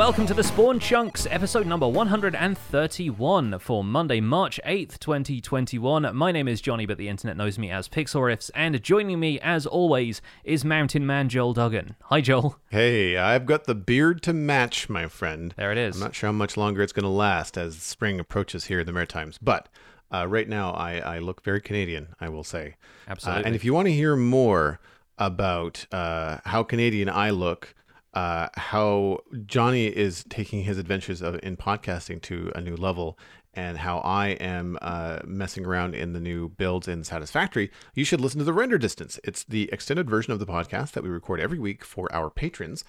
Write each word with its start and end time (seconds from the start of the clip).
welcome 0.00 0.24
to 0.24 0.32
the 0.32 0.42
Spawn 0.42 0.80
Chunks, 0.80 1.26
episode 1.28 1.66
number 1.66 1.86
131 1.86 3.58
for 3.58 3.84
Monday, 3.84 4.18
March 4.18 4.58
8th, 4.64 4.98
2021. 4.98 6.16
My 6.16 6.32
name 6.32 6.48
is 6.48 6.62
Jonny, 6.62 6.86
but 6.86 6.96
the 6.96 7.10
internet 7.10 7.36
knows 7.36 7.58
me 7.58 7.70
as 7.70 7.86
Pixel 7.86 8.22
Riffs, 8.22 8.50
and 8.54 8.82
joining 8.82 9.20
me, 9.20 9.38
as 9.40 9.66
always, 9.66 10.22
is 10.42 10.64
Mountain 10.64 11.04
Man 11.04 11.28
Joel 11.28 11.52
Duggan. 11.52 11.96
Hi, 12.04 12.22
Joel. 12.22 12.56
Hey, 12.70 13.18
I've 13.18 13.44
got 13.44 13.64
the 13.64 13.74
beard 13.74 14.22
to 14.22 14.32
match, 14.32 14.88
my 14.88 15.06
friend. 15.06 15.52
There 15.58 15.70
it 15.70 15.76
is. 15.76 15.96
I'm 15.96 16.00
not 16.00 16.14
sure 16.14 16.28
how 16.28 16.32
much 16.32 16.56
longer 16.56 16.80
it's 16.80 16.94
going 16.94 17.04
to 17.04 17.10
last 17.10 17.58
as 17.58 17.76
spring 17.76 18.18
approaches 18.18 18.64
here 18.64 18.80
in 18.80 18.86
the 18.86 18.92
Maritimes, 18.92 19.36
but 19.36 19.68
uh, 20.10 20.26
right 20.26 20.48
now 20.48 20.70
I, 20.70 20.96
I 21.00 21.18
look 21.18 21.44
very 21.44 21.60
Canadian, 21.60 22.14
I 22.18 22.30
will 22.30 22.42
say. 22.42 22.76
Absolutely. 23.06 23.44
Uh, 23.44 23.46
and 23.48 23.54
if 23.54 23.66
you 23.66 23.74
want 23.74 23.84
to 23.84 23.92
hear 23.92 24.16
more 24.16 24.80
about 25.18 25.84
uh, 25.92 26.38
how 26.46 26.62
Canadian 26.62 27.10
I 27.10 27.28
look, 27.28 27.74
uh, 28.14 28.48
how 28.54 29.20
Jonny 29.46 29.86
is 29.86 30.24
taking 30.28 30.64
his 30.64 30.78
adventures 30.78 31.22
of, 31.22 31.38
in 31.42 31.56
podcasting 31.56 32.20
to 32.22 32.52
a 32.54 32.60
new 32.60 32.76
level, 32.76 33.18
and 33.54 33.78
how 33.78 33.98
I 33.98 34.28
am 34.28 34.78
uh, 34.80 35.18
messing 35.24 35.66
around 35.66 35.94
in 35.94 36.12
the 36.12 36.20
new 36.20 36.50
builds 36.50 36.86
in 36.86 37.02
Satisfactory, 37.02 37.70
you 37.94 38.04
should 38.04 38.20
listen 38.20 38.38
to 38.38 38.44
the 38.44 38.52
Render 38.52 38.78
Distance. 38.78 39.18
It's 39.24 39.42
the 39.44 39.68
extended 39.72 40.08
version 40.08 40.32
of 40.32 40.38
the 40.38 40.46
podcast 40.46 40.92
that 40.92 41.02
we 41.02 41.08
record 41.08 41.40
every 41.40 41.58
week 41.58 41.84
for 41.84 42.12
our 42.14 42.30
patrons. 42.30 42.84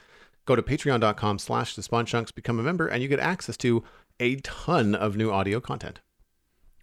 Go 0.46 0.56
to 0.56 0.62
patreon.com 0.62 1.40
slash 1.40 1.76
the 1.76 1.84
spawn 1.84 2.06
chunks, 2.06 2.32
become 2.32 2.60
a 2.60 2.64
member, 2.64 2.88
and 2.88 3.02
you 3.02 3.10
get 3.10 3.20
access 3.20 3.58
to 3.58 3.84
a 4.20 4.36
ton 4.38 4.94
of 4.94 5.16
new 5.16 5.32
audio 5.32 5.60
content. 5.60 6.00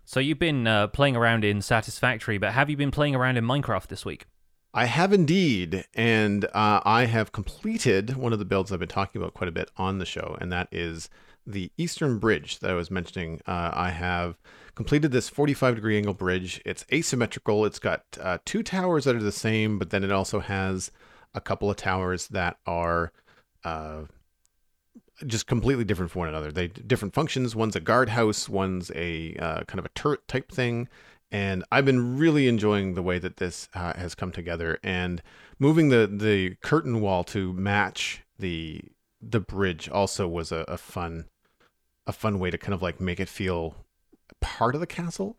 So 0.04 0.20
you've 0.20 0.38
been 0.38 0.66
uh, 0.66 0.88
playing 0.88 1.16
around 1.16 1.44
in 1.44 1.60
Satisfactory, 1.60 2.38
but 2.38 2.54
have 2.54 2.70
you 2.70 2.76
been 2.76 2.90
playing 2.90 3.14
around 3.14 3.36
in 3.36 3.44
Minecraft 3.44 3.88
this 3.88 4.04
week? 4.04 4.26
I 4.74 4.84
have 4.84 5.12
indeed, 5.12 5.86
and 5.94 6.44
uh, 6.46 6.80
I 6.84 7.06
have 7.06 7.32
completed 7.32 8.16
one 8.16 8.32
of 8.32 8.38
the 8.38 8.44
builds 8.44 8.70
I've 8.70 8.78
been 8.78 8.88
talking 8.88 9.20
about 9.20 9.34
quite 9.34 9.48
a 9.48 9.52
bit 9.52 9.70
on 9.76 9.98
the 9.98 10.04
show, 10.04 10.36
and 10.40 10.52
that 10.52 10.68
is 10.70 11.08
the 11.46 11.72
Eastern 11.78 12.18
Bridge 12.18 12.58
that 12.58 12.70
I 12.70 12.74
was 12.74 12.90
mentioning. 12.90 13.40
Uh, 13.46 13.70
I 13.72 13.90
have 13.90 14.36
completed 14.74 15.10
this 15.10 15.30
45 15.30 15.76
degree 15.76 15.96
angle 15.96 16.12
bridge. 16.12 16.60
It's 16.66 16.84
asymmetrical. 16.92 17.64
It's 17.64 17.78
got 17.78 18.04
uh, 18.20 18.38
two 18.44 18.62
towers 18.62 19.04
that 19.04 19.16
are 19.16 19.22
the 19.22 19.32
same, 19.32 19.78
but 19.78 19.88
then 19.88 20.04
it 20.04 20.12
also 20.12 20.40
has 20.40 20.90
a 21.34 21.40
couple 21.40 21.70
of 21.70 21.76
towers 21.76 22.28
that 22.28 22.58
are 22.66 23.10
uh, 23.64 24.02
just 25.26 25.46
completely 25.46 25.84
different 25.84 26.12
from 26.12 26.20
one 26.20 26.28
another. 26.28 26.52
They 26.52 26.68
different 26.68 27.14
functions. 27.14 27.56
One's 27.56 27.74
a 27.74 27.80
guardhouse. 27.80 28.50
One's 28.50 28.92
a 28.94 29.34
uh, 29.36 29.62
kind 29.62 29.78
of 29.78 29.86
a 29.86 29.90
turret 29.90 30.28
type 30.28 30.52
thing 30.52 30.88
and 31.30 31.64
I've 31.70 31.84
been 31.84 32.18
really 32.18 32.48
enjoying 32.48 32.94
the 32.94 33.02
way 33.02 33.18
that 33.18 33.36
this 33.36 33.68
uh, 33.74 33.94
has 33.94 34.14
come 34.14 34.32
together 34.32 34.78
and 34.82 35.22
moving 35.58 35.88
the 35.88 36.06
the 36.06 36.56
curtain 36.62 37.00
wall 37.00 37.24
to 37.24 37.52
match 37.52 38.22
the 38.38 38.82
the 39.20 39.40
bridge 39.40 39.88
also 39.88 40.28
was 40.28 40.52
a, 40.52 40.64
a 40.68 40.78
fun 40.78 41.26
a 42.06 42.12
fun 42.12 42.38
way 42.38 42.50
to 42.50 42.58
kind 42.58 42.74
of 42.74 42.82
like 42.82 43.00
make 43.00 43.20
it 43.20 43.28
feel 43.28 43.76
part 44.40 44.74
of 44.74 44.80
the 44.80 44.86
castle. 44.86 45.36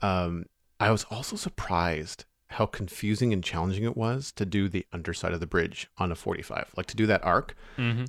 Um, 0.00 0.46
I 0.78 0.90
was 0.90 1.04
also 1.10 1.36
surprised 1.36 2.24
how 2.48 2.66
confusing 2.66 3.32
and 3.32 3.42
challenging 3.42 3.84
it 3.84 3.96
was 3.96 4.30
to 4.32 4.46
do 4.46 4.68
the 4.68 4.86
underside 4.92 5.32
of 5.32 5.40
the 5.40 5.46
bridge 5.46 5.88
on 5.98 6.12
a 6.12 6.14
45, 6.14 6.72
like 6.76 6.86
to 6.86 6.96
do 6.96 7.06
that 7.06 7.24
arc. 7.24 7.56
Mm-hmm. 7.76 8.04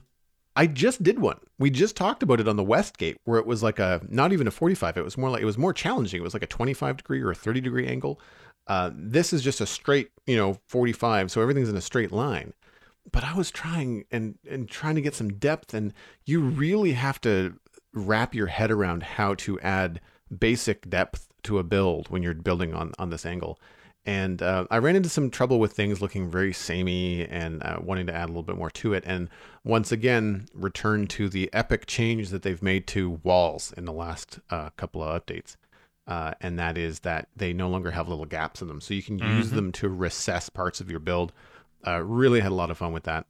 I 0.56 0.68
just 0.68 1.04
did 1.04 1.20
one. 1.20 1.40
We 1.60 1.70
just 1.70 1.98
talked 1.98 2.24
about 2.24 2.40
it 2.40 2.48
on 2.48 2.56
the 2.56 2.64
West 2.64 2.98
Gate, 2.98 3.18
where 3.26 3.40
it 3.40 3.46
was 3.46 3.62
like 3.62 3.80
a 3.80 4.02
not 4.10 4.32
even 4.32 4.48
a 4.48 4.52
45. 4.52 4.98
It 4.98 5.04
was 5.04 5.18
more 5.18 5.30
like 5.30 5.42
it 5.42 5.46
was 5.46 5.58
more 5.58 5.74
challenging. 5.74 6.22
It 6.22 6.24
was 6.24 6.34
like 6.34 6.44
a 6.44 6.48
25 6.48 6.98
degree 6.98 7.22
or 7.22 7.32
a 7.32 7.36
30 7.36 7.62
degree 7.62 7.88
angle. 7.88 8.20
Uh, 8.68 8.92
this 8.94 9.34
is 9.34 9.44
just 9.44 9.62
a 9.62 9.66
straight, 9.66 10.10
you 10.26 10.36
know, 10.36 10.58
45, 10.68 11.30
so 11.30 11.42
everything's 11.42 11.70
in 11.70 11.76
a 11.76 11.82
straight 11.82 12.12
line. 12.12 12.54
But 13.12 13.24
I 13.24 13.36
was 13.36 13.52
trying 13.52 14.06
and 14.12 14.38
and 14.50 14.70
trying 14.70 14.96
to 14.96 15.02
get 15.02 15.14
some 15.14 15.34
depth, 15.34 15.74
and 15.74 15.94
you 16.26 16.42
really 16.42 16.94
have 16.94 17.20
to 17.22 17.56
wrap 17.94 18.34
your 18.34 18.48
head 18.48 18.72
around 18.72 19.04
how 19.04 19.36
to 19.36 19.60
add 19.60 20.02
basic 20.36 20.90
depth 20.90 21.28
to 21.44 21.60
a 21.60 21.64
build 21.64 22.10
when 22.10 22.24
you're 22.24 22.34
building 22.34 22.74
on 22.74 22.94
on 22.98 23.10
this 23.10 23.26
angle 23.26 23.60
and 24.06 24.42
uh, 24.42 24.66
I 24.70 24.78
ran 24.78 24.96
into 24.96 25.10
some 25.10 25.30
trouble 25.32 25.60
with 25.60 25.74
things 25.74 26.02
looking 26.02 26.30
very 26.30 26.54
samey 26.54 27.26
and 27.26 27.64
uh, 27.64 27.78
wanting 27.82 28.06
to 28.08 28.14
add 28.14 28.26
a 28.26 28.28
little 28.28 28.44
bit 28.44 28.58
more 28.58 28.70
to 28.72 28.94
it. 28.94 29.04
And 29.08 29.30
once 29.64 29.92
again, 29.92 30.46
return 30.54 31.08
to 31.08 31.28
the 31.28 31.50
epic 31.54 31.86
change 31.88 32.30
that 32.30 32.44
they've 32.44 32.62
made 32.62 32.86
to 32.88 33.20
walls 33.24 33.74
in 33.76 33.86
the 33.86 33.92
last 33.94 34.40
uh, 34.52 34.70
couple 34.78 35.02
of 35.04 35.26
updates. 35.26 35.56
Uh, 36.08 36.34
and 36.40 36.60
that 36.60 36.78
is 36.78 37.00
that 37.00 37.30
they 37.36 37.52
no 37.52 37.68
longer 37.68 37.90
have 37.92 38.08
little 38.08 38.26
gaps 38.26 38.62
in 38.62 38.68
them. 38.68 38.80
So 38.80 38.94
you 38.94 39.02
can 39.02 39.18
use 39.18 39.48
Mm-hmm. 39.48 39.56
them 39.56 39.72
to 39.72 39.90
recess 39.90 40.50
parts 40.50 40.80
of 40.80 40.92
your 40.92 41.00
build. 41.00 41.34
Uh, 41.86 42.02
really 42.04 42.42
had 42.42 42.52
a 42.52 42.56
lot 42.56 42.70
of 42.70 42.78
fun 42.78 42.94
with 42.94 43.04
that. 43.06 43.26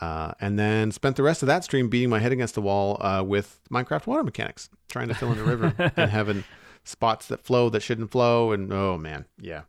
Uh, 0.00 0.32
and 0.40 0.58
then 0.58 0.90
spent 0.92 1.16
the 1.16 1.22
rest 1.22 1.42
of 1.42 1.48
that 1.48 1.64
stream 1.64 1.88
beating 1.90 2.08
my 2.08 2.18
head 2.20 2.32
against 2.32 2.54
the 2.54 2.62
wall 2.62 2.98
with 3.26 3.60
Minecraft 3.70 4.06
water 4.06 4.22
mechanics, 4.22 4.70
trying 4.88 5.08
to 5.08 5.14
fill 5.14 5.32
in 5.32 5.38
the 5.38 5.44
river 5.44 5.74
and 5.96 6.10
having 6.10 6.44
spots 6.84 7.26
that 7.26 7.44
flow 7.44 7.68
that 7.68 7.80
shouldn't 7.82 8.10
flow. 8.10 8.52
And 8.52 8.72
oh 8.72 8.96
man, 8.96 9.26
yeah, 9.40 9.62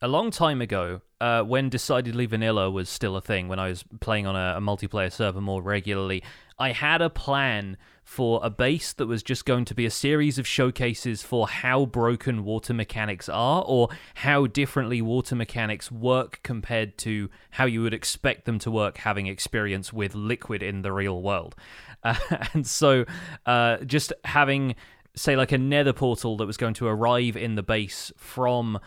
a 0.00 0.08
long 0.08 0.30
time 0.30 0.60
ago, 0.60 1.00
uh, 1.20 1.42
when 1.42 1.68
Decidedly 1.68 2.26
Vanilla 2.26 2.70
was 2.70 2.88
still 2.88 3.16
a 3.16 3.20
thing, 3.20 3.48
when 3.48 3.58
I 3.58 3.68
was 3.68 3.84
playing 4.00 4.26
on 4.26 4.36
a, 4.36 4.56
a, 4.56 4.60
multiplayer 4.60 5.10
server 5.10 5.40
more 5.40 5.60
regularly, 5.60 6.22
I 6.58 6.70
had 6.70 7.02
a 7.02 7.10
plan 7.10 7.76
for 8.04 8.40
a 8.42 8.50
base 8.50 8.92
that 8.92 9.06
was 9.06 9.22
just 9.22 9.44
going 9.44 9.64
to 9.66 9.74
be 9.74 9.84
a 9.84 9.90
series 9.90 10.38
of 10.38 10.46
showcases 10.46 11.22
for 11.22 11.48
how 11.48 11.84
broken 11.84 12.44
water 12.44 12.72
mechanics 12.72 13.28
are, 13.28 13.64
or 13.66 13.88
how 14.14 14.46
differently 14.46 15.02
water 15.02 15.34
mechanics 15.34 15.90
work 15.90 16.40
compared 16.44 16.96
to 16.98 17.28
how 17.50 17.64
you 17.64 17.82
would 17.82 17.94
expect 17.94 18.44
them 18.44 18.60
to 18.60 18.70
work 18.70 18.98
having 18.98 19.26
experience 19.26 19.92
with 19.92 20.14
liquid 20.14 20.62
in 20.62 20.82
the 20.82 20.92
real 20.92 21.22
world. 21.22 21.54
Uh, 22.04 22.14
and 22.54 22.64
so, 22.64 23.04
uh, 23.44 23.78
just 23.78 24.12
having, 24.22 24.76
say, 25.16 25.34
like 25.34 25.50
a 25.50 25.58
nether 25.58 25.92
portal 25.92 26.36
that 26.36 26.46
was 26.46 26.56
going 26.56 26.72
to 26.72 26.86
arrive 26.86 27.36
in 27.36 27.56
the 27.56 27.62
base 27.62 28.12
from 28.16 28.78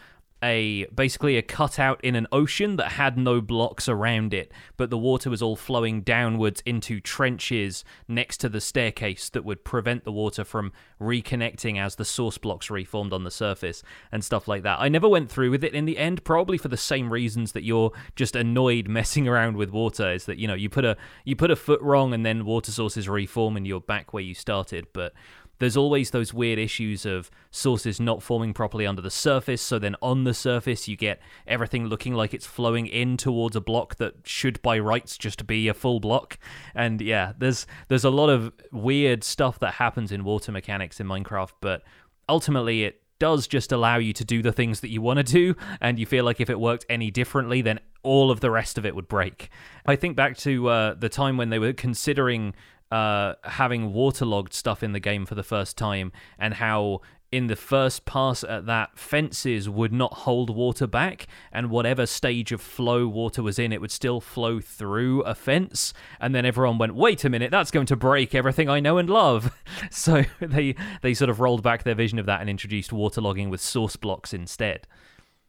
a 0.44 0.86
basically 0.88 1.38
a 1.38 1.42
cutout 1.42 2.00
in 2.04 2.16
an 2.16 2.28
ocean 2.32 2.76
that 2.78 2.94
had 2.94 3.18
no 3.18 3.42
blocks 3.42 3.88
around 3.88 4.34
it, 4.34 4.52
but 4.78 4.90
the 4.90 4.98
water 4.98 5.30
was 5.30 5.42
all 5.42 5.56
flowing 5.56 6.02
downwards 6.02 6.62
into 6.66 7.00
trenches 7.00 7.84
next 8.08 8.38
to 8.38 8.50
the 8.50 8.62
staircase 8.62 9.30
that 9.30 9.46
would 9.46 9.64
prevent 9.64 10.04
the 10.04 10.12
water 10.12 10.44
from 10.44 10.72
reconnecting 11.00 11.80
as 11.80 11.96
the 11.96 12.06
source 12.06 12.38
blocks 12.38 12.70
reformed 12.70 13.14
on 13.14 13.24
the 13.24 13.32
surface 13.32 13.84
and 14.12 14.24
stuff 14.24 14.48
like 14.48 14.64
that. 14.64 14.80
I 14.80 14.90
never 14.90 15.08
went 15.08 15.32
through 15.32 15.52
with 15.52 15.64
it 15.64 15.74
in 15.74 15.86
the 15.86 15.98
end, 15.98 16.24
probably 16.24 16.58
for 16.58 16.68
the 16.70 16.78
same 16.78 17.12
reasons 17.12 17.52
that 17.52 17.64
you're 17.64 17.92
just 18.16 18.36
annoyed 18.36 18.88
messing 19.02 19.28
around 19.28 19.58
with 19.58 19.70
water. 19.70 20.12
Is 20.12 20.26
that 20.26 20.38
you 20.38 20.48
know 20.48 20.56
you 20.56 20.70
put 20.70 20.86
a 20.86 20.98
you 21.24 21.36
put 21.36 21.52
a 21.52 21.56
foot 21.56 21.82
wrong 21.82 22.14
and 22.14 22.26
then 22.26 22.46
water 22.46 22.72
sources 22.72 23.08
reform 23.08 23.58
and 23.58 23.68
you're 23.68 23.82
back 23.82 24.14
where 24.14 24.24
you 24.24 24.34
started, 24.34 24.88
but 24.94 25.14
there's 25.62 25.78
always 25.78 26.10
those 26.10 26.34
weird 26.34 26.58
issues 26.58 27.06
of 27.06 27.30
sources 27.52 28.00
not 28.00 28.24
forming 28.24 28.52
properly 28.52 28.88
under 28.88 29.02
the 29.02 29.12
surface. 29.12 29.62
So 29.62 29.78
then 29.78 29.96
on 30.02 30.24
the 30.24 30.34
surface, 30.34 30.88
you 30.88 30.98
get 30.98 31.22
everything 31.46 31.86
looking 31.86 32.16
like 32.16 32.34
it's 32.34 32.48
flowing 32.48 32.88
in 32.88 33.16
towards 33.16 33.56
a 33.56 33.62
block 33.62 33.98
that 33.98 34.16
should 34.26 34.60
by 34.64 34.80
rights 34.80 35.20
just 35.20 35.46
be 35.46 35.68
a 35.68 35.76
full 35.76 36.00
block. 36.00 36.40
And 36.74 37.00
yeah, 37.00 37.34
there's 37.38 37.68
there's 37.90 38.04
a 38.04 38.10
lot 38.10 38.32
of 38.32 38.52
weird 38.72 39.24
stuff 39.24 39.60
that 39.60 39.76
happens 39.76 40.12
in 40.12 40.24
water 40.24 40.52
mechanics 40.52 41.00
in 41.00 41.06
Minecraft, 41.06 41.52
but 41.62 41.84
ultimately 42.28 42.84
it 42.84 43.04
does 43.20 43.46
just 43.46 43.72
allow 43.72 43.98
you 43.98 44.14
to 44.14 44.26
do 44.26 44.42
the 44.42 44.52
things 44.52 44.80
that 44.80 44.90
you 44.90 45.00
want 45.00 45.18
to 45.18 45.24
do 45.24 45.56
and 45.80 46.00
you 46.00 46.08
feel 46.08 46.26
like 46.26 46.42
if 46.42 46.50
it 46.50 46.60
worked 46.60 46.88
any 46.90 47.12
differently 47.12 47.62
then 47.62 47.80
all 48.02 48.32
of 48.32 48.40
the 48.40 48.50
rest 48.50 48.80
of 48.80 48.86
it 48.86 48.96
would 48.96 49.08
break 49.08 49.52
i 49.86 49.96
think 49.96 50.16
back 50.16 50.36
to 50.36 50.68
uh, 50.68 50.96
the 50.96 51.08
time 51.08 51.38
when 51.38 51.52
they 51.52 51.60
were 51.60 51.72
considering 51.72 52.52
uh, 52.92 53.36
having 53.44 53.94
waterlogged 53.94 54.54
stuff 54.54 54.84
in 54.84 54.92
the 54.92 55.00
game 55.00 55.26
for 55.26 55.36
the 55.36 55.44
first 55.44 55.78
time, 55.78 56.12
and 56.38 56.56
how 56.56 57.02
in 57.32 57.48
the 57.48 57.56
first 57.56 58.04
pass 58.06 58.44
at 58.44 58.66
that, 58.66 58.98
fences 58.98 59.70
would 59.70 59.94
not 59.94 60.14
hold 60.14 60.50
water 60.50 60.86
back, 60.86 61.28
and 61.52 61.70
whatever 61.70 62.06
stage 62.06 62.52
of 62.52 62.60
flow 62.60 63.08
water 63.08 63.42
was 63.42 63.58
in, 63.58 63.72
it 63.72 63.80
would 63.80 63.92
still 63.92 64.20
flow 64.20 64.60
through 64.60 65.22
a 65.22 65.34
fence. 65.34 65.94
And 66.20 66.36
then 66.36 66.46
everyone 66.46 66.78
went, 66.78 66.96
"Wait 66.96 67.24
a 67.24 67.30
minute, 67.30 67.50
that's 67.50 67.72
going 67.72 67.86
to 67.86 67.96
break 67.96 68.36
everything 68.36 68.68
I 68.68 68.82
know 68.82 68.98
and 68.98 69.10
love." 69.10 69.56
so 69.92 70.24
they 70.42 70.76
they 71.02 71.14
sort 71.14 71.30
of 71.30 71.40
rolled 71.40 71.64
back 71.64 71.84
their 71.84 71.96
vision 71.96 72.20
of 72.20 72.26
that 72.26 72.42
and 72.42 72.50
introduced 72.50 72.92
waterlogging 72.92 73.50
with 73.50 73.62
source 73.62 73.96
blocks 73.96 74.34
instead. 74.34 74.86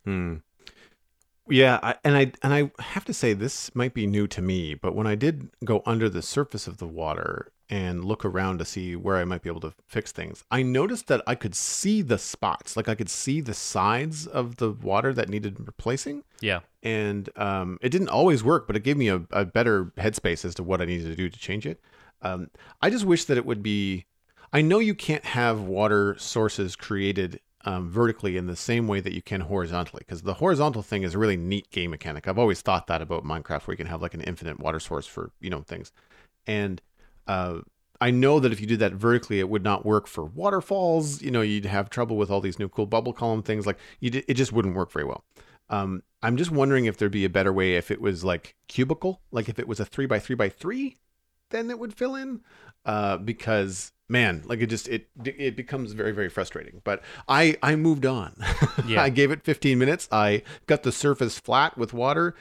Hmm. 0.05 0.37
Yeah, 1.49 1.81
I, 1.83 1.97
and 2.05 2.17
I 2.17 2.33
and 2.43 2.55
I 2.55 2.71
have 2.83 3.05
to 3.07 3.15
say 3.15 3.33
this 3.33 3.75
might 3.75 3.95
be 3.95 4.07
new 4.07 4.27
to 4.29 4.41
me, 4.41 4.75
but 4.75 4.95
when 4.95 5.07
I 5.07 5.15
did 5.15 5.51
go 5.65 5.83
under 5.85 6.09
the 6.09 6.23
surface 6.23 6.67
of 6.67 6.79
the 6.79 6.87
water 6.87 7.51
and 7.69 8.05
look 8.05 8.25
around 8.25 8.59
to 8.59 8.65
see 8.65 8.95
where 8.95 9.17
I 9.17 9.25
might 9.25 9.43
be 9.43 9.49
able 9.49 9.61
to 9.63 9.75
fix 9.89 10.13
things, 10.13 10.45
I 10.51 10.63
noticed 10.63 11.09
that 11.09 11.21
I 11.27 11.35
could 11.35 11.55
see 11.55 12.01
the 12.01 12.19
spots, 12.19 12.77
like 12.77 12.89
I 12.89 12.95
could 12.95 13.11
see 13.11 13.41
the 13.41 13.55
sides 13.55 14.27
of 14.27 14.57
the 14.57 14.71
water 14.71 15.13
that 15.15 15.29
needed 15.29 15.57
replacing. 15.67 16.23
Yeah, 16.41 16.61
and 16.83 17.29
um, 17.37 17.79
it 17.83 17.89
didn't 17.89 18.11
always 18.11 18.45
work, 18.45 18.69
but 18.69 18.77
it 18.77 18.85
gave 18.85 18.97
me 18.97 19.09
a, 19.09 19.23
a 19.33 19.45
better 19.45 19.87
headspace 19.97 20.45
as 20.45 20.55
to 20.57 20.63
what 20.63 20.81
I 20.81 20.85
needed 20.85 21.07
to 21.09 21.17
do 21.17 21.29
to 21.29 21.39
change 21.39 21.67
it. 21.67 21.81
Um, 22.23 22.51
I 22.81 22.89
just 22.89 23.05
wish 23.05 23.25
that 23.25 23.37
it 23.37 23.45
would 23.45 23.63
be. 23.63 24.07
I 24.53 24.61
know 24.61 24.79
you 24.79 24.95
can't 24.95 25.25
have 25.25 25.63
water 25.63 26.15
sources 26.19 26.77
created 26.77 27.41
um, 27.65 27.89
vertically 27.91 28.37
in 28.37 28.47
the 28.47 28.57
same 28.57 28.89
way 28.89 29.01
that 29.01 29.13
you 29.13 29.23
can 29.23 29.43
horizontally, 29.43 30.03
because 30.07 30.23
the 30.23 30.35
horizontal 30.35 30.83
thing 30.83 31.03
is 31.03 31.15
a 31.15 31.19
really 31.19 31.37
neat 31.37 31.71
game 31.71 31.91
mechanic. 31.91 32.27
I've 32.27 32.39
always 32.39 32.61
thought 32.61 32.87
that 32.89 33.03
about 33.03 33.25
Minecraft, 33.25 33.67
where 33.67 33.73
you 33.73 33.77
can 33.77 33.87
have 33.87 34.03
like 34.03 34.15
an 34.15 34.23
infinite 34.23 34.59
water 34.61 34.81
source 34.81 35.07
for 35.07 35.31
you 35.41 35.51
know 35.51 35.61
things, 35.61 35.93
and 36.47 36.81
uh, 37.27 37.61
I 38.01 38.11
know 38.11 38.41
that 38.41 38.53
if 38.53 38.61
you 38.61 38.67
did 38.67 38.81
that 38.81 38.95
vertically, 38.95 39.39
it 39.39 39.49
would 39.49 39.63
not 39.63 39.87
work 39.87 40.09
for 40.09 40.25
waterfalls. 40.25 41.23
You 41.23 41.31
know, 41.31 41.41
you'd 41.41 41.67
have 41.67 41.89
trouble 41.89 42.17
with 42.17 42.31
all 42.33 42.41
these 42.41 42.59
new 42.59 42.69
cool 42.69 42.87
bubble 42.87 43.13
column 43.13 43.43
things. 43.43 43.65
Like 43.65 43.79
you, 44.01 44.11
d- 44.11 44.25
it 44.27 44.35
just 44.35 44.53
wouldn't 44.53 44.75
work 44.75 44.91
very 44.91 45.05
well. 45.05 45.23
Um, 45.71 46.03
I'm 46.21 46.37
just 46.37 46.51
wondering 46.51 46.87
if 46.87 46.97
there'd 46.97 47.13
be 47.13 47.25
a 47.25 47.31
better 47.31 47.53
way 47.53 47.77
if 47.77 47.93
it 47.93 48.01
was 48.01 48.25
like 48.25 48.57
cubicle, 48.67 49.21
like 49.31 49.49
if 49.49 49.59
it 49.61 49.69
was 49.69 49.79
a 49.79 49.85
three 49.85 50.07
by 50.07 50.19
three 50.19 50.35
by 50.35 50.49
three, 50.49 50.97
then 51.53 51.71
it 51.71 51.79
would 51.79 51.95
fill 51.95 52.17
in. 52.17 52.41
Uh, 52.85 53.17
because 53.17 53.93
man, 54.09 54.43
like 54.47 54.61
it 54.61 54.67
just 54.67 54.89
it 54.89 55.09
it 55.25 55.55
becomes 55.57 55.93
very 55.93 56.11
very 56.13 56.29
frustrating. 56.29 56.81
But 56.83 57.03
I 57.29 57.57
I 57.63 57.77
moved 57.77 58.05
on. 58.07 58.35
Yeah. 58.87 59.03
I 59.03 59.11
gave 59.11 59.31
it 59.31 59.45
15 59.45 59.79
minutes. 59.79 60.09
I 60.11 60.43
got 60.67 60.83
the 60.83 60.91
surface 60.91 61.39
flat 61.39 61.79
with 61.79 61.93
water. 61.93 62.35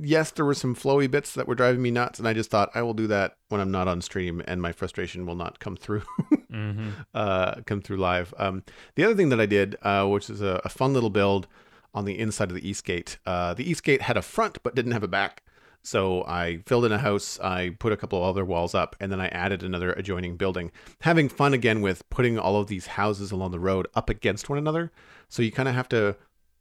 Yes, 0.00 0.30
there 0.30 0.44
were 0.44 0.54
some 0.54 0.74
flowy 0.76 1.10
bits 1.10 1.34
that 1.34 1.48
were 1.48 1.56
driving 1.56 1.82
me 1.82 1.90
nuts, 1.90 2.20
and 2.20 2.28
I 2.28 2.32
just 2.32 2.48
thought 2.48 2.70
I 2.76 2.82
will 2.82 2.94
do 2.94 3.08
that 3.08 3.36
when 3.48 3.60
I'm 3.60 3.72
not 3.72 3.88
on 3.88 4.00
stream, 4.00 4.40
and 4.46 4.62
my 4.62 4.70
frustration 4.70 5.26
will 5.26 5.34
not 5.34 5.58
come 5.58 5.76
through 5.76 6.02
hmm 6.50 6.90
uh, 7.12 7.56
come 7.66 7.82
through 7.82 7.96
live. 7.96 8.32
Um, 8.38 8.62
the 8.94 9.04
other 9.04 9.16
thing 9.16 9.30
that 9.30 9.40
I 9.40 9.46
did, 9.46 9.76
uh, 9.82 10.06
which 10.06 10.30
is 10.30 10.40
a, 10.40 10.60
a 10.64 10.68
fun 10.68 10.92
little 10.94 11.10
build 11.10 11.48
on 11.92 12.04
the 12.04 12.18
inside 12.18 12.50
of 12.50 12.54
the 12.54 12.66
East 12.66 12.84
Gate. 12.84 13.18
Uh, 13.26 13.52
the 13.52 13.68
East 13.68 13.82
Gate 13.82 14.02
had 14.02 14.16
a 14.16 14.22
front 14.22 14.62
but 14.62 14.74
didn't 14.76 14.92
have 14.92 15.02
a 15.02 15.08
back. 15.08 15.42
So 15.84 16.24
I 16.24 16.60
filled 16.66 16.84
in 16.84 16.92
a 16.92 16.98
house, 16.98 17.40
I 17.40 17.70
put 17.78 17.92
a 17.92 17.96
couple 17.96 18.18
of 18.18 18.24
other 18.24 18.44
walls 18.44 18.74
up, 18.74 18.94
and 19.00 19.10
then 19.10 19.20
I 19.20 19.26
added 19.28 19.62
another 19.62 19.92
adjoining 19.92 20.36
building. 20.36 20.70
Having 21.00 21.30
fun 21.30 21.54
again 21.54 21.80
with 21.80 22.08
putting 22.08 22.38
all 22.38 22.56
of 22.56 22.68
these 22.68 22.86
houses 22.86 23.32
along 23.32 23.50
the 23.50 23.58
road 23.58 23.88
up 23.94 24.08
against 24.08 24.48
one 24.48 24.58
another. 24.58 24.92
So 25.28 25.42
you 25.42 25.50
kind 25.50 25.68
of 25.68 25.74
have 25.74 25.88
to 25.88 26.16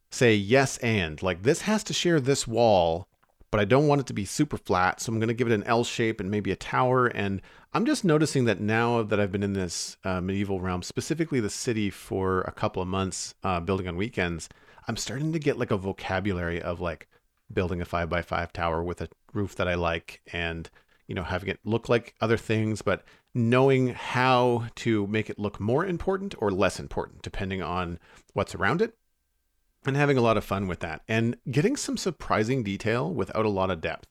say 0.10 0.34
yes 0.34 0.78
and. 0.80 1.22
Like 1.22 1.44
this 1.44 1.62
has 1.62 1.84
to 1.86 1.94
share 1.94 2.20
this 2.20 2.48
wall, 2.48 3.08
but 3.52 3.60
I 3.60 3.66
don't 3.66 3.88
want 3.88 4.02
it 4.02 4.08
to 4.08 4.14
be 4.14 4.26
super 4.26 4.58
flat. 4.58 5.00
So 5.00 5.12
I'm 5.12 5.20
going 5.20 5.28
to 5.28 5.36
give 5.36 5.48
it 5.48 5.54
an 5.54 5.66
L 5.66 5.84
shape 5.84 6.20
and 6.20 6.32
maybe 6.32 6.52
a 6.52 6.56
tower. 6.56 7.06
And 7.06 7.44
I'm 7.74 7.86
just 7.86 8.04
noticing 8.04 8.46
that 8.46 8.60
now 8.60 9.04
that 9.04 9.20
I've 9.20 9.32
been 9.32 9.44
in 9.44 9.54
this 9.54 9.98
uh, 10.04 10.20
medieval 10.20 10.60
realm, 10.60 10.82
specifically 10.82 11.40
the 11.40 11.50
city 11.50 11.92
for 11.92 12.42
a 12.42 12.52
couple 12.52 12.82
of 12.82 12.88
months, 12.88 13.36
uh, 13.44 13.60
building 13.60 13.88
on 13.88 13.98
weekends, 13.98 14.50
I'm 14.88 14.98
starting 14.98 15.32
to 15.34 15.40
get 15.40 15.60
like 15.60 15.70
a 15.70 15.78
vocabulary 15.78 16.60
of 16.60 16.82
like 16.82 17.08
building 17.54 17.82
a 17.82 17.86
five 17.86 18.10
by 18.10 18.22
five 18.22 18.54
tower 18.54 18.84
with 18.84 19.02
a 19.02 19.10
roof 19.34 19.56
that 19.56 19.68
I 19.68 19.76
like 19.76 20.22
and, 20.32 20.70
you 21.08 21.16
know, 21.16 21.24
having 21.24 21.50
it 21.50 21.60
look 21.64 21.90
like 21.90 22.16
other 22.22 22.38
things, 22.38 22.82
but 22.82 23.04
knowing 23.34 23.90
how 23.90 24.66
to 24.76 25.08
make 25.08 25.30
it 25.30 25.40
look 25.40 25.60
more 25.60 25.86
important 25.86 26.36
or 26.40 26.52
less 26.52 26.80
important, 26.80 27.22
depending 27.22 27.62
on 27.62 28.00
what's 28.34 28.56
around 28.56 28.82
it 28.82 28.96
and 29.86 29.96
having 29.96 30.18
a 30.18 30.22
lot 30.22 30.38
of 30.38 30.44
fun 30.44 30.68
with 30.68 30.80
that 30.80 31.02
and 31.08 31.38
getting 31.50 31.76
some 31.76 31.98
surprising 31.98 32.64
detail 32.64 33.12
without 33.14 33.46
a 33.46 33.50
lot 33.50 33.72
of 33.72 33.82
depth. 33.82 34.08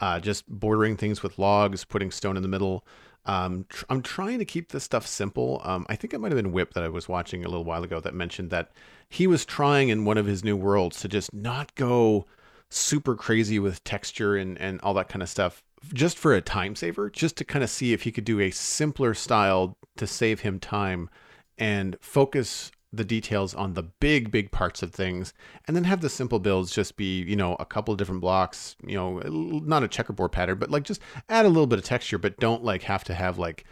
Uh, 0.00 0.18
just 0.18 0.48
bordering 0.48 0.96
things 0.96 1.22
with 1.22 1.38
logs, 1.38 1.84
putting 1.84 2.10
stone 2.10 2.36
in 2.36 2.42
the 2.42 2.48
middle. 2.48 2.84
Um, 3.26 3.64
tr- 3.68 3.84
I'm 3.88 4.02
trying 4.02 4.40
to 4.40 4.44
keep 4.44 4.70
this 4.70 4.82
stuff 4.82 5.06
simple. 5.06 5.60
Um, 5.64 5.86
I 5.88 5.94
think 5.94 6.12
it 6.12 6.20
might 6.20 6.32
have 6.32 6.42
been 6.42 6.52
Whip 6.52 6.74
that 6.74 6.82
I 6.82 6.88
was 6.88 7.08
watching 7.08 7.44
a 7.44 7.48
little 7.48 7.64
while 7.64 7.84
ago 7.84 8.00
that 8.00 8.12
mentioned 8.12 8.50
that 8.50 8.72
he 9.08 9.26
was 9.26 9.44
trying 9.44 9.88
in 9.88 10.04
one 10.04 10.18
of 10.18 10.26
his 10.26 10.42
new 10.42 10.56
worlds 10.56 11.00
to 11.00 11.08
just 11.08 11.32
not 11.32 11.74
go 11.76 12.26
super 12.70 13.14
crazy 13.14 13.58
with 13.58 13.84
texture 13.84 14.36
and, 14.36 14.58
and 14.58 14.80
all 14.82 14.94
that 14.94 15.08
kind 15.08 15.22
of 15.22 15.28
stuff 15.28 15.62
just 15.92 16.18
for 16.18 16.34
a 16.34 16.40
time 16.40 16.74
saver, 16.74 17.10
just 17.10 17.36
to 17.36 17.44
kind 17.44 17.62
of 17.62 17.70
see 17.70 17.92
if 17.92 18.02
he 18.02 18.12
could 18.12 18.24
do 18.24 18.40
a 18.40 18.50
simpler 18.50 19.14
style 19.14 19.76
to 19.96 20.06
save 20.06 20.40
him 20.40 20.58
time 20.58 21.10
and 21.58 21.96
focus 22.00 22.72
the 22.92 23.04
details 23.04 23.54
on 23.54 23.74
the 23.74 23.82
big, 23.82 24.30
big 24.30 24.50
parts 24.50 24.82
of 24.82 24.92
things, 24.92 25.34
and 25.66 25.76
then 25.76 25.84
have 25.84 26.00
the 26.00 26.08
simple 26.08 26.38
builds 26.38 26.72
just 26.72 26.96
be, 26.96 27.22
you 27.22 27.36
know, 27.36 27.56
a 27.58 27.64
couple 27.64 27.94
different 27.96 28.20
blocks, 28.20 28.76
you 28.86 28.94
know, 28.94 29.18
not 29.64 29.82
a 29.82 29.88
checkerboard 29.88 30.32
pattern, 30.32 30.58
but 30.58 30.70
like 30.70 30.84
just 30.84 31.00
add 31.28 31.44
a 31.44 31.48
little 31.48 31.66
bit 31.66 31.78
of 31.78 31.84
texture, 31.84 32.18
but 32.18 32.38
don't 32.38 32.64
like 32.64 32.82
have 32.82 33.04
to 33.04 33.14
have 33.14 33.38
like 33.38 33.64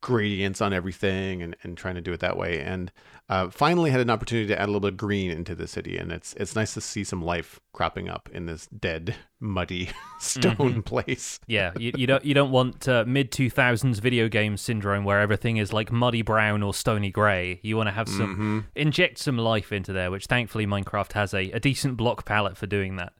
gradients 0.00 0.60
on 0.60 0.72
everything 0.72 1.42
and, 1.42 1.56
and 1.62 1.76
trying 1.76 1.94
to 1.96 2.00
do 2.00 2.12
it 2.12 2.20
that 2.20 2.36
way. 2.36 2.60
And 2.60 2.92
uh, 3.28 3.48
finally 3.48 3.90
had 3.90 4.00
an 4.00 4.10
opportunity 4.10 4.46
to 4.48 4.58
add 4.60 4.64
a 4.66 4.70
little 4.70 4.80
bit 4.80 4.92
of 4.92 4.96
green 4.98 5.30
into 5.30 5.54
the 5.54 5.66
city, 5.66 5.96
and 5.96 6.12
it's 6.12 6.34
it's 6.34 6.54
nice 6.54 6.74
to 6.74 6.80
see 6.82 7.04
some 7.04 7.22
life 7.22 7.58
cropping 7.72 8.08
up 8.08 8.28
in 8.34 8.44
this 8.44 8.66
dead, 8.66 9.14
muddy 9.40 9.88
stone 10.20 10.82
place. 10.84 11.40
Yeah, 11.46 11.72
you, 11.78 11.92
you 11.96 12.06
don't 12.06 12.22
you 12.22 12.34
don't 12.34 12.50
want 12.50 12.86
uh, 12.86 13.04
mid 13.06 13.32
two 13.32 13.48
thousands 13.48 13.98
video 13.98 14.28
game 14.28 14.58
syndrome 14.58 15.04
where 15.04 15.20
everything 15.20 15.56
is 15.56 15.72
like 15.72 15.90
muddy 15.90 16.20
brown 16.20 16.62
or 16.62 16.74
stony 16.74 17.10
grey. 17.10 17.60
You 17.62 17.78
want 17.78 17.86
to 17.86 17.92
have 17.92 18.08
some 18.08 18.34
Mm-hmm. 18.34 18.60
inject 18.74 19.18
some 19.18 19.38
life 19.38 19.72
into 19.72 19.92
there, 19.94 20.10
which 20.10 20.26
thankfully 20.26 20.66
Minecraft 20.66 21.12
has 21.14 21.32
a, 21.32 21.50
a 21.52 21.60
decent 21.60 21.96
block 21.96 22.26
palette 22.26 22.58
for 22.58 22.66
doing 22.66 22.96
that. 22.96 23.14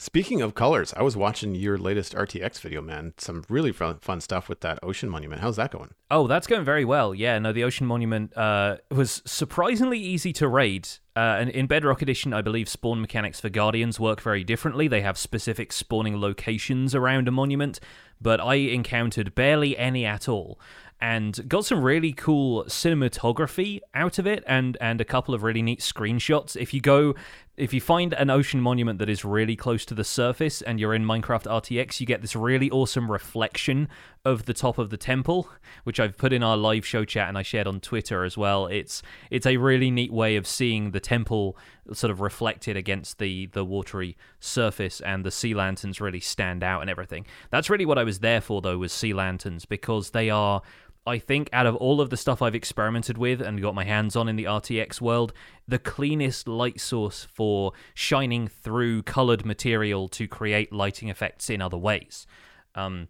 Speaking 0.00 0.40
of 0.40 0.54
colors, 0.54 0.94
I 0.96 1.02
was 1.02 1.14
watching 1.14 1.54
your 1.54 1.76
latest 1.76 2.14
RTX 2.14 2.58
video, 2.60 2.80
man. 2.80 3.12
Some 3.18 3.44
really 3.50 3.70
fun, 3.70 4.20
stuff 4.22 4.48
with 4.48 4.60
that 4.60 4.78
ocean 4.82 5.10
monument. 5.10 5.42
How's 5.42 5.56
that 5.56 5.70
going? 5.70 5.90
Oh, 6.10 6.26
that's 6.26 6.46
going 6.46 6.64
very 6.64 6.86
well. 6.86 7.14
Yeah, 7.14 7.38
no, 7.38 7.52
the 7.52 7.64
Ocean 7.64 7.86
Monument 7.86 8.34
uh, 8.34 8.78
was 8.90 9.20
surprisingly 9.26 9.98
easy 9.98 10.32
to 10.32 10.48
raid. 10.48 10.88
Uh, 11.14 11.36
and 11.38 11.50
in 11.50 11.66
Bedrock 11.66 12.00
Edition, 12.00 12.32
I 12.32 12.40
believe 12.40 12.66
spawn 12.66 13.02
mechanics 13.02 13.40
for 13.40 13.50
Guardians 13.50 14.00
work 14.00 14.22
very 14.22 14.42
differently. 14.42 14.88
They 14.88 15.02
have 15.02 15.18
specific 15.18 15.70
spawning 15.70 16.18
locations 16.18 16.94
around 16.94 17.28
a 17.28 17.30
monument, 17.30 17.78
but 18.22 18.40
I 18.40 18.54
encountered 18.54 19.34
barely 19.34 19.76
any 19.76 20.06
at 20.06 20.30
all. 20.30 20.58
And 21.02 21.46
got 21.46 21.66
some 21.66 21.82
really 21.82 22.12
cool 22.12 22.64
cinematography 22.64 23.80
out 23.94 24.18
of 24.18 24.26
it, 24.26 24.44
and 24.46 24.76
and 24.82 25.00
a 25.00 25.04
couple 25.04 25.34
of 25.34 25.42
really 25.42 25.62
neat 25.62 25.80
screenshots. 25.80 26.56
If 26.56 26.74
you 26.74 26.82
go, 26.82 27.14
if 27.60 27.74
you 27.74 27.80
find 27.80 28.14
an 28.14 28.30
ocean 28.30 28.58
monument 28.58 28.98
that 28.98 29.10
is 29.10 29.22
really 29.22 29.54
close 29.54 29.84
to 29.84 29.94
the 29.94 30.02
surface, 30.02 30.62
and 30.62 30.80
you're 30.80 30.94
in 30.94 31.04
Minecraft 31.04 31.44
RTX, 31.44 32.00
you 32.00 32.06
get 32.06 32.22
this 32.22 32.34
really 32.34 32.70
awesome 32.70 33.10
reflection 33.10 33.86
of 34.24 34.46
the 34.46 34.54
top 34.54 34.78
of 34.78 34.88
the 34.88 34.96
temple, 34.96 35.46
which 35.84 36.00
I've 36.00 36.16
put 36.16 36.32
in 36.32 36.42
our 36.42 36.56
live 36.56 36.86
show 36.86 37.04
chat 37.04 37.28
and 37.28 37.36
I 37.36 37.42
shared 37.42 37.66
on 37.66 37.78
Twitter 37.80 38.24
as 38.24 38.38
well. 38.38 38.66
It's 38.66 39.02
it's 39.30 39.46
a 39.46 39.58
really 39.58 39.90
neat 39.90 40.10
way 40.10 40.36
of 40.36 40.46
seeing 40.46 40.92
the 40.92 41.00
temple 41.00 41.56
sort 41.92 42.10
of 42.10 42.20
reflected 42.20 42.78
against 42.78 43.18
the 43.18 43.46
the 43.46 43.64
watery 43.64 44.16
surface, 44.40 45.00
and 45.02 45.22
the 45.22 45.30
sea 45.30 45.54
lanterns 45.54 46.00
really 46.00 46.20
stand 46.20 46.62
out 46.62 46.80
and 46.80 46.88
everything. 46.88 47.26
That's 47.50 47.68
really 47.68 47.86
what 47.86 47.98
I 47.98 48.04
was 48.04 48.20
there 48.20 48.40
for, 48.40 48.62
though, 48.62 48.78
was 48.78 48.92
sea 48.92 49.12
lanterns 49.12 49.66
because 49.66 50.10
they 50.10 50.30
are. 50.30 50.62
I 51.06 51.18
think 51.18 51.48
out 51.52 51.66
of 51.66 51.76
all 51.76 52.00
of 52.00 52.10
the 52.10 52.16
stuff 52.16 52.42
I've 52.42 52.54
experimented 52.54 53.16
with 53.16 53.40
and 53.40 53.60
got 53.60 53.74
my 53.74 53.84
hands 53.84 54.16
on 54.16 54.28
in 54.28 54.36
the 54.36 54.44
RTX 54.44 55.00
world, 55.00 55.32
the 55.66 55.78
cleanest 55.78 56.46
light 56.46 56.80
source 56.80 57.24
for 57.24 57.72
shining 57.94 58.48
through 58.48 59.02
colored 59.04 59.46
material 59.46 60.08
to 60.08 60.28
create 60.28 60.72
lighting 60.72 61.08
effects 61.08 61.48
in 61.48 61.62
other 61.62 61.78
ways. 61.78 62.26
Um, 62.74 63.08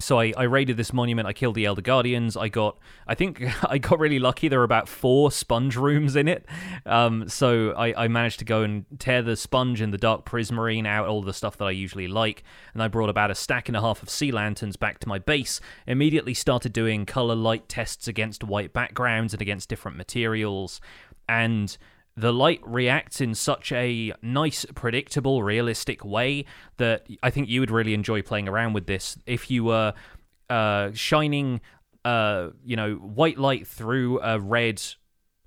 so 0.00 0.18
I, 0.18 0.32
I 0.36 0.42
raided 0.44 0.76
this 0.76 0.92
monument. 0.92 1.28
I 1.28 1.32
killed 1.32 1.54
the 1.54 1.64
Elder 1.64 1.80
Guardians. 1.80 2.36
I 2.36 2.48
got, 2.48 2.78
I 3.06 3.14
think 3.14 3.42
I 3.70 3.78
got 3.78 3.98
really 3.98 4.18
lucky. 4.18 4.48
There 4.48 4.58
were 4.58 4.64
about 4.64 4.88
four 4.88 5.30
sponge 5.30 5.76
rooms 5.76 6.16
in 6.16 6.28
it. 6.28 6.44
Um, 6.84 7.28
so 7.28 7.70
I, 7.72 8.04
I 8.04 8.08
managed 8.08 8.40
to 8.40 8.44
go 8.44 8.62
and 8.62 8.84
tear 8.98 9.22
the 9.22 9.36
sponge 9.36 9.80
and 9.80 9.92
the 9.92 9.98
dark 9.98 10.24
prismarine 10.24 10.86
out, 10.86 11.06
all 11.06 11.22
the 11.22 11.32
stuff 11.32 11.56
that 11.58 11.64
I 11.64 11.70
usually 11.70 12.08
like. 12.08 12.42
And 12.72 12.82
I 12.82 12.88
brought 12.88 13.08
about 13.08 13.30
a 13.30 13.34
stack 13.34 13.68
and 13.68 13.76
a 13.76 13.80
half 13.80 14.02
of 14.02 14.10
sea 14.10 14.32
lanterns 14.32 14.76
back 14.76 14.98
to 15.00 15.08
my 15.08 15.18
base. 15.18 15.60
Immediately 15.86 16.34
started 16.34 16.72
doing 16.72 17.06
color 17.06 17.34
light 17.34 17.68
tests 17.68 18.08
against 18.08 18.44
white 18.44 18.72
backgrounds 18.72 19.32
and 19.32 19.40
against 19.40 19.68
different 19.68 19.96
materials. 19.96 20.80
And 21.28 21.76
the 22.16 22.32
light 22.32 22.60
reacts 22.64 23.20
in 23.20 23.34
such 23.34 23.72
a 23.72 24.12
nice, 24.22 24.64
predictable, 24.74 25.42
realistic 25.42 26.04
way 26.04 26.44
that 26.76 27.06
I 27.22 27.30
think 27.30 27.48
you 27.48 27.60
would 27.60 27.70
really 27.70 27.94
enjoy 27.94 28.22
playing 28.22 28.48
around 28.48 28.72
with 28.72 28.86
this. 28.86 29.18
If 29.26 29.50
you 29.50 29.64
were 29.64 29.94
uh, 30.48 30.90
shining, 30.92 31.60
uh, 32.04 32.50
you 32.64 32.76
know, 32.76 32.94
white 32.94 33.38
light 33.38 33.66
through 33.66 34.20
a 34.20 34.38
red 34.38 34.80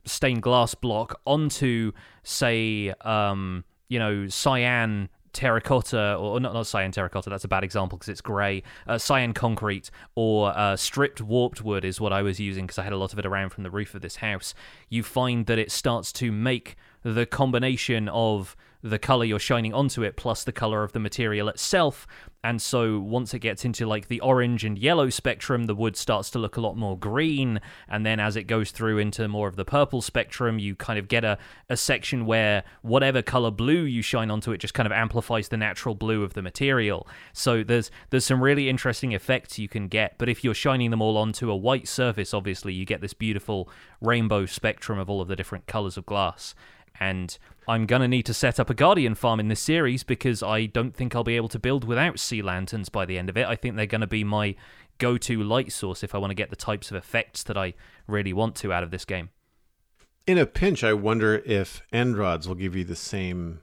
stained 0.06 0.42
glass 0.42 0.76
block 0.76 1.22
onto, 1.26 1.94
say, 2.24 2.94
um, 3.02 3.64
you 3.88 4.00
know, 4.00 4.28
cyan 4.28 5.10
terracotta 5.38 6.16
or 6.16 6.40
not 6.40 6.54
not 6.54 6.66
cyan 6.66 6.92
terracotta 6.92 7.30
that's 7.30 7.44
a 7.44 7.48
bad 7.48 7.64
example 7.64 7.98
because 7.98 8.10
it's 8.10 8.22
grey 8.22 8.64
uh, 8.88 8.98
cyan 8.98 9.34
concrete 9.34 9.92
or 10.16 10.52
uh, 10.58 10.76
stripped 10.76 11.22
warped 11.22 11.62
wood 11.62 11.86
is 11.86 12.02
what 12.02 12.12
i 12.12 12.24
was 12.24 12.40
using 12.40 12.66
because 12.66 12.80
i 12.80 12.84
had 12.84 12.92
a 12.92 12.98
lot 12.98 13.14
of 13.14 13.20
it 13.20 13.26
around 13.26 13.50
from 13.50 13.64
the 13.64 13.70
roof 13.70 13.94
of 13.94 14.02
this 14.02 14.18
house. 14.18 14.54
You 14.90 15.04
find 15.04 15.46
that 15.46 15.60
it 15.60 15.72
starts 15.72 16.12
to 16.14 16.32
make 16.32 16.76
the 17.04 17.26
combination 17.26 18.10
of 18.10 18.56
the 18.82 19.00
color 19.00 19.26
you're 19.26 19.40
shining 19.40 19.74
onto 19.74 20.04
it 20.04 20.16
plus 20.16 20.44
the 20.44 20.52
color 20.52 20.84
of 20.84 20.94
the 20.94 21.00
material 21.00 21.50
itself. 21.50 22.08
And 22.44 22.62
so 22.62 23.00
once 23.00 23.34
it 23.34 23.40
gets 23.40 23.66
into 23.66 23.86
like 23.86 24.08
the 24.08 24.22
orange 24.22 24.64
and 24.64 24.78
yellow 24.78 25.10
spectrum 25.10 25.66
the 25.66 25.76
wood 25.76 25.98
starts 25.98 26.30
to 26.32 26.40
look 26.40 26.56
a 26.56 26.62
lot 26.62 26.78
more 26.78 26.98
green. 26.98 27.60
And 27.90 28.06
then 28.06 28.20
as 28.20 28.36
it 28.36 28.44
goes 28.44 28.72
through 28.72 29.00
into 29.00 29.28
more 29.28 29.48
of 29.48 29.56
the 29.56 29.66
purple 29.66 30.02
spectrum 30.02 30.60
you 30.60 30.76
kind 30.76 31.00
of 31.00 31.08
get 31.08 31.26
a, 31.26 31.38
a 31.70 31.76
section 31.76 32.26
where 32.26 32.64
whatever 32.84 33.22
color 33.22 33.52
blue 33.52 33.84
you 33.84 34.02
shine 34.02 34.32
onto 34.32 34.52
it 34.52 34.60
just 34.60 34.74
kind 34.74 34.86
of 34.86 34.94
amplifies 34.94 35.50
the 35.50 35.58
natural 35.58 35.96
blue 35.96 36.24
of 36.24 36.36
the 36.36 36.42
material. 36.42 37.08
So 37.34 37.64
there's 37.64 37.92
there's 38.12 38.26
some 38.26 38.42
really 38.42 38.70
interesting 38.70 39.12
effects 39.12 39.60
you 39.60 39.68
can 39.68 39.88
get. 39.88 40.18
But 40.18 40.30
if 40.30 40.44
you're 40.44 40.54
shining 40.54 40.92
them 40.92 41.02
all 41.02 41.18
onto 41.18 41.52
a 41.52 41.56
white 41.56 41.88
surface 41.88 42.34
obviously 42.34 42.74
you 42.74 42.86
get 42.86 43.02
this 43.02 43.14
beautiful 43.14 43.70
rainbow 44.00 44.46
spectrum 44.46 45.00
of 45.00 45.10
all 45.10 45.22
of 45.22 45.28
the 45.28 45.36
different 45.36 45.66
colors 45.68 45.98
of 45.98 46.06
glass 46.06 46.54
And 47.00 47.38
I'm 47.68 47.86
going 47.86 48.02
to 48.02 48.08
need 48.08 48.26
to 48.28 48.34
set 48.34 48.60
up 48.60 48.70
a 48.70 48.74
Guardian 48.74 49.16
farm 49.16 49.40
in 49.40 49.48
this 49.48 49.62
series 49.62 50.04
because 50.04 50.42
I 50.42 50.66
don't 50.66 50.96
think 50.96 51.16
I'll 51.16 51.24
be 51.24 51.36
able 51.36 51.50
to 51.50 51.60
build 51.60 51.84
without 51.84 52.20
sea 52.20 52.42
lanterns 52.42 52.90
by 52.90 53.06
the 53.06 53.18
end 53.18 53.30
of 53.30 53.38
it. 53.38 53.46
I 53.46 53.56
think 53.56 53.76
they're 53.76 53.86
going 53.86 54.02
to 54.02 54.08
be 54.08 54.24
my 54.24 54.56
go 54.98 55.18
to 55.18 55.44
light 55.44 55.72
source 55.72 56.04
if 56.04 56.16
I 56.16 56.18
want 56.18 56.32
to 56.32 56.36
get 56.36 56.50
the 56.50 56.56
types 56.56 56.90
of 56.90 56.98
effects 56.98 57.44
that 57.44 57.58
I 57.58 57.74
really 58.08 58.34
want 58.34 58.56
to 58.58 58.74
out 58.74 58.84
of 58.84 58.92
this 58.92 59.06
game. 59.06 59.30
In 60.26 60.38
a 60.38 60.46
pinch, 60.46 60.84
I 60.84 60.94
wonder 60.94 61.42
if 61.46 61.82
end 61.94 62.18
rods 62.18 62.48
will 62.48 62.56
give 62.56 62.76
you 62.76 62.84
the 62.84 62.96
same 62.96 63.62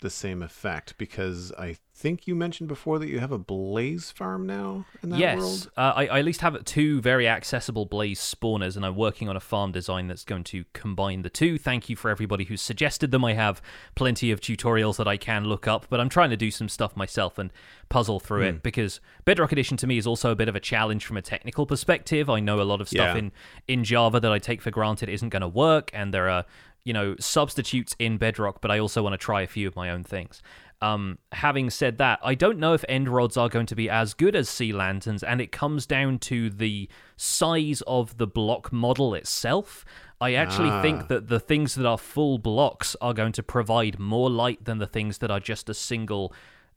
the 0.00 0.10
same 0.10 0.42
effect 0.42 0.96
because 0.98 1.52
I 1.52 1.76
think 1.98 2.26
you 2.26 2.34
mentioned 2.34 2.68
before 2.68 2.98
that 2.98 3.08
you 3.08 3.20
have 3.20 3.32
a 3.32 3.38
blaze 3.38 4.10
farm 4.10 4.46
now 4.46 4.84
in 5.02 5.08
that 5.08 5.18
yes, 5.18 5.38
world. 5.38 5.70
uh, 5.78 5.92
I, 5.96 6.06
I 6.08 6.18
at 6.18 6.24
least 6.26 6.42
have 6.42 6.62
two 6.64 7.00
very 7.00 7.26
accessible 7.26 7.86
blaze 7.86 8.20
spawners, 8.20 8.76
and 8.76 8.84
I'm 8.84 8.96
working 8.96 9.30
on 9.30 9.36
a 9.36 9.40
farm 9.40 9.72
design 9.72 10.06
that's 10.06 10.22
going 10.22 10.44
to 10.44 10.64
combine 10.74 11.22
the 11.22 11.30
two. 11.30 11.56
Thank 11.56 11.88
you 11.88 11.96
for 11.96 12.10
everybody 12.10 12.44
who's 12.44 12.60
suggested 12.60 13.12
them. 13.12 13.24
I 13.24 13.32
have 13.32 13.62
plenty 13.94 14.30
of 14.30 14.40
tutorials 14.40 14.96
that 14.98 15.08
I 15.08 15.16
can 15.16 15.46
look 15.46 15.66
up, 15.66 15.86
but 15.88 15.98
I'm 15.98 16.10
trying 16.10 16.30
to 16.30 16.36
do 16.36 16.50
some 16.50 16.68
stuff 16.68 16.94
myself 16.96 17.38
and 17.38 17.50
puzzle 17.88 18.20
through 18.20 18.42
Hmm. 18.42 18.56
it 18.56 18.62
because 18.62 19.00
Bedrock 19.24 19.52
Edition 19.52 19.76
to 19.78 19.86
me 19.86 19.96
is 19.96 20.06
also 20.06 20.30
a 20.30 20.36
bit 20.36 20.48
of 20.48 20.54
a 20.56 20.60
challenge 20.60 21.06
from 21.06 21.16
a 21.16 21.22
technical 21.22 21.64
perspective. 21.64 22.28
I 22.28 22.40
know 22.40 22.60
a 22.60 22.64
lot 22.64 22.82
of 22.82 22.88
stuff 22.88 23.14
Yeah. 23.14 23.18
in 23.18 23.32
in 23.68 23.84
Java 23.84 24.20
that 24.20 24.30
I 24.32 24.38
take 24.38 24.60
for 24.60 24.70
granted 24.70 25.08
isn't 25.08 25.30
going 25.30 25.40
to 25.40 25.48
work, 25.48 25.90
and 25.94 26.12
there 26.12 26.28
are 26.28 26.44
you 26.84 26.92
know 26.92 27.16
substitutes 27.18 27.96
in 27.98 28.16
Bedrock, 28.16 28.60
but 28.60 28.70
I 28.70 28.78
also 28.78 29.02
want 29.02 29.14
to 29.14 29.18
try 29.18 29.40
a 29.42 29.46
few 29.46 29.66
of 29.66 29.74
my 29.74 29.90
own 29.90 30.04
things. 30.04 30.40
Um, 30.82 31.18
having 31.32 31.70
said 31.70 31.96
that, 31.98 32.18
I 32.22 32.34
don't 32.34 32.58
know 32.58 32.74
if 32.74 32.84
end 32.88 33.08
rods 33.08 33.36
are 33.36 33.48
going 33.48 33.66
to 33.66 33.74
be 33.74 33.88
as 33.88 34.12
good 34.12 34.36
as 34.36 34.48
sea 34.48 34.72
lanterns, 34.72 35.22
and 35.22 35.40
it 35.40 35.50
comes 35.52 35.86
down 35.86 36.18
to 36.20 36.50
the 36.50 36.88
size 37.16 37.82
of 37.86 38.18
the 38.18 38.26
block 38.26 38.72
model 38.72 39.14
itself. 39.14 39.84
I 40.20 40.34
actually 40.34 40.70
Ah. 40.70 40.82
think 40.82 41.08
that 41.08 41.28
the 41.28 41.40
things 41.40 41.74
that 41.76 41.86
are 41.86 41.98
full 41.98 42.38
blocks 42.38 42.94
are 43.00 43.14
going 43.14 43.32
to 43.32 43.42
provide 43.42 43.98
more 43.98 44.28
light 44.30 44.64
than 44.64 44.78
the 44.78 44.86
things 44.86 45.18
that 45.18 45.30
are 45.30 45.40
just 45.40 45.68
a 45.70 45.74
single, 45.74 46.32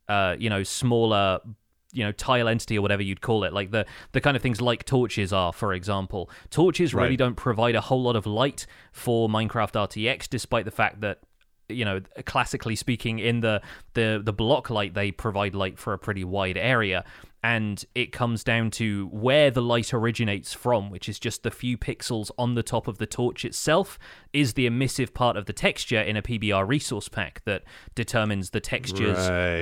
uh, 0.07 0.35
you 0.39 0.49
know, 0.49 0.63
smaller 0.63 1.39
you 1.91 2.03
know 2.03 2.11
tile 2.11 2.47
entity 2.47 2.77
or 2.77 2.83
whatever 2.83 3.01
you'd 3.01 3.19
call 3.19 3.43
it 3.43 3.51
like 3.51 3.71
the 3.71 3.83
the 4.11 4.21
kind 4.21 4.37
of 4.37 4.43
things 4.43 4.61
like 4.61 4.85
torches 4.85 5.33
are 5.33 5.51
for 5.51 5.73
example 5.73 6.29
torches 6.51 6.93
really 6.93 7.17
don't 7.17 7.33
provide 7.33 7.73
a 7.73 7.81
whole 7.81 8.03
lot 8.03 8.15
of 8.15 8.27
light 8.27 8.67
for 8.91 9.27
minecraft 9.27 9.71
rtx 9.71 10.29
despite 10.29 10.65
the 10.65 10.71
fact 10.71 11.01
that 11.01 11.17
you 11.69 11.85
know 11.85 12.01
classically 12.25 12.75
speaking 12.75 13.19
in 13.19 13.41
the 13.41 13.61
the 13.93 14.21
the 14.23 14.33
block 14.33 14.69
light 14.69 14.93
they 14.93 15.11
provide 15.11 15.55
light 15.55 15.77
for 15.77 15.93
a 15.93 15.99
pretty 15.99 16.23
wide 16.23 16.57
area. 16.57 17.03
And 17.41 17.85
it 17.95 18.11
comes 18.11 18.43
down 18.43 18.69
to 18.71 19.07
where 19.13 19.49
the 19.49 19.61
light 19.61 19.93
originates 19.93 20.53
from 20.53 20.89
which 20.89 21.07
is 21.07 21.17
just 21.17 21.43
the 21.43 21.51
few 21.51 21.77
pixels 21.77 22.31
on 22.37 22.55
the 22.55 22.63
top 22.63 22.85
of 22.89 22.97
the 22.97 23.05
torch 23.05 23.45
itself 23.45 23.97
is 24.33 24.55
the 24.55 24.65
emissive 24.65 25.13
part 25.13 25.37
of 25.37 25.45
the 25.45 25.53
texture 25.53 26.01
in 26.01 26.17
a 26.17 26.21
pbr 26.21 26.67
resource 26.67 27.07
pack 27.07 27.41
that 27.45 27.63
determines 27.95 28.49
the 28.49 28.59
textures 28.59 29.15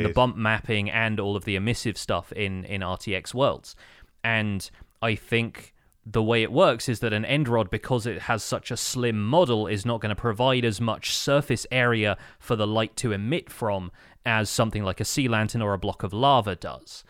the 0.03 0.11
bump 0.15 0.35
mapping 0.35 0.89
and 0.89 1.19
all 1.19 1.35
of 1.35 1.45
the 1.45 1.55
emissive 1.55 1.99
stuff 1.99 2.31
in 2.31 2.65
in 2.65 2.81
rtx 2.81 3.35
worlds. 3.35 3.75
And 4.23 4.67
i 5.03 5.13
think 5.13 5.75
the 6.09 6.23
way 6.23 6.41
it 6.41 6.51
works 6.51 6.87
is 6.87 6.99
that 7.01 7.11
an 7.11 7.25
end 7.25 7.47
rod, 7.49 7.69
because 7.69 8.05
it 8.05 8.21
has 8.23 8.41
such 8.41 8.71
a 8.71 8.77
slim 8.77 9.21
model, 9.25 9.67
is 9.67 9.85
not 9.85 9.99
going 9.99 10.15
to 10.15 10.15
provide 10.15 10.63
as 10.63 10.79
much 10.79 11.13
surface 11.13 11.67
area 11.69 12.17
for 12.39 12.55
the 12.55 12.65
light 12.67 12.95
to 12.97 13.11
emit 13.11 13.49
from 13.51 13.91
as 14.25 14.49
something 14.49 14.83
like 14.83 14.99
a 15.01 15.05
sea 15.05 15.27
lantern 15.27 15.61
or 15.61 15.73
a 15.73 15.77
block 15.77 16.03
of 16.03 16.13
lava 16.13 16.55
does. 16.55 17.03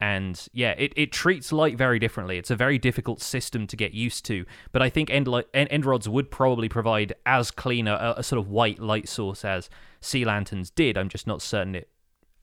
And 0.00 0.48
yeah, 0.52 0.70
it, 0.78 0.92
it 0.96 1.12
treats 1.12 1.52
light 1.52 1.76
very 1.76 1.98
differently. 1.98 2.38
It's 2.38 2.50
a 2.50 2.56
very 2.56 2.78
difficult 2.78 3.20
system 3.20 3.66
to 3.66 3.76
get 3.76 3.92
used 3.92 4.24
to. 4.26 4.46
But 4.72 4.80
I 4.80 4.88
think 4.88 5.10
end, 5.10 5.28
li- 5.28 5.44
end, 5.52 5.68
end 5.70 5.84
rods 5.84 6.08
would 6.08 6.30
probably 6.30 6.68
provide 6.70 7.12
as 7.26 7.50
clean 7.50 7.86
a, 7.86 8.14
a 8.16 8.22
sort 8.22 8.38
of 8.38 8.48
white 8.48 8.78
light 8.80 9.08
source 9.08 9.44
as 9.44 9.68
sea 10.00 10.24
lanterns 10.24 10.70
did. 10.70 10.96
I'm 10.96 11.10
just 11.10 11.26
not 11.26 11.42
certain 11.42 11.74
it 11.74 11.88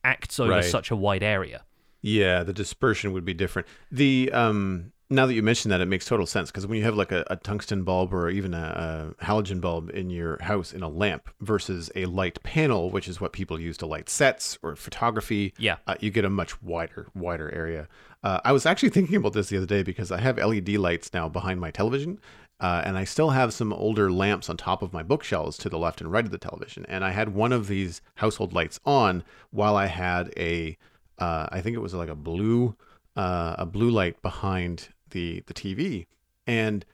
acts 0.04 0.40
over 0.40 0.52
Right. 0.52 0.64
such 0.64 0.92
a 0.92 0.96
wide 0.96 1.24
area. 1.24 1.64
Yeah, 2.02 2.44
the 2.44 2.54
dispersion 2.54 3.12
would 3.12 3.26
be 3.26 3.34
different. 3.34 3.68
The 3.92 4.32
um 4.32 4.92
now 5.10 5.26
that 5.26 5.34
you 5.34 5.42
mention 5.44 5.70
that, 5.70 5.80
it 5.82 5.88
makes 5.88 6.06
total 6.06 6.26
sense 6.26 6.52
because 6.52 6.68
when 6.68 6.78
you 6.78 6.84
have 6.84 6.96
like 6.96 7.12
a, 7.12 7.24
a 7.30 7.36
tungsten 7.38 7.84
bulb 7.84 8.14
or 8.14 8.30
even 8.30 8.54
a, 8.54 9.14
a 9.20 9.24
halogen 9.26 9.62
bulb 9.62 9.90
in 9.92 10.10
your 10.10 10.42
house 10.44 10.74
in 10.74 10.84
a 10.84 10.90
lamp 10.90 11.30
versus 11.42 11.90
a 11.96 12.06
light 12.06 12.42
panel, 12.44 12.90
which 12.90 13.08
is 13.08 13.22
what 13.22 13.32
people 13.32 13.60
use 13.60 13.78
to 13.78 13.86
light 13.86 14.10
sets 14.10 14.58
or 14.62 14.76
photography, 14.76 15.54
Yeah. 15.58 15.78
uh, 15.88 15.96
you 16.00 16.12
get 16.12 16.26
a 16.26 16.30
much 16.30 16.62
wider 16.62 17.08
wider 17.16 17.54
area. 17.54 17.88
Uh, 18.24 18.40
I 18.44 18.52
was 18.52 18.66
actually 18.66 18.90
thinking 18.90 19.16
about 19.16 19.34
this 19.34 19.50
the 19.50 19.58
other 19.58 19.66
day 19.66 19.84
because 19.84 20.12
I 20.12 20.20
have 20.20 20.38
LED 20.38 20.70
lights 20.70 21.14
now 21.14 21.30
behind 21.30 21.60
my 21.62 21.72
television. 21.72 22.20
Uh, 22.60 22.82
and 22.84 22.98
I 22.98 23.04
still 23.04 23.30
have 23.30 23.54
some 23.54 23.72
older 23.72 24.12
lamps 24.12 24.50
on 24.50 24.58
top 24.58 24.82
of 24.82 24.92
my 24.92 25.04
bookshelves 25.04 25.60
to 25.60 25.70
the 25.70 25.78
left 25.78 26.02
and 26.02 26.12
right 26.12 26.26
of 26.26 26.32
the 26.32 26.40
television. 26.40 26.88
And 26.90 27.06
I 27.06 27.12
had 27.12 27.36
one 27.36 27.54
of 27.54 27.68
these 27.68 28.02
household 28.16 28.52
lights 28.52 28.80
on 28.84 29.24
while 29.52 29.76
I 29.76 29.86
had 29.86 30.34
a, 30.36 30.76
uh, 31.20 31.46
I 31.52 31.62
think 31.62 31.76
it 31.76 31.82
was 31.82 31.94
like 31.94 32.10
a 32.10 32.16
blue, 32.16 32.76
uh, 33.16 33.56
a 33.60 33.66
blue 33.68 33.92
light 33.92 34.20
behind 34.24 34.90
the 35.12 35.44
the 35.48 35.54
TV. 35.54 36.08
And 36.46 36.86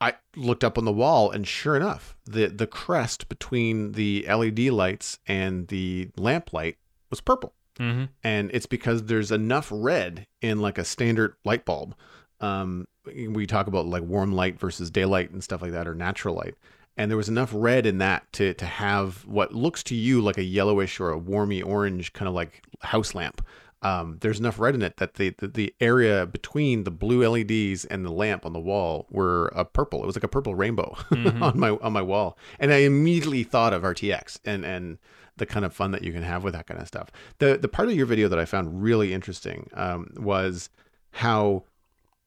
I 0.00 0.14
looked 0.36 0.64
up 0.64 0.78
on 0.78 0.84
the 0.84 0.92
wall, 0.92 1.30
and 1.30 1.46
sure 1.46 1.76
enough, 1.76 2.16
the 2.24 2.46
the 2.46 2.66
crest 2.66 3.28
between 3.28 3.92
the 3.92 4.26
LED 4.28 4.58
lights 4.70 5.18
and 5.26 5.68
the 5.68 6.10
lamp 6.16 6.52
light 6.52 6.76
was 7.10 7.20
purple 7.20 7.54
Mm-hmm. 7.78 8.04
and 8.22 8.50
it's 8.52 8.66
because 8.66 9.04
there's 9.04 9.32
enough 9.32 9.68
red 9.72 10.26
in 10.42 10.60
like 10.60 10.76
a 10.76 10.84
standard 10.84 11.34
light 11.42 11.64
bulb. 11.64 11.94
Um, 12.38 12.86
we 13.06 13.46
talk 13.46 13.66
about 13.66 13.86
like 13.86 14.02
warm 14.02 14.32
light 14.32 14.60
versus 14.60 14.90
daylight 14.90 15.30
and 15.30 15.42
stuff 15.42 15.62
like 15.62 15.72
that, 15.72 15.88
or 15.88 15.94
natural 15.94 16.34
light, 16.34 16.54
and 16.98 17.10
there 17.10 17.16
was 17.16 17.30
enough 17.30 17.50
red 17.54 17.86
in 17.86 17.96
that 17.98 18.30
to 18.34 18.52
to 18.54 18.66
have 18.66 19.24
what 19.26 19.54
looks 19.54 19.82
to 19.84 19.94
you 19.94 20.20
like 20.20 20.36
a 20.36 20.42
yellowish 20.42 21.00
or 21.00 21.12
a 21.12 21.18
warmy 21.18 21.64
orange 21.64 22.12
kind 22.12 22.28
of 22.28 22.34
like 22.34 22.62
house 22.80 23.14
lamp. 23.14 23.40
Um, 23.82 24.18
there's 24.20 24.38
enough 24.38 24.58
red 24.58 24.74
in 24.74 24.82
it 24.82 24.96
that 24.98 25.14
the, 25.14 25.30
the 25.38 25.48
the 25.48 25.74
area 25.80 26.24
between 26.26 26.84
the 26.84 26.90
blue 26.90 27.26
LEDs 27.26 27.84
and 27.84 28.04
the 28.04 28.12
lamp 28.12 28.46
on 28.46 28.52
the 28.52 28.60
wall 28.60 29.06
were 29.10 29.46
a 29.54 29.64
purple. 29.64 30.02
It 30.02 30.06
was 30.06 30.16
like 30.16 30.24
a 30.24 30.28
purple 30.28 30.54
rainbow 30.54 30.96
on 31.10 31.58
my 31.58 31.70
on 31.70 31.92
my 31.92 32.02
wall, 32.02 32.38
and 32.58 32.72
I 32.72 32.78
immediately 32.78 33.42
thought 33.42 33.72
of 33.72 33.82
RTX 33.82 34.38
and 34.44 34.64
and 34.64 34.98
the 35.36 35.46
kind 35.46 35.64
of 35.64 35.74
fun 35.74 35.90
that 35.92 36.02
you 36.02 36.12
can 36.12 36.22
have 36.22 36.44
with 36.44 36.54
that 36.54 36.66
kind 36.66 36.80
of 36.80 36.86
stuff. 36.86 37.10
The 37.38 37.58
the 37.58 37.68
part 37.68 37.88
of 37.88 37.94
your 37.94 38.06
video 38.06 38.28
that 38.28 38.38
I 38.38 38.44
found 38.44 38.82
really 38.82 39.12
interesting 39.12 39.68
um, 39.74 40.12
was 40.16 40.70
how 41.10 41.64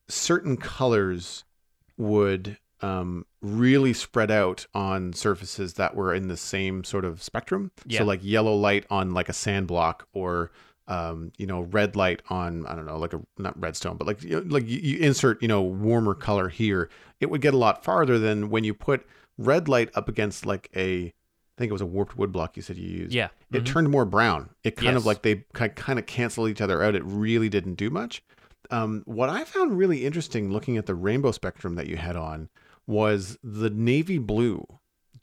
certain 0.08 0.58
colors 0.58 1.44
would 1.98 2.58
um, 2.82 3.26
really 3.42 3.94
spread 3.94 4.32
out 4.32 4.68
on 4.74 5.14
surfaces 5.14 5.76
that 5.76 5.96
were 5.96 6.14
in 6.14 6.28
the 6.28 6.38
same 6.38 6.84
sort 6.84 7.06
of 7.06 7.24
spectrum. 7.24 7.72
Yeah. 7.86 8.00
So 8.00 8.06
like 8.06 8.20
yellow 8.24 8.56
light 8.56 8.86
on 8.90 9.14
like 9.14 9.30
a 9.30 9.34
sand 9.34 9.68
block 9.68 10.08
or 10.14 10.52
um, 10.88 11.32
you 11.38 11.48
know, 11.48 11.62
red 11.62 11.96
light 11.96 12.22
on 12.30 12.65
I 12.68 12.75
don't 12.75 12.86
know, 12.86 12.98
like 12.98 13.13
a 13.13 13.22
not 13.38 13.60
redstone, 13.60 13.98
but 13.98 14.08
like 14.08 14.22
you 14.24 14.42
know, 14.42 14.46
like 14.48 14.68
you, 14.68 15.00
insert 15.00 15.42
you 15.42 15.48
know 15.48 15.62
warmer 15.62 16.13
color 16.13 16.50
here, 16.50 16.89
it 17.20 17.30
would 17.30 17.42
get 17.42 17.54
a 17.54 17.58
lot 17.58 17.84
farther 17.84 18.20
than 18.20 18.50
when 18.50 18.63
you 18.63 18.74
put 18.74 19.06
red 19.38 19.68
light 19.68 19.89
up 19.96 20.08
against 20.08 20.46
like 20.46 20.70
a, 20.75 21.08
I 21.08 21.12
think 21.58 21.70
it 21.70 21.74
was 21.74 21.82
a 21.82 21.86
warped 21.86 22.18
wood 22.18 22.32
block 22.32 22.56
you 22.56 22.62
said 22.62 22.77
you 22.77 22.88
used. 22.89 23.13
Yeah. 23.13 23.30
It 23.51 23.63
Mhm. 23.63 23.65
turned 23.65 23.89
more 23.89 24.06
brown. 24.06 24.50
It 24.63 24.75
kind 24.75 24.96
of 24.98 25.06
like 25.06 25.22
they 25.24 25.44
kind 25.54 25.98
of 26.00 26.06
cancel 26.06 26.48
each 26.48 26.62
other 26.62 26.84
out. 26.84 26.96
It 26.96 27.04
really 27.06 27.50
didn't 27.50 27.75
do 27.75 27.89
much. 27.89 28.24
Um, 28.72 29.04
what 29.06 29.30
I 29.30 29.44
found 29.44 29.77
really 29.77 30.06
interesting 30.06 30.51
looking 30.51 30.77
at 30.77 30.86
the 30.86 30.96
rainbow 30.96 31.32
spectrum 31.32 31.75
that 31.75 31.88
you 31.88 31.98
had 31.98 32.15
on 32.15 32.50
was 32.88 33.38
the 33.44 33.70
navy 33.70 34.18
blue 34.18 34.65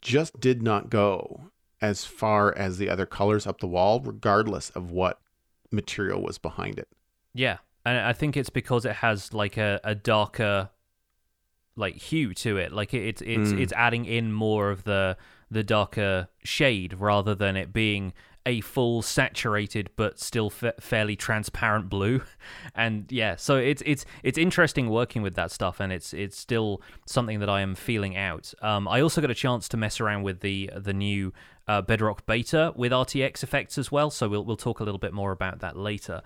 just 0.01 0.39
did 0.39 0.61
not 0.61 0.89
go 0.89 1.41
as 1.81 2.05
far 2.05 2.55
as 2.57 2.77
the 2.77 2.89
other 2.89 3.05
colors 3.05 3.45
up 3.45 3.59
the 3.59 3.67
wall, 3.67 3.99
regardless 3.99 4.69
of 4.71 4.91
what 4.91 5.19
material 5.73 6.21
was 6.21 6.37
behind 6.37 6.77
it. 6.79 6.87
Yeah, 7.33 7.57
and 7.85 7.97
I 7.97 8.13
think 8.13 8.37
it's 8.37 8.49
because 8.51 8.85
it 8.85 8.97
has 8.97 9.33
like 9.33 9.57
a, 9.57 9.79
a 9.83 9.95
darker 9.95 10.69
like 11.75 11.95
hue 11.95 12.33
to 12.35 12.57
it. 12.57 12.71
Like 12.71 12.93
it, 12.93 13.03
it's 13.07 13.21
it's 13.23 13.51
Mm. 13.51 13.59
it's 13.59 13.73
adding 13.73 14.05
in 14.05 14.31
more 14.31 14.69
of 14.69 14.83
the 14.83 15.17
the 15.49 15.63
darker 15.63 16.27
shade 16.43 16.93
rather 16.99 17.33
than 17.35 17.55
it 17.57 17.73
being 17.73 18.13
a 18.45 18.61
full 18.61 19.01
saturated 19.01 19.89
but 19.95 20.19
still 20.19 20.49
fa- 20.49 20.73
fairly 20.79 21.15
transparent 21.15 21.89
blue. 21.89 22.21
And 22.75 23.11
yeah, 23.11 23.35
so 23.35 23.57
it's 23.57 23.83
it's 23.85 24.05
it's 24.23 24.37
interesting 24.37 24.89
working 24.89 25.21
with 25.21 25.35
that 25.35 25.51
stuff, 25.51 25.79
and 25.79 25.93
it's 25.93 26.13
it's 26.13 26.37
still 26.37 26.81
something 27.05 27.39
that 27.39 27.49
I 27.49 27.61
am 27.61 27.75
feeling 27.75 28.17
out. 28.17 28.53
Um, 28.61 28.87
I 28.87 28.99
also 29.01 29.21
got 29.21 29.29
a 29.29 29.35
chance 29.35 29.69
to 29.69 29.77
mess 29.77 29.99
around 29.99 30.23
with 30.23 30.39
the 30.39 30.71
the 30.75 30.93
new 30.93 31.33
uh, 31.67 31.81
Bedrock 31.81 32.25
beta 32.25 32.73
with 32.75 32.91
RTX 32.91 33.43
effects 33.43 33.77
as 33.77 33.91
well. 33.91 34.09
So 34.09 34.27
we'll 34.27 34.43
we'll 34.43 34.57
talk 34.57 34.79
a 34.79 34.83
little 34.83 34.99
bit 34.99 35.13
more 35.13 35.31
about 35.31 35.59
that 35.59 35.77
later. 35.77 36.21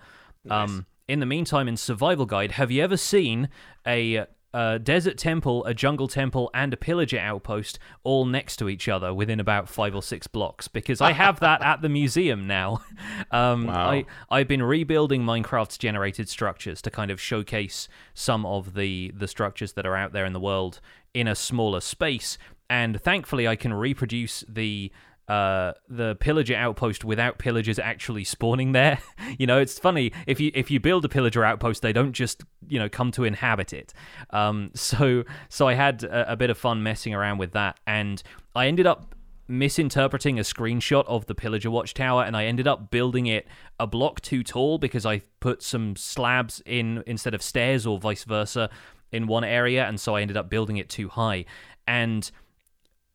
Um, 0.50 0.86
in 1.06 1.20
the 1.20 1.26
meantime, 1.26 1.68
in 1.68 1.76
Survival 1.76 2.26
Guide, 2.26 2.52
have 2.52 2.70
you 2.70 2.82
ever 2.82 2.96
seen 2.96 3.48
a 3.86 4.26
uh, 4.54 4.78
desert 4.78 5.18
temple, 5.18 5.64
a 5.66 5.74
jungle 5.74 6.08
temple, 6.08 6.50
and 6.54 6.72
a 6.72 6.76
pillager 6.76 7.18
outpost 7.18 7.78
all 8.02 8.24
next 8.24 8.56
to 8.56 8.68
each 8.68 8.88
other 8.88 9.12
within 9.12 9.40
about 9.40 9.68
five 9.68 9.94
or 9.94 10.02
six 10.02 10.26
blocks? 10.26 10.68
Because 10.68 11.00
I 11.00 11.12
have 11.12 11.40
that 11.40 11.62
at 11.62 11.82
the 11.82 11.88
museum 11.88 12.46
now. 12.46 12.82
Um, 13.30 13.66
Wow. 13.66 13.90
I 13.90 14.06
I've 14.30 14.48
been 14.48 14.62
rebuilding 14.62 15.22
Minecraft's 15.22 15.76
generated 15.76 16.28
structures 16.28 16.80
to 16.82 16.90
kind 16.90 17.10
of 17.10 17.20
showcase 17.20 17.88
some 18.14 18.46
of 18.46 18.74
the 18.74 19.12
the 19.14 19.28
structures 19.28 19.72
that 19.74 19.84
are 19.86 19.96
out 19.96 20.12
there 20.12 20.24
in 20.24 20.32
the 20.32 20.40
world 20.40 20.80
in 21.14 21.26
a 21.28 21.34
smaller 21.34 21.80
space, 21.80 22.38
and 22.70 23.00
thankfully 23.00 23.46
I 23.48 23.56
can 23.56 23.74
reproduce 23.74 24.44
the 24.48 24.92
uh, 25.28 25.74
the 25.88 26.16
pillager 26.16 26.56
outpost 26.56 27.04
without 27.04 27.38
pillagers 27.38 27.78
actually 27.78 28.24
spawning 28.24 28.72
there. 28.72 28.98
you 29.38 29.46
know, 29.46 29.58
it's 29.58 29.78
funny 29.78 30.12
if 30.26 30.40
you 30.40 30.50
if 30.54 30.70
you 30.70 30.80
build 30.80 31.04
a 31.04 31.08
pillager 31.08 31.44
outpost, 31.44 31.82
they 31.82 31.92
don't 31.92 32.12
just 32.12 32.42
you 32.66 32.78
know 32.78 32.88
come 32.88 33.12
to 33.12 33.24
inhabit 33.24 33.72
it. 33.72 33.92
Um, 34.30 34.70
so 34.74 35.24
so 35.48 35.68
I 35.68 35.74
had 35.74 36.02
a, 36.02 36.32
a 36.32 36.36
bit 36.36 36.50
of 36.50 36.58
fun 36.58 36.82
messing 36.82 37.14
around 37.14 37.38
with 37.38 37.52
that, 37.52 37.78
and 37.86 38.22
I 38.56 38.66
ended 38.66 38.86
up 38.86 39.14
misinterpreting 39.50 40.38
a 40.38 40.42
screenshot 40.42 41.06
of 41.06 41.24
the 41.24 41.34
pillager 41.34 41.70
watchtower 41.70 42.22
and 42.22 42.36
I 42.36 42.44
ended 42.44 42.68
up 42.68 42.90
building 42.90 43.26
it 43.26 43.48
a 43.80 43.86
block 43.86 44.20
too 44.20 44.44
tall 44.44 44.76
because 44.76 45.06
I 45.06 45.22
put 45.40 45.62
some 45.62 45.96
slabs 45.96 46.62
in 46.66 47.02
instead 47.06 47.32
of 47.32 47.40
stairs 47.42 47.86
or 47.86 47.98
vice 47.98 48.24
versa 48.24 48.68
in 49.10 49.26
one 49.26 49.44
area 49.44 49.86
and 49.86 49.98
so 49.98 50.16
I 50.16 50.20
ended 50.20 50.36
up 50.36 50.50
building 50.50 50.76
it 50.76 50.90
too 50.90 51.08
high 51.08 51.46
and 51.86 52.30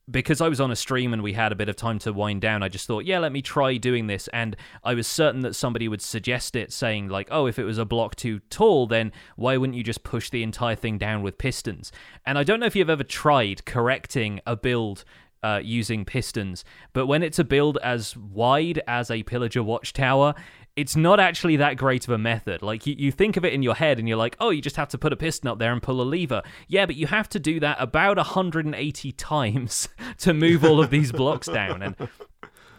because 0.10 0.42
I 0.42 0.50
was 0.50 0.60
on 0.60 0.72
a 0.72 0.76
stream 0.76 1.14
and 1.14 1.24
we 1.24 1.34
had 1.34 1.52
a 1.52 1.56
bit 1.56 1.70
of 1.70 1.76
time 1.76 2.00
to 2.00 2.12
wind 2.12 2.42
down, 2.42 2.62
I 2.62 2.70
just 2.70 2.88
thought, 2.88 3.06
yeah, 3.06 3.20
let 3.20 3.32
me 3.32 3.42
try 3.42 3.78
doing 3.78 4.08
this. 4.08 4.28
And 4.30 4.56
I 4.84 4.94
was 4.94 5.08
certain 5.08 5.42
that 5.42 5.56
somebody 5.56 5.88
would 5.88 6.02
suggest 6.02 6.56
it, 6.56 6.74
saying, 6.74 7.08
like, 7.08 7.30
oh, 7.32 7.46
if 7.46 7.58
it 7.58 7.64
was 7.64 7.78
a 7.78 7.86
block 7.86 8.16
too 8.16 8.40
tall, 8.50 8.88
then 8.88 9.12
why 9.36 9.56
wouldn't 9.58 9.78
you 9.78 9.84
just 9.84 10.04
push 10.04 10.30
the 10.30 10.44
entire 10.44 10.76
thing 10.76 10.98
down 10.98 11.22
with 11.22 11.38
pistons? 11.38 11.92
And 12.26 12.38
I 12.38 12.44
don't 12.44 12.60
know 12.60 12.66
if 12.66 12.76
you've 12.76 12.90
ever 12.90 13.04
tried 13.04 13.66
correcting 13.66 14.42
a 14.46 14.56
build 14.56 15.06
uh, 15.42 15.60
using 15.62 16.06
pistons, 16.06 16.64
but 16.94 17.06
when 17.06 17.22
it's 17.22 17.40
a 17.40 17.44
build 17.44 17.78
as 17.84 18.16
wide 18.16 18.82
as 18.88 19.12
a 19.12 19.24
pillager 19.24 19.62
watchtower, 19.62 20.36
it's 20.76 20.96
not 20.96 21.20
actually 21.20 21.58
that 21.58 21.78
great 21.78 22.08
of 22.08 22.14
a 22.14 22.18
method. 22.18 22.62
Like 22.62 22.88
you, 22.88 22.96
you 22.98 23.12
think 23.12 23.38
of 23.38 23.46
it 23.46 23.54
in 23.54 23.62
your 23.62 23.76
head 23.76 24.00
and 24.00 24.08
you're 24.08 24.18
like, 24.18 24.36
oh, 24.40 24.50
you 24.50 24.62
just 24.62 24.76
have 24.76 24.90
to 24.90 24.98
put 24.98 25.14
a 25.14 25.16
piston 25.16 25.48
up 25.48 25.60
there 25.60 25.72
and 25.72 25.82
pull 25.82 26.02
a 26.02 26.04
lever. 26.04 26.42
Yeah, 26.68 26.86
but 26.86 26.96
you 26.96 27.08
have 27.08 27.30
to 27.30 27.40
do 27.40 27.60
that 27.60 27.78
about 27.80 28.18
180 28.18 29.12
times 29.14 29.90
to 30.20 30.34
move 30.34 30.66
all 30.66 30.82
of 30.82 30.90
these 30.90 31.12
blocks 31.12 31.48
down. 31.48 31.84
And 31.84 31.96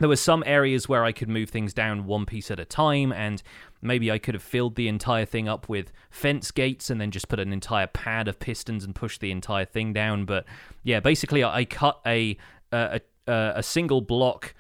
there 0.01 0.09
were 0.09 0.17
some 0.17 0.43
areas 0.45 0.89
where 0.89 1.05
I 1.05 1.13
could 1.13 1.29
move 1.29 1.51
things 1.51 1.73
down 1.73 2.05
one 2.05 2.27
piece 2.27 2.51
at 2.51 2.59
a 2.59 2.65
time, 2.65 3.13
and 3.13 3.41
maybe 3.81 4.11
I 4.11 4.19
could 4.19 4.35
have 4.35 4.43
filled 4.43 4.75
the 4.75 4.89
entire 4.89 5.25
thing 5.25 5.49
up 5.49 5.69
with 5.69 5.93
fence 6.11 6.51
gates 6.51 6.91
and 6.91 7.01
then 7.01 7.13
just 7.13 7.29
put 7.29 7.39
an 7.39 7.53
entire 7.53 7.87
pad 7.87 8.27
of 8.27 8.41
pistons 8.41 8.85
and 8.85 8.95
push 8.95 9.19
the 9.19 9.31
entire 9.31 9.65
thing 9.65 9.93
down. 9.93 10.25
But 10.25 10.47
yeah, 10.83 10.99
basically, 10.99 11.45
I 11.45 11.65
cut 11.65 12.01
a 12.05 12.37
a, 12.73 13.01
a, 13.29 13.53
a 13.57 13.63
single 13.63 14.01
block 14.01 14.55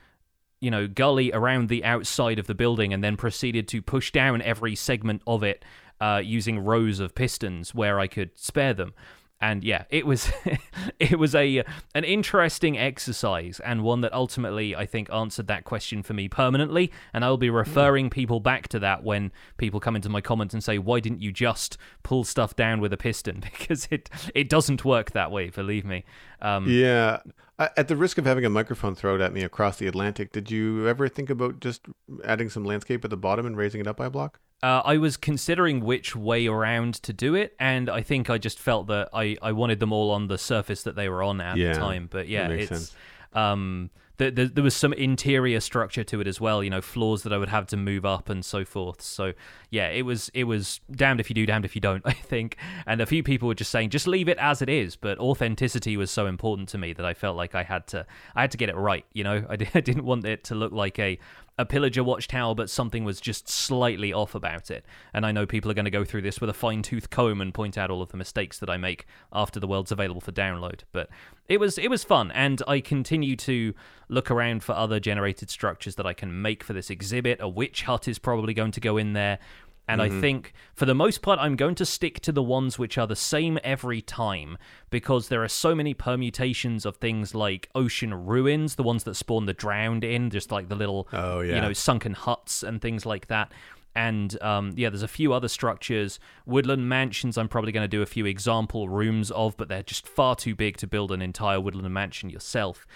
you 0.64 0.71
know, 0.71 0.88
gully 0.88 1.30
around 1.30 1.68
the 1.68 1.85
outside 1.85 2.38
of 2.38 2.47
the 2.47 2.54
building 2.54 2.94
and 2.94 3.04
then 3.04 3.18
proceeded 3.18 3.68
to 3.68 3.83
push 3.83 4.11
down 4.11 4.40
every 4.40 4.75
segment 4.75 5.21
of 5.26 5.42
it 5.42 5.62
uh, 6.00 6.23
using 6.25 6.59
rows 6.59 7.00
of 7.00 7.14
pistons 7.14 7.75
where 7.75 8.00
I 8.00 8.06
could 8.06 8.30
spare 8.35 8.73
them 8.73 8.94
and 9.41 9.64
yeah, 9.64 9.85
it 9.91 10.07
was 10.07 10.31
it 10.99 11.19
was 11.19 11.35
a 11.35 11.64
an 11.95 12.05
interesting 12.05 12.79
exercise 12.79 13.61
and 13.61 13.83
one 13.83 14.00
that 14.00 14.12
ultimately 14.12 14.75
I 14.75 14.87
think 14.87 15.12
answered 15.12 15.47
that 15.49 15.64
question 15.64 16.03
for 16.03 16.14
me 16.14 16.29
permanently. 16.29 16.93
And 17.12 17.25
I'll 17.25 17.37
be 17.37 17.49
hmm. 17.49 17.57
referring 17.57 18.11
people 18.11 18.41
back 18.41 18.69
to 18.69 18.79
that 18.81 19.03
when 19.05 19.33
people 19.57 19.81
come 19.81 19.97
into 19.97 20.09
my 20.09 20.21
comments 20.21 20.55
and 20.55 20.62
say, 20.62 20.79
"Why 20.79 21.00
didn't 21.00 21.21
you 21.21 21.33
just 21.33 21.76
pull 22.03 22.25
stuff 22.25 22.57
down 22.57 22.81
with 22.81 22.93
a 22.93 22.97
piston?" 22.97 23.45
Because 23.64 23.88
it 23.91 24.11
it 24.35 24.49
doesn't 24.49 24.85
work 24.85 25.12
that 25.12 25.31
way. 25.31 25.49
Believe 25.49 25.85
me. 25.85 26.05
Um, 26.43 26.67
yeah. 26.69 27.19
At 27.59 27.87
the 27.87 27.97
risk 27.97 28.19
of 28.19 28.25
having 28.25 28.45
a 28.45 28.50
microphone 28.50 28.97
thrown 28.97 29.21
at 29.21 29.33
me 29.33 29.43
across 29.43 29.79
the 29.79 29.87
Atlantic, 29.87 30.33
did 30.33 30.50
you 30.50 30.88
ever 30.88 31.07
think 31.07 31.31
about 31.31 31.61
just 31.61 31.87
adding 32.25 32.50
some 32.50 32.64
landscape 32.64 33.05
at 33.05 33.11
the 33.11 33.17
bottom 33.17 33.47
and 33.47 33.57
raising 33.57 33.81
it 33.81 33.87
up 33.87 33.99
by 33.99 34.07
a 34.07 34.11
block? 34.11 34.41
Uh, 34.64 34.80
I 34.83 34.97
was 34.97 35.18
considering 35.18 35.85
which 35.85 36.16
way 36.16 36.47
around 36.47 36.94
to 37.02 37.12
do 37.12 37.35
it, 37.35 37.54
and 37.61 37.90
I 37.90 38.00
think 38.00 38.30
I 38.30 38.38
just 38.38 38.59
felt 38.59 38.87
that 38.87 39.11
I, 39.12 39.37
I 39.42 39.52
wanted 39.52 39.78
them 39.78 39.92
all 39.92 40.11
on 40.11 40.28
the 40.28 40.38
surface 40.38 40.85
that 40.85 40.97
they 40.97 41.11
were 41.11 41.23
on 41.23 41.42
at 41.42 41.59
yeah, 41.59 41.75
the 41.75 41.78
time. 41.78 42.09
But 42.11 42.28
yeah, 42.28 42.49
it's 42.49 42.94
um, 43.35 43.90
the, 44.16 44.30
the, 44.30 44.47
there 44.47 44.64
was 44.64 44.75
some 44.75 44.94
interior 44.94 45.61
structure 45.61 46.02
to 46.04 46.18
it 46.23 46.26
as 46.26 46.40
well. 46.40 46.64
You 46.64 46.71
know, 46.71 46.80
floors 46.80 47.25
that 47.25 47.33
I 47.35 47.37
would 47.37 47.50
have 47.50 47.66
to 47.68 47.76
move 47.76 48.06
up 48.06 48.30
and 48.30 48.42
so 48.42 48.64
forth. 48.64 49.02
So 49.02 49.35
yeah, 49.68 49.88
it 49.88 50.06
was 50.06 50.30
it 50.33 50.44
was 50.44 50.81
damned 50.90 51.20
if 51.20 51.29
you 51.29 51.35
do, 51.35 51.44
damned 51.44 51.66
if 51.66 51.74
you 51.74 51.83
don't. 51.83 52.00
I 52.07 52.12
think, 52.12 52.57
and 52.87 53.03
a 53.03 53.07
few 53.07 53.22
people 53.22 53.48
were 53.48 53.55
just 53.55 53.70
saying 53.70 53.90
just 53.90 54.07
leave 54.07 54.31
it 54.31 54.38
as 54.38 54.62
it 54.62 54.70
is. 54.70 54.96
But 54.96 55.18
authenticity 55.18 55.98
was 55.98 56.11
so 56.11 56.24
important 56.24 56.70
to 56.70 56.79
me 56.79 56.94
that 56.94 57.05
I 57.05 57.12
felt 57.12 57.37
like 57.37 57.55
I 57.55 57.64
had 57.64 57.87
to 57.88 58.07
I 58.35 58.40
had 58.40 58.50
to 58.53 58.57
get 58.57 58.70
it 58.70 58.77
right. 58.77 59.05
You 59.12 59.24
know, 59.24 59.44
I, 59.50 59.59
I 59.74 59.81
didn't 59.81 60.07
want 60.07 60.24
it 60.24 60.44
to 60.44 60.55
look 60.55 60.72
like 60.72 60.98
a 60.98 61.18
a 61.57 61.64
pillager 61.64 62.03
watchtower, 62.03 62.55
but 62.55 62.69
something 62.69 63.05
was 63.05 63.21
just 63.21 63.49
slightly 63.49 64.12
off 64.12 64.35
about 64.35 64.71
it. 64.71 64.85
And 65.12 65.25
I 65.25 65.33
know 65.33 65.47
people 65.47 65.71
are 65.71 65.75
going 65.75 65.85
to 65.85 65.90
go 65.90 66.05
through 66.05 66.23
this 66.23 66.40
with 66.40 66.51
a 66.51 66.55
fine 66.55 66.83
tooth 66.83 67.11
comb 67.11 67.40
and 67.40 67.55
point 67.55 67.79
out 67.79 67.90
all 67.90 68.03
of 68.03 68.11
the 68.11 68.17
mistakes 68.17 68.59
that 68.59 68.69
I 68.69 68.77
make 68.77 69.07
after 69.33 69.61
the 69.61 69.69
world's 69.69 69.93
available 69.93 70.21
for 70.21 70.33
download. 70.33 70.81
But 70.93 71.09
it 71.49 71.61
was 71.61 71.79
it 71.79 71.88
was 71.88 72.03
fun, 72.03 72.31
and 72.33 72.62
I 72.67 72.81
continue 72.81 73.37
to 73.37 73.75
look 74.09 74.31
around 74.31 74.62
for 74.62 74.73
other 74.73 74.99
generated 74.99 75.51
structures 75.51 75.95
that 75.97 76.07
I 76.07 76.12
can 76.12 76.43
make 76.43 76.64
for 76.64 76.73
this 76.73 76.90
exhibit. 76.90 77.40
A 77.40 77.49
witch 77.49 77.83
hut 77.83 78.09
is 78.09 78.19
probably 78.19 78.55
going 78.55 78.73
to 78.73 78.81
go 78.81 78.97
in 78.97 79.12
there. 79.12 79.38
And 79.87 80.01
mm-hmm. 80.01 80.18
I 80.18 80.20
think 80.20 80.55
for 80.75 80.87
the 80.87 80.94
most 80.94 81.20
part, 81.20 81.38
I'm 81.38 81.57
going 81.57 81.75
to 81.77 81.87
stick 81.87 82.20
to 82.20 82.33
the 82.33 82.42
ones 82.42 82.79
which 82.79 82.97
are 82.97 83.07
the 83.07 83.16
same 83.16 83.59
every 83.62 84.01
time 84.01 84.57
because 84.90 85.29
there 85.29 85.42
are 85.44 85.49
so 85.49 85.75
many 85.75 85.92
permutations 85.92 86.87
of 86.87 86.97
things 86.97 87.35
like 87.35 87.68
ocean 87.75 88.14
ruins, 88.14 88.77
the 88.77 88.83
ones 88.83 89.05
that 89.05 89.14
spawn 89.14 89.47
the 89.47 89.53
drowned 89.53 90.05
in, 90.05 90.31
just 90.31 90.51
like 90.51 90.68
the 90.68 90.75
little, 90.75 91.09
oh, 91.12 91.40
yeah. 91.40 91.57
you 91.57 91.61
know, 91.61 91.73
sunken 91.73 92.14
huts 92.14 92.62
and 92.62 92.81
things 92.81 93.05
like 93.05 93.27
that. 93.27 93.53
And 93.94 94.40
um, 94.42 94.73
yeah, 94.77 94.90
there's 94.90 95.03
a 95.03 95.09
few 95.09 95.33
other 95.33 95.49
structures. 95.49 96.18
Woodland 96.47 96.88
mansions, 96.88 97.38
I'm 97.38 97.49
probably 97.49 97.70
going 97.70 97.85
to 97.85 97.88
do 97.88 98.03
a 98.03 98.07
few 98.07 98.27
example 98.27 98.88
rooms 98.88 99.31
of, 99.31 99.57
but 99.57 99.68
they're 99.68 99.83
just 99.83 100.09
far 100.09 100.35
too 100.35 100.55
big 100.55 100.79
to 100.79 100.87
build 100.87 101.12
an 101.12 101.23
entire 101.23 101.61
woodland 101.61 101.92
mansion 101.94 102.31
yourself. 102.31 102.87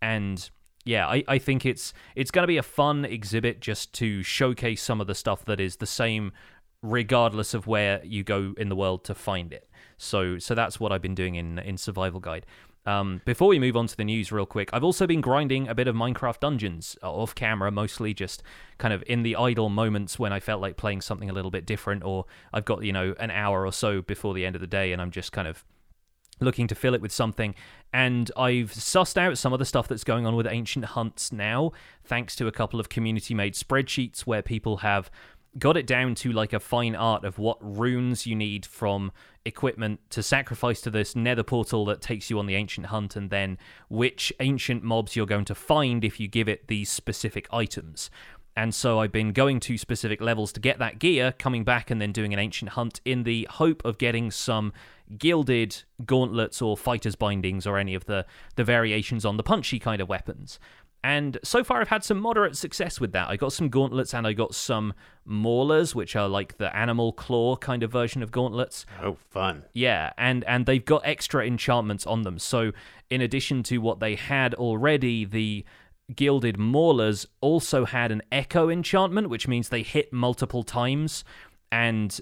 And 0.00 0.48
yeah, 0.88 1.06
I, 1.06 1.22
I 1.28 1.38
think 1.38 1.66
it's 1.66 1.92
it's 2.16 2.30
going 2.30 2.44
to 2.44 2.48
be 2.48 2.56
a 2.56 2.62
fun 2.62 3.04
exhibit 3.04 3.60
just 3.60 3.92
to 3.94 4.22
showcase 4.22 4.82
some 4.82 5.02
of 5.02 5.06
the 5.06 5.14
stuff 5.14 5.44
that 5.44 5.60
is 5.60 5.76
the 5.76 5.86
same 5.86 6.32
regardless 6.82 7.52
of 7.52 7.66
where 7.66 8.02
you 8.04 8.24
go 8.24 8.54
in 8.56 8.70
the 8.70 8.76
world 8.76 9.04
to 9.04 9.14
find 9.14 9.52
it. 9.52 9.68
So 9.98 10.38
so 10.38 10.54
that's 10.54 10.80
what 10.80 10.90
I've 10.90 11.02
been 11.02 11.14
doing 11.14 11.34
in 11.34 11.58
in 11.58 11.76
Survival 11.76 12.20
Guide. 12.20 12.46
Um, 12.86 13.20
before 13.26 13.48
we 13.48 13.58
move 13.58 13.76
on 13.76 13.86
to 13.86 13.94
the 13.94 14.04
news, 14.04 14.32
real 14.32 14.46
quick, 14.46 14.70
I've 14.72 14.82
also 14.82 15.06
been 15.06 15.20
grinding 15.20 15.68
a 15.68 15.74
bit 15.74 15.88
of 15.88 15.94
Minecraft 15.94 16.40
Dungeons 16.40 16.96
uh, 17.02 17.12
off 17.12 17.34
camera, 17.34 17.70
mostly 17.70 18.14
just 18.14 18.42
kind 18.78 18.94
of 18.94 19.04
in 19.06 19.22
the 19.24 19.36
idle 19.36 19.68
moments 19.68 20.18
when 20.18 20.32
I 20.32 20.40
felt 20.40 20.62
like 20.62 20.78
playing 20.78 21.02
something 21.02 21.28
a 21.28 21.34
little 21.34 21.50
bit 21.50 21.66
different, 21.66 22.02
or 22.02 22.24
I've 22.50 22.64
got, 22.64 22.82
you 22.82 22.94
know, 22.94 23.14
an 23.20 23.30
hour 23.30 23.66
or 23.66 23.72
so 23.72 24.00
before 24.00 24.32
the 24.32 24.46
end 24.46 24.56
of 24.56 24.62
the 24.62 24.66
day 24.66 24.92
and 24.92 25.02
I'm 25.02 25.10
just 25.10 25.32
kind 25.32 25.46
of 25.46 25.66
looking 26.40 26.66
to 26.68 26.74
fill 26.74 26.94
it 26.94 27.00
with 27.00 27.12
something. 27.12 27.54
And 27.92 28.30
I've 28.36 28.72
sussed 28.72 29.16
out 29.16 29.38
some 29.38 29.52
of 29.52 29.58
the 29.58 29.64
stuff 29.64 29.88
that's 29.88 30.04
going 30.04 30.26
on 30.26 30.36
with 30.36 30.46
Ancient 30.46 30.84
Hunts 30.84 31.32
now, 31.32 31.72
thanks 32.04 32.36
to 32.36 32.46
a 32.46 32.52
couple 32.52 32.80
of 32.80 32.88
community 32.88 33.34
made 33.34 33.54
spreadsheets 33.54 34.20
where 34.20 34.42
people 34.42 34.78
have 34.78 35.10
got 35.58 35.76
it 35.76 35.86
down 35.86 36.14
to 36.14 36.30
like 36.30 36.52
a 36.52 36.60
fine 36.60 36.94
art 36.94 37.24
of 37.24 37.38
what 37.38 37.56
runes 37.60 38.26
you 38.26 38.36
need 38.36 38.66
from 38.66 39.10
equipment 39.44 39.98
to 40.10 40.22
sacrifice 40.22 40.80
to 40.82 40.90
this 40.90 41.16
nether 41.16 41.42
portal 41.42 41.84
that 41.86 42.02
takes 42.02 42.28
you 42.28 42.38
on 42.38 42.46
the 42.46 42.54
ancient 42.54 42.86
hunt 42.86 43.16
and 43.16 43.30
then 43.30 43.58
which 43.88 44.32
ancient 44.40 44.82
mobs 44.82 45.16
you're 45.16 45.26
going 45.26 45.46
to 45.46 45.54
find 45.54 46.04
if 46.04 46.20
you 46.20 46.28
give 46.28 46.48
it 46.48 46.68
these 46.68 46.90
specific 46.90 47.48
items. 47.50 48.10
And 48.56 48.74
so 48.74 48.98
I've 48.98 49.12
been 49.12 49.32
going 49.32 49.60
to 49.60 49.78
specific 49.78 50.20
levels 50.20 50.52
to 50.52 50.60
get 50.60 50.80
that 50.80 50.98
gear, 50.98 51.32
coming 51.38 51.62
back 51.62 51.90
and 51.90 52.02
then 52.02 52.10
doing 52.10 52.32
an 52.32 52.40
ancient 52.40 52.72
hunt 52.72 53.00
in 53.04 53.22
the 53.22 53.46
hope 53.50 53.84
of 53.84 53.98
getting 53.98 54.30
some 54.32 54.72
gilded 55.16 55.84
gauntlets 56.04 56.60
or 56.60 56.76
fighters 56.76 57.16
bindings 57.16 57.66
or 57.66 57.78
any 57.78 57.94
of 57.94 58.04
the, 58.06 58.26
the 58.56 58.64
variations 58.64 59.24
on 59.24 59.36
the 59.36 59.42
punchy 59.42 59.78
kind 59.78 60.00
of 60.00 60.08
weapons. 60.08 60.58
And 61.04 61.38
so 61.44 61.62
far, 61.62 61.80
I've 61.80 61.88
had 61.88 62.02
some 62.02 62.18
moderate 62.18 62.56
success 62.56 63.00
with 63.00 63.12
that. 63.12 63.28
I 63.28 63.36
got 63.36 63.52
some 63.52 63.68
gauntlets 63.68 64.12
and 64.12 64.26
I 64.26 64.32
got 64.32 64.54
some 64.54 64.94
maulers, 65.28 65.94
which 65.94 66.16
are 66.16 66.28
like 66.28 66.58
the 66.58 66.74
animal 66.76 67.12
claw 67.12 67.56
kind 67.56 67.82
of 67.82 67.92
version 67.92 68.22
of 68.22 68.32
gauntlets. 68.32 68.84
Oh, 69.00 69.16
fun! 69.30 69.64
Yeah, 69.72 70.12
and 70.18 70.42
and 70.44 70.66
they've 70.66 70.84
got 70.84 71.02
extra 71.04 71.46
enchantments 71.46 72.04
on 72.04 72.22
them. 72.22 72.38
So 72.40 72.72
in 73.10 73.20
addition 73.20 73.62
to 73.64 73.78
what 73.78 74.00
they 74.00 74.16
had 74.16 74.54
already, 74.54 75.24
the 75.24 75.64
gilded 76.14 76.56
maulers 76.56 77.26
also 77.40 77.84
had 77.84 78.10
an 78.10 78.22
echo 78.32 78.68
enchantment, 78.68 79.28
which 79.28 79.46
means 79.46 79.68
they 79.68 79.82
hit 79.82 80.12
multiple 80.12 80.64
times, 80.64 81.22
and 81.70 82.20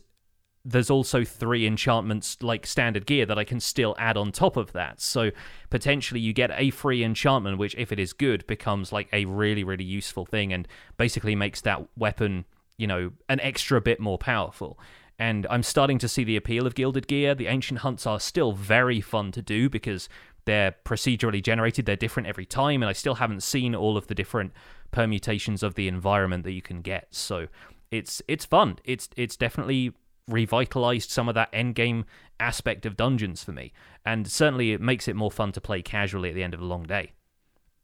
there's 0.68 0.90
also 0.90 1.22
three 1.24 1.64
enchantments 1.64 2.42
like 2.42 2.66
standard 2.66 3.06
gear 3.06 3.24
that 3.24 3.38
I 3.38 3.44
can 3.44 3.60
still 3.60 3.94
add 3.98 4.16
on 4.16 4.32
top 4.32 4.56
of 4.56 4.72
that. 4.72 5.00
So 5.00 5.30
potentially 5.70 6.20
you 6.20 6.32
get 6.32 6.50
a 6.52 6.70
free 6.70 7.04
enchantment, 7.04 7.58
which 7.58 7.76
if 7.76 7.92
it 7.92 8.00
is 8.00 8.12
good 8.12 8.44
becomes 8.48 8.92
like 8.92 9.08
a 9.12 9.24
really 9.26 9.62
really 9.62 9.84
useful 9.84 10.26
thing 10.26 10.52
and 10.52 10.66
basically 10.96 11.36
makes 11.36 11.60
that 11.62 11.86
weapon 11.96 12.44
you 12.76 12.86
know 12.86 13.12
an 13.28 13.40
extra 13.40 13.80
bit 13.80 14.00
more 14.00 14.18
powerful. 14.18 14.78
And 15.18 15.46
I'm 15.48 15.62
starting 15.62 15.98
to 16.00 16.08
see 16.08 16.24
the 16.24 16.36
appeal 16.36 16.66
of 16.66 16.74
gilded 16.74 17.06
gear. 17.06 17.34
The 17.34 17.46
ancient 17.46 17.80
hunts 17.80 18.06
are 18.06 18.20
still 18.20 18.52
very 18.52 19.00
fun 19.00 19.32
to 19.32 19.40
do 19.40 19.70
because 19.70 20.10
they're 20.44 20.74
procedurally 20.84 21.42
generated, 21.42 21.86
they're 21.86 21.96
different 21.96 22.28
every 22.28 22.44
time, 22.44 22.82
and 22.82 22.90
I 22.90 22.92
still 22.92 23.14
haven't 23.14 23.42
seen 23.42 23.74
all 23.74 23.96
of 23.96 24.08
the 24.08 24.14
different 24.14 24.52
permutations 24.90 25.62
of 25.62 25.74
the 25.74 25.88
environment 25.88 26.44
that 26.44 26.52
you 26.52 26.62
can 26.62 26.82
get. 26.82 27.08
So 27.14 27.46
it's 27.90 28.20
it's 28.28 28.44
fun. 28.44 28.78
It's 28.84 29.08
it's 29.16 29.36
definitely 29.36 29.92
revitalized 30.28 31.10
some 31.10 31.28
of 31.28 31.34
that 31.34 31.48
end 31.52 31.74
game 31.74 32.04
aspect 32.40 32.86
of 32.86 32.96
dungeons 32.96 33.42
for 33.44 33.52
me, 33.52 33.72
and 34.04 34.26
certainly 34.26 34.72
it 34.72 34.80
makes 34.80 35.08
it 35.08 35.16
more 35.16 35.30
fun 35.30 35.52
to 35.52 35.60
play 35.60 35.82
casually 35.82 36.30
at 36.30 36.34
the 36.34 36.42
end 36.42 36.54
of 36.54 36.60
a 36.60 36.64
long 36.64 36.82
day. 36.84 37.12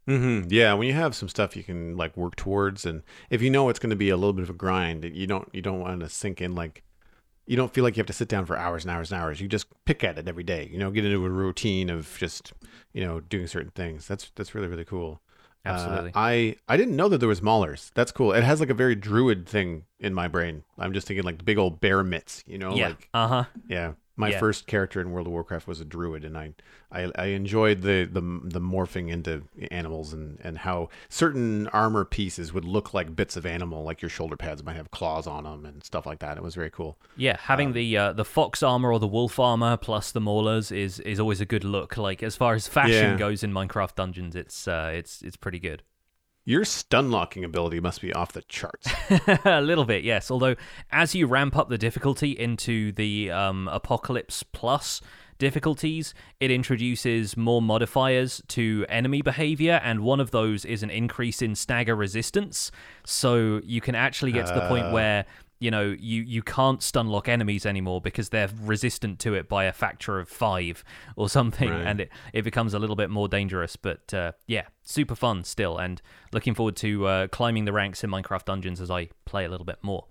hmm 0.06 0.42
Yeah, 0.48 0.74
when 0.74 0.88
you 0.88 0.94
have 0.94 1.14
some 1.14 1.28
stuff 1.28 1.56
you 1.56 1.62
can 1.62 1.96
like 1.96 2.16
work 2.16 2.34
towards, 2.36 2.84
and 2.84 3.02
if 3.30 3.40
you 3.40 3.50
know 3.50 3.68
it's 3.68 3.78
going 3.78 3.90
to 3.90 3.96
be 3.96 4.10
a 4.10 4.16
little 4.16 4.32
bit 4.32 4.42
of 4.42 4.50
a 4.50 4.54
grind, 4.54 5.04
you 5.04 5.26
don't 5.26 5.48
you 5.52 5.62
don't 5.62 5.80
want 5.80 6.00
to 6.00 6.08
sink 6.08 6.40
in 6.40 6.54
like 6.54 6.82
you 7.46 7.56
don't 7.56 7.74
feel 7.74 7.84
like 7.84 7.96
you 7.96 8.02
have 8.02 8.08
to 8.08 8.14
sit 8.14 8.28
down 8.28 8.46
for 8.46 8.58
hours 8.58 8.84
and 8.84 8.92
hours 8.92 9.12
and 9.12 9.22
hours. 9.22 9.40
You 9.40 9.48
just 9.48 9.68
pick 9.86 10.04
at 10.04 10.18
it 10.18 10.28
every 10.28 10.44
day. 10.44 10.68
You 10.72 10.78
know, 10.78 10.92
get 10.92 11.06
into 11.06 11.24
a 11.26 11.30
routine 11.30 11.90
of 11.90 12.16
just 12.18 12.54
you 12.94 13.04
know 13.04 13.20
doing 13.20 13.48
certain 13.48 13.72
things. 13.72 14.08
That's 14.08 14.32
that's 14.36 14.54
really 14.56 14.68
really 14.68 14.86
cool. 14.86 15.21
Uh, 15.64 15.68
Absolutely. 15.68 16.12
I 16.14 16.56
I 16.68 16.76
didn't 16.76 16.96
know 16.96 17.08
that 17.08 17.18
there 17.18 17.28
was 17.28 17.40
maulers. 17.40 17.90
That's 17.94 18.10
cool. 18.12 18.32
It 18.32 18.42
has 18.42 18.60
like 18.60 18.70
a 18.70 18.74
very 18.74 18.94
druid 18.94 19.48
thing 19.48 19.84
in 20.00 20.12
my 20.12 20.28
brain. 20.28 20.64
I'm 20.78 20.92
just 20.92 21.06
thinking 21.06 21.24
like 21.24 21.38
the 21.38 21.44
big 21.44 21.58
old 21.58 21.80
bear 21.80 22.02
mitts. 22.02 22.42
You 22.46 22.58
know, 22.58 22.74
yeah. 22.74 22.88
like 22.88 23.08
uh 23.14 23.28
huh. 23.28 23.44
yeah. 23.68 23.92
My 24.14 24.28
Yeah. 24.30 24.38
first 24.40 24.66
character 24.66 25.00
in 25.00 25.10
World 25.10 25.26
of 25.26 25.32
Warcraft 25.32 25.66
was 25.66 25.80
a 25.80 25.86
druid, 25.86 26.22
and 26.24 26.36
I, 26.36 26.52
I, 26.92 27.10
I 27.16 27.24
enjoyed 27.28 27.80
the, 27.80 28.04
the 28.04 28.20
the 28.44 28.60
morphing 28.60 29.08
into 29.10 29.44
animals 29.70 30.12
and, 30.12 30.38
and 30.44 30.58
how 30.58 30.90
certain 31.08 31.66
armor 31.68 32.04
pieces 32.04 32.52
would 32.52 32.66
look 32.66 32.92
like 32.92 33.16
bits 33.16 33.36
of 33.36 33.46
animal, 33.46 33.84
like 33.84 34.02
your 34.02 34.10
shoulder 34.10 34.36
pads 34.36 34.62
might 34.62 34.76
have 34.76 34.90
claws 34.90 35.26
on 35.26 35.44
them 35.44 35.64
and 35.64 35.82
stuff 35.82 36.04
like 36.04 36.18
that. 36.18 36.36
It 36.36 36.42
was 36.42 36.54
very 36.54 36.70
cool. 36.70 36.98
Yeah, 37.16 37.38
having 37.40 37.68
Um, 37.68 37.72
the 37.72 37.96
uh, 37.96 38.12
the 38.12 38.24
fox 38.26 38.62
armor 38.62 38.92
or 38.92 38.98
the 38.98 39.06
wolf 39.08 39.38
armor 39.38 39.78
plus 39.78 40.12
the 40.12 40.20
maulers 40.20 40.70
is 40.76 41.00
is 41.00 41.18
always 41.18 41.40
a 41.40 41.46
good 41.46 41.64
look. 41.64 41.96
Like 41.96 42.22
as 42.22 42.36
far 42.36 42.52
as 42.54 42.68
fashion 42.68 43.12
Yeah. 43.12 43.16
goes 43.16 43.42
in 43.42 43.50
Minecraft 43.52 43.94
Dungeons, 43.94 44.36
it's 44.36 44.68
uh, 44.68 44.90
it's 44.92 45.22
it's 45.22 45.36
pretty 45.36 45.58
good. 45.58 45.82
Your 46.44 46.64
stun 46.64 47.10
locking 47.12 47.44
ability 47.44 47.78
must 47.78 48.00
be 48.00 48.12
off 48.12 48.32
the 48.32 48.42
charts. 48.42 48.88
a 49.44 49.60
little 49.60 49.84
bit, 49.84 50.02
yes. 50.02 50.30
Although 50.30 50.56
as 50.90 51.14
you 51.14 51.26
ramp 51.26 51.56
up 51.56 51.68
the 51.68 51.78
difficulty 51.78 52.32
into 52.32 52.90
the 52.92 53.30
um, 53.30 53.68
Apocalypse 53.68 54.42
Plus 54.42 55.00
difficulties, 55.38 56.14
it 56.40 56.50
introduces 56.50 57.36
more 57.36 57.62
modifiers 57.62 58.42
to 58.48 58.84
enemy 58.88 59.22
behavior, 59.22 59.80
and 59.84 60.00
one 60.00 60.18
of 60.20 60.32
those 60.32 60.64
is 60.64 60.82
an 60.82 60.90
increase 60.90 61.42
in 61.42 61.54
stagger 61.54 61.94
resistance. 61.94 62.72
So 63.04 63.60
you 63.64 63.80
can 63.80 63.94
actually 63.94 64.32
get 64.32 64.46
to 64.46 64.54
the 64.54 64.66
point 64.68 64.86
Uh. 64.86 64.90
where 64.90 65.24
you 65.62 65.70
know 65.70 65.94
you 65.98 66.22
you 66.22 66.42
can't 66.42 66.82
stun 66.82 67.06
lock 67.08 67.28
enemies 67.28 67.64
anymore 67.64 68.00
because 68.00 68.28
they're 68.30 68.50
resistant 68.62 69.18
to 69.20 69.34
it 69.34 69.48
by 69.48 69.64
a 69.64 69.72
factor 69.72 70.18
of 70.18 70.28
five 70.28 70.82
or 71.16 71.28
something 71.28 71.70
Right. 71.70 71.86
and 71.86 72.00
it, 72.00 72.10
it 72.32 72.42
becomes 72.42 72.74
a 72.74 72.78
little 72.78 72.96
bit 72.96 73.10
more 73.10 73.28
dangerous 73.28 73.76
but 73.76 74.12
uh, 74.12 74.32
yeah 74.46 74.66
super 74.82 75.14
fun 75.14 75.44
still 75.44 75.78
and 75.78 76.02
looking 76.32 76.54
forward 76.54 76.76
to 76.76 77.06
uh, 77.06 77.26
climbing 77.28 77.64
the 77.64 77.72
ranks 77.72 78.02
in 78.04 78.10
minecraft 78.10 78.44
dungeons 78.46 78.80
as 78.80 78.90
i 78.90 79.08
play 79.24 79.44
a 79.44 79.48
little 79.48 79.66
bit 79.66 79.78
more 79.82 80.06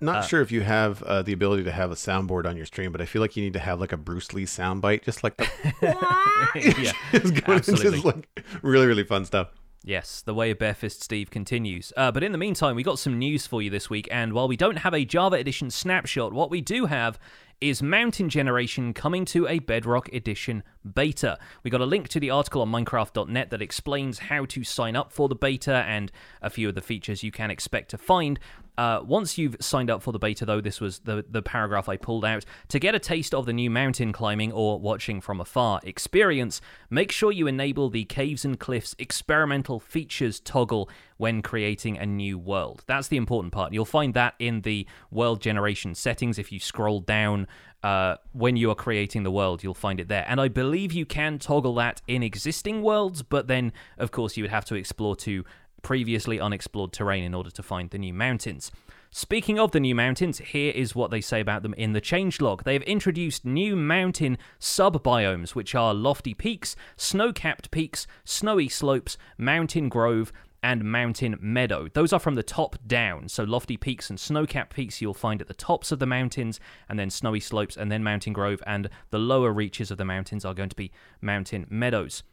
Not 0.00 0.24
sure 0.26 0.40
if 0.42 0.50
you 0.52 0.62
have 0.62 1.02
uh, 1.02 1.22
the 1.22 1.32
ability 1.32 1.64
to 1.64 1.72
have 1.72 1.90
a 1.90 1.94
soundboard 1.94 2.44
on 2.46 2.54
your 2.56 2.66
stream, 2.66 2.92
but 2.92 3.00
I 3.00 3.06
feel 3.06 3.22
like 3.22 3.34
you 3.34 3.42
need 3.42 3.54
to 3.54 3.64
have 3.68 3.80
like 3.80 3.92
a 3.92 3.96
Bruce 3.96 4.34
Lee 4.34 4.44
soundbite, 4.44 5.02
just 5.04 5.24
like 5.24 5.36
the 5.38 5.46
yeah 6.54 6.92
it's 7.12 7.30
going 7.30 7.58
it's 7.58 7.68
Absolutely. 7.70 7.90
just 8.02 8.04
like 8.04 8.28
really 8.62 8.86
really 8.86 9.04
fun 9.04 9.24
stuff. 9.24 9.48
Yes, 9.86 10.20
the 10.20 10.34
way 10.34 10.50
of 10.50 10.58
Barefist 10.58 11.00
Steve 11.00 11.30
continues. 11.30 11.92
Uh, 11.96 12.10
but 12.10 12.24
in 12.24 12.32
the 12.32 12.38
meantime, 12.38 12.74
we 12.74 12.82
got 12.82 12.98
some 12.98 13.20
news 13.20 13.46
for 13.46 13.62
you 13.62 13.70
this 13.70 13.88
week, 13.88 14.08
and 14.10 14.32
while 14.32 14.48
we 14.48 14.56
don't 14.56 14.78
have 14.78 14.92
a 14.92 15.04
Java 15.04 15.36
Edition 15.36 15.70
snapshot, 15.70 16.32
what 16.32 16.50
we 16.50 16.60
do 16.60 16.86
have 16.86 17.20
is 17.60 17.84
Mountain 17.84 18.28
Generation 18.28 18.92
coming 18.92 19.24
to 19.26 19.46
a 19.46 19.60
Bedrock 19.60 20.12
Edition 20.12 20.64
beta. 20.94 21.38
We 21.62 21.70
got 21.70 21.80
a 21.80 21.86
link 21.86 22.08
to 22.08 22.20
the 22.20 22.30
article 22.30 22.62
on 22.62 22.70
Minecraft.net 22.70 23.50
that 23.50 23.62
explains 23.62 24.18
how 24.18 24.44
to 24.46 24.64
sign 24.64 24.96
up 24.96 25.12
for 25.12 25.28
the 25.28 25.34
beta 25.34 25.84
and 25.86 26.10
a 26.42 26.50
few 26.50 26.68
of 26.68 26.74
the 26.74 26.80
features 26.80 27.22
you 27.22 27.32
can 27.32 27.50
expect 27.50 27.90
to 27.90 27.98
find. 27.98 28.38
Uh, 28.78 29.00
once 29.02 29.38
you've 29.38 29.56
signed 29.58 29.90
up 29.90 30.02
for 30.02 30.12
the 30.12 30.18
beta, 30.18 30.44
though, 30.44 30.60
this 30.60 30.80
was 30.80 30.98
the, 31.00 31.24
the 31.30 31.40
paragraph 31.40 31.88
I 31.88 31.96
pulled 31.96 32.24
out. 32.24 32.44
To 32.68 32.78
get 32.78 32.94
a 32.94 32.98
taste 32.98 33.32
of 33.32 33.46
the 33.46 33.52
new 33.52 33.70
mountain 33.70 34.12
climbing 34.12 34.52
or 34.52 34.78
watching 34.78 35.20
from 35.22 35.40
afar 35.40 35.80
experience, 35.82 36.60
make 36.90 37.10
sure 37.10 37.32
you 37.32 37.46
enable 37.46 37.88
the 37.88 38.04
Caves 38.04 38.44
and 38.44 38.60
Cliffs 38.60 38.94
experimental 38.98 39.80
features 39.80 40.40
toggle 40.40 40.90
when 41.16 41.40
creating 41.40 41.96
a 41.96 42.04
new 42.04 42.38
world. 42.38 42.84
That's 42.86 43.08
the 43.08 43.16
important 43.16 43.54
part. 43.54 43.72
You'll 43.72 43.86
find 43.86 44.12
that 44.12 44.34
in 44.38 44.60
the 44.60 44.86
world 45.10 45.40
generation 45.40 45.94
settings. 45.94 46.38
If 46.38 46.52
you 46.52 46.60
scroll 46.60 47.00
down 47.00 47.46
uh, 47.86 48.16
when 48.32 48.56
you 48.56 48.68
are 48.68 48.74
creating 48.74 49.22
the 49.22 49.30
world, 49.30 49.62
you'll 49.62 49.72
find 49.72 50.00
it 50.00 50.08
there. 50.08 50.24
And 50.26 50.40
I 50.40 50.48
believe 50.48 50.92
you 50.92 51.06
can 51.06 51.38
toggle 51.38 51.76
that 51.76 52.02
in 52.08 52.20
existing 52.20 52.82
worlds, 52.82 53.22
but 53.22 53.46
then, 53.46 53.72
of 53.96 54.10
course, 54.10 54.36
you 54.36 54.42
would 54.42 54.50
have 54.50 54.64
to 54.64 54.74
explore 54.74 55.14
to 55.16 55.44
previously 55.82 56.40
unexplored 56.40 56.92
terrain 56.92 57.22
in 57.22 57.32
order 57.32 57.50
to 57.50 57.62
find 57.62 57.90
the 57.90 57.98
new 57.98 58.12
mountains. 58.12 58.72
Speaking 59.12 59.60
of 59.60 59.70
the 59.70 59.78
new 59.78 59.94
mountains, 59.94 60.38
here 60.38 60.72
is 60.74 60.96
what 60.96 61.12
they 61.12 61.20
say 61.20 61.40
about 61.40 61.62
them 61.62 61.74
in 61.74 61.92
the 61.92 62.00
changelog. 62.00 62.64
They 62.64 62.72
have 62.72 62.82
introduced 62.82 63.44
new 63.44 63.76
mountain 63.76 64.36
sub-biomes, 64.58 65.54
which 65.54 65.76
are 65.76 65.94
lofty 65.94 66.34
peaks, 66.34 66.74
snow-capped 66.96 67.70
peaks, 67.70 68.08
snowy 68.24 68.68
slopes, 68.68 69.16
mountain 69.38 69.88
grove, 69.88 70.32
and 70.66 70.82
mountain 70.82 71.36
meadow. 71.40 71.86
Those 71.94 72.12
are 72.12 72.18
from 72.18 72.34
the 72.34 72.42
top 72.42 72.74
down. 72.84 73.28
So 73.28 73.44
lofty 73.44 73.76
peaks 73.76 74.10
and 74.10 74.18
snow-capped 74.18 74.74
peaks 74.74 75.00
you'll 75.00 75.14
find 75.14 75.40
at 75.40 75.46
the 75.46 75.54
tops 75.54 75.92
of 75.92 76.00
the 76.00 76.06
mountains, 76.06 76.58
and 76.88 76.98
then 76.98 77.08
snowy 77.08 77.38
slopes, 77.38 77.76
and 77.76 77.90
then 77.90 78.02
mountain 78.02 78.32
grove, 78.32 78.60
and 78.66 78.90
the 79.10 79.18
lower 79.20 79.52
reaches 79.52 79.92
of 79.92 79.96
the 79.98 80.04
mountains 80.04 80.44
are 80.44 80.54
going 80.54 80.68
to 80.68 80.74
be 80.74 80.90
mountain 81.20 81.66
meadows. 81.70 82.24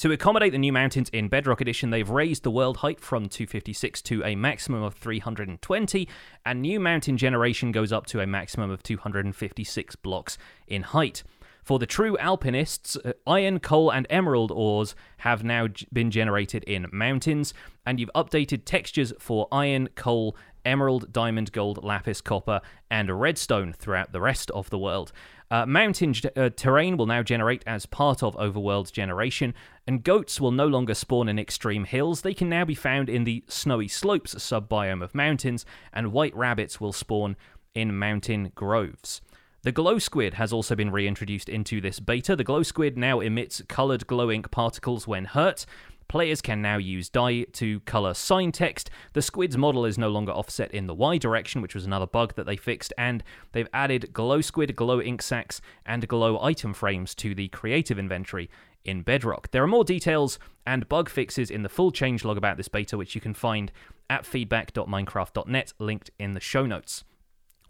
To 0.00 0.10
accommodate 0.10 0.50
the 0.50 0.58
new 0.58 0.72
mountains 0.72 1.10
in 1.10 1.28
Bedrock 1.28 1.60
Edition, 1.60 1.90
they've 1.90 2.10
raised 2.10 2.42
the 2.42 2.50
world 2.50 2.78
height 2.78 2.98
from 2.98 3.28
256 3.28 4.02
to 4.02 4.24
a 4.24 4.34
maximum 4.34 4.82
of 4.82 4.94
320, 4.94 6.08
and 6.44 6.60
new 6.60 6.80
mountain 6.80 7.16
generation 7.16 7.70
goes 7.70 7.92
up 7.92 8.06
to 8.06 8.18
a 8.18 8.26
maximum 8.26 8.72
of 8.72 8.82
256 8.82 9.94
blocks 9.94 10.38
in 10.66 10.82
height. 10.82 11.22
For 11.70 11.78
the 11.78 11.86
true 11.86 12.18
alpinists, 12.18 12.96
uh, 12.96 13.12
iron, 13.28 13.60
coal, 13.60 13.92
and 13.92 14.04
emerald 14.10 14.50
ores 14.50 14.96
have 15.18 15.44
now 15.44 15.68
been 15.92 16.10
generated 16.10 16.64
in 16.64 16.88
mountains, 16.90 17.54
and 17.86 18.00
you've 18.00 18.10
updated 18.12 18.64
textures 18.64 19.12
for 19.20 19.46
iron, 19.52 19.88
coal, 19.94 20.36
emerald, 20.64 21.12
diamond, 21.12 21.52
gold, 21.52 21.84
lapis, 21.84 22.20
copper, 22.20 22.60
and 22.90 23.20
redstone 23.20 23.72
throughout 23.72 24.10
the 24.10 24.20
rest 24.20 24.50
of 24.50 24.68
the 24.70 24.80
world. 24.80 25.12
Uh, 25.48 25.64
mountain 25.64 26.12
uh, 26.34 26.50
terrain 26.56 26.96
will 26.96 27.06
now 27.06 27.22
generate 27.22 27.62
as 27.68 27.86
part 27.86 28.20
of 28.24 28.34
overworld 28.34 28.90
generation, 28.90 29.54
and 29.86 30.02
goats 30.02 30.40
will 30.40 30.50
no 30.50 30.66
longer 30.66 30.92
spawn 30.92 31.28
in 31.28 31.38
extreme 31.38 31.84
hills. 31.84 32.22
They 32.22 32.34
can 32.34 32.48
now 32.48 32.64
be 32.64 32.74
found 32.74 33.08
in 33.08 33.22
the 33.22 33.44
snowy 33.46 33.86
slopes 33.86 34.34
subbiome 34.34 35.04
of 35.04 35.14
mountains, 35.14 35.64
and 35.92 36.10
white 36.10 36.34
rabbits 36.34 36.80
will 36.80 36.92
spawn 36.92 37.36
in 37.76 37.96
mountain 37.96 38.50
groves. 38.56 39.20
The 39.62 39.72
glow 39.72 39.98
squid 39.98 40.34
has 40.34 40.54
also 40.54 40.74
been 40.74 40.90
reintroduced 40.90 41.50
into 41.50 41.82
this 41.82 42.00
beta. 42.00 42.34
The 42.34 42.44
glow 42.44 42.62
squid 42.62 42.96
now 42.96 43.20
emits 43.20 43.60
colored 43.68 44.06
glow 44.06 44.30
ink 44.30 44.50
particles 44.50 45.06
when 45.06 45.26
hurt. 45.26 45.66
Players 46.08 46.40
can 46.40 46.62
now 46.62 46.78
use 46.78 47.10
dye 47.10 47.44
to 47.52 47.80
color 47.80 48.14
sign 48.14 48.52
text. 48.52 48.88
The 49.12 49.20
squid's 49.20 49.58
model 49.58 49.84
is 49.84 49.98
no 49.98 50.08
longer 50.08 50.32
offset 50.32 50.72
in 50.72 50.86
the 50.86 50.94
Y 50.94 51.18
direction, 51.18 51.60
which 51.60 51.74
was 51.74 51.84
another 51.84 52.06
bug 52.06 52.36
that 52.36 52.46
they 52.46 52.56
fixed, 52.56 52.94
and 52.96 53.22
they've 53.52 53.68
added 53.74 54.14
glow 54.14 54.40
squid, 54.40 54.74
glow 54.74 54.98
ink 54.98 55.20
sacs, 55.20 55.60
and 55.84 56.08
glow 56.08 56.42
item 56.42 56.72
frames 56.72 57.14
to 57.16 57.34
the 57.34 57.48
creative 57.48 57.98
inventory 57.98 58.48
in 58.82 59.02
Bedrock. 59.02 59.50
There 59.50 59.62
are 59.62 59.68
more 59.68 59.84
details 59.84 60.38
and 60.66 60.88
bug 60.88 61.10
fixes 61.10 61.50
in 61.50 61.64
the 61.64 61.68
full 61.68 61.92
changelog 61.92 62.38
about 62.38 62.56
this 62.56 62.68
beta, 62.68 62.96
which 62.96 63.14
you 63.14 63.20
can 63.20 63.34
find 63.34 63.70
at 64.08 64.24
feedback.minecraft.net, 64.24 65.74
linked 65.78 66.10
in 66.18 66.32
the 66.32 66.40
show 66.40 66.64
notes. 66.64 67.04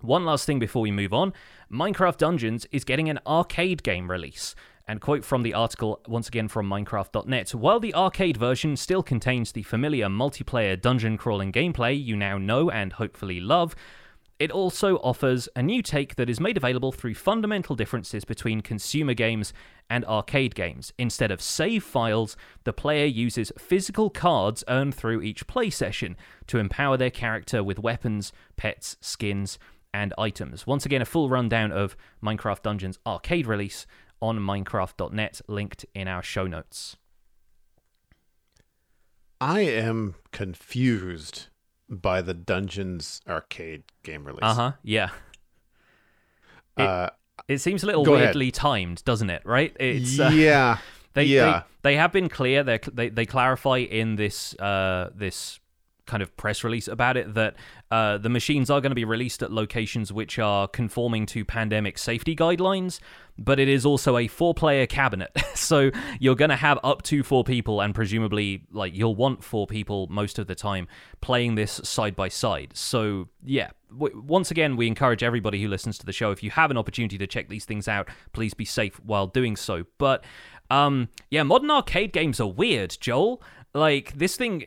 One 0.03 0.25
last 0.25 0.47
thing 0.47 0.59
before 0.59 0.81
we 0.81 0.91
move 0.91 1.13
on 1.13 1.35
Minecraft 1.71 2.17
Dungeons 2.17 2.67
is 2.73 2.85
getting 2.85 3.11
an 3.11 3.21
arcade 3.27 3.83
game 3.83 4.11
release. 4.11 4.55
And 4.89 4.99
quote 4.99 5.27
from 5.27 5.43
the 5.43 5.53
article, 5.53 6.01
once 6.09 6.27
again 6.27 6.49
from 6.49 6.69
Minecraft.net 6.69 7.55
While 7.55 7.81
the 7.81 7.95
arcade 7.95 8.39
version 8.39 8.77
still 8.77 9.03
contains 9.03 9.53
the 9.53 9.63
familiar 9.63 10.07
multiplayer 10.07 10.81
dungeon 10.81 11.19
crawling 11.19 11.53
gameplay 11.53 12.03
you 12.03 12.17
now 12.17 12.39
know 12.39 12.71
and 12.71 12.95
hopefully 12.95 13.41
love, 13.41 13.77
it 14.39 14.51
also 14.51 14.97
offers 14.97 15.51
a 15.55 15.63
new 15.63 15.83
take 15.83 16.17
that 16.17 16.31
is 16.31 16.41
made 16.41 16.57
available 16.57 16.93
through 16.93 17.15
fundamental 17.15 17.77
differences 17.77 18.25
between 18.25 18.63
consumer 18.63 19.13
games 19.13 19.53
and 19.91 20.03
arcade 20.07 20.55
games. 20.55 20.95
Instead 20.97 21.31
of 21.31 21.43
save 21.43 21.85
files, 21.85 22.39
the 22.65 22.73
player 22.73 23.05
uses 23.05 23.53
physical 23.59 24.09
cards 24.09 24.65
earned 24.67 24.95
through 24.95 25.21
each 25.21 25.47
play 25.47 25.69
session 25.69 26.17
to 26.47 26.57
empower 26.57 26.97
their 26.97 27.11
character 27.11 27.63
with 27.63 27.79
weapons, 27.79 28.33
pets, 28.57 28.97
skins, 29.03 29.59
and 29.92 30.14
items. 30.18 30.66
Once 30.66 30.87
again, 30.87 31.03
a 31.03 31.05
full 31.05 31.29
rundown 31.29 31.72
of 31.72 31.96
Minecraft 32.22 32.62
Dungeons 32.62 32.98
arcade 33.07 33.46
release 33.46 33.87
on 34.20 34.38
Minecraft.net, 34.38 35.40
linked 35.48 35.87
in 35.94 36.07
our 36.09 36.22
show 36.22 36.46
notes. 36.46 36.96
I 39.40 39.61
am 39.61 40.14
confused 40.33 41.46
by 41.88 42.20
the 42.22 42.35
Dungeons 42.35 43.20
arcade 43.29 43.85
game 44.03 44.24
release. 44.24 44.40
Uh 44.42 44.55
huh. 44.55 44.72
Yeah. 44.83 45.11
It, 46.76 46.83
Uh, 46.83 47.11
it 47.48 47.59
seems 47.59 47.83
a 47.83 47.87
little 47.87 48.05
go 48.05 48.14
ahead. 48.14 48.29
weirdly 48.29 48.50
timed, 48.50 49.03
doesn't 49.05 49.31
it? 49.31 49.42
Right? 49.44 49.74
It's 49.81 50.18
uh, 50.20 50.31
yeah. 50.33 50.79
They, 51.12 51.24
yeah. 51.24 51.64
they 51.83 51.90
they 51.90 51.96
have 51.96 52.12
been 52.12 52.29
clear. 52.29 52.62
They 52.62 52.79
they 52.92 53.09
they 53.09 53.26
clarify 53.26 53.79
in 53.79 54.14
this 54.14 54.55
uh 54.61 55.11
this 55.12 55.59
kind 56.11 56.23
of 56.25 56.37
press 56.37 56.64
release 56.64 56.88
about 56.88 57.16
it 57.16 57.35
that 57.35 57.55
uh, 57.92 58.18
the 58.18 58.29
machines 58.29 58.68
are 58.68 58.81
going 58.81 58.90
to 58.90 58.96
be 58.96 59.05
released 59.05 59.42
at 59.44 59.53
locations 59.53 60.12
which 60.12 60.40
are 60.40 60.66
conforming 60.66 61.25
to 61.25 61.44
pandemic 61.44 61.96
safety 61.96 62.35
guidelines, 62.35 62.99
but 63.38 63.61
it 63.61 63.68
is 63.68 63.87
also 63.87 64.18
a 64.18 64.27
four 64.27 64.53
player 64.53 64.87
cabinet. 64.87 65.31
so 65.55 65.92
you're 66.18 66.35
going 66.35 66.51
to 66.51 66.57
have 66.57 66.81
up 66.83 67.03
to 67.03 67.23
four 67.23 67.44
people, 67.44 67.81
and 67.81 67.94
presumably, 67.94 68.66
like, 68.73 68.92
you'll 68.92 69.14
want 69.14 69.44
four 69.44 69.68
people 69.68 70.09
most 70.11 70.40
of 70.40 70.49
the 70.49 70.57
time 70.57 70.88
playing 71.20 71.55
this 71.55 71.81
side 71.85 72.16
by 72.16 72.29
side. 72.29 72.73
So, 72.75 73.29
yeah, 73.44 73.70
once 73.96 74.51
again, 74.51 74.77
we 74.77 74.88
encourage 74.88 75.23
everybody 75.23 75.62
who 75.62 75.68
listens 75.68 75.96
to 75.99 76.07
the 76.07 76.12
show 76.12 76.33
if 76.33 76.42
you 76.42 76.51
have 76.51 76.73
an 76.73 76.77
opportunity 76.77 77.18
to 77.18 77.27
check 77.29 77.49
these 77.49 77.64
things 77.64 77.87
out, 77.87 78.09
please 78.33 78.53
be 78.53 78.64
safe 78.64 79.01
while 79.05 79.29
doing 79.29 79.55
so. 79.55 79.85
But, 79.96 80.25
um, 80.70 81.09
yeah, 81.31 81.44
modern 81.44 81.70
arcade 81.70 82.12
games 82.12 82.40
are 82.40 82.49
weird, 82.49 82.96
Joel. 83.01 83.40
Like, 83.73 84.18
this 84.18 84.35
thing 84.35 84.66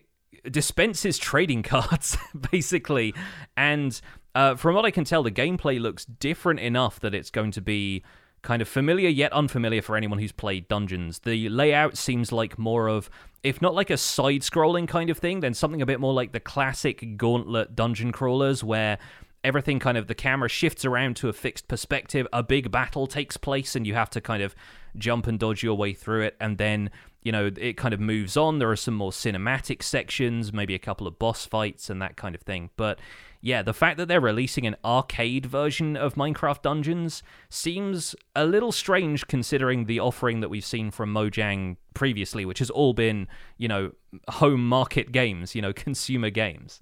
dispenses 0.50 1.18
trading 1.18 1.64
cards 1.74 2.18
basically. 2.52 3.14
And 3.56 4.00
uh, 4.36 4.56
from 4.56 4.74
what 4.74 4.84
i 4.84 4.90
can 4.90 5.04
tell 5.04 5.22
the 5.22 5.32
gameplay 5.32 5.80
looks 5.80 6.06
different 6.06 6.60
enough 6.60 7.00
that 7.00 7.14
it's 7.14 7.30
going 7.30 7.52
to 7.52 7.62
be 7.62 8.04
kind 8.42 8.62
of 8.62 8.68
familiar 8.68 9.08
yet 9.08 9.32
unfamiliar 9.32 9.82
for 9.82 9.96
anyone 9.96 10.20
who's 10.20 10.32
played 10.32 10.68
dungeons. 10.68 11.20
The 11.20 11.50
layout 11.50 11.98
seems 11.98 12.32
like 12.32 12.60
more 12.60 12.88
of 12.88 13.10
if 13.42 13.62
not 13.62 13.74
like 13.74 13.90
a 13.90 13.98
side 13.98 14.42
scrolling 14.42 14.88
kind 14.88 15.10
of 15.10 15.18
thing 15.18 15.40
then 15.40 15.54
something 15.54 15.82
a 15.82 15.86
bit 15.86 16.00
more 16.00 16.14
like 16.14 16.34
the 16.34 16.40
classic 16.40 17.18
gauntlet 17.18 17.76
dungeon 17.76 18.12
crawlers 18.12 18.64
where 18.64 18.98
everything 19.44 19.80
kind 19.80 19.98
of 19.98 20.08
the 20.08 20.16
camera 20.16 20.50
shifts 20.50 20.86
around 20.86 21.16
to 21.16 21.30
a 21.30 21.34
fixed 21.34 21.68
perspective 21.68 22.28
a 22.34 22.44
big 22.44 22.72
battle 22.72 23.08
takes 23.08 23.38
place 23.38 23.76
and 23.76 23.88
you 23.88 23.94
have 23.94 24.10
to 24.10 24.22
kind 24.22 24.44
of 24.44 24.56
jump 24.98 25.28
and 25.28 25.40
dodge 25.40 25.64
your 25.64 25.76
way 25.76 25.94
through 25.94 26.22
it 26.22 26.36
and 26.40 26.58
then 26.58 26.90
you 27.24 27.32
know, 27.32 27.50
it 27.58 27.78
kind 27.78 27.94
of 27.94 28.00
moves 28.00 28.38
on. 28.38 28.60
There 28.60 28.70
are 28.70 28.76
some 28.76 28.94
more 28.94 29.12
cinematic 29.12 29.82
sections, 29.82 30.54
maybe 30.54 30.76
a 30.76 30.80
couple 30.80 31.08
of 31.08 31.18
boss 31.18 31.46
fights 31.46 31.90
and 31.90 32.02
that 32.02 32.18
kind 32.18 32.36
of 32.36 32.42
thing. 32.42 32.70
But 32.76 33.00
yeah, 33.42 33.62
the 33.62 33.74
fact 33.74 33.98
that 33.98 34.08
they're 34.08 34.22
releasing 34.22 34.66
an 34.66 34.78
arcade 34.86 35.46
version 35.46 35.98
of 35.98 36.16
Minecraft 36.16 36.62
Dungeons 36.62 37.24
seems 37.50 38.16
a 38.36 38.46
little 38.46 38.72
strange 38.72 39.28
considering 39.28 39.86
the 39.86 40.00
offering 40.00 40.40
that 40.40 40.50
we've 40.50 40.64
seen 40.64 40.92
from 40.92 41.14
Mojang 41.14 41.76
previously, 41.94 42.46
which 42.46 42.60
has 42.60 42.70
all 42.70 42.94
been, 42.94 43.28
you 43.58 43.68
know, 43.68 43.92
home 44.30 44.66
market 44.66 45.12
games, 45.12 45.56
you 45.56 45.62
know, 45.62 45.74
consumer 45.74 46.30
games. 46.30 46.82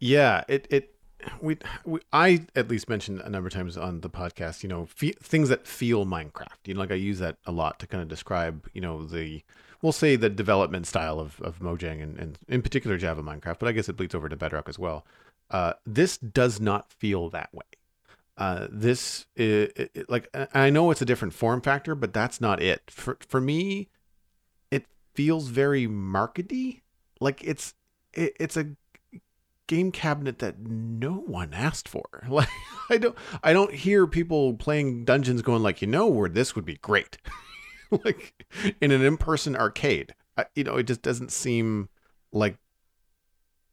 Yeah, 0.00 0.42
it 0.48 0.66
it 0.68 0.95
we, 1.40 1.58
we 1.84 2.00
I 2.12 2.46
at 2.54 2.68
least 2.68 2.88
mentioned 2.88 3.20
a 3.20 3.28
number 3.28 3.48
of 3.48 3.52
times 3.54 3.76
on 3.76 4.00
the 4.00 4.10
podcast, 4.10 4.62
you 4.62 4.68
know, 4.68 4.86
fe- 4.86 5.14
things 5.22 5.48
that 5.48 5.66
feel 5.66 6.06
Minecraft. 6.06 6.58
You 6.64 6.74
know, 6.74 6.80
like 6.80 6.92
I 6.92 6.94
use 6.94 7.18
that 7.18 7.36
a 7.46 7.52
lot 7.52 7.78
to 7.80 7.86
kind 7.86 8.02
of 8.02 8.08
describe, 8.08 8.68
you 8.72 8.80
know, 8.80 9.04
the 9.04 9.42
we'll 9.82 9.92
say 9.92 10.16
the 10.16 10.30
development 10.30 10.86
style 10.86 11.18
of 11.20 11.40
of 11.40 11.60
Mojang 11.60 12.02
and, 12.02 12.18
and 12.18 12.38
in 12.48 12.62
particular 12.62 12.96
Java 12.98 13.22
Minecraft, 13.22 13.58
but 13.58 13.68
I 13.68 13.72
guess 13.72 13.88
it 13.88 13.96
bleeds 13.96 14.14
over 14.14 14.28
to 14.28 14.36
Bedrock 14.36 14.68
as 14.68 14.78
well. 14.78 15.06
Uh, 15.50 15.74
this 15.86 16.18
does 16.18 16.60
not 16.60 16.90
feel 16.92 17.30
that 17.30 17.54
way. 17.54 17.64
Uh, 18.38 18.66
this 18.70 19.26
is, 19.34 19.88
like 20.08 20.28
I 20.52 20.68
know 20.68 20.90
it's 20.90 21.00
a 21.00 21.06
different 21.06 21.32
form 21.32 21.62
factor, 21.62 21.94
but 21.94 22.12
that's 22.12 22.40
not 22.40 22.60
it. 22.60 22.82
For 22.90 23.16
for 23.26 23.40
me, 23.40 23.88
it 24.70 24.86
feels 25.14 25.48
very 25.48 25.86
markety. 25.86 26.82
Like 27.18 27.42
it's 27.42 27.74
it, 28.12 28.36
it's 28.38 28.56
a 28.56 28.66
game 29.66 29.90
cabinet 29.92 30.38
that 30.38 30.58
no 30.60 31.12
one 31.12 31.52
asked 31.54 31.88
for. 31.88 32.04
Like 32.28 32.48
I 32.90 32.98
don't 32.98 33.16
I 33.42 33.52
don't 33.52 33.72
hear 33.72 34.06
people 34.06 34.54
playing 34.54 35.04
dungeons 35.04 35.42
going 35.42 35.62
like, 35.62 35.80
you 35.82 35.88
know, 35.88 36.06
where 36.06 36.28
this 36.28 36.54
would 36.54 36.64
be 36.64 36.76
great. 36.76 37.18
like 38.04 38.46
in 38.80 38.90
an 38.92 39.02
in-person 39.02 39.56
arcade. 39.56 40.14
I, 40.36 40.46
you 40.54 40.64
know, 40.64 40.76
it 40.76 40.84
just 40.84 41.02
doesn't 41.02 41.32
seem 41.32 41.88
like 42.32 42.58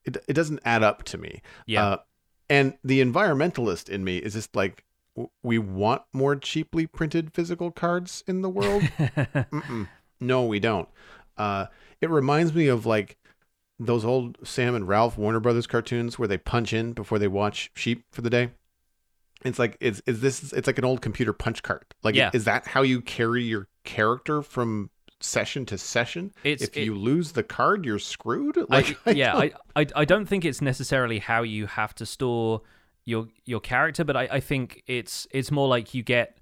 it 0.05 0.17
it 0.27 0.33
doesn't 0.33 0.61
add 0.65 0.83
up 0.83 1.03
to 1.03 1.17
me. 1.17 1.41
Yeah. 1.65 1.85
Uh, 1.85 1.97
and 2.49 2.77
the 2.83 3.01
environmentalist 3.01 3.89
in 3.89 4.03
me 4.03 4.17
is 4.17 4.33
just 4.33 4.55
like 4.55 4.83
we 5.43 5.59
want 5.59 6.01
more 6.11 6.35
cheaply 6.35 6.87
printed 6.87 7.33
physical 7.33 7.71
cards 7.71 8.23
in 8.27 8.41
the 8.41 8.49
world. 8.49 8.83
no, 10.19 10.45
we 10.45 10.59
don't. 10.59 10.89
Uh, 11.37 11.67
it 12.01 12.09
reminds 12.09 12.53
me 12.53 12.67
of 12.67 12.85
like 12.85 13.17
those 13.85 14.05
old 14.05 14.37
Sam 14.43 14.75
and 14.75 14.87
Ralph 14.87 15.17
Warner 15.17 15.39
Brothers 15.39 15.67
cartoons 15.67 16.17
where 16.19 16.27
they 16.27 16.37
punch 16.37 16.73
in 16.73 16.93
before 16.93 17.19
they 17.19 17.27
watch 17.27 17.71
sheep 17.75 18.03
for 18.11 18.21
the 18.21 18.29
day. 18.29 18.51
It's 19.45 19.59
like 19.59 19.77
is 19.81 20.01
is 20.05 20.21
this 20.21 20.53
it's 20.53 20.67
like 20.67 20.77
an 20.77 20.85
old 20.85 21.01
computer 21.01 21.33
punch 21.33 21.63
card. 21.63 21.83
Like 22.03 22.15
Yeah. 22.15 22.29
is 22.33 22.45
that 22.45 22.65
how 22.67 22.81
you 22.81 23.01
carry 23.01 23.43
your 23.43 23.67
character 23.83 24.41
from 24.41 24.89
session 25.19 25.65
to 25.67 25.77
session? 25.77 26.31
It's- 26.43 26.67
if 26.69 26.77
it- 26.77 26.85
you 26.85 26.95
lose 26.95 27.33
the 27.33 27.43
card, 27.43 27.85
you're 27.85 27.99
screwed? 27.99 28.57
Like 28.69 28.97
I, 29.05 29.11
yeah, 29.11 29.35
I, 29.35 29.51
I 29.75 29.85
I 29.95 30.05
don't 30.05 30.25
think 30.25 30.45
it's 30.45 30.61
necessarily 30.61 31.19
how 31.19 31.43
you 31.43 31.65
have 31.67 31.93
to 31.95 32.05
store 32.05 32.61
your 33.05 33.27
your 33.45 33.59
character, 33.59 34.05
but 34.05 34.15
I, 34.15 34.27
I 34.31 34.39
think 34.39 34.81
it's 34.87 35.27
it's 35.31 35.51
more 35.51 35.67
like 35.67 35.93
you 35.93 36.03
get 36.03 36.37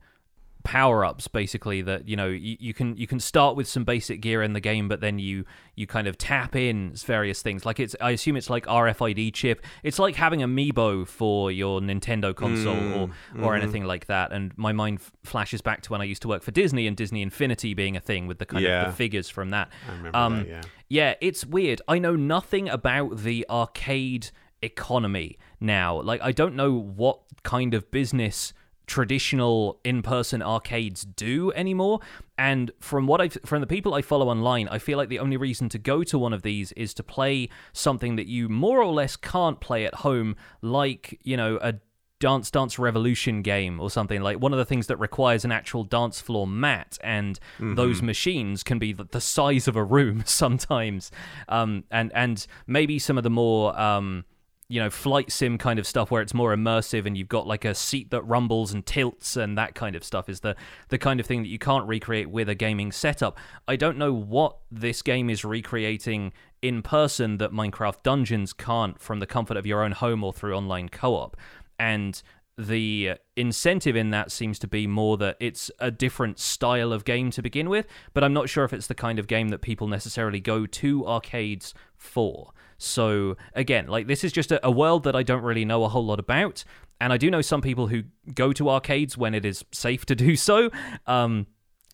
power 0.64 1.04
ups 1.04 1.28
basically 1.28 1.82
that 1.82 2.08
you 2.08 2.16
know 2.16 2.28
you, 2.28 2.58
you 2.60 2.74
can 2.74 2.96
you 2.98 3.08
can 3.08 3.20
start 3.20 3.56
with 3.56 3.68
some 3.68 3.84
basic 3.84 4.22
gear 4.22 4.42
in 4.42 4.54
the 4.54 4.60
game 4.60 4.88
but 4.88 5.02
then 5.02 5.20
you 5.20 5.46
you 5.76 5.88
kind 5.88 6.08
of 6.08 6.18
tap 6.18 6.56
in 6.56 6.92
various 6.96 7.42
things 7.42 7.66
like 7.66 7.80
it's 7.80 7.96
i 8.02 8.12
assume 8.12 8.36
it's 8.36 8.50
like 8.50 8.66
rfid 8.66 9.34
chip 9.34 9.64
it's 9.84 10.00
like 10.00 10.16
having 10.16 10.42
amiibo 10.42 11.08
for 11.08 11.52
your 11.52 11.80
nintendo 11.80 12.36
console 12.36 12.94
or 12.94 13.10
or 13.42 13.56
anything 13.56 13.84
like 13.86 14.06
that 14.06 14.32
and 14.32 14.56
my 14.58 14.72
mind 14.72 15.00
f- 15.00 15.12
flashes 15.24 15.62
back 15.62 15.82
to 15.82 15.92
when 15.92 16.02
i 16.02 16.04
used 16.04 16.22
to 16.22 16.28
work 16.28 16.44
for 16.44 16.52
disney 16.52 16.88
and 16.88 16.98
disney 16.98 17.22
infinity 17.22 17.74
being 17.74 17.96
a 17.98 18.02
thing 18.02 18.28
with 18.28 18.38
the 18.40 18.46
kind 18.46 18.66
of 18.66 18.92
the 18.92 18.96
figures 18.96 19.30
from 19.30 19.50
that 19.50 19.70
um, 20.14 20.40
that, 20.40 20.48
yeah. 20.48 20.62
yeah, 20.90 21.14
it's 21.22 21.46
weird. 21.46 21.82
I 21.88 22.00
know 22.00 22.16
nothing 22.16 22.70
about 22.70 23.18
the 23.20 23.46
arcade 23.50 24.32
economy 24.62 25.38
now. 25.60 26.02
Like, 26.02 26.22
I 26.22 26.32
don't 26.32 26.56
know 26.56 26.74
what 26.74 27.22
kind 27.44 27.74
of 27.74 27.90
business 27.92 28.54
traditional 28.88 29.80
in-person 29.84 30.42
arcades 30.42 31.04
do 31.04 31.52
anymore. 31.54 32.00
And 32.38 32.72
from 32.80 33.06
what 33.08 33.22
i 33.22 33.30
from 33.30 33.62
the 33.62 33.68
people 33.68 33.94
i 33.94 34.02
follow 34.02 34.28
online 34.28 34.68
i 34.70 34.80
feel 34.80 34.98
like 34.98 35.10
the 35.10 35.20
only 35.20 35.38
reason 35.38 35.70
to 35.70 35.78
go 35.78 36.04
to 36.04 36.18
one 36.18 36.34
of 36.34 36.42
these 36.42 36.72
is 36.72 36.92
to 36.96 37.04
play 37.04 37.50
something 37.72 38.16
that 38.16 38.26
you 38.26 38.50
more 38.50 38.82
or 38.82 38.92
less 38.92 39.16
can't 39.16 39.60
play 39.60 39.86
at 39.86 39.94
home 39.96 40.36
like 40.62 41.20
you 41.24 41.38
know 41.38 41.60
a 41.62 41.76
Dance 42.22 42.52
Dance 42.52 42.80
Revolution 42.80 43.42
game 43.42 43.80
or 43.82 43.90
something 43.90 44.22
like 44.22 44.40
one 44.40 44.54
of 44.54 44.60
the 44.60 44.66
things 44.66 44.88
that 44.88 44.98
requires 44.98 45.44
an 45.44 45.52
actual 45.52 45.84
dance 45.84 46.22
floor 46.22 46.46
mat, 46.48 46.98
and 47.04 47.40
those 47.76 48.02
machines 48.02 48.64
can 48.64 48.78
be 48.78 48.94
the, 48.94 49.06
the 49.06 49.20
size 49.20 49.68
of 49.68 49.76
a 49.76 49.84
room 49.84 50.24
sometimes, 50.26 51.12
um, 51.50 51.84
and 51.92 52.12
and 52.14 52.46
maybe 52.68 53.00
some 53.00 53.18
of 53.18 53.24
the 53.24 53.30
more 53.32 53.78
um, 53.78 54.24
you 54.72 54.80
know 54.80 54.90
flight 54.90 55.30
sim 55.32 55.58
kind 55.58 55.78
of 55.80 55.86
stuff 55.86 56.10
where 56.10 56.22
it's 56.22 56.34
more 56.34 56.56
immersive 56.56 57.06
and 57.06 57.18
you've 57.18 57.28
got 57.28 57.46
like 57.46 57.66
a 57.66 57.76
seat 57.76 58.10
that 58.10 58.22
rumbles 58.24 58.72
and 58.74 58.86
tilts 58.86 59.36
and 59.36 59.58
that 59.58 59.76
kind 59.76 59.98
of 59.98 60.04
stuff 60.04 60.30
is 60.30 60.40
the 60.40 60.56
the 60.88 60.98
kind 60.98 61.20
of 61.20 61.26
thing 61.26 61.44
that 61.44 61.50
you 61.50 61.60
can't 61.60 61.86
recreate 61.88 62.30
with 62.30 62.48
a 62.48 62.56
gaming 62.56 62.92
setup. 62.92 63.38
I 63.68 63.76
don't 63.76 63.98
know 63.98 64.14
what 64.14 64.58
this 64.72 65.02
game 65.02 65.30
is 65.30 65.44
recreating 65.44 66.32
in 66.62 66.82
person 66.82 67.38
that 67.40 67.52
Minecraft 67.52 68.02
Dungeons 68.02 68.54
can't 68.54 68.98
from 69.00 69.20
the 69.20 69.28
comfort 69.28 69.58
of 69.58 69.66
your 69.66 69.84
own 69.84 69.92
home 69.92 70.24
or 70.24 70.32
through 70.32 70.56
online 70.56 70.88
co-op 70.88 71.36
and 71.78 72.24
the 72.58 73.14
incentive 73.36 73.96
in 73.96 74.12
that 74.12 74.32
seems 74.32 74.60
to 74.60 74.68
be 74.68 74.88
more 74.88 75.18
that 75.18 75.36
it's 75.40 75.70
a 75.80 75.92
different 75.92 76.40
style 76.40 76.94
of 76.94 77.04
game 77.04 77.32
to 77.32 77.42
begin 77.42 77.70
with, 77.70 77.88
but 78.14 78.24
I'm 78.24 78.34
not 78.34 78.50
sure 78.50 78.64
if 78.64 78.72
it's 78.72 78.88
the 78.88 78.96
kind 78.96 79.20
of 79.20 79.28
game 79.28 79.50
that 79.50 79.62
people 79.62 79.88
necessarily 79.88 80.40
go 80.40 80.66
to 80.66 81.08
arcades 81.08 81.74
for. 81.98 82.54
So, 82.82 83.38
again, 83.54 83.88
like 83.88 84.08
this 84.08 84.24
is 84.24 84.32
just 84.32 84.52
a, 84.52 84.66
a 84.66 84.72
world 84.72 85.04
that 85.04 85.16
I 85.16 85.24
don't 85.24 85.44
really 85.44 85.66
know 85.66 85.84
a 85.84 85.90
whole 85.90 86.06
lot 86.06 86.20
about, 86.20 86.64
and 87.00 87.14
I 87.14 87.18
do 87.18 87.30
know 87.32 87.42
some 87.42 87.62
people 87.62 87.88
who 87.88 88.04
go 88.34 88.54
to 88.54 88.70
arcades 88.70 89.18
when 89.18 89.34
it 89.34 89.46
is 89.46 89.64
safe 89.72 90.06
to 90.08 90.16
do 90.16 90.36
so. 90.36 90.70
Um, 91.08 91.48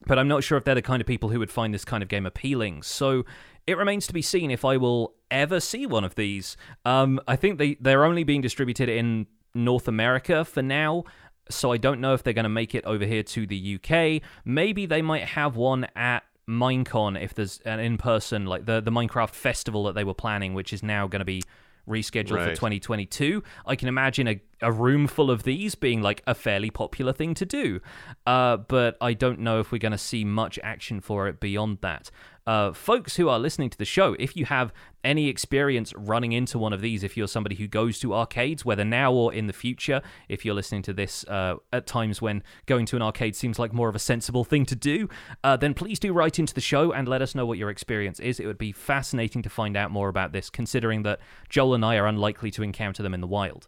but 0.06 0.20
I'm 0.20 0.28
not 0.28 0.44
sure 0.44 0.58
if 0.58 0.64
they're 0.64 0.76
the 0.76 0.82
kind 0.82 1.02
of 1.02 1.08
people 1.08 1.30
who 1.30 1.40
would 1.40 1.52
find 1.52 1.74
this 1.74 1.84
kind 1.84 2.04
of 2.04 2.10
game 2.10 2.26
appealing. 2.26 2.84
So 2.84 3.26
it 3.66 3.78
remains 3.78 4.08
to 4.08 4.14
be 4.14 4.22
seen 4.22 4.52
if 4.52 4.64
I 4.64 4.78
will 4.78 5.16
ever 5.32 5.60
see 5.60 5.86
one 5.86 6.04
of 6.04 6.16
these. 6.16 6.56
Um, 6.86 7.20
I 7.28 7.36
think 7.36 7.58
they 7.58 7.76
they're 7.76 8.06
only 8.06 8.24
being 8.24 8.42
distributed 8.42 8.90
in 8.90 9.28
North 9.54 9.88
America 9.88 10.46
for 10.46 10.62
now. 10.62 11.04
So 11.50 11.72
I 11.72 11.78
don't 11.78 12.02
know 12.02 12.14
if 12.14 12.24
they're 12.24 12.34
going 12.34 12.44
to 12.44 12.50
make 12.50 12.76
it 12.76 12.86
over 12.86 13.06
here 13.06 13.24
to 13.24 13.48
the 13.48 13.80
UK. 13.82 14.22
Maybe 14.44 14.86
they 14.86 15.02
might 15.02 15.24
have 15.24 15.56
one 15.56 15.88
at 15.96 16.24
Minecon 16.50 17.22
if 17.22 17.34
there's 17.34 17.60
an 17.66 17.80
in-person 17.80 18.46
like 18.46 18.66
the 18.66 18.80
the 18.80 18.92
Minecraft 18.92 19.32
festival 19.32 19.84
that 19.86 19.96
they 19.96 20.04
were 20.04 20.14
planning, 20.14 20.54
which 20.54 20.72
is 20.72 20.82
now 20.82 21.08
going 21.08 21.20
to 21.20 21.26
be 21.26 21.44
rescheduled 21.88 22.44
for 22.44 22.56
2022. 22.56 23.44
I 23.66 23.76
can 23.76 23.88
imagine 23.88 24.28
a 24.28 24.42
a 24.62 24.72
room 24.72 25.08
full 25.08 25.30
of 25.30 25.44
these 25.44 25.76
being 25.76 26.02
like 26.02 26.24
a 26.26 26.36
fairly 26.36 26.70
popular 26.70 27.14
thing 27.14 27.34
to 27.36 27.46
do. 27.46 27.80
Uh, 28.26 28.58
but 28.58 28.98
I 29.02 29.14
don't 29.14 29.40
know 29.40 29.60
if 29.60 29.72
we're 29.72 29.78
going 29.78 29.92
to 29.92 29.98
see 29.98 30.24
much 30.26 30.60
action 30.64 31.00
for 31.00 31.28
it 31.28 31.40
beyond 31.40 31.80
that. 31.82 32.10
Uh, 32.48 32.72
folks 32.72 33.18
who 33.18 33.28
are 33.28 33.40
listening 33.40 33.70
to 33.70 33.78
the 33.78 33.84
show, 33.84 34.16
if 34.20 34.38
you 34.38 34.46
have 34.46 34.72
any 35.04 35.28
experience 35.28 35.94
running 35.98 36.32
into 36.32 36.58
one 36.58 36.72
of 36.72 36.80
these, 36.80 37.04
if 37.04 37.18
you're 37.18 37.28
somebody 37.28 37.56
who 37.56 37.68
goes 37.68 38.00
to 38.00 38.14
arcades, 38.14 38.64
whether 38.64 38.86
now 38.86 39.12
or 39.12 39.34
in 39.34 39.48
the 39.48 39.54
future, 39.54 40.02
if 40.30 40.46
you're 40.46 40.56
listening 40.56 40.82
to 40.82 40.94
this 40.94 41.26
uh, 41.26 41.56
at 41.74 41.86
times 41.86 42.22
when 42.22 42.42
going 42.66 42.86
to 42.86 42.96
an 42.96 43.02
arcade 43.02 43.36
seems 43.36 43.60
like 43.60 43.74
more 43.74 43.90
of 43.90 43.98
a 43.98 44.00
sensible 44.00 44.46
thing 44.46 44.66
to 44.66 44.78
do, 44.78 45.10
uh, 45.44 45.58
then 45.58 45.74
please 45.74 46.00
do 46.00 46.14
write 46.14 46.40
into 46.40 46.54
the 46.54 46.62
show 46.62 46.94
and 46.94 47.10
let 47.10 47.22
us 47.22 47.36
know 47.36 47.46
what 47.46 47.58
your 47.58 47.70
experience 47.70 48.18
is. 48.22 48.40
It 48.40 48.46
would 48.46 48.58
be 48.58 48.72
fascinating 48.72 49.42
to 49.42 49.50
find 49.50 49.76
out 49.76 49.92
more 49.92 50.08
about 50.08 50.32
this, 50.32 50.50
considering 50.50 51.04
that 51.04 51.20
Joel 51.50 51.74
and 51.74 51.84
I 51.84 51.98
are 51.98 52.08
unlikely 52.08 52.52
to 52.52 52.64
encounter 52.64 53.04
them 53.04 53.14
in 53.14 53.20
the 53.20 53.28
wild. 53.28 53.68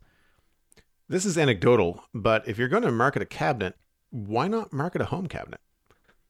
This 1.12 1.26
is 1.26 1.40
anecdotal, 1.40 2.04
but 2.14 2.48
if 2.48 2.60
you're 2.60 2.68
going 2.68 2.84
to 2.84 2.92
market 2.92 3.24
a 3.24 3.26
cabinet, 3.26 3.76
why 4.12 4.48
not 4.48 4.72
market 4.72 5.02
a 5.02 5.06
home 5.06 5.26
cabinet? 5.26 5.60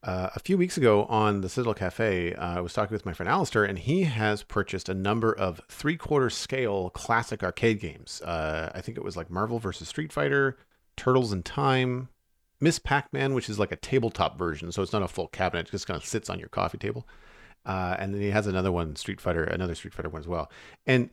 Uh, 0.01 0.29
a 0.33 0.39
few 0.39 0.57
weeks 0.57 0.77
ago 0.77 1.03
on 1.07 1.41
the 1.41 1.49
Citadel 1.49 1.73
Cafe, 1.73 2.33
uh, 2.33 2.59
I 2.59 2.61
was 2.61 2.71
talking 2.71 2.95
with 2.95 3.05
my 3.05 3.11
friend 3.11 3.29
Alistair, 3.29 3.65
and 3.65 3.77
he 3.77 4.03
has 4.03 4.41
purchased 4.41 4.87
a 4.87 4.93
number 4.93 5.33
of 5.33 5.59
three 5.67 5.97
quarter 5.97 6.29
scale 6.29 6.91
classic 6.91 7.43
arcade 7.43 7.81
games. 7.81 8.21
Uh, 8.21 8.71
I 8.73 8.79
think 8.79 8.97
it 8.97 9.03
was 9.03 9.17
like 9.17 9.29
Marvel 9.29 9.59
vs. 9.59 9.89
Street 9.89 10.13
Fighter, 10.13 10.57
Turtles 10.95 11.33
in 11.33 11.43
Time, 11.43 12.07
Miss 12.61 12.79
Pac 12.79 13.11
Man, 13.11 13.33
which 13.33 13.49
is 13.49 13.59
like 13.59 13.73
a 13.73 13.75
tabletop 13.75 14.39
version, 14.39 14.71
so 14.71 14.81
it's 14.81 14.93
not 14.93 15.03
a 15.03 15.09
full 15.09 15.27
cabinet, 15.27 15.67
it 15.67 15.71
just 15.71 15.87
kind 15.87 15.97
of 15.97 16.05
sits 16.05 16.29
on 16.29 16.39
your 16.39 16.47
coffee 16.47 16.77
table. 16.77 17.05
Uh, 17.65 17.97
and 17.99 18.13
then 18.13 18.21
he 18.21 18.31
has 18.31 18.47
another 18.47 18.71
one, 18.71 18.95
Street 18.95 19.19
Fighter, 19.19 19.43
another 19.43 19.75
Street 19.75 19.93
Fighter 19.93 20.07
one 20.07 20.21
as 20.21 20.27
well. 20.27 20.49
And 20.87 21.09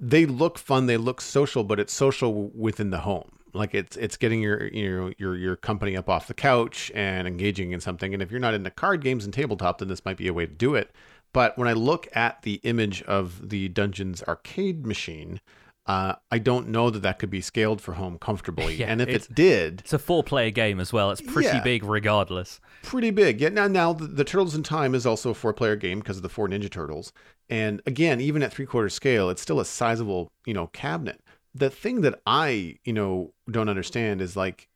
they 0.00 0.26
look 0.26 0.58
fun, 0.58 0.86
they 0.86 0.96
look 0.96 1.20
social, 1.20 1.62
but 1.62 1.78
it's 1.78 1.92
social 1.92 2.48
within 2.54 2.90
the 2.90 3.00
home 3.00 3.30
like 3.52 3.74
it's 3.74 3.96
it's 3.96 4.16
getting 4.16 4.40
your 4.40 4.68
your 4.68 5.12
your 5.18 5.36
your 5.36 5.56
company 5.56 5.96
up 5.96 6.08
off 6.08 6.28
the 6.28 6.34
couch 6.34 6.90
and 6.94 7.26
engaging 7.26 7.72
in 7.72 7.80
something 7.80 8.14
and 8.14 8.22
if 8.22 8.30
you're 8.30 8.38
not 8.38 8.54
into 8.54 8.70
card 8.70 9.02
games 9.02 9.24
and 9.24 9.34
tabletop 9.34 9.78
then 9.78 9.88
this 9.88 10.04
might 10.04 10.16
be 10.16 10.28
a 10.28 10.32
way 10.32 10.46
to 10.46 10.52
do 10.52 10.76
it 10.76 10.92
but 11.32 11.58
when 11.58 11.66
i 11.66 11.72
look 11.72 12.06
at 12.14 12.42
the 12.42 12.60
image 12.62 13.02
of 13.02 13.48
the 13.48 13.68
dungeons 13.70 14.22
arcade 14.28 14.86
machine 14.86 15.40
uh, 15.86 16.14
I 16.30 16.38
don't 16.38 16.68
know 16.68 16.90
that 16.90 17.00
that 17.02 17.18
could 17.18 17.30
be 17.30 17.40
scaled 17.40 17.80
for 17.80 17.94
home 17.94 18.18
comfortably. 18.18 18.74
Yeah, 18.78 18.86
and 18.88 19.00
if 19.00 19.08
it 19.08 19.34
did, 19.34 19.80
It's 19.80 19.92
a 19.92 19.98
four 19.98 20.22
player 20.22 20.50
game 20.50 20.78
as 20.78 20.92
well. 20.92 21.10
It's 21.10 21.22
pretty 21.22 21.48
Yeah. 21.48 21.62
big 21.62 21.82
regardless. 21.82 22.60
pretty 22.82 23.10
big. 23.10 23.40
Yeah. 23.40 23.48
Now, 23.48 23.66
now 23.66 23.92
the, 23.94 24.06
the 24.06 24.22
Turtles 24.22 24.54
in 24.54 24.62
Time 24.62 24.94
is 24.94 25.04
also 25.04 25.30
a 25.30 25.34
four-player 25.34 25.74
game 25.76 25.98
because 25.98 26.18
of 26.18 26.22
the 26.22 26.28
four 26.28 26.46
Ninja 26.46 26.70
Turtles. 26.70 27.12
And 27.50 27.82
again, 27.84 28.20
even 28.20 28.42
at 28.42 28.52
three-quarter 28.52 28.88
scale, 28.88 29.28
it's 29.28 29.42
still 29.42 29.60
a 29.60 29.64
sizable, 29.64 30.30
you 30.46 30.54
know, 30.54 30.68
cabinet. 30.68 31.20
The 31.54 31.68
thing 31.68 32.00
that 32.02 32.20
I, 32.24 32.76
you 32.84 32.92
know, 32.92 33.34
don't 33.50 33.68
understand 33.68 34.22
is 34.22 34.36
like 34.36 34.68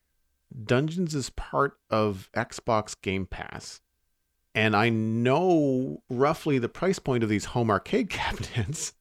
Dungeons 0.64 1.14
is 1.14 1.30
part 1.30 1.78
of 1.88 2.28
Xbox 2.36 2.94
Game 3.00 3.26
Pass. 3.26 3.80
And 4.56 4.74
I 4.76 4.88
know 4.88 6.02
roughly 6.10 6.58
the 6.58 6.68
price 6.68 6.98
point 6.98 7.22
of 7.22 7.28
these 7.28 7.46
home 7.46 7.70
arcade 7.70 8.10
cabinets. 8.10 8.92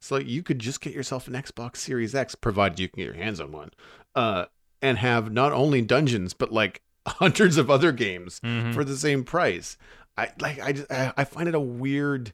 So 0.00 0.16
you 0.18 0.42
could 0.42 0.58
just 0.58 0.80
get 0.80 0.92
yourself 0.92 1.26
an 1.28 1.34
Xbox 1.34 1.76
Series 1.78 2.14
X, 2.14 2.34
provided 2.34 2.78
you 2.78 2.88
can 2.88 2.98
get 2.98 3.06
your 3.06 3.14
hands 3.14 3.40
on 3.40 3.52
one, 3.52 3.70
uh, 4.14 4.46
and 4.82 4.98
have 4.98 5.32
not 5.32 5.52
only 5.52 5.80
dungeons 5.82 6.34
but 6.34 6.52
like 6.52 6.82
hundreds 7.06 7.56
of 7.56 7.70
other 7.70 7.90
games 7.92 8.40
Mhm. 8.44 8.74
for 8.74 8.84
the 8.84 8.96
same 8.96 9.24
price. 9.24 9.76
I 10.16 10.30
like 10.40 10.60
I 10.60 10.72
just 10.72 10.92
I 10.92 11.12
I 11.16 11.24
find 11.24 11.48
it 11.48 11.54
a 11.54 11.60
weird 11.60 12.32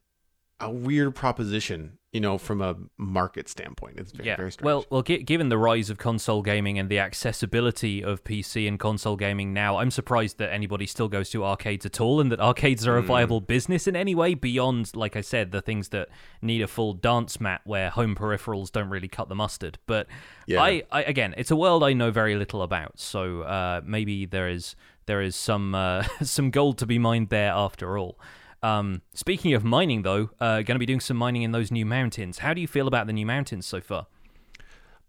a 0.61 0.71
weird 0.71 1.15
proposition, 1.15 1.99
you 2.13 2.21
know, 2.21 2.37
from 2.37 2.61
a 2.61 2.77
market 2.99 3.49
standpoint. 3.49 3.99
It's 3.99 4.13
very, 4.13 4.29
yeah. 4.29 4.37
very 4.37 4.53
strange. 4.53 4.65
well, 4.65 4.85
well, 4.91 5.03
gi- 5.03 5.23
given 5.23 5.49
the 5.49 5.57
rise 5.57 5.89
of 5.91 5.97
console 5.99 6.43
gaming 6.43 6.79
and 6.79 6.89
the 6.89 6.99
accessibility 6.99 8.03
of 8.05 8.23
PC 8.25 8.69
and 8.69 8.79
console 8.79 9.17
gaming 9.17 9.53
now, 9.53 9.79
I'm 9.79 9.91
surprised 9.91 10.39
that 10.39 10.53
anybody 10.53 10.87
still 10.87 11.09
goes 11.09 11.31
to 11.31 11.45
arcades 11.45 11.87
at 11.87 12.01
all, 12.01 12.21
and 12.21 12.31
that 12.33 12.41
arcades 12.41 12.87
are 12.87 12.97
a 12.97 13.03
viable 13.03 13.41
business 13.41 13.87
in 13.87 13.97
any 13.97 14.15
way 14.15 14.35
beyond, 14.35 14.95
like 14.95 15.17
I 15.17 15.21
said, 15.23 15.53
the 15.53 15.63
things 15.63 15.89
that 15.91 16.09
need 16.43 16.61
a 16.63 16.67
full 16.67 16.93
dance 16.95 17.41
mat 17.41 17.63
where 17.65 17.91
home 17.91 18.15
peripherals 18.15 18.71
don't 18.71 18.91
really 18.91 19.09
cut 19.09 19.29
the 19.29 19.35
mustard. 19.35 19.79
But 19.87 20.07
Yeah. 20.47 20.63
I, 20.63 20.83
I, 20.93 21.03
again, 21.05 21.35
it's 21.37 21.51
a 21.51 21.57
world 21.57 21.83
I 21.85 21.93
know 21.95 22.11
very 22.11 22.37
little 22.37 22.63
about, 22.63 22.99
so 22.99 23.43
uh, 23.43 23.81
maybe 23.85 24.27
there 24.27 24.49
is 24.49 24.77
there 25.07 25.23
is 25.23 25.35
some 25.37 25.75
uh, 25.75 26.03
some 26.23 26.51
gold 26.51 26.79
to 26.79 26.87
be 26.87 26.99
mined 26.99 27.31
there 27.31 27.53
after 27.53 27.97
all. 27.97 28.19
Um, 28.63 29.03
speaking 29.15 29.55
of 29.55 29.65
mining, 29.65 30.03
though, 30.03 30.31
uh, 30.41 30.63
going 30.63 30.75
to 30.75 30.79
be 30.79 30.87
doing 30.87 31.01
some 31.01 31.17
mining 31.17 31.43
in 31.43 31.53
those 31.53 31.71
new 31.71 31.87
mountains. 31.87 32.39
How 32.39 32.53
do 32.53 32.61
you 32.61 32.69
feel 32.69 32.87
about 32.87 33.07
the 33.07 33.13
new 33.13 33.27
mountains 33.27 33.67
so 33.67 33.81
far? 33.81 34.07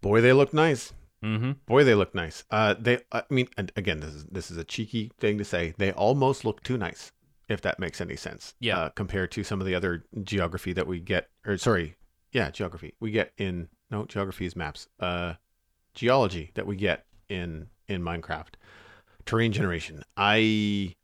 boy, 0.02 0.20
they 0.20 0.34
look 0.34 0.52
nice. 0.52 0.92
Mm-hmm. 1.24 1.52
Boy, 1.66 1.84
they 1.84 1.94
look 1.94 2.14
nice. 2.14 2.44
Uh, 2.50 2.74
they. 2.78 2.98
I 3.12 3.22
mean, 3.30 3.48
and 3.56 3.72
again, 3.76 4.00
this 4.00 4.12
is 4.12 4.24
this 4.24 4.50
is 4.50 4.58
a 4.58 4.64
cheeky 4.64 5.12
thing 5.18 5.38
to 5.38 5.44
say. 5.44 5.72
They 5.78 5.92
almost 5.92 6.44
look 6.44 6.62
too 6.62 6.76
nice, 6.76 7.12
if 7.48 7.62
that 7.62 7.78
makes 7.78 8.00
any 8.00 8.16
sense. 8.16 8.54
Yeah. 8.58 8.78
Uh, 8.78 8.88
compared 8.90 9.30
to 9.32 9.44
some 9.44 9.60
of 9.60 9.66
the 9.66 9.74
other 9.74 10.04
geography 10.24 10.72
that 10.74 10.86
we 10.86 10.98
get, 10.98 11.28
or 11.46 11.56
sorry, 11.56 11.96
yeah, 12.32 12.50
geography 12.50 12.94
we 13.00 13.12
get 13.12 13.32
in 13.38 13.68
no 13.90 14.04
geography 14.04 14.46
is 14.46 14.56
maps. 14.56 14.88
Uh, 14.98 15.34
geology 15.94 16.50
that 16.54 16.66
we 16.66 16.74
get 16.76 17.06
in 17.28 17.68
in 17.88 18.02
Minecraft. 18.02 18.54
Terrain 19.24 19.52
generation. 19.52 20.02
I 20.16 20.96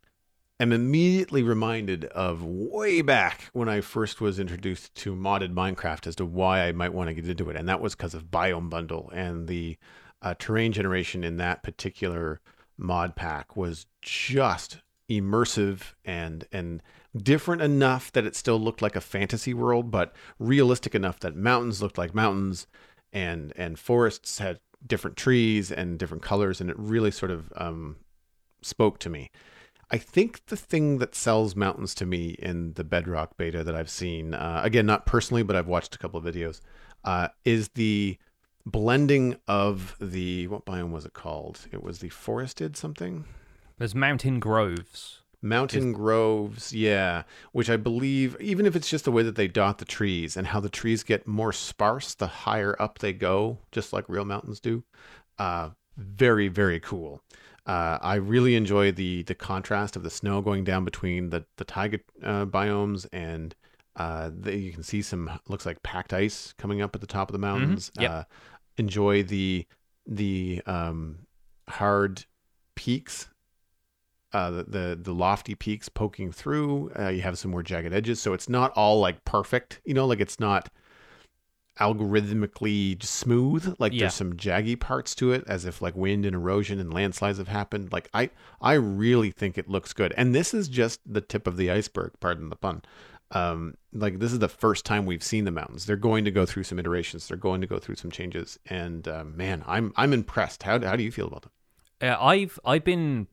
am 0.61 0.73
immediately 0.73 1.43
reminded 1.43 2.05
of 2.07 2.43
way 2.43 3.01
back 3.03 3.49
when 3.53 3.69
I 3.69 3.81
first 3.81 4.21
was 4.21 4.39
introduced 4.39 4.95
to 4.97 5.15
modded 5.15 5.55
Minecraft 5.55 6.07
as 6.07 6.17
to 6.17 6.25
why 6.25 6.67
I 6.67 6.73
might 6.73 6.93
want 6.93 7.09
to 7.09 7.15
get 7.15 7.29
into 7.29 7.49
it, 7.51 7.57
and 7.57 7.69
that 7.69 7.81
was 7.81 7.95
because 7.95 8.15
of 8.15 8.31
Biome 8.31 8.69
Bundle 8.71 9.11
and 9.15 9.47
the 9.47 9.77
uh, 10.21 10.35
terrain 10.39 10.73
generation 10.73 11.23
in 11.23 11.37
that 11.37 11.63
particular 11.63 12.41
mod 12.77 13.15
pack 13.15 13.57
was 13.57 13.87
just 14.03 14.79
immersive 15.11 15.95
and 16.05 16.47
and 16.53 16.83
different 17.17 17.63
enough 17.63 18.13
that 18.13 18.27
it 18.27 18.37
still 18.37 18.61
looked 18.61 18.83
like 18.83 18.97
a 18.97 19.01
fantasy 19.01 19.55
world, 19.55 19.91
but 19.91 20.15
realistic 20.39 20.95
enough 20.95 21.21
that 21.21 21.37
mountains 21.37 21.81
looked 21.83 21.99
like 21.99 22.15
mountains, 22.15 22.67
and 23.13 23.53
and 23.57 23.79
forests 23.79 24.39
had 24.39 24.61
different 24.87 25.17
trees 25.17 25.71
and 25.73 25.99
different 25.99 26.23
colors, 26.23 26.61
and 26.61 26.69
it 26.69 26.79
really 26.79 27.11
sort 27.11 27.31
of 27.31 27.53
um, 27.57 27.97
spoke 28.63 28.99
to 28.99 29.11
me. 29.11 29.31
I 29.91 29.99
think 29.99 30.47
the 30.47 30.57
thing 30.57 30.99
that 30.99 31.15
sells 31.15 31.57
mountains 31.57 31.95
to 31.97 32.07
me 32.07 32.37
in 32.39 32.75
the 32.75 32.85
Bedrock 32.85 33.37
beta 33.37 33.65
that 33.65 33.75
I've 33.75 33.91
seen, 33.91 34.35
uh, 34.35 34.61
again, 34.63 34.85
not 34.85 35.07
personally, 35.07 35.43
but 35.43 35.57
I've 35.57 35.67
watched 35.67 35.95
a 35.95 35.99
couple 35.99 36.19
of 36.19 36.25
videos, 36.25 36.61
uh, 37.05 37.29
is 37.45 37.69
the 37.71 38.19
blending 38.67 39.37
of 39.49 39.97
the 39.99 40.47
what 40.49 40.67
biome 40.67 40.91
was 40.91 41.07
it 41.07 41.15
called? 41.15 41.67
It 41.73 41.83
was 41.83 42.01
the 42.01 42.11
forested 42.11 42.77
something. 42.77 43.25
There's 43.79 43.95
mountain 43.95 44.41
groves. 44.41 45.23
Mountain 45.41 45.93
groves, 45.93 46.73
yeah, 46.73 47.23
which 47.53 47.71
I 47.71 47.77
believe, 47.77 48.37
even 48.41 48.67
if 48.67 48.75
it's 48.75 48.91
just 48.91 49.05
the 49.05 49.13
way 49.13 49.23
that 49.23 49.37
they 49.37 49.47
dot 49.47 49.79
the 49.79 49.85
trees 49.85 50.37
and 50.37 50.49
how 50.49 50.59
the 50.59 50.69
trees 50.69 51.05
get 51.05 51.29
more 51.29 51.53
sparse 51.53 52.13
the 52.15 52.27
higher 52.27 52.75
up 52.83 52.99
they 52.99 53.13
go, 53.13 53.59
just 53.71 53.93
like 53.93 54.09
real 54.09 54.25
mountains 54.25 54.59
do, 54.59 54.83
uh, 55.39 55.71
very, 55.97 56.49
very 56.49 56.81
cool. 56.81 57.23
Uh, 57.69 57.99
I 58.01 58.15
really 58.17 58.57
enjoy 58.57 58.93
the 58.93 59.23
the 59.25 59.35
contrast 59.35 59.95
of 59.95 60.03
the 60.03 60.11
snow 60.11 60.41
going 60.41 60.65
down 60.65 60.85
between 60.85 61.31
the 61.31 61.45
the 61.59 61.65
taiga 61.65 62.01
uh, 62.23 62.47
biomes 62.47 63.07
and 63.13 63.55
uh, 63.97 64.31
the, 64.35 64.57
you 64.57 64.73
can 64.73 64.83
see 64.83 65.03
some 65.03 65.31
looks 65.49 65.67
like 65.67 65.83
packed 65.83 66.13
ice 66.13 66.55
coming 66.57 66.81
up 66.81 66.95
at 66.95 67.01
the 67.01 67.07
top 67.07 67.29
of 67.29 67.33
the 67.33 67.39
mountains. 67.39 67.93
Yep. 68.01 68.11
Uh, 68.11 68.25
enjoy 68.79 69.23
the 69.23 69.67
the 70.07 70.63
um, 70.67 71.19
hard 71.69 72.25
peaks 72.75 73.29
uh, 74.33 74.51
the, 74.51 74.65
the 74.65 74.99
the 75.01 75.15
lofty 75.15 75.55
peaks 75.55 75.89
poking 75.89 76.33
through. 76.33 76.91
Uh, 76.99 77.09
you 77.09 77.23
have 77.23 77.39
some 77.39 77.51
more 77.51 77.63
jagged 77.63 77.93
edges, 77.93 78.21
so 78.21 78.33
it's 78.35 78.49
not 78.49 78.73
all 78.73 79.01
like 79.01 79.25
perfect. 79.25 79.81
You 79.85 79.95
know, 79.95 80.07
like 80.07 80.21
it's 80.21 80.39
not 80.39 80.69
algorithmically 81.81 83.03
smooth. 83.03 83.75
Like 83.79 83.93
Yeah. 83.93 84.01
there's 84.01 84.15
some 84.15 84.35
jaggy 84.35 84.79
parts 84.79 85.15
to 85.17 85.33
it, 85.33 85.45
as 85.47 85.65
if 85.65 85.81
like 85.83 85.97
wind 85.97 86.25
and 86.25 86.35
erosion 86.35 86.79
and 86.81 86.93
landslides 86.93 87.39
have 87.39 87.49
happened. 87.49 87.93
Like 87.93 88.09
I 88.15 88.31
I 88.61 88.75
really 88.75 89.31
think 89.31 89.59
it 89.59 89.69
looks 89.69 89.93
good, 89.93 90.13
and 90.17 90.35
this 90.35 90.53
is 90.55 90.69
just 90.69 91.01
the 91.07 91.21
tip 91.21 91.47
of 91.47 91.57
the 91.57 91.71
iceberg. 91.71 92.13
Pardon 92.21 92.49
the 92.51 92.57
pun. 92.57 92.83
Um, 93.31 93.75
like 93.93 94.21
this 94.21 94.33
is 94.33 94.39
the 94.39 94.49
first 94.49 94.87
time 94.87 95.05
we've 95.05 95.23
seen 95.23 95.45
the 95.45 95.51
mountains. 95.51 95.85
They're 95.85 95.97
going 95.97 96.25
to 96.25 96.31
go 96.31 96.47
through 96.47 96.65
some 96.65 96.79
iterations. 96.79 97.29
They're 97.29 97.37
going 97.37 97.61
to 97.61 97.67
go 97.67 97.79
through 97.79 97.97
some 97.97 98.11
changes, 98.11 98.59
and 98.67 99.07
uh, 99.07 99.25
man, 99.25 99.63
I'm 99.67 99.93
I'm 99.97 100.13
impressed. 100.13 100.63
How 100.63 100.81
how 100.81 100.97
do 100.97 101.03
you 101.03 101.13
feel 101.13 101.27
about 101.27 101.43
them? 101.43 101.53
Uh, 102.01 102.17
I've 102.19 102.59
I've 102.65 102.85
been 102.85 103.27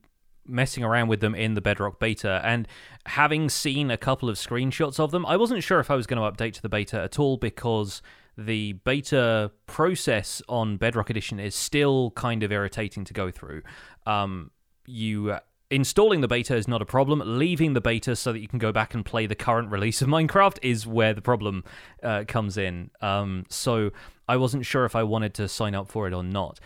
messing 0.48 0.84
around 0.84 1.08
with 1.08 1.22
them 1.22 1.34
in 1.34 1.54
the 1.56 1.62
Bedrock 1.62 2.00
beta, 2.00 2.42
and 2.44 2.68
having 3.06 3.50
seen 3.50 3.90
a 3.90 3.98
couple 3.98 4.30
of 4.30 4.36
screenshots 4.36 5.00
of 5.00 5.12
them, 5.12 5.26
I 5.26 5.38
wasn't 5.38 5.64
sure 5.64 5.80
if 5.80 5.90
I 5.90 5.96
was 5.96 6.06
going 6.08 6.22
to 6.22 6.30
update 6.38 6.54
to 6.56 6.62
the 6.62 6.70
beta 6.70 7.02
at 7.02 7.18
all 7.18 7.38
because 7.38 8.02
the 8.38 8.74
beta 8.74 9.52
process 9.68 10.42
on 10.50 10.78
Bedrock 10.78 11.10
Edition 11.10 11.40
is 11.40 11.56
still 11.56 12.12
kind 12.12 12.44
of 12.44 12.52
irritating 12.52 13.06
to 13.06 13.14
go 13.14 13.32
through. 13.32 13.62
Um, 14.06 14.52
you 14.86 15.32
uh, 15.32 15.40
installing 15.70 16.22
the 16.22 16.28
beta 16.28 16.56
is 16.56 16.68
not 16.68 16.82
a 16.82 16.86
problem. 16.86 17.22
Leaving 17.26 17.74
the 17.74 17.82
beta 17.82 18.16
so 18.16 18.32
that 18.32 18.40
you 18.40 18.48
can 18.48 18.60
go 18.60 18.72
back 18.72 18.94
and 18.94 19.06
play 19.06 19.26
the 19.26 19.36
current 19.36 19.72
release 19.72 20.02
of 20.02 20.08
Minecraft 20.10 20.60
is 20.62 20.86
where 20.86 21.14
the 21.14 21.22
problem 21.22 21.64
uh, 22.04 22.24
comes 22.28 22.58
in. 22.58 22.92
Um, 23.02 23.46
so 23.50 23.92
I 24.28 24.38
wasn't 24.38 24.66
sure 24.66 24.86
if 24.86 24.96
I 24.96 25.04
wanted 25.04 25.34
to 25.36 25.48
sign 25.48 25.76
up 25.76 25.88
for 25.88 26.08
it 26.08 26.14
or 26.14 26.24
not. 26.24 26.60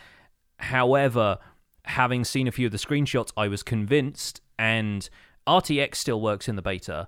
However, 0.58 1.38
having 1.86 2.24
seen 2.24 2.48
a 2.48 2.52
few 2.52 2.66
of 2.66 2.72
the 2.72 2.78
screenshots, 2.78 3.32
I 3.38 3.48
was 3.48 3.64
convinced, 3.64 4.42
and 4.58 5.10
RTX 5.48 5.96
still 5.96 6.22
works 6.22 6.48
in 6.48 6.56
the 6.56 6.62
beta, 6.62 7.08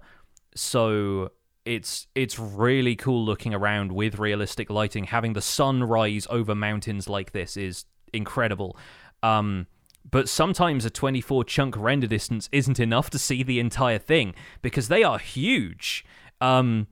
so 0.55 1.31
it's 1.65 2.07
it's 2.15 2.39
really 2.39 2.95
cool 2.95 3.23
looking 3.23 3.53
around 3.53 3.91
with 3.91 4.19
realistic 4.19 4.69
lighting. 4.69 5.05
Having 5.05 5.33
the 5.33 5.41
sun 5.41 5.83
rise 5.83 6.27
over 6.29 6.55
mountains 6.55 7.07
like 7.07 7.31
this 7.31 7.55
is 7.55 7.85
incredible. 8.13 8.77
Um, 9.23 9.67
but 10.09 10.27
sometimes 10.27 10.83
a 10.85 10.89
24 10.89 11.43
chunk 11.43 11.77
render 11.77 12.07
distance 12.07 12.49
isn't 12.51 12.79
enough 12.79 13.09
to 13.11 13.19
see 13.19 13.43
the 13.43 13.59
entire 13.59 13.99
thing 13.99 14.33
because 14.61 14.87
they 14.87 15.03
are 15.03 15.19
huge. 15.19 16.03
Um, 16.39 16.87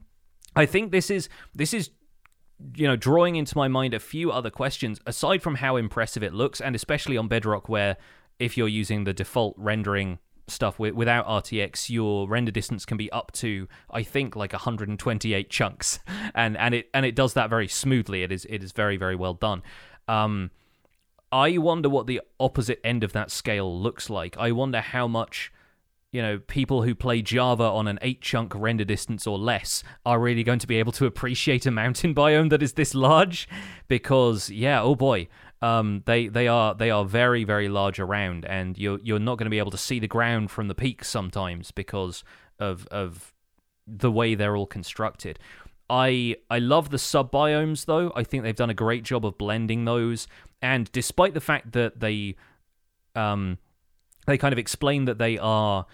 I 0.55 0.65
think 0.65 0.91
this 0.91 1.09
is 1.09 1.30
this 1.53 1.74
is 1.74 1.89
you 2.76 2.88
know 2.88 2.95
drawing 2.95 3.36
into 3.36 3.57
my 3.57 3.67
mind 3.67 3.93
a 3.93 3.99
few 3.99 4.32
other 4.32 4.49
questions 4.49 4.99
aside 5.05 5.41
from 5.41 5.55
how 5.55 5.78
impressive 5.78 6.22
it 6.22 6.34
looks 6.34 6.59
and 6.59 6.76
especially 6.76 7.15
on 7.15 7.28
Bedrock 7.28 7.70
where 7.70 7.95
if 8.38 8.57
you're 8.57 8.67
using 8.67 9.05
the 9.05 9.13
default 9.13 9.55
rendering 9.57 10.20
stuff 10.50 10.80
with, 10.80 10.93
without 10.93 11.26
RTX, 11.26 11.89
your 11.89 12.28
render 12.28 12.52
distance 12.52 12.86
can 12.86 12.97
be 12.97 13.12
up 13.12 13.32
to 13.34 13.68
I 13.89 14.04
think 14.04 14.36
like 14.36 14.54
128 14.54 15.50
chunks, 15.50 16.00
and 16.36 16.58
and 16.58 16.76
it 16.76 16.89
and 16.93 17.06
it 17.06 17.16
does 17.16 17.34
that 17.34 17.50
very 17.50 17.68
smoothly. 17.68 18.24
It 18.24 18.32
is 18.32 18.45
it 18.50 18.64
is 18.64 18.72
very 18.72 18.97
very 18.97 19.16
well 19.16 19.34
done. 19.34 19.64
Um, 20.08 20.52
I 21.32 21.58
wonder 21.58 21.89
what 21.89 22.08
the 22.08 22.22
opposite 22.39 22.80
end 22.84 23.04
of 23.04 23.14
that 23.14 23.30
scale 23.30 23.80
looks 23.80 24.10
like. 24.10 24.36
I 24.38 24.52
wonder 24.52 24.82
how 24.82 25.08
much 25.08 25.52
you 26.12 26.22
know 26.22 26.39
people 26.39 26.82
who 26.82 26.95
play 26.95 27.22
Java 27.22 27.64
on 27.64 27.88
an 27.88 28.00
eight 28.02 28.22
chunk 28.22 28.54
render 28.56 28.84
distance 28.84 29.28
or 29.28 29.38
less 29.38 29.84
are 30.06 30.20
really 30.20 30.43
going 30.43 30.60
to 30.60 30.68
be 30.68 30.78
able 30.78 30.91
to 30.93 31.06
appreciate 31.06 31.66
a 31.66 31.72
mountain 31.72 32.16
biome 32.16 32.50
that 32.50 32.64
is 32.64 32.74
this 32.74 32.95
large, 32.95 33.47
because 33.88 34.50
yeah, 34.50 34.82
oh 34.82 34.95
boy 34.95 35.28
um, 35.62 36.03
they 36.05 36.28
they 36.28 36.47
are 36.47 36.74
they 36.74 36.89
are 36.89 37.05
very 37.05 37.43
very 37.43 37.70
large 37.70 37.99
around, 37.99 38.45
and 38.45 38.78
you're 38.78 38.99
you're 39.03 39.20
not 39.20 39.38
going 39.38 39.45
to 39.45 39.51
be 39.51 39.60
able 39.60 39.72
to 39.72 39.78
see 39.78 39.99
the 39.99 40.07
ground 40.07 40.51
from 40.51 40.68
the 40.68 40.76
peaks 40.76 41.10
sometimes 41.10 41.72
because 41.72 42.24
of 42.60 42.88
of 42.88 43.34
the 43.86 44.12
way 44.12 44.36
they're 44.36 44.55
all 44.55 44.68
constructed. 44.68 45.39
I 45.89 46.38
I 46.49 46.60
love 46.60 46.91
the 46.91 46.99
sub 46.99 47.32
biomes 47.32 47.86
though. 47.86 48.12
I 48.16 48.24
think 48.24 48.43
they've 48.43 48.55
done 48.55 48.70
a 48.70 48.76
great 48.76 49.03
job 49.03 49.26
of 49.26 49.38
blending 49.38 49.86
those, 49.86 50.28
and 50.62 50.91
despite 50.91 51.34
the 51.34 51.41
fact 51.41 51.74
that 51.74 51.99
they 51.99 52.36
um 53.16 53.57
they 54.28 54.38
kind 54.38 54.53
of 54.53 54.60
explain 54.60 55.05
that 55.05 55.18
they 55.18 55.38
are 55.38 55.86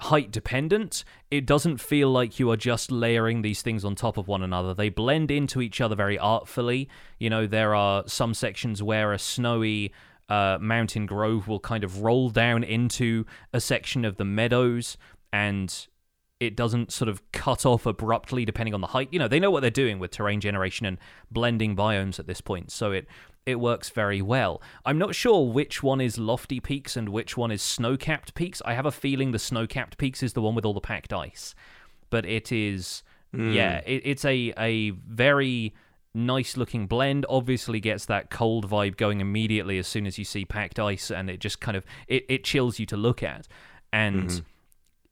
height 0.00 0.30
dependent, 0.30 1.04
it 1.30 1.46
doesn't 1.46 1.78
feel 1.78 2.10
like 2.10 2.38
you 2.38 2.50
are 2.50 2.56
just 2.56 2.90
layering 2.90 3.42
these 3.42 3.62
things 3.62 3.84
on 3.84 3.94
top 3.94 4.16
of 4.16 4.28
one 4.28 4.42
another. 4.42 4.74
They 4.74 4.88
blend 4.88 5.30
into 5.30 5.60
each 5.60 5.80
other 5.80 5.94
very 5.94 6.18
artfully. 6.18 6.88
You 7.18 7.30
know, 7.30 7.46
there 7.46 7.74
are 7.74 8.04
some 8.06 8.34
sections 8.34 8.82
where 8.82 9.12
a 9.12 9.18
snowy 9.18 9.92
uh, 10.28 10.58
mountain 10.60 11.06
grove 11.06 11.48
will 11.48 11.60
kind 11.60 11.84
of 11.84 12.02
roll 12.02 12.30
down 12.30 12.64
into 12.64 13.24
a 13.52 13.60
section 13.60 14.04
of 14.04 14.16
the 14.16 14.24
meadows 14.24 14.96
and 15.32 15.86
it 16.38 16.54
doesn't 16.56 16.92
sort 16.92 17.08
of 17.08 17.22
cut 17.32 17.64
off 17.64 17.86
abruptly 17.86 18.44
depending 18.44 18.74
on 18.74 18.82
the 18.82 18.88
height. 18.88 19.08
You 19.10 19.18
know, 19.18 19.28
they 19.28 19.40
know 19.40 19.50
what 19.50 19.60
they're 19.60 19.70
doing 19.70 19.98
with 19.98 20.10
terrain 20.10 20.40
generation 20.40 20.84
and 20.84 20.98
blending 21.30 21.74
biomes 21.74 22.18
at 22.18 22.26
this 22.26 22.42
point. 22.42 22.70
So 22.70 22.92
it 22.92 23.06
it 23.46 23.60
works 23.60 23.88
very 23.88 24.20
well. 24.20 24.60
I'm 24.84 24.98
not 24.98 25.14
sure 25.14 25.46
which 25.50 25.82
one 25.82 26.00
is 26.00 26.18
lofty 26.18 26.60
peaks 26.60 26.96
and 26.96 27.08
which 27.08 27.36
one 27.36 27.50
is 27.50 27.62
snow-capped 27.62 28.34
peaks. 28.34 28.60
I 28.64 28.74
have 28.74 28.86
a 28.86 28.92
feeling 28.92 29.32
the 29.32 29.38
snow-capped 29.38 29.96
peaks 29.98 30.22
is 30.22 30.32
the 30.32 30.42
one 30.42 30.54
with 30.54 30.64
all 30.64 30.74
the 30.74 30.80
packed 30.80 31.12
ice. 31.12 31.54
But 32.10 32.26
it 32.26 32.52
is 32.52 33.02
mm. 33.34 33.54
yeah, 33.54 33.80
it, 33.86 34.02
it's 34.04 34.24
a 34.24 34.52
a 34.58 34.90
very 34.90 35.74
nice 36.14 36.56
looking 36.56 36.86
blend 36.86 37.26
obviously 37.28 37.78
gets 37.78 38.06
that 38.06 38.30
cold 38.30 38.66
vibe 38.66 38.96
going 38.96 39.20
immediately 39.20 39.76
as 39.76 39.86
soon 39.86 40.06
as 40.06 40.16
you 40.18 40.24
see 40.24 40.46
packed 40.46 40.80
ice 40.80 41.10
and 41.10 41.28
it 41.28 41.40
just 41.40 41.60
kind 41.60 41.76
of 41.76 41.84
it, 42.08 42.24
it 42.26 42.42
chills 42.42 42.78
you 42.78 42.86
to 42.86 42.96
look 42.96 43.22
at 43.22 43.46
and 43.92 44.30
mm-hmm 44.30 44.38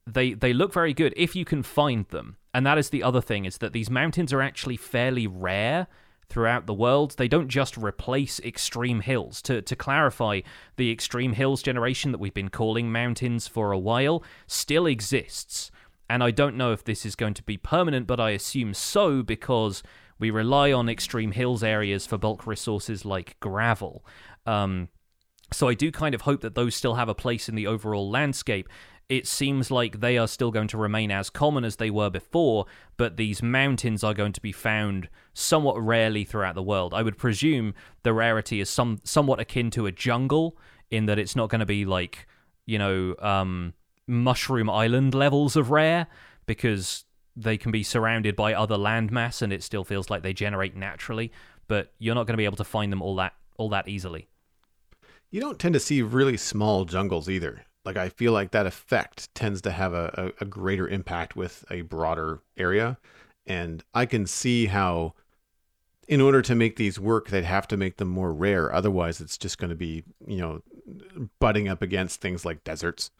they 0.06 0.34
they 0.34 0.52
look 0.52 0.72
very 0.72 0.92
good 0.92 1.14
if 1.16 1.34
you 1.34 1.44
can 1.44 1.62
find 1.62 2.06
them. 2.08 2.36
And 2.52 2.64
that 2.66 2.78
is 2.78 2.90
the 2.90 3.02
other 3.02 3.20
thing 3.20 3.44
is 3.44 3.58
that 3.58 3.72
these 3.72 3.90
mountains 3.90 4.32
are 4.32 4.40
actually 4.40 4.76
fairly 4.76 5.26
rare 5.26 5.88
throughout 6.28 6.66
the 6.66 6.74
world. 6.74 7.14
They 7.16 7.28
don't 7.28 7.48
just 7.48 7.76
replace 7.76 8.40
extreme 8.40 9.00
hills. 9.00 9.42
To 9.42 9.62
to 9.62 9.76
clarify, 9.76 10.40
the 10.76 10.90
extreme 10.90 11.32
hills 11.32 11.62
generation 11.62 12.12
that 12.12 12.18
we've 12.18 12.34
been 12.34 12.50
calling 12.50 12.90
mountains 12.90 13.48
for 13.48 13.72
a 13.72 13.78
while 13.78 14.22
still 14.46 14.86
exists. 14.86 15.70
And 16.08 16.22
I 16.22 16.30
don't 16.30 16.56
know 16.56 16.72
if 16.72 16.84
this 16.84 17.06
is 17.06 17.16
going 17.16 17.34
to 17.34 17.42
be 17.42 17.56
permanent, 17.56 18.06
but 18.06 18.20
I 18.20 18.30
assume 18.30 18.74
so 18.74 19.22
because 19.22 19.82
we 20.18 20.30
rely 20.30 20.72
on 20.72 20.88
extreme 20.88 21.32
hills 21.32 21.64
areas 21.64 22.06
for 22.06 22.18
bulk 22.18 22.46
resources 22.46 23.04
like 23.04 23.38
gravel. 23.40 24.04
Um, 24.46 24.88
so 25.52 25.68
I 25.68 25.74
do 25.74 25.90
kind 25.90 26.14
of 26.14 26.22
hope 26.22 26.40
that 26.40 26.54
those 26.54 26.74
still 26.74 26.94
have 26.94 27.08
a 27.08 27.14
place 27.14 27.48
in 27.48 27.54
the 27.54 27.66
overall 27.66 28.10
landscape 28.10 28.68
it 29.08 29.26
seems 29.26 29.70
like 29.70 30.00
they 30.00 30.16
are 30.16 30.26
still 30.26 30.50
going 30.50 30.68
to 30.68 30.78
remain 30.78 31.10
as 31.10 31.28
common 31.28 31.64
as 31.64 31.76
they 31.76 31.90
were 31.90 32.10
before, 32.10 32.66
but 32.96 33.16
these 33.16 33.42
mountains 33.42 34.02
are 34.02 34.14
going 34.14 34.32
to 34.32 34.40
be 34.40 34.52
found 34.52 35.08
somewhat 35.34 35.80
rarely 35.80 36.24
throughout 36.24 36.54
the 36.54 36.62
world. 36.62 36.94
I 36.94 37.02
would 37.02 37.18
presume 37.18 37.74
the 38.02 38.14
rarity 38.14 38.60
is 38.60 38.70
some 38.70 39.00
somewhat 39.04 39.40
akin 39.40 39.70
to 39.72 39.86
a 39.86 39.92
jungle 39.92 40.56
in 40.90 41.06
that 41.06 41.18
it's 41.18 41.36
not 41.36 41.50
going 41.50 41.60
to 41.60 41.66
be 41.66 41.84
like, 41.84 42.26
you 42.66 42.78
know, 42.78 43.14
um, 43.18 43.74
mushroom 44.06 44.70
island 44.70 45.14
levels 45.14 45.56
of 45.56 45.70
rare 45.70 46.06
because 46.46 47.04
they 47.36 47.56
can 47.58 47.72
be 47.72 47.82
surrounded 47.82 48.36
by 48.36 48.54
other 48.54 48.76
landmass 48.76 49.42
and 49.42 49.52
it 49.52 49.62
still 49.62 49.84
feels 49.84 50.08
like 50.08 50.22
they 50.22 50.32
generate 50.32 50.76
naturally, 50.76 51.32
but 51.68 51.92
you're 51.98 52.14
not 52.14 52.26
going 52.26 52.34
to 52.34 52.38
be 52.38 52.44
able 52.44 52.56
to 52.56 52.64
find 52.64 52.90
them 52.90 53.02
all 53.02 53.16
that 53.16 53.34
all 53.56 53.68
that 53.68 53.86
easily. 53.86 54.28
You 55.30 55.40
don't 55.40 55.58
tend 55.58 55.74
to 55.74 55.80
see 55.80 56.00
really 56.00 56.36
small 56.36 56.84
jungles 56.84 57.28
either 57.28 57.64
like 57.84 57.96
I 57.96 58.08
feel 58.08 58.32
like 58.32 58.50
that 58.52 58.66
effect 58.66 59.34
tends 59.34 59.60
to 59.62 59.70
have 59.70 59.92
a, 59.92 60.32
a, 60.40 60.44
a, 60.44 60.46
greater 60.46 60.88
impact 60.88 61.36
with 61.36 61.64
a 61.70 61.82
broader 61.82 62.40
area. 62.56 62.98
And 63.46 63.84
I 63.92 64.06
can 64.06 64.26
see 64.26 64.66
how 64.66 65.14
in 66.08 66.20
order 66.20 66.42
to 66.42 66.54
make 66.54 66.76
these 66.76 66.98
work, 66.98 67.28
they'd 67.28 67.44
have 67.44 67.68
to 67.68 67.76
make 67.76 67.96
them 67.96 68.08
more 68.08 68.32
rare. 68.32 68.72
Otherwise 68.72 69.20
it's 69.20 69.36
just 69.36 69.58
going 69.58 69.70
to 69.70 69.76
be, 69.76 70.02
you 70.26 70.38
know, 70.38 70.62
butting 71.40 71.68
up 71.68 71.82
against 71.82 72.20
things 72.20 72.44
like 72.44 72.64
deserts, 72.64 73.10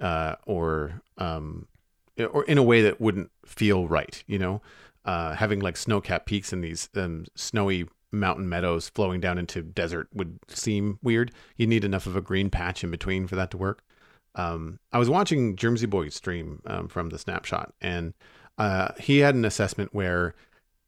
uh, 0.00 0.36
or 0.46 1.02
um 1.18 1.66
or 2.18 2.44
in 2.44 2.58
a 2.58 2.62
way 2.62 2.82
that 2.82 3.00
wouldn't 3.00 3.30
feel 3.46 3.88
right, 3.88 4.22
you 4.26 4.38
know? 4.38 4.60
Uh, 5.04 5.34
having 5.34 5.60
like 5.60 5.78
snow 5.78 6.00
capped 6.00 6.26
peaks 6.26 6.52
and 6.52 6.62
these 6.62 6.90
um, 6.94 7.24
snowy 7.34 7.88
mountain 8.12 8.48
meadows 8.48 8.88
flowing 8.90 9.20
down 9.20 9.38
into 9.38 9.62
desert 9.62 10.08
would 10.12 10.38
seem 10.48 10.98
weird. 11.02 11.32
You 11.56 11.66
need 11.66 11.84
enough 11.84 12.06
of 12.06 12.16
a 12.16 12.20
green 12.20 12.50
patch 12.50 12.84
in 12.84 12.90
between 12.90 13.26
for 13.26 13.36
that 13.36 13.50
to 13.52 13.56
work. 13.56 13.82
Um, 14.34 14.78
I 14.92 14.98
was 14.98 15.10
watching 15.10 15.56
Jermsy 15.56 15.88
Boy 15.88 16.08
stream 16.08 16.62
um, 16.66 16.88
from 16.88 17.10
the 17.10 17.18
snapshot, 17.18 17.74
and 17.80 18.14
uh, 18.58 18.92
he 18.98 19.18
had 19.18 19.34
an 19.34 19.44
assessment 19.44 19.94
where 19.94 20.34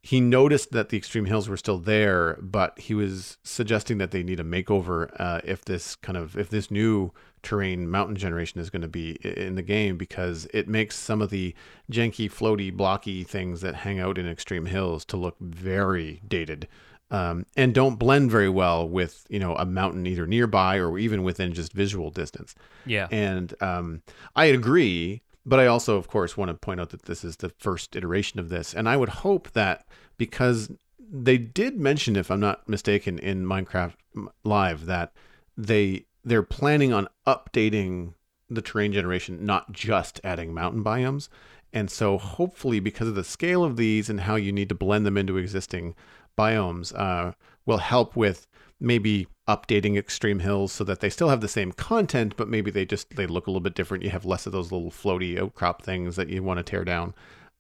he 0.02 0.20
noticed 0.20 0.72
that 0.72 0.88
the 0.88 0.96
extreme 0.96 1.26
hills 1.26 1.48
were 1.48 1.56
still 1.56 1.78
there, 1.78 2.36
but 2.42 2.76
he 2.78 2.92
was 2.92 3.38
suggesting 3.44 3.98
that 3.98 4.10
they 4.10 4.24
need 4.24 4.40
a 4.40 4.44
makeover 4.44 5.08
uh, 5.20 5.40
if 5.44 5.64
this 5.64 5.94
kind 5.94 6.18
of 6.18 6.36
if 6.36 6.50
this 6.50 6.72
new 6.72 7.12
terrain 7.42 7.88
mountain 7.88 8.16
generation 8.16 8.60
is 8.60 8.68
going 8.68 8.82
to 8.82 8.88
be 8.88 9.12
in 9.22 9.54
the 9.54 9.62
game 9.62 9.96
because 9.96 10.46
it 10.52 10.68
makes 10.68 10.96
some 10.96 11.22
of 11.22 11.30
the 11.30 11.54
janky, 11.90 12.30
floaty, 12.30 12.72
blocky 12.72 13.22
things 13.22 13.60
that 13.60 13.76
hang 13.76 14.00
out 14.00 14.18
in 14.18 14.28
extreme 14.28 14.66
hills 14.66 15.04
to 15.04 15.16
look 15.16 15.36
very 15.40 16.20
dated 16.26 16.66
um, 17.12 17.44
and 17.56 17.74
don't 17.74 17.96
blend 17.96 18.30
very 18.30 18.48
well 18.48 18.88
with 18.88 19.26
you 19.28 19.38
know 19.38 19.54
a 19.56 19.66
mountain 19.66 20.06
either 20.06 20.26
nearby 20.26 20.76
or 20.76 20.98
even 20.98 21.22
within 21.22 21.52
just 21.52 21.72
visual 21.72 22.10
distance. 22.10 22.54
Yeah, 22.86 23.06
and 23.10 23.54
um, 23.60 24.02
I 24.34 24.46
agree, 24.46 25.22
but 25.44 25.60
I 25.60 25.66
also, 25.66 25.96
of 25.96 26.08
course, 26.08 26.36
want 26.36 26.48
to 26.48 26.54
point 26.54 26.80
out 26.80 26.90
that 26.90 27.02
this 27.02 27.22
is 27.22 27.36
the 27.36 27.50
first 27.50 27.94
iteration 27.94 28.40
of 28.40 28.48
this, 28.48 28.74
and 28.74 28.88
I 28.88 28.96
would 28.96 29.10
hope 29.10 29.50
that 29.52 29.86
because 30.16 30.72
they 30.98 31.36
did 31.36 31.78
mention, 31.78 32.16
if 32.16 32.30
I'm 32.30 32.40
not 32.40 32.66
mistaken, 32.66 33.18
in 33.18 33.44
Minecraft 33.44 33.94
Live 34.42 34.86
that 34.86 35.12
they 35.56 36.06
they're 36.24 36.42
planning 36.42 36.94
on 36.94 37.08
updating 37.26 38.14
the 38.48 38.62
terrain 38.62 38.92
generation, 38.92 39.44
not 39.44 39.72
just 39.72 40.20
adding 40.24 40.54
mountain 40.54 40.82
biomes. 40.82 41.28
And 41.74 41.90
so, 41.90 42.18
hopefully, 42.18 42.80
because 42.80 43.08
of 43.08 43.14
the 43.14 43.24
scale 43.24 43.64
of 43.64 43.76
these 43.76 44.10
and 44.10 44.20
how 44.20 44.36
you 44.36 44.52
need 44.52 44.68
to 44.68 44.74
blend 44.74 45.06
them 45.06 45.16
into 45.16 45.38
existing 45.38 45.94
biomes 46.36 46.94
uh, 46.98 47.32
will 47.66 47.78
help 47.78 48.16
with 48.16 48.46
maybe 48.80 49.26
updating 49.48 49.96
extreme 49.96 50.40
hills 50.40 50.72
so 50.72 50.84
that 50.84 51.00
they 51.00 51.10
still 51.10 51.28
have 51.28 51.40
the 51.40 51.48
same 51.48 51.72
content 51.72 52.36
but 52.36 52.48
maybe 52.48 52.70
they 52.70 52.84
just 52.84 53.16
they 53.16 53.26
look 53.26 53.46
a 53.46 53.50
little 53.50 53.60
bit 53.60 53.74
different. 53.74 54.04
You 54.04 54.10
have 54.10 54.24
less 54.24 54.46
of 54.46 54.52
those 54.52 54.72
little 54.72 54.90
floaty 54.90 55.40
outcrop 55.40 55.82
things 55.82 56.16
that 56.16 56.28
you 56.28 56.42
want 56.42 56.58
to 56.58 56.62
tear 56.62 56.84
down. 56.84 57.14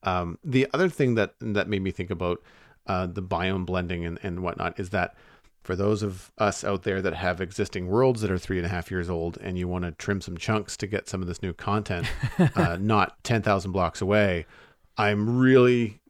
Um, 0.04 0.38
the 0.44 0.66
other 0.72 0.88
thing 0.88 1.14
that 1.14 1.34
that 1.40 1.68
made 1.68 1.82
me 1.82 1.90
think 1.90 2.10
about 2.10 2.42
uh, 2.86 3.06
the 3.06 3.22
biome 3.22 3.66
blending 3.66 4.04
and, 4.04 4.18
and 4.22 4.40
whatnot 4.42 4.78
is 4.78 4.90
that 4.90 5.14
for 5.62 5.76
those 5.76 6.02
of 6.02 6.32
us 6.38 6.64
out 6.64 6.82
there 6.82 7.00
that 7.00 7.14
have 7.14 7.40
existing 7.40 7.86
worlds 7.86 8.20
that 8.20 8.30
are 8.30 8.38
three 8.38 8.58
and 8.58 8.66
a 8.66 8.68
half 8.68 8.90
years 8.90 9.08
old 9.08 9.38
and 9.40 9.56
you 9.56 9.68
want 9.68 9.84
to 9.84 9.92
trim 9.92 10.20
some 10.20 10.36
chunks 10.36 10.76
to 10.76 10.86
get 10.86 11.08
some 11.08 11.22
of 11.22 11.28
this 11.28 11.42
new 11.42 11.52
content 11.52 12.06
uh, 12.56 12.76
not 12.80 13.22
10,000 13.22 13.70
blocks 13.70 14.00
away 14.00 14.44
i'm 14.98 15.38
really 15.38 16.00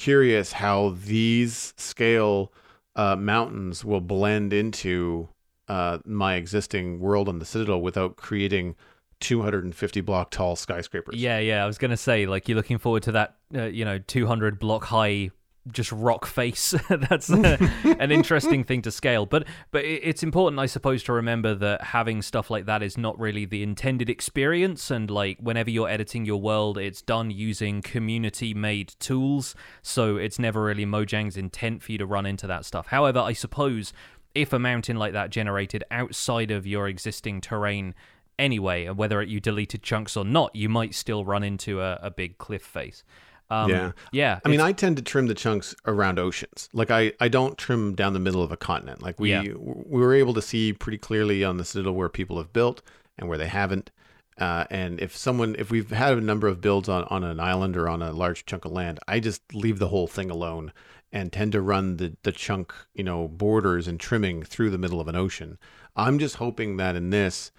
curious 0.00 0.52
how 0.52 0.96
these 1.04 1.74
scale 1.76 2.50
uh, 2.96 3.14
mountains 3.16 3.84
will 3.84 4.00
blend 4.00 4.50
into 4.52 5.28
uh, 5.68 5.98
my 6.06 6.36
existing 6.36 6.98
world 6.98 7.28
on 7.28 7.38
the 7.38 7.44
Citadel 7.44 7.82
without 7.82 8.16
creating 8.16 8.74
250 9.20 10.00
block 10.00 10.30
tall 10.30 10.56
skyscrapers. 10.56 11.16
Yeah, 11.16 11.38
yeah. 11.38 11.62
I 11.62 11.66
was 11.66 11.76
gonna 11.76 11.98
say 11.98 12.24
like 12.24 12.48
you're 12.48 12.56
looking 12.56 12.78
forward 12.78 13.02
to 13.04 13.12
that, 13.12 13.36
uh, 13.54 13.64
you 13.64 13.84
know, 13.84 13.98
200 13.98 14.58
block 14.58 14.84
high 14.84 15.30
just 15.70 15.92
rock 15.92 16.26
face. 16.26 16.74
That's 16.88 17.30
uh, 17.30 17.56
an 17.98 18.10
interesting 18.10 18.64
thing 18.64 18.82
to 18.82 18.90
scale. 18.90 19.26
But 19.26 19.46
but 19.70 19.84
it's 19.84 20.22
important, 20.22 20.60
I 20.60 20.66
suppose, 20.66 21.02
to 21.04 21.12
remember 21.12 21.54
that 21.54 21.82
having 21.82 22.22
stuff 22.22 22.50
like 22.50 22.66
that 22.66 22.82
is 22.82 22.96
not 22.96 23.18
really 23.18 23.44
the 23.44 23.62
intended 23.62 24.08
experience. 24.08 24.90
And 24.90 25.10
like 25.10 25.38
whenever 25.40 25.70
you're 25.70 25.88
editing 25.88 26.24
your 26.24 26.40
world, 26.40 26.78
it's 26.78 27.02
done 27.02 27.30
using 27.30 27.82
community-made 27.82 28.94
tools, 28.98 29.54
so 29.82 30.16
it's 30.16 30.38
never 30.38 30.62
really 30.62 30.86
Mojang's 30.86 31.36
intent 31.36 31.82
for 31.82 31.92
you 31.92 31.98
to 31.98 32.06
run 32.06 32.26
into 32.26 32.46
that 32.46 32.64
stuff. 32.64 32.86
However, 32.86 33.20
I 33.20 33.32
suppose 33.32 33.92
if 34.34 34.52
a 34.52 34.58
mountain 34.58 34.96
like 34.96 35.12
that 35.12 35.30
generated 35.30 35.84
outside 35.90 36.50
of 36.50 36.66
your 36.66 36.88
existing 36.88 37.40
terrain 37.40 37.94
anyway, 38.38 38.86
and 38.86 38.96
whether 38.96 39.22
you 39.22 39.40
deleted 39.40 39.82
chunks 39.82 40.16
or 40.16 40.24
not, 40.24 40.54
you 40.54 40.68
might 40.68 40.94
still 40.94 41.24
run 41.24 41.42
into 41.42 41.80
a, 41.80 41.98
a 42.02 42.10
big 42.10 42.38
cliff 42.38 42.62
face. 42.62 43.04
Um, 43.50 43.68
yeah, 43.70 43.92
yeah. 44.12 44.40
I 44.44 44.48
mean, 44.48 44.60
I 44.60 44.72
tend 44.72 44.96
to 44.98 45.02
trim 45.02 45.26
the 45.26 45.34
chunks 45.34 45.74
around 45.86 46.18
oceans. 46.18 46.68
Like 46.72 46.90
I, 46.90 47.12
I 47.20 47.28
don't 47.28 47.58
trim 47.58 47.94
down 47.94 48.12
the 48.12 48.20
middle 48.20 48.42
of 48.42 48.52
a 48.52 48.56
continent. 48.56 49.02
Like 49.02 49.18
we, 49.18 49.30
Yeah. 49.32 49.42
we 49.42 50.00
were 50.00 50.14
able 50.14 50.34
to 50.34 50.42
see 50.42 50.72
pretty 50.72 50.98
clearly 50.98 51.42
on 51.42 51.56
the 51.56 51.64
Citadel 51.64 51.94
where 51.94 52.08
people 52.08 52.38
have 52.38 52.52
built 52.52 52.80
and 53.18 53.28
where 53.28 53.38
they 53.38 53.48
haven't. 53.48 53.90
Uh, 54.38 54.64
and 54.70 55.00
if 55.00 55.16
someone, 55.16 55.54
if 55.58 55.70
we've 55.70 55.90
had 55.90 56.16
a 56.16 56.20
number 56.20 56.46
of 56.48 56.60
builds 56.60 56.88
on, 56.88 57.04
on 57.04 57.24
an 57.24 57.40
island 57.40 57.76
or 57.76 57.88
on 57.88 58.00
a 58.02 58.12
large 58.12 58.46
chunk 58.46 58.64
of 58.64 58.72
land, 58.72 58.98
I 59.08 59.20
just 59.20 59.42
leave 59.54 59.78
the 59.78 59.88
whole 59.88 60.06
thing 60.06 60.30
alone 60.30 60.72
and 61.12 61.32
tend 61.32 61.52
to 61.52 61.60
run 61.60 61.96
the, 61.96 62.16
the 62.22 62.32
chunk, 62.32 62.72
you 62.94 63.02
know, 63.04 63.26
borders 63.28 63.88
and 63.88 63.98
trimming 63.98 64.44
through 64.44 64.70
the 64.70 64.78
middle 64.78 65.00
of 65.00 65.08
an 65.08 65.16
ocean. 65.16 65.58
I'm 65.96 66.18
just 66.20 66.36
hoping 66.36 66.76
that 66.76 66.94
in 66.96 67.10
this, 67.10 67.50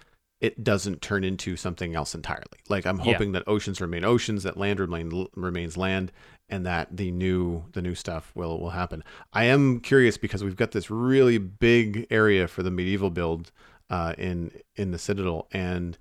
it 0.42 0.62
doesn't 0.64 1.00
turn 1.00 1.22
into 1.24 1.56
something 1.56 1.94
else 1.94 2.14
entirely. 2.14 2.58
Like 2.68 2.84
I'm 2.84 2.98
Yeah. 2.98 3.04
hoping 3.12 3.32
that 3.32 3.44
oceans 3.46 3.80
remain 3.80 4.04
oceans, 4.04 4.42
that 4.42 4.56
land 4.58 4.80
remain 4.80 5.28
remains 5.34 5.76
land, 5.78 6.12
and 6.50 6.66
that 6.66 6.94
the 6.96 7.10
new 7.12 7.64
the 7.72 7.80
new 7.80 7.94
stuff 7.94 8.32
will 8.34 8.60
will 8.60 8.70
happen. 8.70 9.02
I 9.32 9.44
am 9.44 9.80
curious 9.80 10.18
because 10.18 10.42
we've 10.44 10.56
got 10.56 10.72
this 10.72 10.90
really 10.90 11.38
big 11.38 12.06
area 12.10 12.48
for 12.48 12.62
the 12.64 12.70
medieval 12.72 13.08
build 13.08 13.52
uh, 13.88 14.14
in 14.18 14.50
in 14.74 14.90
the 14.90 14.98
Citadel, 14.98 15.46
and 15.52 15.96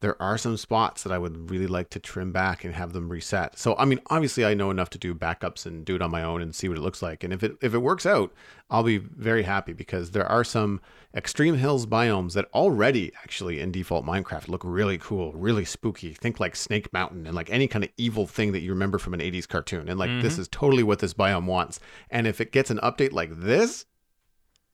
there 0.00 0.20
are 0.20 0.36
some 0.36 0.56
spots 0.56 1.02
that 1.02 1.12
I 1.12 1.18
would 1.18 1.50
really 1.50 1.66
like 1.66 1.90
to 1.90 1.98
trim 1.98 2.32
back 2.32 2.64
and 2.64 2.74
have 2.74 2.92
them 2.92 3.08
reset. 3.08 3.58
So 3.58 3.74
I 3.76 3.84
mean, 3.84 4.00
obviously, 4.08 4.44
I 4.44 4.54
know 4.54 4.70
enough 4.70 4.90
to 4.90 4.98
do 4.98 5.14
backups 5.14 5.66
and 5.66 5.84
do 5.84 5.96
it 5.96 6.02
on 6.02 6.10
my 6.10 6.22
own 6.22 6.42
and 6.42 6.54
see 6.54 6.68
what 6.68 6.78
it 6.78 6.82
looks 6.82 7.02
like. 7.02 7.24
And 7.24 7.32
if 7.32 7.42
it 7.42 7.56
if 7.62 7.74
it 7.74 7.78
works 7.78 8.06
out, 8.06 8.32
I'll 8.70 8.82
be 8.82 8.98
very 8.98 9.44
happy 9.44 9.72
because 9.72 10.10
there 10.10 10.26
are 10.26 10.44
some 10.44 10.80
extreme 11.14 11.56
hills 11.56 11.86
biomes 11.86 12.34
that 12.34 12.46
already 12.52 13.12
actually 13.22 13.60
in 13.60 13.72
default 13.72 14.04
Minecraft 14.04 14.48
look 14.48 14.62
really 14.64 14.98
cool, 14.98 15.32
really 15.32 15.64
spooky. 15.64 16.12
Think 16.12 16.40
like 16.40 16.54
Snake 16.54 16.92
Mountain 16.92 17.26
and 17.26 17.34
like 17.34 17.50
any 17.50 17.66
kind 17.68 17.84
of 17.84 17.90
evil 17.96 18.26
thing 18.26 18.52
that 18.52 18.60
you 18.60 18.70
remember 18.70 18.98
from 18.98 19.14
an 19.14 19.20
80s 19.20 19.48
cartoon. 19.48 19.88
And 19.88 19.98
like 19.98 20.10
this 20.20 20.34
mm-hmm. 20.34 20.42
is 20.42 20.48
totally 20.48 20.82
what 20.82 20.98
this 20.98 21.14
biome 21.14 21.46
wants. 21.46 21.80
And 22.10 22.26
if 22.26 22.40
it 22.40 22.52
gets 22.52 22.70
an 22.70 22.78
update 22.78 23.12
like 23.12 23.30
this, 23.40 23.86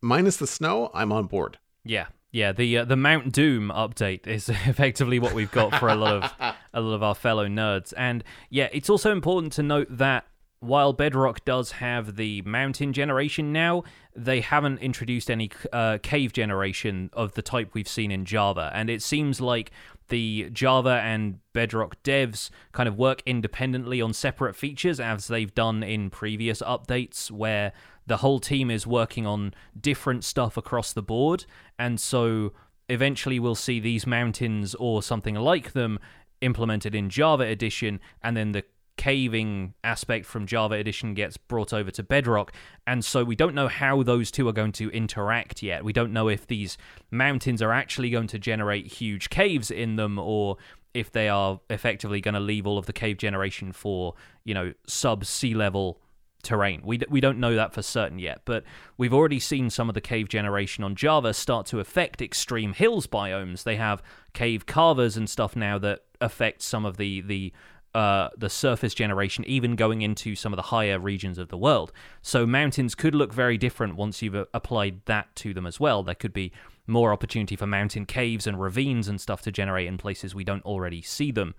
minus 0.00 0.36
the 0.36 0.46
snow, 0.46 0.90
I'm 0.92 1.12
on 1.12 1.26
board. 1.26 1.58
Yeah, 1.84 2.06
yeah. 2.32 2.52
The 2.52 2.78
uh, 2.78 2.84
the 2.84 2.96
Mount 2.96 3.32
Doom 3.32 3.70
update 3.74 4.26
is 4.26 4.48
effectively 4.66 5.18
what 5.18 5.34
we've 5.34 5.52
got 5.52 5.78
for 5.78 5.88
a 5.88 5.94
lot 5.94 6.24
of 6.24 6.54
a 6.74 6.80
lot 6.80 6.94
of 6.94 7.02
our 7.02 7.14
fellow 7.14 7.46
nerds, 7.46 7.92
and 7.96 8.24
yeah, 8.50 8.68
it's 8.72 8.90
also 8.90 9.12
important 9.12 9.52
to 9.54 9.62
note 9.62 9.86
that 9.90 10.26
while 10.62 10.92
Bedrock 10.92 11.44
does 11.44 11.72
have 11.72 12.14
the 12.14 12.40
mountain 12.42 12.92
generation 12.92 13.52
now, 13.52 13.82
they 14.14 14.40
haven't 14.40 14.78
introduced 14.78 15.28
any 15.28 15.50
uh, 15.72 15.98
cave 16.04 16.32
generation 16.32 17.10
of 17.14 17.32
the 17.34 17.42
type 17.42 17.70
we've 17.74 17.88
seen 17.88 18.12
in 18.12 18.24
Java, 18.24 18.70
and 18.72 18.88
it 18.88 19.02
seems 19.02 19.40
like 19.40 19.72
the 20.08 20.50
Java 20.52 21.00
and 21.02 21.38
Bedrock 21.52 22.00
devs 22.04 22.50
kind 22.72 22.88
of 22.88 22.96
work 22.96 23.22
independently 23.26 24.00
on 24.00 24.12
separate 24.12 24.54
features 24.54 25.00
as 25.00 25.26
they've 25.26 25.54
done 25.54 25.82
in 25.82 26.10
previous 26.10 26.62
updates 26.62 27.30
where 27.30 27.72
the 28.06 28.18
whole 28.18 28.40
team 28.40 28.70
is 28.70 28.86
working 28.86 29.26
on 29.26 29.54
different 29.78 30.24
stuff 30.24 30.56
across 30.56 30.92
the 30.92 31.02
board. 31.02 31.44
And 31.78 32.00
so 32.00 32.52
eventually 32.88 33.38
we'll 33.38 33.54
see 33.54 33.80
these 33.80 34.06
mountains 34.06 34.74
or 34.74 35.02
something 35.02 35.34
like 35.34 35.72
them 35.72 35.98
implemented 36.40 36.94
in 36.94 37.08
Java 37.08 37.44
edition 37.44 38.00
and 38.22 38.36
then 38.36 38.52
the 38.52 38.64
caving 38.96 39.74
aspect 39.82 40.26
from 40.26 40.46
Java 40.46 40.74
edition 40.74 41.14
gets 41.14 41.36
brought 41.36 41.72
over 41.72 41.90
to 41.90 42.02
Bedrock. 42.02 42.52
And 42.86 43.04
so 43.04 43.24
we 43.24 43.34
don't 43.34 43.54
know 43.54 43.68
how 43.68 44.02
those 44.02 44.30
two 44.30 44.46
are 44.48 44.52
going 44.52 44.72
to 44.72 44.90
interact 44.90 45.62
yet. 45.62 45.84
We 45.84 45.92
don't 45.92 46.12
know 46.12 46.28
if 46.28 46.46
these 46.46 46.76
mountains 47.10 47.62
are 47.62 47.72
actually 47.72 48.10
going 48.10 48.26
to 48.28 48.38
generate 48.38 48.86
huge 48.86 49.30
caves 49.30 49.70
in 49.70 49.96
them 49.96 50.18
or 50.18 50.56
if 50.94 51.10
they 51.10 51.28
are 51.28 51.60
effectively 51.70 52.20
going 52.20 52.34
to 52.34 52.40
leave 52.40 52.66
all 52.66 52.78
of 52.78 52.86
the 52.86 52.92
cave 52.92 53.16
generation 53.16 53.72
for 53.72 54.14
you 54.44 54.52
know 54.52 54.72
sub 54.86 55.24
sea 55.24 55.54
level 55.54 56.00
terrain. 56.42 56.82
We, 56.84 56.98
d- 56.98 57.06
we 57.08 57.20
don't 57.20 57.38
know 57.38 57.54
that 57.54 57.72
for 57.72 57.82
certain 57.82 58.18
yet, 58.18 58.42
but 58.44 58.64
we've 58.96 59.14
already 59.14 59.40
seen 59.40 59.70
some 59.70 59.88
of 59.88 59.94
the 59.94 60.00
cave 60.00 60.28
generation 60.28 60.84
on 60.84 60.94
Java 60.94 61.32
start 61.34 61.66
to 61.66 61.80
affect 61.80 62.20
extreme 62.20 62.72
hills 62.72 63.06
biomes. 63.06 63.62
They 63.62 63.76
have 63.76 64.02
cave 64.32 64.66
carvers 64.66 65.16
and 65.16 65.28
stuff 65.28 65.56
now 65.56 65.78
that 65.78 66.00
affect 66.20 66.62
some 66.62 66.84
of 66.84 66.96
the 66.96 67.20
the 67.22 67.52
uh, 67.94 68.30
the 68.38 68.48
surface 68.48 68.94
generation, 68.94 69.44
even 69.46 69.76
going 69.76 70.00
into 70.00 70.34
some 70.34 70.50
of 70.50 70.56
the 70.56 70.62
higher 70.62 70.98
regions 70.98 71.36
of 71.36 71.48
the 71.48 71.58
world. 71.58 71.92
So 72.22 72.46
mountains 72.46 72.94
could 72.94 73.14
look 73.14 73.34
very 73.34 73.58
different 73.58 73.96
once 73.96 74.22
you've 74.22 74.34
uh, 74.34 74.46
applied 74.54 75.02
that 75.04 75.36
to 75.36 75.52
them 75.52 75.66
as 75.66 75.78
well. 75.78 76.02
There 76.02 76.14
could 76.14 76.32
be 76.32 76.52
more 76.86 77.12
opportunity 77.12 77.54
for 77.54 77.66
mountain 77.66 78.06
caves 78.06 78.46
and 78.46 78.58
ravines 78.58 79.08
and 79.08 79.20
stuff 79.20 79.42
to 79.42 79.52
generate 79.52 79.86
in 79.86 79.98
places 79.98 80.34
we 80.34 80.42
don't 80.42 80.64
already 80.64 81.02
see 81.02 81.30
them 81.30 81.54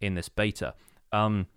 in 0.00 0.14
this 0.14 0.30
beta. 0.30 0.72
Um, 1.12 1.48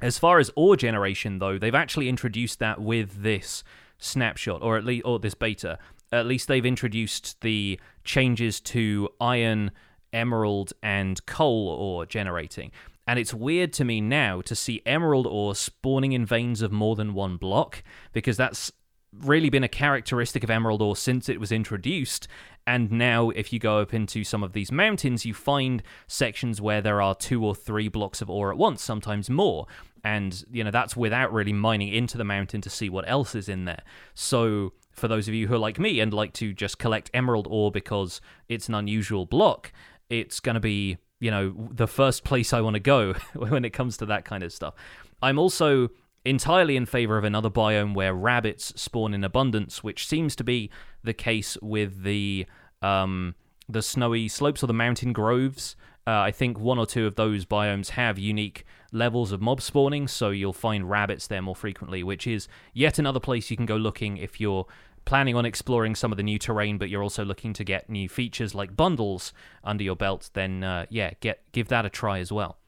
as 0.00 0.18
far 0.18 0.38
as 0.38 0.50
ore 0.56 0.76
generation, 0.76 1.38
though, 1.38 1.58
they've 1.58 1.74
actually 1.74 2.08
introduced 2.08 2.58
that 2.58 2.80
with 2.80 3.22
this 3.22 3.64
snapshot, 3.98 4.62
or 4.62 4.76
at 4.76 4.84
least 4.84 5.04
or 5.04 5.18
this 5.18 5.34
beta. 5.34 5.78
At 6.10 6.26
least 6.26 6.48
they've 6.48 6.64
introduced 6.64 7.40
the 7.42 7.78
changes 8.04 8.60
to 8.60 9.08
iron, 9.20 9.72
emerald, 10.12 10.72
and 10.82 11.24
coal 11.26 11.68
ore 11.68 12.06
generating. 12.06 12.70
And 13.06 13.18
it's 13.18 13.34
weird 13.34 13.72
to 13.74 13.84
me 13.84 14.00
now 14.00 14.40
to 14.42 14.54
see 14.54 14.82
emerald 14.86 15.26
ore 15.26 15.54
spawning 15.54 16.12
in 16.12 16.26
veins 16.26 16.62
of 16.62 16.72
more 16.72 16.94
than 16.94 17.14
one 17.14 17.36
block, 17.36 17.82
because 18.12 18.36
that's 18.36 18.70
really 19.12 19.48
been 19.48 19.64
a 19.64 19.68
characteristic 19.68 20.44
of 20.44 20.50
emerald 20.50 20.82
ore 20.82 20.96
since 20.96 21.28
it 21.28 21.40
was 21.40 21.50
introduced. 21.50 22.28
And 22.66 22.92
now, 22.92 23.30
if 23.30 23.50
you 23.50 23.58
go 23.58 23.78
up 23.78 23.94
into 23.94 24.24
some 24.24 24.42
of 24.42 24.52
these 24.52 24.70
mountains, 24.70 25.24
you 25.24 25.32
find 25.32 25.82
sections 26.06 26.60
where 26.60 26.82
there 26.82 27.00
are 27.00 27.14
two 27.14 27.42
or 27.42 27.54
three 27.54 27.88
blocks 27.88 28.20
of 28.20 28.28
ore 28.28 28.50
at 28.52 28.58
once, 28.58 28.82
sometimes 28.82 29.30
more. 29.30 29.66
And, 30.04 30.44
you 30.50 30.64
know, 30.64 30.70
that's 30.70 30.96
without 30.96 31.32
really 31.32 31.52
mining 31.52 31.88
into 31.92 32.16
the 32.16 32.24
mountain 32.24 32.60
to 32.62 32.70
see 32.70 32.88
what 32.88 33.08
else 33.08 33.34
is 33.34 33.48
in 33.48 33.64
there. 33.64 33.82
So, 34.14 34.72
for 34.92 35.08
those 35.08 35.28
of 35.28 35.34
you 35.34 35.46
who 35.46 35.54
are 35.54 35.58
like 35.58 35.78
me 35.78 36.00
and 36.00 36.12
like 36.12 36.32
to 36.34 36.52
just 36.52 36.78
collect 36.78 37.10
emerald 37.14 37.46
ore 37.48 37.70
because 37.70 38.20
it's 38.48 38.68
an 38.68 38.74
unusual 38.74 39.26
block, 39.26 39.72
it's 40.10 40.40
going 40.40 40.54
to 40.54 40.60
be, 40.60 40.98
you 41.20 41.30
know, 41.30 41.68
the 41.70 41.86
first 41.86 42.24
place 42.24 42.52
I 42.52 42.60
want 42.60 42.74
to 42.74 42.80
go 42.80 43.12
when 43.34 43.64
it 43.64 43.70
comes 43.70 43.96
to 43.98 44.06
that 44.06 44.24
kind 44.24 44.42
of 44.42 44.52
stuff. 44.52 44.74
I'm 45.22 45.38
also 45.38 45.90
entirely 46.24 46.76
in 46.76 46.86
favor 46.86 47.16
of 47.16 47.24
another 47.24 47.50
biome 47.50 47.94
where 47.94 48.14
rabbits 48.14 48.72
spawn 48.80 49.14
in 49.14 49.24
abundance, 49.24 49.82
which 49.82 50.06
seems 50.06 50.36
to 50.36 50.44
be 50.44 50.70
the 51.02 51.14
case 51.14 51.56
with 51.62 52.02
the 52.02 52.46
um, 52.82 53.34
the 53.68 53.82
snowy 53.82 54.28
slopes 54.28 54.62
or 54.62 54.66
the 54.66 54.72
mountain 54.72 55.12
groves. 55.12 55.76
Uh, 56.06 56.20
I 56.20 56.30
think 56.30 56.58
one 56.58 56.78
or 56.78 56.86
two 56.86 57.06
of 57.06 57.16
those 57.16 57.44
biomes 57.44 57.90
have 57.90 58.18
unique 58.18 58.64
levels 58.92 59.32
of 59.32 59.40
mob 59.40 59.60
spawning, 59.60 60.08
so 60.08 60.30
you'll 60.30 60.52
find 60.52 60.88
rabbits 60.88 61.26
there 61.26 61.42
more 61.42 61.56
frequently, 61.56 62.02
which 62.02 62.26
is 62.26 62.48
yet 62.72 62.98
another 62.98 63.20
place 63.20 63.50
you 63.50 63.56
can 63.56 63.66
go 63.66 63.76
looking 63.76 64.16
if 64.16 64.40
you're 64.40 64.66
planning 65.04 65.34
on 65.34 65.46
exploring 65.46 65.94
some 65.94 66.12
of 66.12 66.16
the 66.16 66.22
new 66.22 66.38
terrain, 66.38 66.76
but 66.78 66.88
you're 66.88 67.02
also 67.02 67.24
looking 67.24 67.52
to 67.54 67.64
get 67.64 67.88
new 67.88 68.08
features 68.08 68.54
like 68.54 68.76
bundles 68.76 69.32
under 69.64 69.82
your 69.82 69.96
belt. 69.96 70.30
Then, 70.34 70.62
uh, 70.62 70.86
yeah, 70.90 71.12
get 71.20 71.40
give 71.52 71.68
that 71.68 71.86
a 71.86 71.90
try 71.90 72.18
as 72.18 72.30
well. 72.30 72.58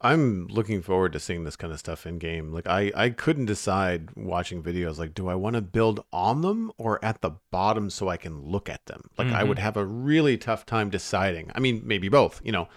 I'm 0.00 0.46
looking 0.46 0.80
forward 0.80 1.12
to 1.14 1.20
seeing 1.20 1.42
this 1.42 1.56
kind 1.56 1.72
of 1.72 1.78
stuff 1.80 2.06
in 2.06 2.18
game. 2.18 2.52
Like 2.52 2.68
I, 2.68 2.92
I 2.94 3.10
couldn't 3.10 3.46
decide 3.46 4.10
watching 4.14 4.62
videos 4.62 4.98
like 4.98 5.12
do 5.12 5.28
I 5.28 5.34
want 5.34 5.56
to 5.56 5.62
build 5.62 6.04
on 6.12 6.42
them 6.42 6.70
or 6.78 7.04
at 7.04 7.20
the 7.20 7.32
bottom 7.50 7.90
so 7.90 8.08
I 8.08 8.16
can 8.16 8.40
look 8.40 8.68
at 8.68 8.86
them. 8.86 9.10
Like 9.16 9.32
I 9.32 9.42
would 9.42 9.58
have 9.58 9.76
a 9.76 9.84
really 9.84 10.36
tough 10.38 10.66
time 10.66 10.88
deciding. 10.88 11.50
I 11.54 11.60
mean, 11.60 11.82
maybe 11.84 12.08
both, 12.08 12.40
you 12.44 12.52
know. 12.52 12.68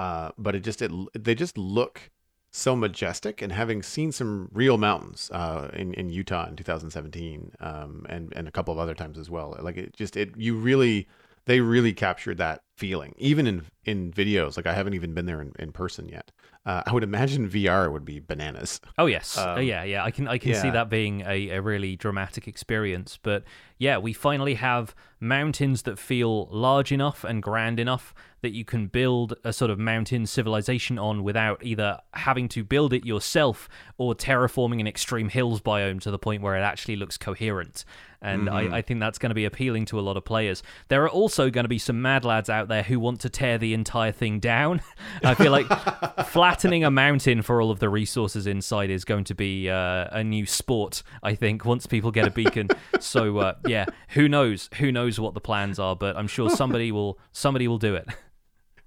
Uh, 0.00 0.30
but 0.38 0.54
it 0.54 0.60
just 0.60 0.80
it 0.80 0.90
they 1.12 1.34
just 1.34 1.58
look 1.58 2.10
so 2.52 2.74
majestic 2.74 3.42
and 3.42 3.52
having 3.52 3.82
seen 3.82 4.10
some 4.10 4.48
real 4.50 4.78
mountains 4.78 5.30
uh, 5.30 5.68
in 5.74 5.92
in 5.92 6.08
Utah 6.08 6.48
in 6.48 6.56
2017 6.56 7.52
um, 7.60 8.06
and 8.08 8.32
and 8.34 8.48
a 8.48 8.50
couple 8.50 8.72
of 8.72 8.78
other 8.78 8.94
times 8.94 9.18
as 9.18 9.28
well. 9.28 9.54
Like 9.60 9.76
it 9.76 9.92
just 9.94 10.16
it 10.16 10.34
you 10.38 10.56
really 10.56 11.06
they 11.44 11.60
really 11.60 11.92
captured 11.92 12.38
that 12.38 12.62
feeling, 12.78 13.14
even 13.18 13.46
in 13.46 13.66
in 13.84 14.10
videos. 14.10 14.56
Like 14.56 14.66
I 14.66 14.72
haven't 14.72 14.94
even 14.94 15.12
been 15.12 15.26
there 15.26 15.42
in, 15.42 15.52
in 15.58 15.70
person 15.70 16.08
yet. 16.08 16.32
Uh, 16.64 16.82
I 16.86 16.94
would 16.94 17.02
imagine 17.02 17.46
VR 17.50 17.92
would 17.92 18.06
be 18.06 18.20
bananas. 18.20 18.80
Oh 18.96 19.06
yes, 19.06 19.36
um, 19.36 19.58
uh, 19.58 19.60
yeah, 19.60 19.84
yeah. 19.84 20.02
I 20.02 20.10
can 20.10 20.26
I 20.28 20.38
can 20.38 20.52
yeah. 20.52 20.62
see 20.62 20.70
that 20.70 20.88
being 20.88 21.20
a, 21.26 21.50
a 21.50 21.60
really 21.60 21.94
dramatic 21.96 22.48
experience. 22.48 23.18
But 23.22 23.44
yeah, 23.76 23.98
we 23.98 24.14
finally 24.14 24.54
have 24.54 24.94
mountains 25.20 25.82
that 25.82 25.98
feel 25.98 26.46
large 26.50 26.90
enough 26.90 27.24
and 27.24 27.42
grand 27.42 27.78
enough 27.78 28.14
that 28.42 28.52
you 28.52 28.64
can 28.64 28.86
build 28.86 29.34
a 29.44 29.52
sort 29.52 29.70
of 29.70 29.78
mountain 29.78 30.26
civilization 30.26 30.98
on 30.98 31.22
without 31.22 31.64
either 31.64 31.98
having 32.14 32.48
to 32.48 32.64
build 32.64 32.92
it 32.92 33.04
yourself 33.04 33.68
or 33.98 34.14
terraforming 34.14 34.80
an 34.80 34.86
extreme 34.86 35.28
hills 35.28 35.60
biome 35.60 36.00
to 36.00 36.10
the 36.10 36.18
point 36.18 36.42
where 36.42 36.56
it 36.56 36.62
actually 36.62 36.96
looks 36.96 37.18
coherent. 37.18 37.84
And 38.22 38.48
mm-hmm. 38.48 38.74
I, 38.74 38.78
I, 38.78 38.82
think 38.82 39.00
that's 39.00 39.18
going 39.18 39.30
to 39.30 39.34
be 39.34 39.46
appealing 39.46 39.86
to 39.86 39.98
a 39.98 40.02
lot 40.02 40.18
of 40.18 40.26
players. 40.26 40.62
There 40.88 41.02
are 41.04 41.08
also 41.08 41.48
going 41.48 41.64
to 41.64 41.70
be 41.70 41.78
some 41.78 42.02
mad 42.02 42.22
lads 42.22 42.50
out 42.50 42.68
there 42.68 42.82
who 42.82 43.00
want 43.00 43.20
to 43.20 43.30
tear 43.30 43.56
the 43.56 43.72
entire 43.72 44.12
thing 44.12 44.40
down. 44.40 44.82
I 45.24 45.34
feel 45.34 45.50
like 45.50 45.66
flattening 46.26 46.84
a 46.84 46.90
mountain 46.90 47.40
for 47.40 47.62
all 47.62 47.70
of 47.70 47.78
the 47.78 47.88
resources 47.88 48.46
inside 48.46 48.90
is 48.90 49.06
going 49.06 49.24
to 49.24 49.34
be 49.34 49.70
uh, 49.70 50.08
a 50.12 50.22
new 50.22 50.44
sport, 50.44 51.02
I 51.22 51.34
think, 51.34 51.64
once 51.64 51.86
people 51.86 52.10
get 52.10 52.26
a 52.26 52.30
beacon. 52.30 52.68
so, 53.00 53.38
uh, 53.38 53.54
yeah, 53.66 53.86
who 54.10 54.28
knows? 54.28 54.68
Who 54.78 54.92
knows 54.92 55.09
what 55.18 55.34
the 55.34 55.40
plans 55.40 55.78
are, 55.78 55.96
but 55.96 56.16
I'm 56.16 56.28
sure 56.28 56.50
somebody 56.50 56.92
will 56.96 57.18
somebody 57.32 57.66
will 57.66 57.78
do 57.78 57.94
it. 57.94 58.06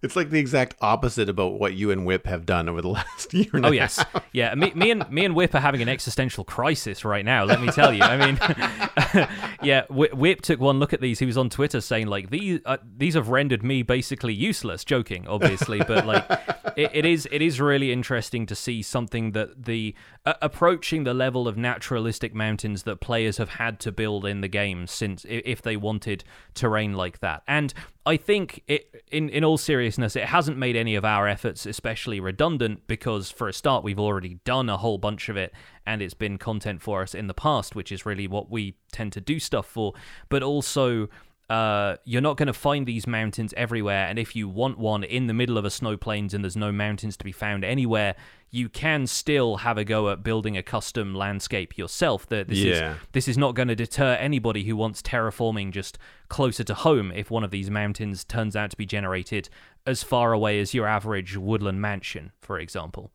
It's 0.02 0.18
like 0.18 0.30
the 0.32 0.40
exact 0.40 0.76
opposite 0.82 1.30
about 1.30 1.54
what 1.60 1.76
you 1.76 1.90
and 1.90 2.06
Whip 2.06 2.26
have 2.28 2.46
done 2.46 2.68
over 2.68 2.82
the 2.82 2.90
last 3.00 3.34
year. 3.34 3.48
oh 3.56 3.72
yes, 3.72 3.98
half. 3.98 4.24
yeah. 4.34 4.54
Me, 4.54 4.72
me 4.76 4.92
and 4.92 5.10
me 5.10 5.26
and 5.26 5.34
Whip 5.34 5.56
are 5.56 5.60
having 5.60 5.82
an 5.82 5.90
existential 5.90 6.44
crisis 6.44 7.04
right 7.06 7.24
now. 7.26 7.46
Let 7.46 7.62
me 7.62 7.70
tell 7.70 7.94
you. 7.94 8.04
I 8.04 8.18
mean, 8.18 8.38
yeah. 9.64 9.86
Whip 9.90 10.42
took 10.42 10.60
one 10.60 10.80
look 10.80 10.94
at 10.94 11.02
these. 11.02 11.20
He 11.20 11.26
was 11.26 11.38
on 11.38 11.50
Twitter 11.50 11.82
saying 11.82 12.08
like 12.08 12.30
these 12.30 12.60
uh, 12.66 12.78
these 12.98 13.16
have 13.16 13.30
rendered 13.30 13.64
me 13.64 13.84
basically 13.84 14.34
useless. 14.34 14.84
Joking, 14.84 15.28
obviously, 15.28 15.80
but 15.80 16.06
like 16.06 16.26
it, 16.76 16.92
it 16.94 17.06
is 17.06 17.28
it 17.32 17.42
is 17.42 17.60
really 17.60 17.92
interesting 17.92 18.46
to 18.46 18.56
see 18.56 18.82
something 18.82 19.32
that 19.32 19.66
the 19.66 19.96
uh, 20.26 20.34
approaching 20.42 21.04
the 21.04 21.14
level 21.14 21.48
of 21.48 21.58
naturalistic 21.58 22.34
mountains 22.34 22.84
that 22.84 23.00
players 23.02 23.38
have 23.38 23.50
had 23.50 23.80
to 23.82 23.92
build 23.92 24.26
in 24.26 24.42
the 24.42 24.48
game 24.48 24.88
since 24.88 25.26
if 25.28 25.62
they 25.62 25.76
wanted 25.76 26.24
terrain 26.54 26.94
like 26.94 27.20
that. 27.20 27.44
And 27.48 27.74
I 28.06 28.18
think 28.18 28.64
it, 28.68 29.04
in 29.12 29.30
in 29.30 29.44
all 29.44 29.58
seriousness, 29.58 30.16
it 30.16 30.26
hasn't 30.26 30.58
made 30.58 30.76
any 30.76 30.96
of 30.96 31.06
our 31.06 31.28
efforts 31.28 31.66
especially 31.66 32.20
redundant 32.20 32.86
because 32.88 33.32
for 33.32 33.48
a 33.48 33.54
start, 33.54 33.84
we've 33.84 34.00
already 34.00 34.40
done 34.44 34.70
a 34.70 34.78
whole 34.78 34.98
bunch 34.98 35.30
of 35.30 35.38
it, 35.38 35.54
and 35.86 36.02
it's 36.02 36.14
been 36.14 36.38
content 36.38 36.82
for 36.82 37.02
us 37.02 37.14
in 37.14 37.28
the 37.28 37.34
past, 37.34 37.76
which 37.76 37.92
is 37.92 38.06
really 38.06 38.28
what 38.28 38.50
we 38.50 38.76
tend 38.92 39.14
to 39.14 39.22
do 39.22 39.40
stuff 39.40 39.66
for. 39.66 39.94
But 40.30 40.44
also, 40.44 41.10
uh, 41.50 41.98
you're 42.06 42.22
not 42.22 42.38
going 42.38 42.48
to 42.48 42.54
find 42.54 42.86
these 42.86 43.06
mountains 43.06 43.54
everywhere. 43.58 44.08
And 44.08 44.18
if 44.18 44.36
you 44.36 44.48
want 44.48 44.80
one 44.80 45.04
in 45.04 45.28
the 45.28 45.34
middle 45.34 45.58
of 45.58 45.66
a 45.66 45.70
snow 45.70 45.98
plains 45.98 46.34
and 46.34 46.44
there's 46.44 46.56
no 46.56 46.72
mountains 46.72 47.18
to 47.18 47.24
be 47.24 47.32
found 47.32 47.66
anywhere, 47.66 48.16
you 48.50 48.70
can 48.70 49.08
still 49.08 49.58
have 49.58 49.78
a 49.78 49.84
go 49.84 50.10
at 50.10 50.24
building 50.24 50.56
a 50.58 50.64
custom 50.64 51.14
landscape 51.14 51.78
yourself. 51.78 52.28
That 52.28 52.48
this 52.48 52.60
yeah. 52.60 52.94
is 52.94 52.98
this 53.12 53.28
is 53.28 53.38
not 53.38 53.56
going 53.56 53.68
to 53.68 53.76
deter 53.76 54.14
anybody 54.14 54.64
who 54.64 54.76
wants 54.76 55.02
terraforming 55.02 55.72
just 55.72 55.98
closer 56.30 56.64
to 56.64 56.74
home. 56.74 57.12
If 57.12 57.30
one 57.30 57.44
of 57.44 57.52
these 57.52 57.70
mountains 57.70 58.24
turns 58.24 58.56
out 58.56 58.72
to 58.72 58.78
be 58.78 58.86
generated 58.86 59.50
as 59.86 60.02
far 60.02 60.32
away 60.34 60.60
as 60.60 60.74
your 60.74 60.88
average 60.88 61.36
woodland 61.36 61.82
mansion, 61.82 62.32
for 62.42 62.58
example. 62.58 63.12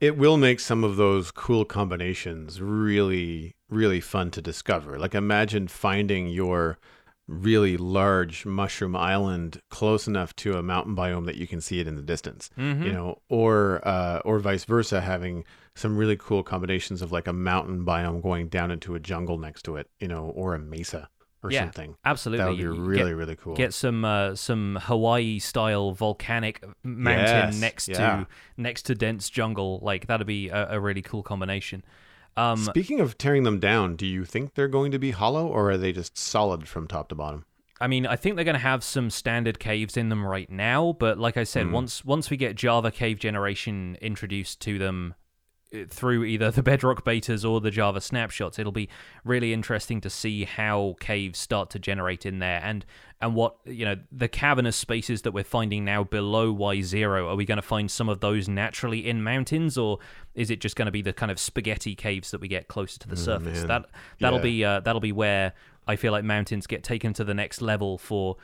It 0.00 0.16
will 0.16 0.38
make 0.38 0.60
some 0.60 0.82
of 0.82 0.96
those 0.96 1.30
cool 1.30 1.66
combinations 1.66 2.60
really, 2.60 3.54
really 3.68 4.00
fun 4.00 4.30
to 4.32 4.40
discover. 4.42 4.98
Like 4.98 5.14
imagine 5.14 5.68
finding 5.68 6.28
your 6.28 6.78
really 7.30 7.76
large 7.76 8.44
mushroom 8.44 8.96
island 8.96 9.60
close 9.70 10.08
enough 10.08 10.34
to 10.34 10.58
a 10.58 10.62
mountain 10.62 10.96
biome 10.96 11.26
that 11.26 11.36
you 11.36 11.46
can 11.46 11.60
see 11.60 11.78
it 11.78 11.86
in 11.86 11.94
the 11.94 12.02
distance 12.02 12.50
mm-hmm. 12.58 12.82
you 12.82 12.92
know 12.92 13.22
or 13.28 13.80
uh, 13.86 14.18
or 14.24 14.40
vice 14.40 14.64
versa 14.64 15.00
having 15.00 15.44
some 15.76 15.96
really 15.96 16.16
cool 16.16 16.42
combinations 16.42 17.00
of 17.00 17.12
like 17.12 17.28
a 17.28 17.32
mountain 17.32 17.84
biome 17.84 18.20
going 18.20 18.48
down 18.48 18.72
into 18.72 18.96
a 18.96 19.00
jungle 19.00 19.38
next 19.38 19.62
to 19.62 19.76
it 19.76 19.88
you 20.00 20.08
know 20.08 20.32
or 20.34 20.56
a 20.56 20.58
mesa 20.58 21.08
or 21.42 21.50
yeah, 21.50 21.60
something 21.60 21.96
absolutely 22.04 22.44
that 22.44 22.50
would 22.50 22.58
be 22.58 22.66
really 22.66 23.10
get, 23.10 23.16
really 23.16 23.36
cool 23.36 23.54
get 23.54 23.72
some 23.72 24.04
uh, 24.04 24.34
some 24.34 24.78
hawaii 24.82 25.38
style 25.38 25.92
volcanic 25.92 26.62
mountain 26.82 27.52
yes, 27.52 27.60
next 27.60 27.88
yeah. 27.88 27.96
to 27.96 28.26
next 28.56 28.82
to 28.82 28.94
dense 28.94 29.30
jungle 29.30 29.78
like 29.82 30.06
that'd 30.06 30.26
be 30.26 30.48
a, 30.48 30.72
a 30.72 30.80
really 30.80 31.02
cool 31.02 31.22
combination 31.22 31.82
um, 32.36 32.58
Speaking 32.58 33.00
of 33.00 33.18
tearing 33.18 33.42
them 33.42 33.58
down, 33.58 33.96
do 33.96 34.06
you 34.06 34.24
think 34.24 34.54
they're 34.54 34.68
going 34.68 34.92
to 34.92 34.98
be 34.98 35.10
hollow 35.10 35.46
or 35.46 35.70
are 35.72 35.76
they 35.76 35.92
just 35.92 36.16
solid 36.16 36.68
from 36.68 36.86
top 36.86 37.08
to 37.08 37.14
bottom? 37.14 37.44
I 37.80 37.86
mean, 37.86 38.06
I 38.06 38.16
think 38.16 38.36
they're 38.36 38.44
going 38.44 38.54
to 38.54 38.60
have 38.60 38.84
some 38.84 39.08
standard 39.10 39.58
caves 39.58 39.96
in 39.96 40.10
them 40.10 40.24
right 40.24 40.50
now, 40.50 40.94
but 40.98 41.18
like 41.18 41.36
I 41.36 41.44
said, 41.44 41.66
mm. 41.66 41.72
once 41.72 42.04
once 42.04 42.28
we 42.28 42.36
get 42.36 42.54
Java 42.54 42.90
cave 42.90 43.18
generation 43.18 43.96
introduced 44.02 44.60
to 44.60 44.78
them 44.78 45.14
through 45.88 46.24
either 46.24 46.50
the 46.50 46.62
Bedrock 46.62 47.04
betas 47.04 47.48
or 47.48 47.60
the 47.60 47.70
Java 47.70 48.00
snapshots, 48.00 48.58
it'll 48.58 48.72
be 48.72 48.88
really 49.24 49.52
interesting 49.52 50.00
to 50.00 50.10
see 50.10 50.44
how 50.44 50.96
caves 51.00 51.38
start 51.38 51.70
to 51.70 51.78
generate 51.78 52.26
in 52.26 52.38
there 52.40 52.60
and 52.62 52.84
and 53.20 53.34
what 53.34 53.56
you 53.64 53.84
know 53.84 53.96
the 54.10 54.28
cavernous 54.28 54.76
spaces 54.76 55.22
that 55.22 55.32
we're 55.32 55.44
finding 55.44 55.84
now 55.84 56.02
below 56.02 56.50
Y 56.52 56.80
zero. 56.80 57.28
Are 57.28 57.36
we 57.36 57.44
going 57.44 57.56
to 57.56 57.62
find 57.62 57.90
some 57.90 58.08
of 58.08 58.20
those 58.20 58.48
naturally 58.48 59.08
in 59.08 59.22
mountains, 59.22 59.76
or 59.78 59.98
is 60.34 60.50
it 60.50 60.60
just 60.60 60.74
going 60.74 60.86
to 60.86 60.92
be 60.92 61.02
the 61.02 61.12
kind 61.12 61.30
of 61.30 61.38
spaghetti 61.38 61.94
caves 61.94 62.30
that 62.30 62.40
we 62.40 62.48
get 62.48 62.68
closer 62.68 62.98
to 63.00 63.08
the 63.08 63.14
oh, 63.14 63.16
surface? 63.16 63.62
That 63.64 63.86
that'll 64.18 64.38
yeah. 64.38 64.42
be 64.42 64.64
uh, 64.64 64.80
that'll 64.80 65.00
be 65.00 65.12
where 65.12 65.52
I 65.86 65.96
feel 65.96 66.12
like 66.12 66.24
mountains 66.24 66.66
get 66.66 66.82
taken 66.82 67.12
to 67.14 67.24
the 67.24 67.34
next 67.34 67.60
level 67.60 67.98
for 67.98 68.36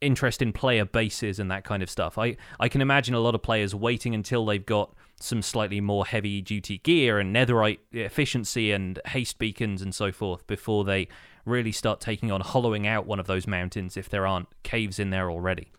interest 0.00 0.40
in 0.40 0.52
player 0.52 0.84
bases 0.84 1.38
and 1.38 1.50
that 1.50 1.64
kind 1.64 1.82
of 1.82 1.90
stuff. 1.90 2.16
I 2.16 2.36
I 2.58 2.68
can 2.68 2.80
imagine 2.80 3.14
a 3.14 3.20
lot 3.20 3.34
of 3.34 3.42
players 3.42 3.74
waiting 3.74 4.14
until 4.14 4.46
they've 4.46 4.64
got 4.64 4.94
some 5.22 5.42
slightly 5.42 5.80
more 5.80 6.06
heavy 6.06 6.40
duty 6.40 6.78
gear 6.78 7.18
and 7.18 7.34
netherite 7.34 7.78
efficiency 7.92 8.72
and 8.72 8.98
haste 9.06 9.38
beacons 9.38 9.82
and 9.82 9.94
so 9.94 10.10
forth 10.10 10.46
before 10.46 10.84
they 10.84 11.08
really 11.44 11.72
start 11.72 12.00
taking 12.00 12.30
on 12.30 12.40
hollowing 12.40 12.86
out 12.86 13.06
one 13.06 13.20
of 13.20 13.26
those 13.26 13.46
mountains 13.46 13.96
if 13.96 14.08
there 14.08 14.26
aren't 14.26 14.48
caves 14.62 14.98
in 14.98 15.10
there 15.10 15.30
already. 15.30 15.72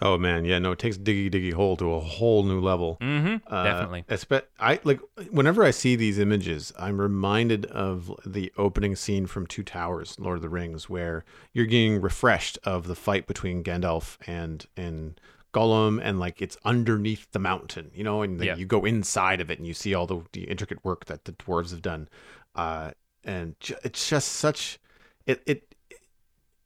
Oh 0.00 0.18
man, 0.18 0.44
yeah, 0.44 0.58
no, 0.58 0.72
it 0.72 0.78
takes 0.78 0.98
Diggy 0.98 1.30
Diggy 1.30 1.52
Hole 1.52 1.76
to 1.76 1.94
a 1.94 2.00
whole 2.00 2.42
new 2.42 2.60
level. 2.60 2.98
Mm-hmm, 3.00 3.36
uh, 3.52 3.64
definitely. 3.64 4.04
I 4.58 4.80
like 4.82 5.00
whenever 5.30 5.62
I 5.64 5.70
see 5.70 5.94
these 5.94 6.18
images, 6.18 6.72
I'm 6.78 7.00
reminded 7.00 7.66
of 7.66 8.12
the 8.26 8.52
opening 8.58 8.96
scene 8.96 9.26
from 9.26 9.46
Two 9.46 9.62
Towers, 9.62 10.18
Lord 10.18 10.36
of 10.36 10.42
the 10.42 10.48
Rings, 10.48 10.90
where 10.90 11.24
you're 11.52 11.66
getting 11.66 12.00
refreshed 12.00 12.58
of 12.64 12.88
the 12.88 12.96
fight 12.96 13.26
between 13.26 13.62
Gandalf 13.62 14.18
and 14.26 14.66
and 14.76 15.20
Gollum, 15.54 16.00
and 16.02 16.20
like 16.20 16.42
it's 16.42 16.58
underneath 16.64 17.30
the 17.32 17.38
mountain, 17.38 17.90
you 17.94 18.04
know, 18.04 18.22
and 18.22 18.42
yeah. 18.42 18.56
you 18.56 18.66
go 18.66 18.84
inside 18.84 19.40
of 19.40 19.50
it 19.50 19.58
and 19.58 19.66
you 19.66 19.74
see 19.74 19.94
all 19.94 20.06
the, 20.06 20.20
the 20.32 20.44
intricate 20.44 20.84
work 20.84 21.06
that 21.06 21.24
the 21.24 21.32
dwarves 21.32 21.70
have 21.70 21.80
done, 21.80 22.08
uh, 22.54 22.90
and 23.22 23.58
ju- 23.60 23.76
it's 23.82 24.08
just 24.08 24.32
such 24.32 24.78
it 25.26 25.42
it 25.46 25.73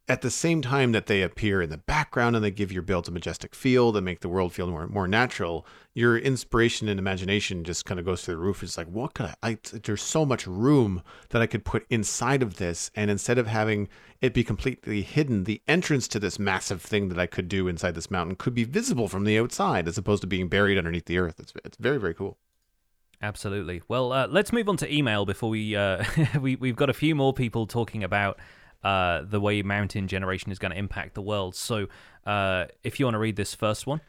at 0.08 0.22
the 0.22 0.30
same 0.30 0.62
time 0.62 0.92
that 0.92 1.06
they 1.06 1.22
appear 1.22 1.60
in 1.60 1.70
the 1.70 1.76
background 1.76 2.34
and 2.34 2.44
they 2.44 2.50
give 2.50 2.72
your 2.72 2.82
builds 2.82 3.08
a 3.08 3.12
majestic 3.12 3.54
feel 3.54 3.94
and 3.94 4.04
make 4.04 4.20
the 4.20 4.28
world 4.28 4.52
feel 4.52 4.66
more 4.66 4.86
more 4.86 5.06
natural, 5.06 5.66
your 5.92 6.16
inspiration 6.16 6.88
and 6.88 6.98
imagination 6.98 7.62
just 7.62 7.84
kind 7.84 8.00
of 8.00 8.06
goes 8.06 8.24
through 8.24 8.34
the 8.34 8.40
roof. 8.40 8.62
It's 8.62 8.78
like, 8.78 8.86
what 8.86 9.14
could 9.14 9.26
I, 9.26 9.34
I? 9.42 9.58
There's 9.82 10.02
so 10.02 10.24
much 10.24 10.46
room 10.46 11.02
that 11.28 11.42
I 11.42 11.46
could 11.46 11.64
put 11.64 11.86
inside 11.90 12.42
of 12.42 12.56
this, 12.56 12.90
and 12.94 13.10
instead 13.10 13.36
of 13.36 13.46
having 13.46 13.88
it 14.20 14.32
be 14.32 14.42
completely 14.44 15.02
hidden, 15.02 15.44
the 15.44 15.60
entrance 15.68 16.08
to 16.08 16.18
this 16.18 16.38
massive 16.38 16.80
thing 16.80 17.08
that 17.10 17.18
I 17.18 17.26
could 17.26 17.48
do 17.48 17.68
inside 17.68 17.94
this 17.94 18.10
mountain 18.10 18.36
could 18.36 18.54
be 18.54 18.64
visible 18.64 19.08
from 19.08 19.24
the 19.24 19.38
outside, 19.38 19.86
as 19.86 19.98
opposed 19.98 20.22
to 20.22 20.26
being 20.26 20.48
buried 20.48 20.78
underneath 20.78 21.04
the 21.04 21.18
earth. 21.18 21.38
It's 21.38 21.52
it's 21.64 21.76
very 21.76 21.98
very 21.98 22.14
cool. 22.14 22.38
Absolutely. 23.20 23.82
Well, 23.88 24.12
uh, 24.12 24.28
let's 24.28 24.52
move 24.52 24.68
on 24.68 24.76
to 24.78 24.94
email 24.94 25.26
before 25.26 25.50
we 25.50 25.76
uh, 25.76 26.04
we 26.40 26.56
we've 26.56 26.76
got 26.76 26.88
a 26.88 26.94
few 26.94 27.14
more 27.14 27.34
people 27.34 27.66
talking 27.66 28.02
about 28.02 28.38
uh, 28.82 29.22
the 29.22 29.40
way 29.40 29.62
mountain 29.62 30.08
generation 30.08 30.52
is 30.52 30.58
going 30.58 30.72
to 30.72 30.78
impact 30.78 31.14
the 31.14 31.22
world. 31.22 31.54
So, 31.54 31.88
uh, 32.26 32.66
if 32.82 32.98
you 32.98 33.06
want 33.06 33.14
to 33.14 33.18
read 33.18 33.36
this 33.36 33.54
first 33.54 33.86
one. 33.86 34.00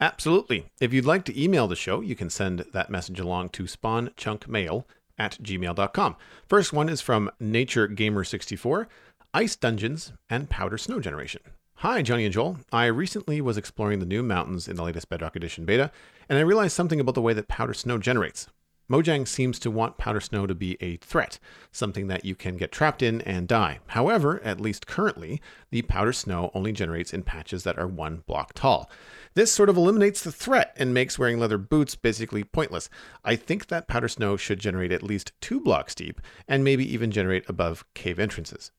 Absolutely. 0.00 0.70
If 0.80 0.92
you'd 0.92 1.04
like 1.04 1.24
to 1.24 1.42
email 1.42 1.66
the 1.66 1.74
show, 1.74 2.00
you 2.00 2.14
can 2.14 2.30
send 2.30 2.64
that 2.72 2.90
message 2.90 3.18
along 3.18 3.48
to 3.50 3.64
spawnchunkmail 3.64 4.84
at 5.18 5.38
gmail.com. 5.42 6.16
First 6.46 6.72
one 6.72 6.88
is 6.88 7.00
from 7.00 7.30
Nature 7.40 7.88
Gamer 7.88 8.22
64 8.22 8.88
Ice 9.34 9.56
Dungeons 9.56 10.12
and 10.30 10.48
Powder 10.48 10.78
Snow 10.78 11.00
Generation. 11.00 11.42
Hi, 11.76 12.02
Jonny 12.02 12.24
and 12.24 12.34
Joel. 12.34 12.58
I 12.72 12.86
recently 12.86 13.40
was 13.40 13.56
exploring 13.56 14.00
the 14.00 14.06
new 14.06 14.22
mountains 14.22 14.66
in 14.66 14.76
the 14.76 14.82
latest 14.82 15.08
Bedrock 15.08 15.36
Edition 15.36 15.64
beta, 15.64 15.92
and 16.28 16.38
I 16.38 16.42
realized 16.42 16.74
something 16.74 16.98
about 16.98 17.14
the 17.14 17.22
way 17.22 17.34
that 17.34 17.46
powder 17.46 17.74
snow 17.74 17.98
generates. 17.98 18.48
Mojang 18.90 19.28
seems 19.28 19.58
to 19.58 19.70
want 19.70 19.98
powder 19.98 20.20
snow 20.20 20.46
to 20.46 20.54
be 20.54 20.76
a 20.80 20.96
threat, 20.96 21.38
something 21.70 22.06
that 22.06 22.24
you 22.24 22.34
can 22.34 22.56
get 22.56 22.72
trapped 22.72 23.02
in 23.02 23.20
and 23.22 23.46
die. 23.46 23.80
However, 23.88 24.40
at 24.42 24.60
least 24.60 24.86
currently, 24.86 25.42
the 25.70 25.82
powder 25.82 26.12
snow 26.12 26.50
only 26.54 26.72
generates 26.72 27.12
in 27.12 27.22
patches 27.22 27.64
that 27.64 27.78
are 27.78 27.86
one 27.86 28.22
block 28.26 28.54
tall. 28.54 28.90
This 29.34 29.52
sort 29.52 29.68
of 29.68 29.76
eliminates 29.76 30.22
the 30.22 30.32
threat 30.32 30.74
and 30.76 30.94
makes 30.94 31.18
wearing 31.18 31.38
leather 31.38 31.58
boots 31.58 31.94
basically 31.94 32.44
pointless. 32.44 32.88
I 33.24 33.36
think 33.36 33.66
that 33.66 33.88
powder 33.88 34.08
snow 34.08 34.36
should 34.36 34.58
generate 34.58 34.92
at 34.92 35.02
least 35.02 35.32
two 35.40 35.60
blocks 35.60 35.94
deep 35.94 36.20
and 36.48 36.64
maybe 36.64 36.90
even 36.90 37.10
generate 37.10 37.48
above 37.48 37.84
cave 37.94 38.18
entrances. 38.18 38.72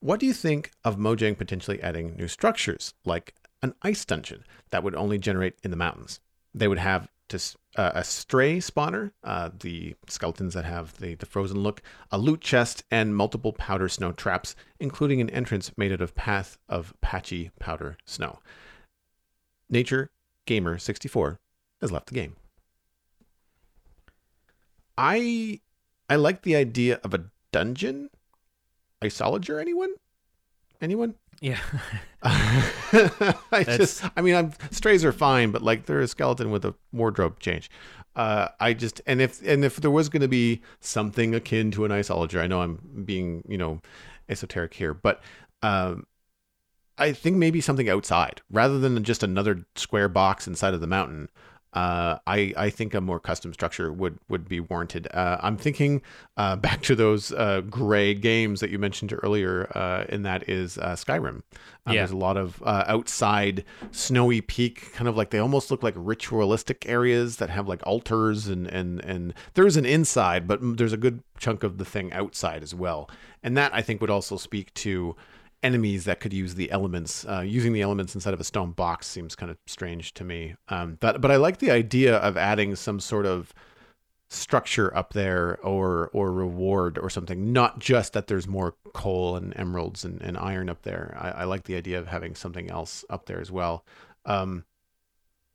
What 0.00 0.18
do 0.18 0.26
you 0.26 0.32
think 0.32 0.72
of 0.84 0.96
Mojang 0.96 1.36
potentially 1.36 1.80
adding 1.82 2.16
new 2.16 2.26
structures, 2.26 2.94
like 3.04 3.34
an 3.62 3.74
ice 3.82 4.04
dungeon 4.04 4.44
that 4.70 4.82
would 4.82 4.94
only 4.94 5.18
generate 5.18 5.54
in 5.62 5.70
the 5.70 5.76
mountains. 5.76 6.20
They 6.54 6.68
would 6.68 6.78
have 6.78 7.08
to, 7.30 7.56
uh, 7.76 7.92
a 7.94 8.04
stray 8.04 8.58
spawner, 8.58 9.12
uh, 9.24 9.50
the 9.58 9.96
skeletons 10.08 10.54
that 10.54 10.64
have 10.64 10.96
the, 10.98 11.14
the 11.14 11.26
frozen 11.26 11.60
look, 11.60 11.82
a 12.10 12.18
loot 12.18 12.40
chest, 12.40 12.84
and 12.90 13.16
multiple 13.16 13.52
powder 13.52 13.88
snow 13.88 14.12
traps, 14.12 14.54
including 14.78 15.20
an 15.20 15.30
entrance 15.30 15.72
made 15.76 15.92
out 15.92 16.00
of 16.00 16.14
path 16.14 16.58
of 16.68 16.94
patchy 17.00 17.50
powder 17.58 17.96
snow. 18.04 18.38
Nature 19.68 20.10
Gamer 20.46 20.78
64 20.78 21.38
has 21.80 21.92
left 21.92 22.06
the 22.06 22.14
game. 22.14 22.36
I 24.98 25.60
I 26.08 26.16
like 26.16 26.42
the 26.42 26.56
idea 26.56 27.00
of 27.04 27.14
a 27.14 27.26
dungeon. 27.52 28.10
Isolager, 29.02 29.60
anyone? 29.60 29.94
Anyone? 30.80 31.14
Yeah. 31.40 31.58
I 32.22 33.64
just, 33.64 34.04
I 34.16 34.22
mean, 34.22 34.34
I'm, 34.34 34.52
strays 34.70 35.04
are 35.04 35.12
fine, 35.12 35.50
but 35.50 35.62
like 35.62 35.86
they're 35.86 36.00
a 36.00 36.08
skeleton 36.08 36.50
with 36.50 36.64
a 36.64 36.74
wardrobe 36.92 37.38
change. 37.40 37.70
Uh, 38.16 38.48
I 38.58 38.74
just, 38.74 39.00
and 39.06 39.20
if, 39.20 39.46
and 39.46 39.64
if 39.64 39.76
there 39.76 39.90
was 39.90 40.08
going 40.08 40.22
to 40.22 40.28
be 40.28 40.62
something 40.80 41.34
akin 41.34 41.70
to 41.72 41.84
an 41.84 41.90
isolager, 41.90 42.40
I 42.40 42.46
know 42.46 42.60
I'm 42.60 43.04
being, 43.04 43.42
you 43.48 43.56
know, 43.56 43.80
esoteric 44.28 44.74
here, 44.74 44.92
but, 44.94 45.22
um, 45.62 46.06
I 46.98 47.12
think 47.12 47.38
maybe 47.38 47.62
something 47.62 47.88
outside 47.88 48.42
rather 48.50 48.78
than 48.78 49.02
just 49.04 49.22
another 49.22 49.64
square 49.74 50.08
box 50.08 50.46
inside 50.46 50.74
of 50.74 50.82
the 50.82 50.86
mountain 50.86 51.30
uh, 51.72 52.18
I 52.26 52.52
I 52.56 52.70
think 52.70 52.94
a 52.94 53.00
more 53.00 53.20
custom 53.20 53.52
structure 53.52 53.92
would 53.92 54.18
would 54.28 54.48
be 54.48 54.58
warranted. 54.58 55.06
Uh, 55.12 55.38
I'm 55.40 55.56
thinking 55.56 56.02
uh, 56.36 56.56
back 56.66 56.82
to 56.82 56.94
those 56.94 57.32
uh, 57.32 57.62
gray 57.62 58.14
games 58.14 58.60
that 58.60 58.70
you 58.70 58.78
mentioned 58.78 59.14
earlier, 59.22 59.70
uh, 59.76 60.04
and 60.08 60.24
that 60.26 60.48
is 60.48 60.78
uh, 60.78 60.96
Skyrim. 60.96 61.42
Yeah. 61.86 61.94
There's 61.94 62.10
a 62.10 62.16
lot 62.16 62.36
of 62.36 62.62
outside 62.64 63.64
snowy 63.90 64.40
peak, 64.40 64.92
kind 64.92 65.08
of 65.08 65.16
like 65.16 65.30
they 65.30 65.38
almost 65.38 65.70
look 65.70 65.82
like 65.82 65.94
ritualistic 65.96 66.88
areas 66.88 67.36
that 67.36 67.50
have 67.50 67.66
like 67.66 67.84
altars 67.86 68.46
and 68.46 68.66
and 68.66 69.02
and 69.04 69.34
there's 69.54 69.76
an 69.76 69.86
inside, 69.86 70.46
but 70.46 70.60
there's 70.76 70.92
a 70.92 70.98
good 70.98 71.22
chunk 71.38 71.62
of 71.62 71.78
the 71.78 71.84
thing 71.84 72.12
outside 72.12 72.62
as 72.62 72.74
well. 72.74 73.10
And 73.42 73.56
that 73.56 73.74
I 73.74 73.80
think 73.80 74.00
would 74.00 74.10
also 74.10 74.36
speak 74.36 74.72
to 74.74 75.16
enemies 75.62 76.04
that 76.04 76.20
could 76.20 76.32
use 76.32 76.54
the 76.54 76.70
elements. 76.70 77.26
Uh, 77.26 77.40
using 77.40 77.72
the 77.72 77.82
elements 77.82 78.14
instead 78.14 78.34
of 78.34 78.40
a 78.40 78.44
stone 78.44 78.72
box 78.72 79.06
seems 79.06 79.34
kind 79.34 79.50
of 79.50 79.58
strange 79.66 80.14
to 80.14 80.24
me. 80.24 80.54
Um, 80.68 80.96
but 81.00 81.20
but 81.20 81.30
I 81.30 81.36
like 81.36 81.58
the 81.58 81.70
idea 81.70 82.16
of 82.16 82.36
adding 82.36 82.76
some 82.76 83.00
sort 83.00 83.26
of 83.26 83.52
structure 84.28 84.96
up 84.96 85.12
there 85.12 85.58
or 85.62 86.08
or 86.12 86.32
reward 86.32 86.98
or 86.98 87.10
something. 87.10 87.52
Not 87.52 87.78
just 87.78 88.12
that 88.12 88.26
there's 88.26 88.46
more 88.46 88.74
coal 88.94 89.36
and 89.36 89.52
emeralds 89.56 90.04
and, 90.04 90.20
and 90.22 90.38
iron 90.38 90.70
up 90.70 90.82
there. 90.82 91.16
I, 91.20 91.42
I 91.42 91.44
like 91.44 91.64
the 91.64 91.76
idea 91.76 91.98
of 91.98 92.08
having 92.08 92.34
something 92.34 92.70
else 92.70 93.04
up 93.10 93.26
there 93.26 93.40
as 93.40 93.50
well. 93.50 93.84
Um, 94.24 94.64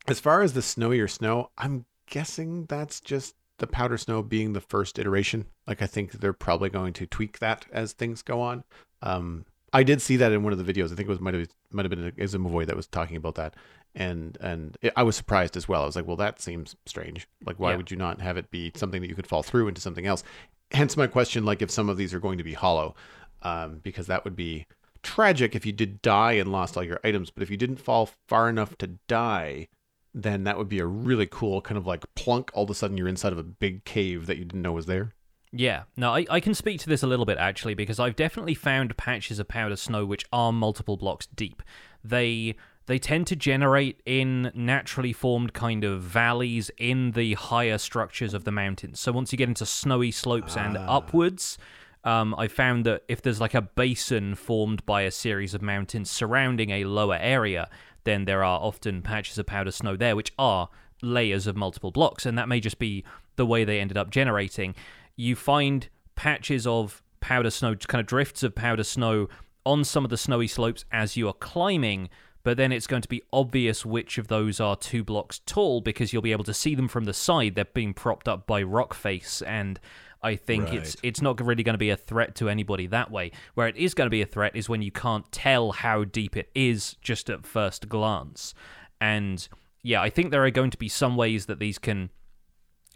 as 0.06 0.20
far 0.20 0.42
as 0.42 0.52
the 0.52 0.60
snowier 0.60 1.10
snow, 1.10 1.50
I'm 1.58 1.84
guessing 2.06 2.66
that's 2.66 3.00
just 3.00 3.34
the 3.58 3.66
powder 3.66 3.98
snow 3.98 4.22
being 4.22 4.52
the 4.52 4.60
first 4.60 4.98
iteration. 4.98 5.46
Like 5.66 5.82
I 5.82 5.86
think 5.86 6.12
they're 6.12 6.32
probably 6.32 6.68
going 6.68 6.92
to 6.94 7.06
tweak 7.06 7.38
that 7.38 7.66
as 7.72 7.92
things 7.92 8.22
go 8.22 8.40
on. 8.40 8.64
Um, 9.02 9.46
I 9.76 9.82
did 9.82 10.00
see 10.00 10.16
that 10.16 10.32
in 10.32 10.42
one 10.42 10.54
of 10.54 10.64
the 10.64 10.72
videos. 10.72 10.86
I 10.86 10.96
think 10.96 11.00
it 11.00 11.08
was 11.08 11.20
might 11.20 11.34
have 11.34 11.48
might 11.70 11.84
have 11.84 11.90
been 11.90 12.10
Xisumavoid 12.12 12.66
that 12.66 12.76
was 12.76 12.86
talking 12.86 13.16
about 13.18 13.34
that, 13.34 13.54
and 13.94 14.38
and 14.40 14.78
it, 14.80 14.94
I 14.96 15.02
was 15.02 15.16
surprised 15.16 15.54
as 15.54 15.68
well. 15.68 15.82
I 15.82 15.86
was 15.86 15.96
like, 15.96 16.06
well, 16.06 16.16
that 16.16 16.40
seems 16.40 16.76
strange. 16.86 17.28
Like, 17.44 17.60
why 17.60 17.72
Yeah. 17.72 17.76
would 17.76 17.90
you 17.90 17.98
not 17.98 18.22
have 18.22 18.38
it 18.38 18.50
be 18.50 18.72
something 18.74 19.02
that 19.02 19.08
you 19.08 19.14
could 19.14 19.26
fall 19.26 19.42
through 19.42 19.68
into 19.68 19.82
something 19.82 20.06
else? 20.06 20.24
Hence 20.70 20.96
my 20.96 21.06
question, 21.06 21.44
like 21.44 21.60
if 21.60 21.70
some 21.70 21.90
of 21.90 21.98
these 21.98 22.14
are 22.14 22.20
going 22.20 22.38
to 22.38 22.44
be 22.44 22.54
hollow, 22.54 22.94
um, 23.42 23.80
because 23.82 24.06
that 24.06 24.24
would 24.24 24.34
be 24.34 24.66
tragic 25.02 25.54
if 25.54 25.66
you 25.66 25.72
did 25.72 26.00
die 26.00 26.32
and 26.32 26.50
lost 26.50 26.76
all 26.76 26.82
your 26.82 27.00
items. 27.04 27.28
But 27.30 27.42
if 27.42 27.50
you 27.50 27.58
didn't 27.58 27.76
fall 27.76 28.08
far 28.28 28.48
enough 28.48 28.78
to 28.78 28.86
die, 29.08 29.68
then 30.14 30.44
that 30.44 30.56
would 30.56 30.70
be 30.70 30.78
a 30.78 30.86
really 30.86 31.26
cool 31.30 31.60
kind 31.60 31.76
of 31.76 31.86
like 31.86 32.02
plunk. 32.14 32.50
All 32.54 32.64
of 32.64 32.70
a 32.70 32.74
sudden, 32.74 32.96
you're 32.96 33.08
inside 33.08 33.32
of 33.32 33.38
a 33.38 33.42
big 33.42 33.84
cave 33.84 34.24
that 34.24 34.38
you 34.38 34.46
didn't 34.46 34.62
know 34.62 34.72
was 34.72 34.86
there. 34.86 35.12
Yeah, 35.58 35.84
no, 35.96 36.14
I, 36.14 36.26
I 36.28 36.40
can 36.40 36.54
speak 36.54 36.80
to 36.80 36.88
this 36.88 37.02
a 37.02 37.06
little 37.06 37.24
bit 37.24 37.38
actually 37.38 37.74
because 37.74 37.98
I've 37.98 38.16
definitely 38.16 38.54
found 38.54 38.96
patches 38.96 39.38
of 39.38 39.48
powder 39.48 39.76
snow 39.76 40.04
which 40.04 40.24
are 40.32 40.52
multiple 40.52 40.96
blocks 40.96 41.26
deep. 41.26 41.62
They 42.04 42.56
they 42.86 42.98
tend 42.98 43.26
to 43.28 43.36
generate 43.36 44.00
in 44.06 44.52
naturally 44.54 45.12
formed 45.12 45.52
kind 45.52 45.82
of 45.82 46.02
valleys 46.02 46.70
in 46.78 47.12
the 47.12 47.34
higher 47.34 47.78
structures 47.78 48.32
of 48.32 48.44
the 48.44 48.52
mountains. 48.52 49.00
So 49.00 49.10
once 49.12 49.32
you 49.32 49.38
get 49.38 49.48
into 49.48 49.66
snowy 49.66 50.12
slopes 50.12 50.56
and 50.56 50.76
upwards, 50.76 51.58
um, 52.04 52.34
I 52.38 52.46
found 52.46 52.86
that 52.86 53.02
if 53.08 53.22
there's 53.22 53.40
like 53.40 53.54
a 53.54 53.62
basin 53.62 54.36
formed 54.36 54.86
by 54.86 55.02
a 55.02 55.10
series 55.10 55.52
of 55.52 55.62
mountains 55.62 56.10
surrounding 56.10 56.70
a 56.70 56.84
lower 56.84 57.18
area, 57.20 57.68
then 58.04 58.24
there 58.24 58.44
are 58.44 58.60
often 58.60 59.02
patches 59.02 59.38
of 59.38 59.46
powder 59.46 59.72
snow 59.72 59.96
there 59.96 60.14
which 60.14 60.32
are 60.38 60.68
layers 61.02 61.48
of 61.48 61.56
multiple 61.56 61.90
blocks, 61.90 62.24
and 62.24 62.38
that 62.38 62.48
may 62.48 62.60
just 62.60 62.78
be 62.78 63.04
the 63.34 63.46
way 63.46 63.64
they 63.64 63.80
ended 63.80 63.96
up 63.96 64.10
generating. 64.10 64.74
You 65.16 65.34
find 65.36 65.88
patches 66.14 66.66
of 66.66 67.02
powder 67.20 67.50
snow, 67.50 67.74
kind 67.74 68.00
of 68.00 68.06
drifts 68.06 68.42
of 68.42 68.54
powder 68.54 68.84
snow 68.84 69.28
on 69.64 69.84
some 69.84 70.04
of 70.04 70.10
the 70.10 70.16
snowy 70.16 70.46
slopes 70.46 70.84
as 70.92 71.16
you 71.16 71.28
are 71.28 71.34
climbing, 71.34 72.08
but 72.44 72.56
then 72.56 72.70
it's 72.70 72.86
going 72.86 73.02
to 73.02 73.08
be 73.08 73.22
obvious 73.32 73.84
which 73.84 74.18
of 74.18 74.28
those 74.28 74.60
are 74.60 74.76
two 74.76 75.02
blocks 75.02 75.40
tall 75.46 75.80
because 75.80 76.12
you'll 76.12 76.22
be 76.22 76.32
able 76.32 76.44
to 76.44 76.54
see 76.54 76.76
them 76.76 76.86
from 76.86 77.04
the 77.04 77.12
side. 77.12 77.56
They're 77.56 77.64
being 77.64 77.92
propped 77.92 78.28
up 78.28 78.46
by 78.46 78.62
rock 78.62 78.94
face, 78.94 79.42
and 79.42 79.80
I 80.22 80.36
think 80.36 80.72
it's 80.72 80.96
it's 81.02 81.20
not 81.20 81.40
really 81.40 81.64
going 81.64 81.74
to 81.74 81.78
be 81.78 81.90
a 81.90 81.96
threat 81.96 82.36
to 82.36 82.48
anybody 82.48 82.86
that 82.86 83.10
way. 83.10 83.32
Where 83.54 83.66
it 83.66 83.76
is 83.76 83.94
going 83.94 84.06
to 84.06 84.10
be 84.10 84.22
a 84.22 84.26
threat 84.26 84.54
is 84.54 84.68
when 84.68 84.82
you 84.82 84.92
can't 84.92 85.30
tell 85.32 85.72
how 85.72 86.04
deep 86.04 86.36
it 86.36 86.50
is 86.54 86.96
just 87.00 87.28
at 87.28 87.44
first 87.44 87.88
glance. 87.88 88.54
And 89.00 89.46
yeah, 89.82 90.00
I 90.00 90.10
think 90.10 90.30
there 90.30 90.44
are 90.44 90.50
going 90.50 90.70
to 90.70 90.78
be 90.78 90.88
some 90.88 91.16
ways 91.16 91.46
that 91.46 91.58
these 91.58 91.78
can 91.78 92.10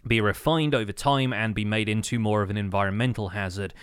be 0.05 0.21
refined 0.21 0.75
over 0.75 0.91
time 0.91 1.33
and 1.33 1.53
be 1.53 1.65
made 1.65 1.89
into 1.89 2.19
more 2.19 2.41
of 2.41 2.49
an 2.49 2.57
environmental 2.57 3.29
hazard. 3.29 3.73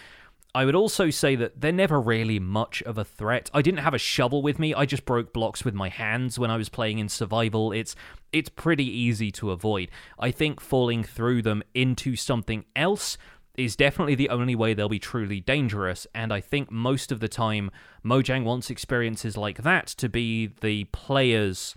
I 0.54 0.64
would 0.64 0.74
also 0.74 1.10
say 1.10 1.36
that 1.36 1.60
they're 1.60 1.72
never 1.72 2.00
really 2.00 2.38
much 2.38 2.82
of 2.82 2.98
a 2.98 3.04
threat. 3.04 3.50
I 3.52 3.62
didn't 3.62 3.80
have 3.80 3.94
a 3.94 3.98
shovel 3.98 4.42
with 4.42 4.58
me. 4.58 4.72
I 4.74 4.86
just 4.86 5.04
broke 5.04 5.32
blocks 5.32 5.64
with 5.64 5.74
my 5.74 5.88
hands 5.88 6.38
when 6.38 6.50
I 6.50 6.56
was 6.56 6.68
playing 6.68 6.98
in 6.98 7.08
survival. 7.08 7.70
It's 7.70 7.94
it's 8.32 8.48
pretty 8.48 8.84
easy 8.84 9.30
to 9.32 9.50
avoid. 9.50 9.90
I 10.18 10.30
think 10.30 10.60
falling 10.60 11.04
through 11.04 11.42
them 11.42 11.62
into 11.74 12.16
something 12.16 12.64
else 12.74 13.18
is 13.56 13.76
definitely 13.76 14.14
the 14.14 14.30
only 14.30 14.54
way 14.54 14.72
they'll 14.72 14.88
be 14.88 14.98
truly 14.98 15.40
dangerous, 15.40 16.06
and 16.14 16.32
I 16.32 16.40
think 16.40 16.70
most 16.70 17.10
of 17.10 17.20
the 17.20 17.28
time 17.28 17.70
Mojang 18.04 18.44
wants 18.44 18.70
experiences 18.70 19.36
like 19.36 19.62
that 19.62 19.88
to 19.88 20.08
be 20.08 20.46
the 20.60 20.84
players 20.84 21.74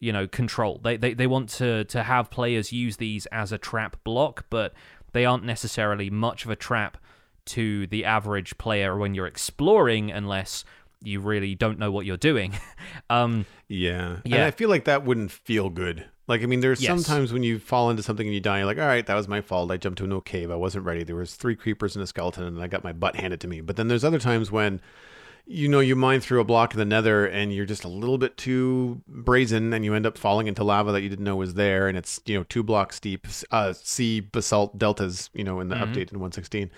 you 0.00 0.12
know 0.12 0.26
control 0.26 0.80
they, 0.82 0.96
they 0.96 1.12
they 1.14 1.26
want 1.26 1.48
to 1.48 1.84
to 1.84 2.02
have 2.02 2.30
players 2.30 2.72
use 2.72 2.96
these 2.96 3.26
as 3.26 3.52
a 3.52 3.58
trap 3.58 3.96
block 4.02 4.46
but 4.50 4.72
they 5.12 5.24
aren't 5.24 5.44
necessarily 5.44 6.08
much 6.10 6.44
of 6.44 6.50
a 6.50 6.56
trap 6.56 6.96
to 7.44 7.86
the 7.88 8.04
average 8.04 8.56
player 8.58 8.96
when 8.96 9.14
you're 9.14 9.26
exploring 9.26 10.10
unless 10.10 10.64
you 11.02 11.18
really 11.20 11.54
don't 11.54 11.78
know 11.78 11.90
what 11.90 12.06
you're 12.06 12.16
doing 12.16 12.54
um 13.10 13.44
Yeah. 13.68 14.16
And 14.24 14.26
Yeah. 14.26 14.46
I 14.46 14.50
feel 14.50 14.68
like 14.68 14.84
that 14.84 15.04
wouldn't 15.04 15.30
feel 15.32 15.70
good. 15.70 16.04
Like 16.28 16.42
I 16.42 16.46
mean 16.46 16.60
there's 16.60 16.80
Yes. 16.82 16.90
sometimes 16.90 17.32
when 17.32 17.42
you 17.42 17.58
fall 17.58 17.90
into 17.90 18.02
something 18.02 18.26
and 18.26 18.34
you 18.34 18.40
die, 18.40 18.58
you're 18.58 18.66
like, 18.66 18.78
all 18.78 18.86
right, 18.86 19.04
that 19.06 19.14
was 19.14 19.26
my 19.28 19.40
fault. 19.40 19.70
I 19.70 19.76
jumped 19.78 20.00
into 20.00 20.16
a 20.16 20.22
cave. 20.22 20.50
I 20.50 20.56
wasn't 20.56 20.84
ready. 20.84 21.02
There 21.02 21.16
was 21.16 21.34
three 21.34 21.56
creepers 21.56 21.96
and 21.96 22.02
a 22.02 22.06
skeleton 22.06 22.44
and 22.44 22.62
I 22.62 22.66
got 22.68 22.84
my 22.84 22.92
butt 22.92 23.16
handed 23.16 23.40
to 23.40 23.48
me. 23.48 23.60
But 23.62 23.76
then 23.76 23.88
there's 23.88 24.04
other 24.04 24.18
times 24.20 24.50
when 24.52 24.80
you 25.46 25.68
know 25.68 25.80
you 25.80 25.96
mine 25.96 26.20
through 26.20 26.40
a 26.40 26.44
block 26.44 26.72
in 26.72 26.78
the 26.78 26.84
nether 26.84 27.26
and 27.26 27.52
you're 27.52 27.66
just 27.66 27.84
a 27.84 27.88
little 27.88 28.18
bit 28.18 28.36
too 28.36 29.00
brazen 29.08 29.72
and 29.72 29.84
you 29.84 29.94
end 29.94 30.06
up 30.06 30.16
falling 30.16 30.46
into 30.46 30.62
lava 30.62 30.92
that 30.92 31.02
you 31.02 31.08
didn't 31.08 31.24
know 31.24 31.36
was 31.36 31.54
there 31.54 31.88
and 31.88 31.98
it's 31.98 32.20
you 32.26 32.36
know 32.36 32.44
two 32.44 32.62
blocks 32.62 33.00
deep 33.00 33.26
uh 33.50 33.72
sea 33.72 34.20
basalt 34.20 34.78
deltas 34.78 35.30
you 35.32 35.44
know 35.44 35.60
in 35.60 35.68
the 35.68 35.76
update 35.76 36.12
in 36.12 36.18
116 36.20 36.70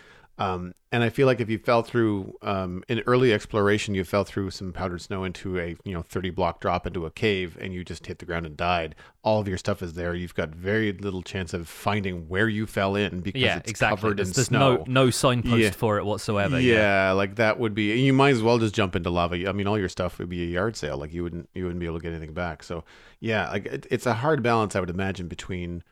um, 0.42 0.74
and 0.90 1.02
I 1.02 1.08
feel 1.08 1.26
like 1.26 1.40
if 1.40 1.48
you 1.48 1.58
fell 1.58 1.82
through 1.82 2.36
um, 2.42 2.84
in 2.88 3.00
early 3.06 3.32
exploration, 3.32 3.94
you 3.94 4.04
fell 4.04 4.24
through 4.24 4.50
some 4.50 4.72
powdered 4.72 5.00
snow 5.00 5.24
into 5.24 5.58
a 5.58 5.76
you 5.84 5.94
know 5.94 6.02
30 6.02 6.30
block 6.30 6.60
drop 6.60 6.86
into 6.86 7.06
a 7.06 7.10
cave, 7.10 7.56
and 7.60 7.72
you 7.72 7.82
just 7.84 8.04
hit 8.06 8.18
the 8.18 8.26
ground 8.26 8.44
and 8.44 8.56
died. 8.56 8.94
All 9.22 9.40
of 9.40 9.48
your 9.48 9.56
stuff 9.56 9.82
is 9.82 9.94
there. 9.94 10.14
You've 10.14 10.34
got 10.34 10.50
very 10.50 10.92
little 10.92 11.22
chance 11.22 11.54
of 11.54 11.66
finding 11.68 12.28
where 12.28 12.48
you 12.48 12.66
fell 12.66 12.94
in 12.94 13.20
because 13.20 13.40
yeah 13.40 13.56
it's 13.56 13.70
exactly 13.70 13.96
covered 13.96 14.16
there's, 14.18 14.28
in 14.28 14.34
there's 14.34 14.46
snow. 14.48 14.76
no 14.76 14.84
no 14.86 15.10
signpost 15.10 15.56
Yeah. 15.56 15.70
for 15.70 15.98
it 15.98 16.04
whatsoever 16.04 16.60
yeah, 16.60 17.12
like 17.12 17.36
that 17.36 17.58
would 17.58 17.74
be. 17.74 17.98
You 18.00 18.12
might 18.12 18.34
as 18.34 18.42
well 18.42 18.58
just 18.58 18.74
jump 18.74 18.94
into 18.94 19.08
lava. 19.10 19.48
I 19.48 19.52
mean, 19.52 19.66
all 19.66 19.78
your 19.78 19.88
stuff 19.88 20.18
would 20.18 20.28
be 20.28 20.42
a 20.42 20.46
yard 20.46 20.76
sale. 20.76 20.98
Like 20.98 21.12
you 21.14 21.22
wouldn't 21.22 21.48
you 21.54 21.64
wouldn't 21.64 21.80
be 21.80 21.86
able 21.86 21.98
to 21.98 22.02
get 22.02 22.12
anything 22.12 22.34
back. 22.34 22.62
So 22.62 22.84
yeah, 23.20 23.48
like 23.50 23.66
it, 23.66 23.86
it's 23.90 24.04
a 24.04 24.14
hard 24.14 24.42
balance, 24.42 24.76
I 24.76 24.80
would 24.80 24.90
imagine, 24.90 25.28
between 25.28 25.82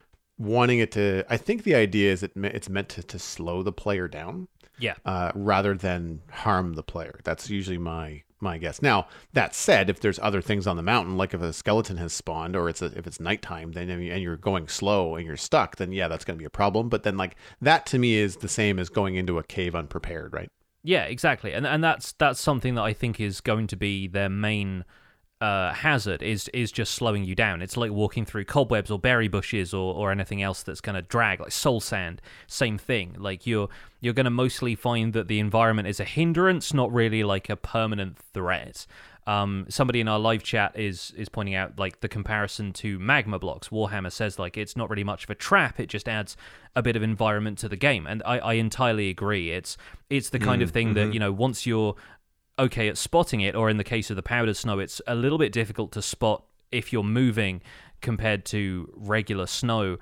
wanting 0.41 0.79
it 0.79 0.91
to. 0.93 1.25
I 1.29 1.37
think 1.37 1.63
the 1.63 1.75
idea 1.75 2.13
is 2.13 2.23
it 2.23 2.35
me- 2.35 2.51
it's 2.53 2.69
meant 2.69 2.89
to, 2.91 3.03
to 3.03 3.19
slow 3.19 3.63
the 3.63 3.73
player 3.73 4.09
down 4.09 4.49
yeah 4.79 4.95
uh, 5.05 5.31
rather 5.35 5.75
than 5.75 6.23
harm 6.31 6.75
the 6.75 6.83
player. 6.83 7.21
That's 7.23 7.51
usually 7.51 7.79
my 7.79 8.23
my 8.41 8.57
guess. 8.57 8.81
Now 8.81 9.07
that 9.35 9.55
said, 9.55 9.91
if 9.91 10.01
there's 10.01 10.19
other 10.19 10.41
things 10.41 10.67
on 10.67 10.77
the 10.77 10.83
mountain, 10.83 11.19
like 11.19 11.35
if 11.35 11.43
a 11.43 11.53
skeleton 11.53 11.99
has 11.99 12.15
spawned 12.15 12.57
or 12.57 12.71
it's 12.71 12.81
a, 12.81 12.87
if 12.97 13.07
it's 13.07 13.21
nighttime, 13.21 13.73
then 13.73 13.91
and 13.91 14.23
you're 14.23 14.39
going 14.39 14.67
slow 14.67 15.15
and 15.15 15.27
you're 15.27 15.37
stuck, 15.37 15.77
then 15.77 15.93
yeah, 15.93 16.09
that's 16.09 16.25
going 16.25 16.39
to 16.39 16.43
be 16.43 16.47
a 16.47 16.51
problem. 16.51 16.89
But 16.89 17.03
then 17.03 17.19
like 17.19 17.37
that 17.61 17.85
to 17.87 17.99
me 17.99 18.15
is 18.15 18.37
the 18.37 18.49
same 18.49 18.79
as 18.79 18.89
going 18.89 19.15
into 19.15 19.39
a 19.39 19.45
cave 19.45 19.75
unprepared, 19.75 20.33
right? 20.33 20.51
Yeah, 20.83 21.05
exactly, 21.05 21.53
and 21.53 21.67
and 21.67 21.85
that's 21.85 22.13
that's 22.13 22.41
something 22.41 22.75
that 22.77 22.83
I 22.83 22.95
think 22.95 23.21
is 23.21 23.43
going 23.43 23.67
to 23.69 23.77
be 23.77 24.09
their 24.09 24.31
main 24.31 24.87
uh, 25.41 25.73
hazard 25.73 26.23
is 26.23 26.49
is 26.53 26.71
just 26.71 26.95
slowing 26.95 27.25
you 27.25 27.35
down. 27.35 27.63
It's 27.63 27.77
like 27.77 27.91
walking 27.91 28.25
through 28.27 28.45
cobwebs 28.45 28.91
or 28.91 28.99
berry 28.99 29.29
bushes 29.29 29.73
or, 29.73 29.95
or 29.95 30.11
anything 30.13 30.43
else 30.43 30.63
that's 30.63 30.81
going 30.81 30.97
to 30.97 31.03
drag, 31.03 31.41
like 31.41 31.53
soul 31.53 31.81
sand. 31.81 32.21
Same 32.47 32.77
thing. 32.77 33.17
Like 33.19 33.47
you're 33.47 33.69
you're 34.01 34.15
going 34.15 34.25
to 34.25 34.31
mostly 34.31 34.75
find 34.75 35.13
that 35.15 35.29
the 35.29 35.39
environment 35.41 35.89
is 35.89 36.01
a 36.01 36.05
hindrance, 36.05 36.75
not 36.75 36.93
really 36.93 37.25
like 37.25 37.49
a 37.49 37.57
permanent 37.57 38.19
threat. 38.19 38.87
Um, 39.27 39.67
somebody 39.69 40.01
in 40.01 40.09
our 40.09 40.19
live 40.19 40.43
chat 40.43 40.79
is 40.79 41.13
is 41.17 41.29
pointing 41.29 41.55
out 41.55 41.79
like 41.79 42.01
the 42.01 42.09
comparison 42.09 42.73
to 42.75 42.99
magma 42.99 43.39
blocks. 43.39 43.69
Warhammer 43.69 44.11
says 44.11 44.39
like 44.39 44.57
it's 44.57 44.77
not 44.77 44.91
really 44.91 45.05
much 45.05 45.25
of 45.25 45.31
a 45.31 45.35
trap; 45.35 45.79
it 45.79 45.87
just 45.87 46.09
adds 46.09 46.37
a 46.75 46.83
bit 46.83 46.97
of 46.97 47.03
environment 47.03 47.59
to 47.59 47.69
the 47.69 47.77
game, 47.77 48.07
and 48.07 48.23
I, 48.25 48.39
I 48.39 48.53
entirely 48.55 49.09
agree. 49.09 49.53
It's 49.53 49.77
it's 50.09 50.31
the 50.31 50.39
kind 50.39 50.61
Mm, 50.61 50.65
of 50.65 50.71
thing 50.71 50.91
mhm. 50.91 50.95
that 50.95 51.13
you 51.15 51.21
know 51.21 51.33
once 51.33 51.67
you're 51.67 51.95
okay 52.61 52.89
at 52.89 52.99
spotting 52.99 53.41
it, 53.41 53.55
or 53.55 53.69
in 53.71 53.77
the 53.77 53.85
case 53.85 54.11
of 54.11 54.17
the 54.17 54.23
powdered 54.23 54.57
snow, 54.57 54.79
it's 54.79 55.01
a 55.07 55.15
little 55.15 55.39
bit 55.39 55.53
difficult 55.53 55.93
to 55.93 56.03
spot 56.03 56.45
if 56.71 56.93
you're 56.93 57.03
moving 57.03 57.63
compared 58.01 58.45
to 58.47 58.93
regular 58.97 59.47
snow. 59.47 59.99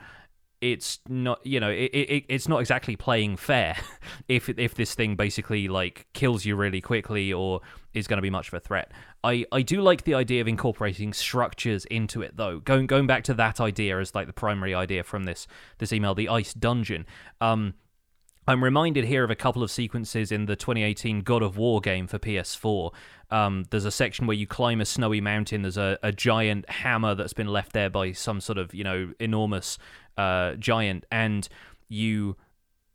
It's 0.60 0.98
not, 1.08 1.44
you 1.46 1.60
know, 1.60 1.70
it, 1.70 1.90
it 1.94 2.24
it's 2.28 2.48
not 2.48 2.58
exactly 2.58 2.96
playing 2.96 3.36
fair 3.36 3.76
if 4.28 4.48
if 4.48 4.74
this 4.74 4.94
thing 4.94 5.14
basically 5.14 5.68
like 5.68 6.06
kills 6.14 6.44
you 6.44 6.56
really 6.56 6.80
quickly 6.80 7.32
or 7.32 7.60
is 7.94 8.08
going 8.08 8.18
to 8.18 8.22
be 8.22 8.30
much 8.30 8.48
of 8.48 8.54
a 8.54 8.60
threat. 8.60 8.90
I, 9.22 9.44
I 9.52 9.62
do 9.62 9.82
like 9.82 10.02
the 10.02 10.14
idea 10.14 10.40
of 10.40 10.48
incorporating 10.48 11.12
structures 11.12 11.84
into 11.86 12.22
it 12.22 12.36
though. 12.36 12.58
Going 12.58 12.86
going 12.86 13.06
back 13.06 13.22
to 13.24 13.34
that 13.34 13.60
idea 13.60 14.00
as 14.00 14.14
like 14.14 14.26
the 14.26 14.32
primary 14.32 14.74
idea 14.74 15.04
from 15.04 15.24
this 15.24 15.46
this 15.78 15.92
email, 15.92 16.14
the 16.14 16.28
ice 16.28 16.54
dungeon. 16.54 17.06
Um, 17.40 17.74
I'm 18.48 18.64
reminded 18.64 19.04
here 19.04 19.24
of 19.24 19.30
a 19.30 19.36
couple 19.36 19.62
of 19.62 19.70
sequences 19.70 20.32
in 20.32 20.46
the 20.46 20.56
2018 20.56 21.20
God 21.20 21.42
of 21.42 21.58
War 21.58 21.82
game 21.82 22.06
for 22.06 22.18
PS4. 22.18 22.94
Um, 23.30 23.66
there's 23.68 23.84
a 23.84 23.90
section 23.90 24.26
where 24.26 24.38
you 24.38 24.46
climb 24.46 24.80
a 24.80 24.86
snowy 24.86 25.20
mountain. 25.20 25.60
There's 25.60 25.76
a, 25.76 25.98
a 26.02 26.12
giant 26.12 26.66
hammer 26.70 27.14
that's 27.14 27.34
been 27.34 27.48
left 27.48 27.74
there 27.74 27.90
by 27.90 28.12
some 28.12 28.40
sort 28.40 28.56
of, 28.56 28.72
you 28.72 28.84
know, 28.84 29.12
enormous 29.20 29.76
uh, 30.16 30.54
giant, 30.54 31.04
and 31.12 31.46
you 31.90 32.38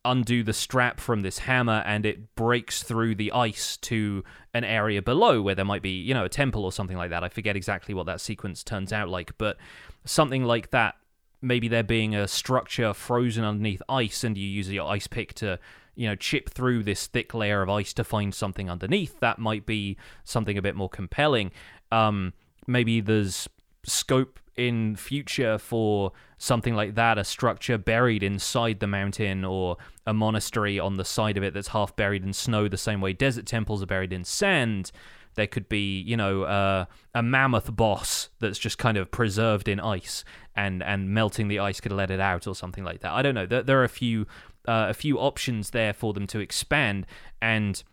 undo 0.03 0.41
the 0.41 0.53
strap 0.53 0.99
from 0.99 1.21
this 1.21 1.37
hammer 1.37 1.83
and 1.85 2.03
it 2.03 2.33
breaks 2.33 2.81
through 2.81 3.13
the 3.13 3.31
ice 3.31 3.77
to 3.77 4.23
an 4.55 4.63
area 4.63 5.03
below 5.03 5.39
where 5.39 5.53
there 5.53 5.63
might 5.63 5.83
be, 5.83 5.91
you 5.91 6.15
know, 6.15 6.25
a 6.25 6.29
temple 6.29 6.65
or 6.65 6.71
something 6.71 6.97
like 6.97 7.11
that. 7.11 7.23
I 7.23 7.29
forget 7.29 7.55
exactly 7.55 7.93
what 7.93 8.07
that 8.07 8.21
sequence 8.21 8.63
turns 8.63 8.91
out 8.91 9.07
like, 9.07 9.37
but 9.37 9.57
something 10.03 10.45
like 10.45 10.71
that 10.71 10.95
maybe 11.43 11.67
there 11.67 11.83
being 11.83 12.15
a 12.15 12.27
structure 12.27 12.93
frozen 12.93 13.43
underneath 13.43 13.81
ice 13.89 14.23
and 14.23 14.37
you 14.37 14.47
use 14.47 14.71
your 14.71 14.89
ice 14.89 15.07
pick 15.07 15.33
to 15.33 15.59
you 15.95 16.07
know 16.07 16.15
chip 16.15 16.49
through 16.49 16.83
this 16.83 17.07
thick 17.07 17.33
layer 17.33 17.61
of 17.61 17.69
ice 17.69 17.93
to 17.93 18.03
find 18.03 18.33
something 18.33 18.69
underneath 18.69 19.19
that 19.19 19.37
might 19.37 19.65
be 19.65 19.97
something 20.23 20.57
a 20.57 20.61
bit 20.61 20.75
more 20.75 20.89
compelling. 20.89 21.51
Um 21.91 22.33
maybe 22.65 23.01
there's 23.01 23.47
scope 23.85 24.39
in 24.55 24.95
future 24.95 25.57
for 25.57 26.11
something 26.37 26.75
like 26.75 26.95
that 26.95 27.17
a 27.17 27.23
structure 27.23 27.77
buried 27.77 28.21
inside 28.21 28.79
the 28.79 28.87
mountain 28.87 29.43
or 29.43 29.77
a 30.05 30.13
monastery 30.13 30.79
on 30.79 30.95
the 30.95 31.05
side 31.05 31.37
of 31.37 31.43
it 31.43 31.53
that's 31.53 31.69
half 31.69 31.95
buried 31.95 32.23
in 32.23 32.31
snow 32.33 32.67
the 32.67 32.77
same 32.77 33.01
way 33.01 33.13
desert 33.13 33.45
temples 33.45 33.81
are 33.81 33.87
buried 33.87 34.13
in 34.13 34.23
sand 34.23 34.91
there 35.36 35.47
could 35.47 35.69
be 35.69 35.99
you 36.01 36.17
know 36.17 36.43
uh, 36.43 36.86
a 37.13 37.23
mammoth 37.23 37.75
boss 37.75 38.29
that's 38.39 38.59
just 38.59 38.77
kind 38.77 38.97
of 38.97 39.11
preserved 39.11 39.67
in 39.67 39.79
ice 39.79 40.23
and 40.55 40.84
and 40.84 41.09
melting 41.09 41.47
the 41.47 41.59
ice 41.59 41.79
could 41.79 41.91
let 41.91 42.11
it 42.11 42.19
out 42.19 42.47
or 42.47 42.55
something 42.55 42.84
like 42.84 43.01
that. 43.01 43.11
I 43.11 43.21
don't 43.21 43.36
know. 43.36 43.45
There, 43.45 43.63
there 43.63 43.79
are 43.79 43.86
a 43.86 43.89
few 43.89 44.27
uh, 44.67 44.88
a 44.89 44.93
few 44.93 45.17
options 45.17 45.71
there 45.71 45.93
for 45.93 46.13
them 46.13 46.27
to 46.27 46.39
expand. 46.39 47.05
And 47.41 47.84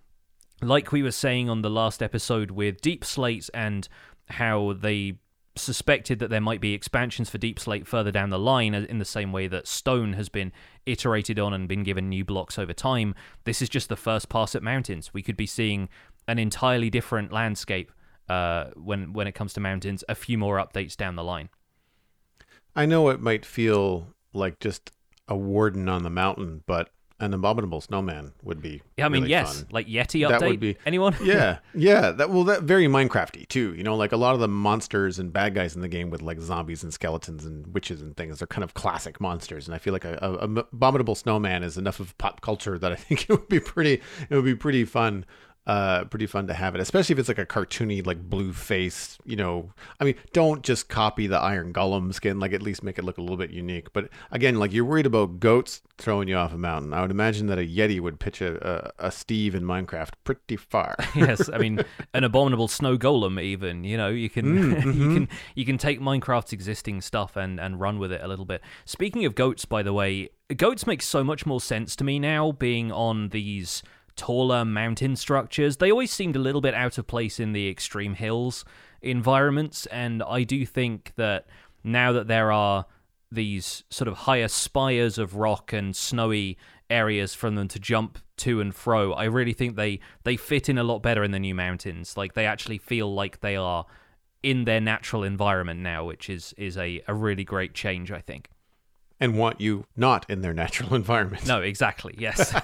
like 0.63 0.93
we 0.93 1.03
were 1.03 1.11
saying 1.11 1.49
on 1.49 1.63
the 1.63 1.71
last 1.71 2.03
episode 2.03 2.51
with 2.51 2.81
deep 2.81 3.05
slates 3.05 3.49
and 3.51 3.89
how 4.29 4.75
they 4.75 5.19
suspected 5.57 6.21
that 6.21 6.31
there 6.31 6.41
might 6.41 6.61
be 6.61 6.75
expansions 6.75 7.29
for 7.29 7.39
deep 7.39 7.59
slate 7.59 7.87
further 7.87 8.13
down 8.13 8.31
the 8.31 8.39
line 8.39 8.73
in 8.73 8.99
the 8.99 9.05
same 9.05 9.33
way 9.33 9.49
that 9.49 9.67
stone 9.67 10.13
has 10.13 10.29
been 10.29 10.53
iterated 10.87 11.41
on 11.41 11.53
and 11.53 11.69
been 11.69 11.83
given 11.83 12.09
new 12.09 12.25
blocks 12.25 12.57
over 12.57 12.73
time 12.73 13.15
this 13.45 13.61
is 13.61 13.69
just 13.69 13.89
the 13.89 13.97
first 13.97 14.29
pass 14.29 14.55
at 14.55 14.63
mountains. 14.63 15.13
We 15.13 15.23
could 15.23 15.37
be 15.37 15.47
seeing 15.47 15.89
an 16.29 16.39
entirely 16.39 16.91
different 16.91 17.33
landscape 17.33 17.91
uh, 18.29 18.67
when 18.77 19.13
when 19.13 19.27
it 19.27 19.33
comes 19.33 19.53
to 19.55 19.61
mountains 19.61 20.05
a 20.09 20.15
few 20.15 20.39
more 20.39 20.57
updates 20.59 20.97
down 20.97 21.17
the 21.17 21.25
line 21.25 21.49
I 22.77 22.87
know 22.87 23.09
it 23.09 23.21
might 23.21 23.45
feel 23.45 24.15
like 24.33 24.61
just 24.61 24.93
a 25.27 25.37
warden 25.37 25.89
on 25.89 26.03
the 26.05 26.11
mountain, 26.11 26.63
but 26.67 26.91
an 27.19 27.35
abominable 27.35 27.83
snowman 27.83 28.33
would 28.43 28.63
be. 28.63 28.81
yeah 28.97 29.05
i 29.05 29.09
mean 29.11 29.23
really 29.25 29.33
yes 29.33 29.59
fun. 29.59 29.67
like 29.73 29.87
yeti 29.87 30.27
update 30.27 30.39
That 30.39 30.49
would 30.49 30.59
be- 30.61 30.79
anyone 30.87 31.15
yeah, 31.23 31.59
yeah. 31.75 32.13
That 32.13 32.31
well, 32.31 32.45
that 32.45 32.63
very 32.63 32.87
Minecrafty 32.87 33.47
too. 33.47 33.75
You 33.75 33.83
know, 33.83 33.95
like 33.95 34.13
a 34.13 34.17
lot 34.17 34.33
of 34.33 34.41
the 34.41 34.49
monsters 34.49 35.19
and 35.19 35.31
bad 35.31 35.55
guys 35.55 35.75
in 35.75 35.83
the 35.83 35.89
game 35.89 36.09
with 36.09 36.23
like 36.23 36.41
zombies 36.41 36.83
and 36.83 36.95
skeletons 36.95 37.45
and 37.45 37.67
witches 37.75 38.01
and 38.01 38.17
things. 38.17 38.39
They're 38.39 38.47
kind 38.47 38.65
of 38.65 38.73
classic 38.73 39.21
monsters, 39.21 39.67
and 39.69 39.75
I 39.75 39.79
feel 39.79 39.93
like 39.93 40.07
a, 40.07 40.19
a, 40.23 40.33
a 40.47 40.61
abominable 40.73 41.15
snowman 41.15 41.63
is 41.63 41.77
enough 41.77 42.01
of 42.01 42.17
pop 42.17 42.41
culture 42.41 42.79
that 42.79 42.91
I 42.91 42.95
think 43.07 43.25
it 43.29 43.31
would 43.33 43.49
be 43.49 43.61
pretty. 43.61 44.01
It 44.31 44.35
would 44.35 44.45
be 44.47 44.55
pretty 44.57 44.85
fun. 44.87 45.27
Uh, 45.67 46.05
pretty 46.05 46.27
fun 46.27 46.47
to 46.49 46.55
have 46.55 46.75
it, 46.75 46.81
especially 46.81 47.13
if 47.13 47.19
it's 47.19 47.29
like 47.29 47.39
a 47.39 47.47
cartoony, 47.47 48.05
like 48.05 48.29
blue 48.29 48.53
face. 48.53 49.19
You 49.25 49.37
know, 49.37 49.73
I 50.01 50.05
mean, 50.05 50.15
don't 50.33 50.63
just 50.65 50.89
copy 50.89 51.27
the 51.27 51.39
Iron 51.39 51.73
Golem 51.73 52.13
skin. 52.13 52.41
Like, 52.41 52.53
at 52.53 52.63
least 52.63 52.83
make 52.83 52.99
it 52.99 53.05
look 53.05 53.19
a 53.19 53.21
little 53.21 53.37
bit 53.37 53.51
unique. 53.51 53.93
But 53.93 54.09
again, 54.33 54.59
like 54.59 54.73
you're 54.73 54.85
worried 54.85 55.07
about 55.07 55.39
goats 55.39 55.83
throwing 55.99 56.29
you 56.29 56.35
off 56.37 56.53
a 56.53 56.59
mountain. 56.59 56.93
I 56.95 57.03
would 57.03 57.11
imagine 57.11 57.47
that 57.49 57.59
a 57.59 57.63
Yeti 57.63 58.01
would 58.01 58.19
pitch 58.19 58.41
a, 58.41 58.93
a, 58.99 59.07
a 59.09 59.11
Steve 59.13 59.55
in 59.55 59.63
Minecraft 59.63 60.15
pretty 60.25 60.57
far. 60.57 60.97
yes, 61.15 61.49
I 61.53 61.59
mean 61.59 61.85
an 62.15 62.25
abominable 62.25 62.67
snow 62.69 62.97
golem. 62.97 63.41
Even 63.41 63.85
you 63.85 63.97
know 63.97 64.09
you 64.09 64.31
can 64.31 64.41
Mm, 64.51 64.85
you 64.85 64.93
mhm. 64.93 65.15
can 65.15 65.29
you 65.55 65.65
can 65.65 65.79
take 65.79 66.01
Minecraft's 66.01 66.53
existing 66.53 67.01
stuff 67.01 67.37
and 67.37 67.61
and 67.61 67.81
run 67.81 67.99
with 67.99 68.11
it 68.13 68.21
a 68.23 68.29
little 68.29 68.45
bit. 68.47 68.63
Speaking 68.85 69.25
of 69.25 69.35
goats, 69.35 69.65
by 69.65 69.83
the 69.83 69.93
way, 69.93 70.31
goats 70.57 70.87
make 70.87 71.03
so 71.03 71.23
much 71.23 71.47
more 71.47 71.61
sense 71.61 71.95
to 71.97 72.05
me 72.05 72.19
now. 72.19 72.53
Being 72.53 72.91
on 72.91 73.29
these 73.29 73.83
taller 74.21 74.67
mountain 74.67 75.17
structures, 75.17 75.79
they 75.79 75.91
always 75.91 76.13
seemed 76.13 76.37
a 76.37 76.41
little 76.41 76.61
bit 76.61 76.75
out 76.75 76.99
of 76.99 77.07
place 77.07 77.41
in 77.41 77.53
the 77.53 77.71
extreme 77.71 78.13
hills 78.13 78.67
environments, 79.01 79.87
and 79.87 80.23
I 80.23 80.43
do 80.43 80.67
think 80.67 81.13
that 81.17 81.47
now 81.83 82.13
that 82.13 82.29
there 82.29 82.53
are 82.53 82.85
these 83.33 83.83
sort 83.89 84.09
of 84.09 84.19
higher 84.19 84.49
spires 84.49 85.17
of 85.17 85.37
rock 85.37 85.73
and 85.73 85.97
snowy 85.97 86.59
areas 86.91 87.35
for 87.35 87.49
them 87.49 87.67
to 87.69 87.79
jump 87.79 88.19
to 88.37 88.61
and 88.61 88.75
fro. 88.75 89.15
I 89.15 89.25
really 89.25 89.55
think 89.55 89.77
they 89.77 90.01
they 90.25 90.37
fit 90.37 90.69
in 90.69 90.77
a 90.77 90.85
lot 90.85 90.99
better 91.03 91.25
in 91.25 91.31
the 91.31 91.39
new 91.39 91.55
mountains. 91.55 92.19
Like 92.19 92.35
they 92.35 92.45
actually 92.45 92.79
feel 92.79 93.15
like 93.15 93.41
they 93.41 93.57
are 93.57 93.87
in 94.43 94.65
their 94.65 94.83
natural 94.83 95.23
environment 95.23 95.81
now, 95.81 96.05
which 96.05 96.29
is 96.29 96.53
is 96.59 96.77
a, 96.77 97.03
a 97.09 97.15
really 97.15 97.45
great 97.45 97.73
change, 97.73 98.13
I 98.13 98.21
think. 98.21 98.51
And 99.21 99.37
want 99.37 99.61
you 99.61 99.85
not 99.97 100.29
in 100.29 100.41
their 100.41 100.55
natural 100.65 100.95
environment. 100.95 101.47
No, 101.47 101.61
exactly. 101.61 102.15
Yes, 102.19 102.55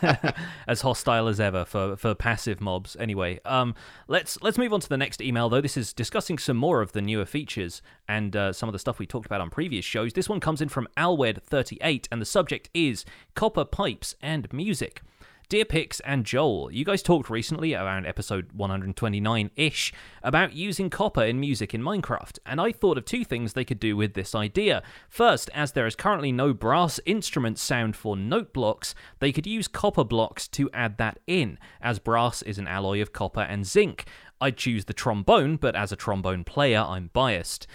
as 0.66 0.80
hostile 0.80 1.28
as 1.28 1.38
ever 1.38 1.64
for, 1.64 1.96
for 1.96 2.14
passive 2.14 2.60
mobs. 2.60 2.96
Anyway, 2.98 3.38
um, 3.44 3.74
let's 4.08 4.40
let's 4.42 4.58
move 4.58 4.72
on 4.72 4.80
to 4.80 4.88
the 4.88 4.96
next 4.96 5.20
email. 5.20 5.48
Though 5.48 5.60
this 5.60 5.76
is 5.76 5.92
discussing 5.92 6.38
some 6.38 6.56
more 6.56 6.80
of 6.80 6.92
the 6.92 7.02
newer 7.02 7.26
features 7.26 7.82
and 8.08 8.34
uh, 8.34 8.52
some 8.52 8.68
of 8.68 8.72
the 8.72 8.78
stuff 8.78 8.98
we 8.98 9.06
talked 9.06 9.26
about 9.26 9.40
on 9.40 9.50
previous 9.50 9.84
shows. 9.84 10.14
This 10.14 10.28
one 10.28 10.40
comes 10.40 10.60
in 10.60 10.68
from 10.68 10.88
Alwed38, 10.96 12.08
and 12.10 12.20
the 12.20 12.26
subject 12.26 12.70
is 12.72 13.04
copper 13.34 13.64
pipes 13.64 14.14
and 14.22 14.50
music. 14.52 15.02
Dear 15.48 15.64
Pix 15.64 16.00
and 16.00 16.26
Joel, 16.26 16.72
you 16.72 16.84
guys 16.84 17.04
talked 17.04 17.30
recently 17.30 17.72
around 17.72 18.04
episode 18.04 18.50
129 18.52 19.52
ish 19.54 19.92
about 20.24 20.54
using 20.54 20.90
copper 20.90 21.22
in 21.22 21.38
music 21.38 21.72
in 21.72 21.82
Minecraft, 21.82 22.40
and 22.44 22.60
I 22.60 22.72
thought 22.72 22.98
of 22.98 23.04
two 23.04 23.24
things 23.24 23.52
they 23.52 23.64
could 23.64 23.78
do 23.78 23.96
with 23.96 24.14
this 24.14 24.34
idea. 24.34 24.82
First, 25.08 25.48
as 25.54 25.70
there 25.70 25.86
is 25.86 25.94
currently 25.94 26.32
no 26.32 26.52
brass 26.52 26.98
instrument 27.06 27.60
sound 27.60 27.94
for 27.94 28.16
note 28.16 28.52
blocks, 28.52 28.92
they 29.20 29.30
could 29.30 29.46
use 29.46 29.68
copper 29.68 30.02
blocks 30.02 30.48
to 30.48 30.68
add 30.72 30.98
that 30.98 31.20
in, 31.28 31.60
as 31.80 32.00
brass 32.00 32.42
is 32.42 32.58
an 32.58 32.66
alloy 32.66 33.00
of 33.00 33.12
copper 33.12 33.42
and 33.42 33.64
zinc. 33.64 34.04
I'd 34.40 34.56
choose 34.56 34.86
the 34.86 34.94
trombone, 34.94 35.58
but 35.58 35.76
as 35.76 35.92
a 35.92 35.96
trombone 35.96 36.42
player, 36.42 36.80
I'm 36.80 37.10
biased. 37.12 37.68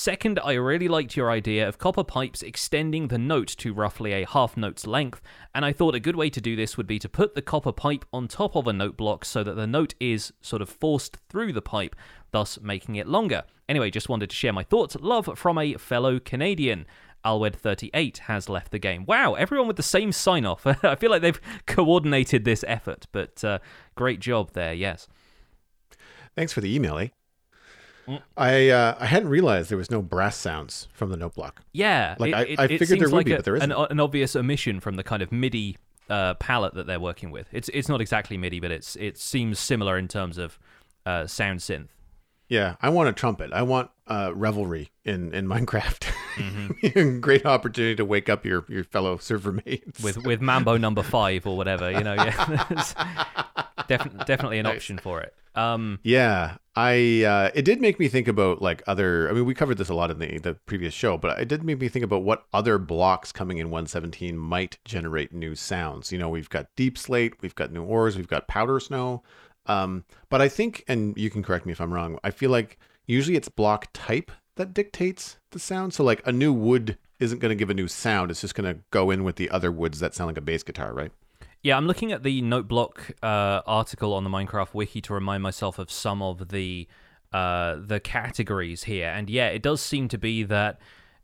Second, 0.00 0.38
I 0.44 0.52
really 0.52 0.86
liked 0.86 1.16
your 1.16 1.28
idea 1.28 1.66
of 1.66 1.78
copper 1.78 2.04
pipes 2.04 2.40
extending 2.40 3.08
the 3.08 3.18
note 3.18 3.48
to 3.58 3.74
roughly 3.74 4.12
a 4.12 4.28
half 4.28 4.56
note's 4.56 4.86
length, 4.86 5.20
and 5.52 5.64
I 5.64 5.72
thought 5.72 5.96
a 5.96 5.98
good 5.98 6.14
way 6.14 6.30
to 6.30 6.40
do 6.40 6.54
this 6.54 6.76
would 6.76 6.86
be 6.86 7.00
to 7.00 7.08
put 7.08 7.34
the 7.34 7.42
copper 7.42 7.72
pipe 7.72 8.04
on 8.12 8.28
top 8.28 8.54
of 8.54 8.68
a 8.68 8.72
note 8.72 8.96
block 8.96 9.24
so 9.24 9.42
that 9.42 9.54
the 9.54 9.66
note 9.66 9.96
is 9.98 10.32
sort 10.40 10.62
of 10.62 10.68
forced 10.68 11.16
through 11.28 11.52
the 11.52 11.60
pipe, 11.60 11.96
thus 12.30 12.60
making 12.60 12.94
it 12.94 13.08
longer. 13.08 13.42
Anyway, 13.68 13.90
just 13.90 14.08
wanted 14.08 14.30
to 14.30 14.36
share 14.36 14.52
my 14.52 14.62
thoughts. 14.62 14.94
Love 15.00 15.36
from 15.36 15.58
a 15.58 15.74
fellow 15.74 16.20
Canadian. 16.20 16.86
Alwed38 17.24 18.18
has 18.18 18.48
left 18.48 18.70
the 18.70 18.78
game. 18.78 19.04
Wow, 19.04 19.34
everyone 19.34 19.66
with 19.66 19.78
the 19.78 19.82
same 19.82 20.12
sign 20.12 20.46
off. 20.46 20.64
I 20.84 20.94
feel 20.94 21.10
like 21.10 21.22
they've 21.22 21.40
coordinated 21.66 22.44
this 22.44 22.64
effort, 22.68 23.08
but 23.10 23.42
uh, 23.42 23.58
great 23.96 24.20
job 24.20 24.52
there, 24.52 24.74
yes. 24.74 25.08
Thanks 26.36 26.52
for 26.52 26.60
the 26.60 26.72
email, 26.72 26.98
eh? 26.98 27.08
Mm. 28.08 28.22
I 28.36 28.70
uh, 28.70 28.96
I 28.98 29.06
hadn't 29.06 29.28
realized 29.28 29.70
there 29.70 29.76
was 29.78 29.90
no 29.90 30.00
brass 30.02 30.36
sounds 30.36 30.88
from 30.94 31.10
the 31.10 31.16
note 31.16 31.34
block. 31.34 31.62
Yeah, 31.72 32.14
Like, 32.18 32.30
it, 32.32 32.36
I- 32.36 32.42
it, 32.44 32.60
I 32.60 32.66
figured 32.78 33.00
there 33.00 33.08
would 33.08 33.12
like 33.16 33.26
be, 33.26 33.32
a- 33.32 33.36
but 33.36 33.44
there 33.44 33.56
an, 33.56 33.70
isn't. 33.72 33.90
an 33.90 34.00
obvious 34.00 34.34
omission 34.34 34.80
from 34.80 34.96
the 34.96 35.02
kind 35.04 35.22
of 35.22 35.30
MIDI 35.30 35.76
uh, 36.08 36.34
palette 36.34 36.74
that 36.74 36.86
they're 36.86 36.98
working 37.00 37.30
with. 37.30 37.48
It's 37.52 37.68
it's 37.70 37.88
not 37.88 38.00
exactly 38.00 38.38
MIDI, 38.38 38.60
but 38.60 38.70
it's 38.70 38.96
it 38.96 39.18
seems 39.18 39.58
similar 39.58 39.98
in 39.98 40.08
terms 40.08 40.38
of 40.38 40.58
uh, 41.04 41.26
sound 41.26 41.60
synth. 41.60 41.88
Yeah, 42.48 42.76
I 42.80 42.88
want 42.88 43.10
a 43.10 43.12
trumpet. 43.12 43.52
I 43.52 43.60
want 43.62 43.90
uh, 44.06 44.32
revelry 44.34 44.90
in 45.04 45.34
in 45.34 45.46
Minecraft. 45.52 46.10
Mm-hmm. 46.82 47.20
Great 47.20 47.44
opportunity 47.46 47.96
to 47.96 48.04
wake 48.04 48.28
up 48.28 48.44
your 48.44 48.64
your 48.68 48.84
fellow 48.84 49.16
server 49.18 49.52
mates 49.52 50.02
with 50.02 50.24
with 50.24 50.40
Mambo 50.40 50.76
number 50.76 51.02
five 51.02 51.46
or 51.46 51.56
whatever. 51.56 51.90
You 51.90 52.02
know, 52.02 52.14
yeah, 52.14 52.64
definitely 53.88 54.24
definitely 54.24 54.58
an 54.58 54.64
Nice. 54.64 54.76
option 54.76 54.98
for 54.98 55.20
it. 55.20 55.34
Um, 55.54 55.98
Yeah, 56.04 56.56
I 56.76 57.24
uh, 57.24 57.50
it 57.54 57.64
did 57.64 57.80
make 57.80 57.98
me 57.98 58.08
think 58.08 58.28
about 58.28 58.62
like 58.62 58.82
other. 58.86 59.28
I 59.28 59.32
mean, 59.32 59.44
we 59.44 59.54
covered 59.54 59.78
this 59.78 59.88
a 59.88 59.94
lot 59.94 60.10
in 60.10 60.18
the 60.18 60.38
the 60.38 60.54
previous 60.66 60.94
show, 60.94 61.16
but 61.18 61.38
it 61.40 61.48
did 61.48 61.62
make 61.64 61.80
me 61.80 61.88
think 61.88 62.04
about 62.04 62.22
what 62.22 62.44
other 62.52 62.78
blocks 62.78 63.32
coming 63.32 63.58
in 63.58 63.66
117 63.70 64.36
might 64.38 64.78
generate 64.84 65.32
new 65.32 65.54
sounds. 65.54 66.12
You 66.12 66.18
know, 66.18 66.28
we've 66.28 66.48
got 66.50 66.68
deep 66.76 66.96
slate, 66.96 67.34
we've 67.42 67.54
got 67.54 67.72
new 67.72 67.82
ores, 67.82 68.16
we've 68.16 68.28
got 68.28 68.46
powder 68.48 68.78
snow. 68.78 69.22
Um, 69.66 70.04
but 70.30 70.40
I 70.40 70.48
think, 70.48 70.84
and 70.88 71.16
you 71.18 71.28
can 71.28 71.42
correct 71.42 71.66
me 71.66 71.72
if 71.72 71.80
I'm 71.80 71.92
wrong. 71.92 72.18
I 72.24 72.30
feel 72.30 72.50
like 72.50 72.78
usually 73.06 73.36
it's 73.36 73.48
block 73.48 73.88
type 73.92 74.30
that 74.58 74.74
dictates 74.74 75.38
the 75.52 75.58
sound. 75.58 75.94
So 75.94 76.04
like 76.04 76.20
a 76.26 76.32
new 76.32 76.52
wood 76.52 76.98
isn't 77.20 77.38
going 77.38 77.50
to 77.50 77.56
give 77.56 77.70
a 77.70 77.74
new 77.74 77.88
sound. 77.88 78.30
It's 78.30 78.40
just 78.40 78.54
going 78.54 78.74
to 78.74 78.80
go 78.90 79.10
in 79.10 79.24
with 79.24 79.36
the 79.36 79.48
other 79.50 79.72
woods 79.72 80.00
that 80.00 80.14
sound 80.14 80.28
like 80.28 80.36
a 80.36 80.42
bass 80.42 80.62
guitar, 80.62 80.92
right? 80.92 81.12
Yeah, 81.62 81.76
I'm 81.76 81.86
looking 81.86 82.12
at 82.12 82.22
the 82.22 82.42
note 82.42 82.68
block 82.68 83.12
uh, 83.22 83.62
article 83.66 84.14
on 84.14 84.24
the 84.24 84.30
Minecraft 84.30 84.74
wiki 84.74 85.00
to 85.02 85.14
remind 85.14 85.42
myself 85.42 85.78
of 85.78 85.90
some 85.90 86.22
of 86.22 86.48
the 86.48 86.86
uh, 87.32 87.76
the 87.84 88.00
categories 88.00 88.84
here, 88.84 89.08
and 89.08 89.28
yeah, 89.28 89.48
it 89.48 89.60
does 89.60 89.82
seem 89.82 90.08
to 90.08 90.16
be 90.16 90.44
that 90.44 90.80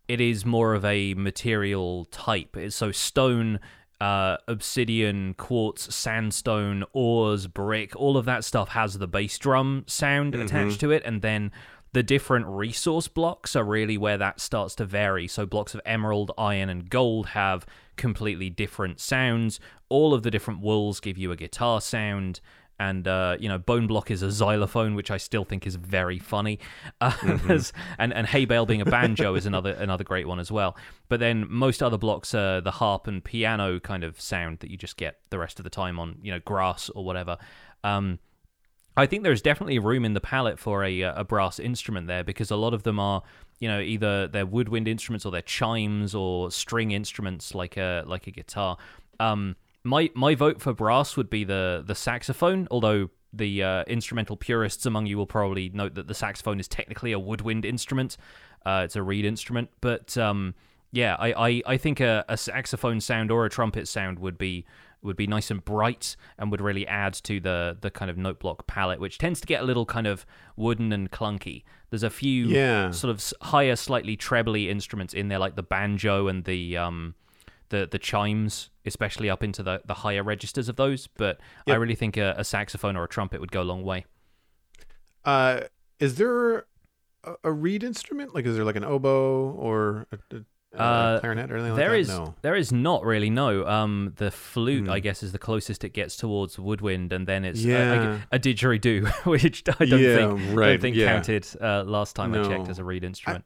it 0.07 0.20
is 0.20 0.45
more 0.45 0.74
of 0.74 0.85
a 0.85 1.14
material 1.14 2.05
type. 2.07 2.57
So 2.68 2.93
stone, 2.93 3.59
uh, 4.03 4.37
obsidian, 4.47 5.32
quartz, 5.35 5.95
sandstone, 5.95 6.85
ores, 6.93 7.47
brick, 7.47 7.97
all 7.97 8.18
of 8.18 8.26
that 8.26 8.45
stuff 8.45 8.68
has 8.70 8.99
the 8.99 9.09
bass 9.09 9.39
drum 9.39 9.85
sound 9.87 10.35
attached 10.35 10.80
to 10.80 10.91
it, 10.91 11.03
and 11.07 11.22
then 11.22 11.51
the 11.95 12.03
different 12.03 12.45
resource 12.47 13.07
blocks 13.09 13.55
are 13.55 13.64
really 13.64 13.97
where 13.97 14.18
that 14.18 14.40
starts 14.40 14.74
to 14.74 14.84
vary. 14.84 15.28
So 15.28 15.47
blocks 15.47 15.74
of 15.74 15.80
emerald, 15.86 16.32
iron, 16.36 16.68
and 16.68 16.90
gold 16.90 17.26
have 17.28 17.64
completely 17.97 18.51
different 18.51 18.99
sounds. 18.99 19.61
All 19.88 20.12
of 20.12 20.24
the 20.24 20.30
different 20.30 20.61
wools 20.61 20.99
give 20.99 21.16
you 21.16 21.30
a 21.30 21.36
guitar 21.36 21.80
sound. 21.80 22.40
And 22.80 23.07
uh, 23.07 23.36
you 23.38 23.49
know, 23.49 23.59
bone 23.59 23.86
block 23.86 24.11
is 24.11 24.22
a 24.22 24.32
xylophone, 24.32 24.97
which 24.97 25.12
I 25.12 25.16
still 25.16 25.45
think 25.45 25.64
is 25.68 25.76
very 25.76 26.18
funny. 26.18 26.59
Uh, 27.01 27.12
there's- 27.47 27.72
and 27.99 28.12
and 28.12 28.26
hay 28.26 28.45
bale 28.45 28.66
being 28.66 28.80
a 28.80 28.84
banjo 28.84 29.36
is 29.36 29.47
another 29.47 29.70
another 29.74 30.03
great 30.03 30.26
one 30.26 30.40
as 30.40 30.51
well. 30.51 30.76
But 31.09 31.20
then 31.20 31.47
most 31.49 31.80
other 31.80 31.97
blocks 31.97 32.34
are 32.34 32.61
the 32.61 32.72
harp 32.72 33.07
and 33.07 33.22
piano 33.22 33.78
kind 33.78 34.03
of 34.03 34.20
sound 34.20 34.59
that 34.59 34.70
you 34.72 34.76
just 34.76 34.97
get 34.97 35.20
the 35.30 35.38
rest 35.38 35.61
of 35.61 35.64
the 35.64 35.70
time 35.70 36.01
on 36.01 36.18
you 36.20 36.32
know 36.32 36.40
grass 36.40 36.90
or 36.90 37.05
whatever. 37.05 37.38
Um, 37.84 38.18
I 38.97 39.07
think 39.07 39.22
there's 39.22 39.42
definitely 39.42 39.78
room 39.78 40.05
in 40.05 40.14
the 40.14 40.20
palette 40.20 40.59
for 40.59 40.84
a 40.84 41.03
uh, 41.03 41.20
a 41.20 41.24
brass 41.24 41.59
instrument 41.59 42.07
there 42.07 42.24
because 42.24 42.51
a 42.51 42.57
lot 42.57 42.74
of 42.74 42.84
them 42.84 42.99
are 43.01 43.22
you 43.59 43.68
know 43.68 43.80
either 43.80 44.28
they're 44.28 44.47
woodwind 44.47 44.86
instruments 44.88 45.26
or 45.26 45.32
they're 45.32 45.42
chimes 45.42 46.14
or 46.14 46.51
string 46.51 46.92
instruments 46.92 47.55
like 47.55 47.76
a 47.76 48.05
like 48.07 48.26
a 48.26 48.30
guitar. 48.30 48.76
Um, 49.18 49.57
my 49.82 50.11
my 50.14 50.34
vote 50.34 50.61
for 50.61 50.72
brass 50.72 51.16
would 51.16 51.30
be 51.30 51.45
the 51.45 51.82
the 51.86 51.95
saxophone, 51.95 52.68
although 52.70 53.11
the 53.32 53.62
uh, 53.62 53.84
instrumental 53.84 54.36
purists 54.36 54.86
among 54.86 55.07
you 55.07 55.18
will 55.18 55.26
probably 55.26 55.68
note 55.70 55.95
that 55.95 56.07
the 56.07 56.14
saxophone 56.14 56.61
is 56.61 56.68
technically 56.68 57.12
a 57.12 57.18
woodwind 57.18 57.64
instrument. 57.64 58.16
Uh, 58.64 58.82
it's 58.84 58.97
a 58.97 59.03
reed 59.03 59.24
instrument, 59.24 59.68
but 59.80 60.16
um, 60.16 60.55
yeah, 60.92 61.16
I, 61.18 61.32
I, 61.49 61.62
I 61.66 61.76
think 61.76 62.01
a, 62.01 62.24
a 62.28 62.36
saxophone 62.36 63.01
sound 63.01 63.32
or 63.32 63.45
a 63.45 63.51
trumpet 63.51 63.88
sound 63.88 64.20
would 64.20 64.38
be 64.38 64.64
would 65.05 65.16
be 65.16 65.26
nice 65.26 65.50
and 65.50 65.64
bright 65.64 66.16
and 66.38 66.50
would 66.50 66.61
really 66.61 66.86
add 66.86 67.14
to 67.24 67.38
the 67.40 67.76
the 67.80 67.90
kind 67.90 68.11
of 68.11 68.16
note 68.16 68.40
block 68.40 68.66
palette, 68.66 69.00
which 69.00 69.18
tends 69.18 69.40
to 69.40 69.46
get 69.46 69.61
a 69.62 69.64
little 69.64 69.86
kind 69.86 70.07
of 70.07 70.24
wooden 70.57 70.92
and 70.92 71.11
clunky. 71.11 71.62
There's 71.90 72.02
a 72.02 72.11
few 72.11 72.46
Yeah. 72.46 72.90
sort 72.90 73.11
of 73.11 73.22
higher, 73.42 73.76
slightly 73.76 74.16
trebly 74.16 74.68
instruments 74.70 75.14
in 75.14 75.28
there, 75.28 75.38
like 75.38 75.55
the 75.57 75.62
banjo 75.62 76.26
and 76.28 76.44
the 76.44 76.76
um 76.76 77.14
the 77.68 77.88
the 77.90 77.98
chimes, 77.98 78.70
especially 78.84 79.30
up 79.30 79.42
into 79.42 79.62
the 79.62 79.80
the 79.84 79.94
higher 79.94 80.22
registers 80.22 80.68
of 80.68 80.76
those. 80.76 81.07
But 81.07 81.40
I 81.66 81.74
really 81.74 81.94
think 81.94 82.16
a, 82.16 82.34
a 82.36 82.44
saxophone 82.44 82.96
or 82.96 83.05
a 83.05 83.09
trumpet 83.09 83.40
would 83.40 83.52
go 83.52 83.62
a 83.62 83.64
long 83.64 83.82
way. 83.84 84.05
Uh, 85.24 85.61
is 85.98 86.16
there 86.16 86.66
a, 87.24 87.34
a 87.44 87.52
reed 87.52 87.82
instrument? 87.82 88.34
Like, 88.34 88.44
is 88.46 88.57
there 88.57 88.64
like 88.64 88.76
an 88.76 88.84
oboe 88.84 89.50
or 89.52 90.07
a, 90.12 90.36
a 90.36 90.44
Uh, 90.81 91.20
clarinet 91.20 91.51
or 91.51 91.57
anything 91.57 91.77
There 91.77 91.91
like 91.93 92.01
is? 92.01 92.09
No. 92.09 92.35
there 92.43 92.55
is 92.55 92.72
not 92.72 93.05
really 93.05 93.31
no. 93.31 93.66
Um, 93.66 94.12
the 94.16 94.31
flute 94.31 94.85
Hmm. 94.85 94.91
I 94.91 95.01
guess 95.01 95.22
is 95.22 95.33
the 95.33 95.39
closest 95.39 95.85
it 95.85 95.91
gets 95.93 96.16
towards 96.16 96.59
woodwind, 96.59 97.12
and 97.12 97.27
then 97.27 97.45
it's 97.45 97.61
Yeah. 97.62 98.18
a, 98.33 98.37
a, 98.37 98.39
didgeridoo, 98.39 99.09
which 99.27 99.62
I 99.81 99.85
don't 99.85 100.01
Yeah, 100.01 100.14
think 100.37 100.57
right, 100.59 100.66
don't 100.72 100.81
think 100.81 100.97
yeah. 100.97 101.07
counted 101.12 101.47
uh, 101.61 101.85
last 101.85 102.16
time 102.16 102.35
I 102.35 102.43
checked 102.49 102.68
as 102.68 102.79
a 102.79 102.85
reed 102.85 103.05
instrument. 103.05 103.45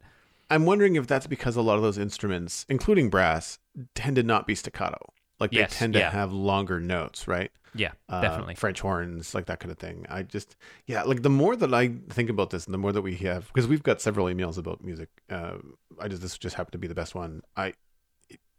I'm 0.51 0.64
wondering 0.64 0.97
if 0.97 1.07
that's 1.07 1.26
because 1.26 1.57
a 1.57 1.62
lot 1.62 1.76
of 1.76 1.83
those 1.83 1.99
instruments, 1.99 2.64
including 2.68 3.11
brass, 3.11 3.59
tend 3.95 4.16
to 4.16 4.22
not 4.22 4.47
be 4.47 4.55
staccato. 4.55 4.99
Like 5.39 5.51
they 5.51 5.59
Yes, 5.59 5.79
tend 5.79 5.93
to 5.93 6.03
have 6.03 6.33
longer 6.33 6.81
notes, 6.81 7.29
right? 7.29 7.51
Yeah, 7.75 7.93
Uh, 8.09 8.21
definitely. 8.21 8.55
French 8.55 8.81
horns, 8.81 9.35
like 9.35 9.47
that 9.47 9.61
kind 9.61 9.71
of 9.71 9.79
thing. 9.79 10.07
I 10.09 10.23
just, 10.23 10.57
yeah, 10.87 11.03
like 11.03 11.23
the 11.23 11.31
more 11.31 11.57
that 11.57 11.73
I 11.75 11.95
think 12.11 12.31
about 12.31 12.51
this, 12.51 12.66
and 12.66 12.75
the 12.75 12.79
more 12.79 12.93
that 12.93 13.03
we 13.03 13.16
have, 13.16 13.47
because 13.49 13.66
we've 13.69 13.83
got 13.83 14.01
several 14.01 14.27
emails 14.27 14.59
about 14.59 14.83
music. 14.85 15.09
Uh, 15.31 15.59
I 16.01 16.09
just 16.09 16.23
this 16.23 16.39
just 16.39 16.57
happened 16.57 16.73
to 16.73 16.79
be 16.79 16.89
the 16.89 16.95
best 16.95 17.14
one. 17.14 17.43
I 17.57 17.75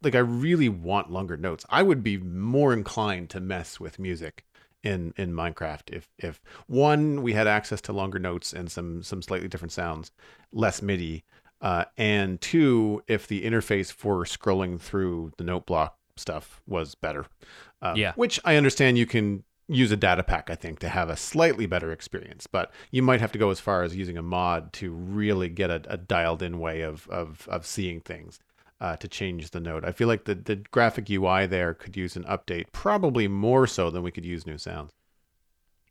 like, 0.01 0.15
I 0.15 0.19
really 0.19 0.69
want 0.69 1.11
longer 1.11 1.35
notes. 1.37 1.65
I 1.69 1.83
would 1.83 2.03
be 2.03 2.17
more 2.17 2.71
inclined 2.73 3.29
to 3.31 3.39
mess 3.39 3.79
with 3.79 3.99
music 3.99 4.45
in 4.81 5.13
in 5.17 5.33
Minecraft 5.33 5.89
if 5.91 6.07
if 6.17 6.41
one 6.67 7.21
we 7.21 7.33
had 7.33 7.47
access 7.47 7.81
to 7.81 7.93
longer 7.93 8.19
notes 8.19 8.53
and 8.53 8.71
some 8.71 9.03
some 9.03 9.21
slightly 9.21 9.47
different 9.49 9.73
sounds, 9.73 10.11
less 10.53 10.81
MIDI, 10.81 11.25
uh, 11.61 11.85
and 11.97 12.39
two 12.39 13.03
if 13.07 13.27
the 13.27 13.43
interface 13.43 13.91
for 13.91 14.23
scrolling 14.23 14.79
through 14.79 15.33
the 15.37 15.43
note 15.43 15.65
block 15.65 15.97
stuff 16.15 16.61
was 16.65 16.95
better. 16.95 17.25
Um, 17.81 17.95
Yeah. 17.97 18.13
Which 18.15 18.39
I 18.43 18.55
understand 18.55 18.97
you 18.97 19.05
can 19.05 19.43
use 19.67 19.91
a 19.91 19.97
data 19.97 20.23
pack, 20.23 20.49
I 20.49 20.55
think, 20.55 20.79
to 20.79 20.89
have 20.89 21.09
a 21.09 21.15
slightly 21.15 21.65
better 21.67 21.91
experience, 21.91 22.47
but 22.47 22.71
you 22.91 23.03
might 23.03 23.21
have 23.21 23.31
to 23.33 23.37
go 23.37 23.51
as 23.51 23.59
far 23.59 23.83
as 23.83 23.95
using 23.95 24.17
a 24.17 24.21
mod 24.23 24.73
to 24.73 24.91
really 24.91 25.47
get 25.47 25.69
a, 25.69 25.81
a 25.87 25.97
dialed 25.97 26.41
in 26.41 26.59
way 26.59 26.81
of, 26.81 27.07
of, 27.09 27.47
of 27.47 27.65
seeing 27.65 28.01
things 28.01 28.39
uh, 28.81 28.95
to 28.97 29.07
change 29.07 29.51
the 29.51 29.59
note. 29.59 29.85
I 29.85 29.91
feel 29.91 30.07
like 30.07 30.25
the, 30.25 30.35
the 30.35 30.55
graphic 30.55 31.09
UI 31.09 31.45
there 31.45 31.73
could 31.73 31.95
use 31.95 32.15
an 32.15 32.23
update, 32.23 32.71
probably 32.71 33.27
more 33.27 33.67
so 33.67 33.89
than 33.91 34.01
we 34.01 34.11
could 34.11 34.25
use 34.25 34.47
new 34.47 34.57
sounds. 34.57 34.91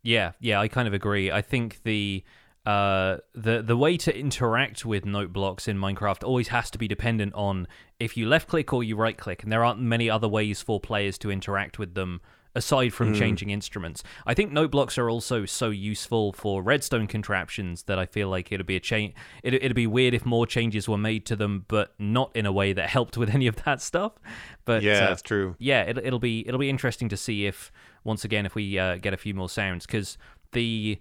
Yeah, 0.03 0.33
yeah, 0.41 0.61
I 0.61 0.69
kind 0.69 0.89
of 0.89 0.95
agree. 0.95 1.31
I 1.31 1.43
think 1.43 1.83
the 1.85 2.25
uh, 2.69 3.17
the 3.35 3.63
the 3.63 3.79
way 3.79 3.97
to 3.97 4.15
interact 4.15 4.85
with 4.85 5.07
note 5.07 5.33
blocks 5.33 5.69
in 5.69 5.79
Minecraft 5.79 6.23
always 6.23 6.49
has 6.49 6.71
to 6.73 6.77
be 6.77 6.87
dependent 6.87 7.33
on 7.33 7.67
if 7.99 8.15
you 8.15 8.29
left 8.29 8.47
click 8.47 8.75
or 8.75 8.85
you 8.85 8.95
right 8.95 9.17
click, 9.17 9.43
and 9.43 9.51
there 9.51 9.65
aren't 9.65 9.81
many 9.81 10.11
other 10.11 10.29
ways 10.29 10.61
for 10.61 10.79
players 10.79 11.17
to 11.19 11.31
interact 11.31 11.79
with 11.79 11.95
them 11.95 12.21
aside 12.55 12.93
from 12.93 13.15
changing 13.15 13.49
instruments. 13.49 14.03
I 14.27 14.35
think 14.35 14.53
note 14.53 14.71
blocks 14.71 14.99
are 14.99 15.09
also 15.09 15.47
so 15.47 15.71
useful 15.71 16.35
for 16.35 16.63
redstone 16.63 17.07
contraptions 17.07 17.85
that 17.85 17.99
I 17.99 18.05
feel 18.05 18.29
like 18.29 18.53
it'd 18.53 18.67
be 18.67 18.77
a 18.77 18.81
change. 18.81 19.15
It, 19.43 19.55
it'd 19.55 19.75
be 19.75 19.87
weird 19.87 20.13
if 20.13 20.27
more 20.27 20.47
changes 20.47 20.87
were 20.87 20.99
made 20.99 21.25
to 21.27 21.37
them, 21.37 21.65
but 21.69 21.95
not 21.99 22.33
in 22.35 22.45
a 22.45 22.53
way 22.53 22.75
that 22.75 22.91
helped 22.91 23.17
with 23.17 23.31
any 23.31 23.47
of 23.47 23.65
that 23.65 23.81
stuff. 23.81 24.13
But 24.67 24.83
yeah, 24.83 25.05
uh, 25.05 25.09
that's 25.09 25.23
true. 25.23 25.57
yeah, 25.59 25.85
it'll, 25.85 26.05
it'll 26.05 26.19
be 26.19 26.47
it'll 26.47 26.61
be 26.61 26.69
interesting 26.69 27.09
to 27.09 27.17
see 27.17 27.47
if 27.47 27.73
once 28.05 28.27
again 28.27 28.45
if 28.45 28.55
we 28.55 28.79
uh, 28.79 28.99
get 28.99 29.15
a 29.15 29.17
few 29.17 29.33
more 29.33 29.49
sounds 29.49 29.87
because 29.87 30.19
the 30.53 30.99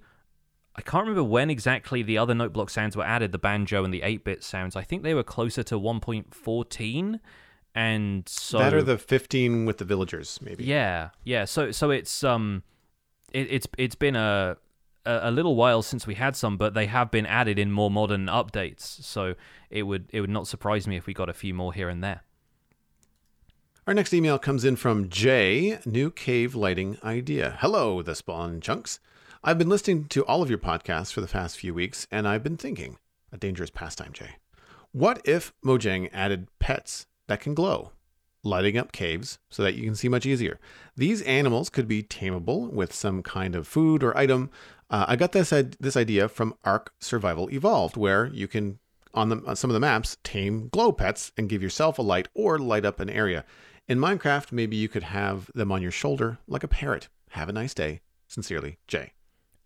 I 0.78 0.82
can't 0.82 1.02
remember 1.08 1.24
when 1.24 1.50
exactly 1.50 2.04
the 2.04 2.18
other 2.18 2.34
noteblock 2.34 2.70
sounds 2.70 2.96
were 2.96 3.04
added, 3.04 3.32
the 3.32 3.40
banjo 3.40 3.84
and 3.84 3.94
the 3.94 4.02
8-bit 4.02 4.44
sounds. 4.44 4.76
I 4.76 4.84
think 4.84 5.02
they 5.04 5.16
were 5.16 5.24
closer 5.24 5.64
to 5.64 5.80
1.14 5.80 7.20
and 7.78 8.28
so 8.28 8.58
that 8.58 8.74
or 8.74 8.82
the 8.82 8.98
15 8.98 9.66
with 9.66 9.78
the 9.78 9.86
villagers, 9.86 10.40
maybe. 10.42 10.64
yeah, 10.64 11.10
yeah. 11.24 11.46
So 11.46 11.70
so 11.70 11.92
it's 11.92 12.24
um 12.24 12.64
it, 13.32 13.48
it's 13.52 13.68
it's 13.78 13.94
been 13.94 14.16
a 14.16 14.58
a 15.06 15.20
a 15.24 15.32
little 15.32 15.56
while 15.56 15.84
since 15.84 16.08
we 16.08 16.16
had 16.16 16.36
some, 16.36 16.58
but 16.58 16.74
they 16.74 16.88
have 16.88 17.12
been 17.12 17.28
added 17.28 17.60
in 17.60 17.72
more 17.72 17.92
modern 17.92 18.26
updates. 18.26 18.82
So 18.82 19.36
it 19.70 19.84
would 19.84 20.10
it 20.12 20.22
would 20.22 20.30
not 20.32 20.48
surprise 20.48 20.88
me 20.88 20.98
if 20.98 21.06
we 21.06 21.14
got 21.14 21.30
a 21.30 21.34
few 21.34 21.54
more 21.54 21.72
here 21.72 21.88
and 21.88 22.04
there. 22.04 22.22
Our 23.86 23.94
next 23.94 24.12
email 24.12 24.40
comes 24.40 24.66
in 24.66 24.76
from 24.76 25.08
Jay, 25.08 25.78
new 25.86 26.10
cave 26.10 26.56
lighting 26.56 26.98
idea. 27.04 27.58
Hello, 27.60 28.02
the 28.02 28.16
spawn 28.16 28.60
chunks. 28.60 29.00
I've 29.48 29.58
been 29.58 29.70
listening 29.70 30.08
to 30.10 30.26
all 30.26 30.42
of 30.42 30.50
your 30.50 30.60
podcasts 30.60 31.14
for 31.14 31.22
the 31.22 31.28
past 31.28 31.58
few 31.58 31.74
weeks, 31.74 32.06
and 32.12 32.28
I've 32.28 32.44
been 32.44 32.58
thinking, 32.58 32.98
a 33.32 33.38
dangerous 33.38 33.70
pastime, 33.70 34.12
Jay. 34.12 34.32
What 34.92 35.22
if 35.24 35.54
Mojang 35.66 36.10
added 36.12 36.50
pets 36.60 37.06
that 37.28 37.40
can 37.40 37.54
glow, 37.54 37.92
lighting 38.44 38.78
up 38.78 38.92
caves 38.92 39.40
so 39.50 39.64
that 39.64 39.76
you 39.76 39.86
can 39.86 39.96
see 39.96 40.10
much 40.10 40.26
easier? 40.26 40.60
These 40.98 41.22
animals 41.22 41.70
could 41.70 41.88
be 41.88 42.04
tameable 42.04 42.70
with 42.74 42.94
some 42.94 43.24
kind 43.24 43.56
of 43.56 43.70
food 43.70 44.04
or 44.04 44.18
item. 44.18 44.50
Uh, 44.90 45.06
I 45.08 45.16
got 45.16 45.32
this 45.32 45.52
this 45.80 45.96
idea 45.96 46.28
from 46.28 46.54
Ark 46.66 46.92
Survival 47.00 47.50
Evolved, 47.50 47.96
where 47.96 48.26
you 48.26 48.50
can 48.50 48.80
on, 49.14 49.30
the, 49.30 49.42
on 49.48 49.56
some 49.56 49.70
of 49.70 49.76
the 49.76 49.80
maps 49.80 50.18
tame 50.26 50.68
glow 50.74 50.92
pets 50.92 51.32
and 51.38 51.48
give 51.48 51.64
yourself 51.64 51.98
a 51.98 52.02
light 52.02 52.28
or 52.34 52.60
light 52.60 52.84
up 52.84 53.00
an 53.00 53.10
area. 53.10 53.46
In 53.88 53.98
Minecraft, 53.98 54.52
maybe 54.52 54.76
you 54.76 54.90
could 54.90 55.04
have 55.04 55.50
them 55.56 55.72
on 55.72 55.82
your 55.82 55.92
shoulder 55.92 56.38
like 56.50 56.64
a 56.64 56.68
parrot. 56.68 57.08
Have 57.30 57.48
a 57.48 57.54
nice 57.54 57.74
day. 57.74 58.02
Sincerely, 58.28 58.78
Jay. 58.88 59.14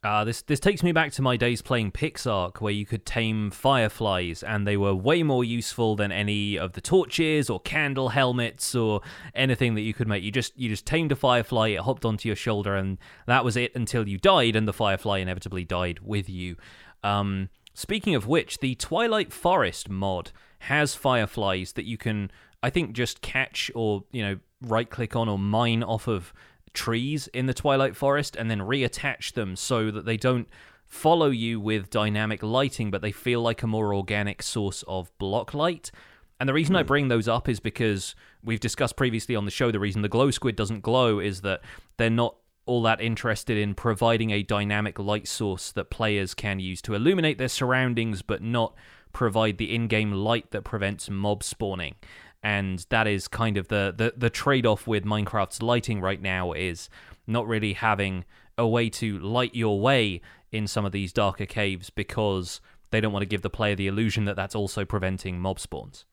Uh, 0.04 0.24
this 0.24 0.42
this 0.42 0.60
takes 0.60 0.82
me 0.82 0.92
back 0.92 1.12
to 1.12 1.22
my 1.22 1.38
days 1.38 1.62
playing 1.62 1.92
PixARK, 1.92 2.60
where 2.60 2.74
you 2.74 2.88
could 2.88 3.06
tame 3.06 3.52
fireflies, 3.52 4.42
and 4.42 4.66
they 4.66 4.76
were 4.76 4.96
way 4.96 5.22
more 5.22 5.44
useful 5.44 5.96
than 5.96 6.12
any 6.12 6.58
of 6.58 6.74
the 6.74 6.82
torches 6.82 7.52
or 7.52 7.60
candle 7.60 8.10
helmets 8.10 8.74
or 8.74 9.02
anything 9.36 9.76
that 9.76 9.82
you 9.82 9.94
could 9.94 10.08
make. 10.08 10.24
You 10.24 10.32
just 10.32 10.58
you 10.58 10.70
just 10.70 10.88
tamed 10.88 11.12
a 11.12 11.16
firefly, 11.16 11.70
it 11.70 11.82
hopped 11.82 12.04
onto 12.04 12.28
your 12.28 12.36
shoulder, 12.36 12.76
and 12.76 12.98
that 13.28 13.46
was 13.46 13.56
it 13.56 13.76
until 13.76 14.10
you 14.10 14.18
died, 14.18 14.56
and 14.56 14.68
the 14.68 14.74
firefly 14.74 15.20
inevitably 15.20 15.66
died 15.66 16.00
with 16.02 16.28
you. 16.28 16.56
Um, 17.04 17.50
speaking 17.76 18.16
of 18.16 18.26
which, 18.26 18.58
the 18.58 18.74
Twilight 18.74 19.32
Forest 19.32 19.88
mod 19.88 20.32
has 20.62 20.96
fireflies 20.96 21.74
that 21.74 21.86
you 21.86 22.00
can, 22.00 22.32
I 22.64 22.72
think, 22.72 22.94
just 22.94 23.22
catch 23.22 23.70
or 23.76 24.06
you 24.12 24.24
know 24.24 24.40
right 24.64 24.90
click 24.90 25.16
on 25.16 25.30
or 25.30 25.38
mine 25.38 25.84
off 25.84 26.08
of 26.08 26.34
trees 26.74 27.28
in 27.28 27.46
the 27.46 27.54
Twilight 27.54 27.96
Forest 27.96 28.36
and 28.36 28.50
then 28.50 28.60
reattach 28.60 29.34
them 29.34 29.56
so 29.56 29.92
that 29.92 30.06
they 30.06 30.18
don't 30.18 30.48
follow 30.86 31.30
you 31.30 31.60
with 31.60 31.90
dynamic 31.90 32.44
lighting, 32.44 32.92
but 32.92 33.02
they 33.02 33.12
feel 33.12 33.42
like 33.42 33.64
a 33.64 33.68
more 33.68 33.94
organic 33.94 34.42
source 34.44 34.84
of 34.88 35.16
block 35.18 35.54
light. 35.54 35.92
And 36.40 36.50
the 36.50 36.54
reason 36.54 36.76
I 36.76 36.82
hmm. 36.82 36.88
bring 36.88 37.08
those 37.08 37.28
up 37.28 37.48
is 37.48 37.60
because 37.60 38.16
we've 38.44 38.60
discussed 38.60 38.96
previously 38.96 39.36
on 39.36 39.46
the 39.46 39.52
show 39.52 39.72
the 39.72 39.80
reason 39.80 40.02
the 40.02 40.10
glow 40.10 40.32
squid 40.32 40.56
doesn't 40.56 40.82
glow 40.82 41.20
is 41.20 41.42
that 41.42 41.62
they're 41.98 42.10
not 42.10 42.36
all 42.66 42.82
that 42.84 43.02
interested 43.02 43.58
in 43.58 43.74
providing 43.74 44.32
a 44.32 44.44
dynamic 44.44 45.00
light 45.00 45.28
source 45.28 45.72
that 45.72 45.90
players 45.90 46.34
can 46.34 46.60
use 46.60 46.82
to 46.82 46.94
illuminate 46.94 47.38
their 47.38 47.48
surroundings 47.48 48.22
but 48.22 48.42
not 48.42 48.74
provide 49.14 49.58
the 49.58 49.74
in-game 49.74 50.12
light 50.12 50.52
that 50.52 50.64
prevents 50.64 51.10
mob 51.10 51.44
spawning 51.44 51.96
and 52.44 52.86
that 52.90 53.08
is 53.08 53.28
kind 53.28 53.58
of 53.58 53.68
the 53.68 53.94
the, 53.96 54.14
the 54.18 54.30
trade-off 54.30 54.88
with 54.88 55.06
Minecraft's 55.06 55.62
lighting 55.62 56.02
right 56.02 56.22
now 56.22 56.54
is 56.54 56.90
not 57.28 57.48
really 57.48 57.74
having 57.74 58.26
a 58.58 58.68
way 58.68 58.90
to 58.90 59.20
light 59.20 59.56
your 59.56 59.80
way 59.80 60.22
in 60.52 60.68
some 60.68 60.86
of 60.86 60.92
these 60.92 61.14
darker 61.14 61.46
caves 61.46 61.90
because 61.90 62.62
they 62.92 63.00
don't 63.00 63.14
want 63.14 63.22
to 63.22 63.28
give 63.28 63.42
the 63.42 63.50
player 63.50 63.76
the 63.76 63.88
illusion 63.88 64.26
that 64.26 64.36
that's 64.36 64.56
also 64.56 64.86
preventing 64.86 65.40
mob 65.40 65.60
spawns. 65.60 66.06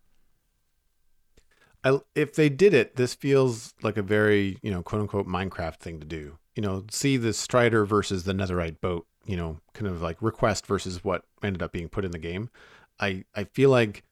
I, 1.85 1.99
if 2.15 2.35
they 2.35 2.49
did 2.49 2.75
it, 2.75 2.97
this 2.97 3.15
feels 3.15 3.75
like 3.83 3.97
a 3.97 4.03
very, 4.03 4.59
you 4.63 4.71
know, 4.71 4.83
quote 4.83 5.03
unquote 5.03 5.27
Minecraft 5.27 5.77
thing 5.77 6.01
to 6.01 6.07
do. 6.07 6.39
You 6.57 6.63
know, 6.63 6.85
see 6.91 7.17
the 7.17 7.33
Strider 7.33 7.85
versus 7.85 8.25
the 8.25 8.33
Netherite 8.33 8.81
boat, 8.81 9.07
you 9.25 9.37
know, 9.37 9.61
kind 9.75 9.87
of 9.87 10.03
like 10.03 10.21
request 10.21 10.67
versus 10.67 11.05
what 11.05 11.23
ended 11.43 11.63
up 11.63 11.73
being 11.73 11.89
put 11.89 12.05
in 12.05 12.11
the 12.11 12.19
game. 12.19 12.51
I, 13.01 13.25
I 13.35 13.45
feel 13.45 13.71
like 13.71 14.03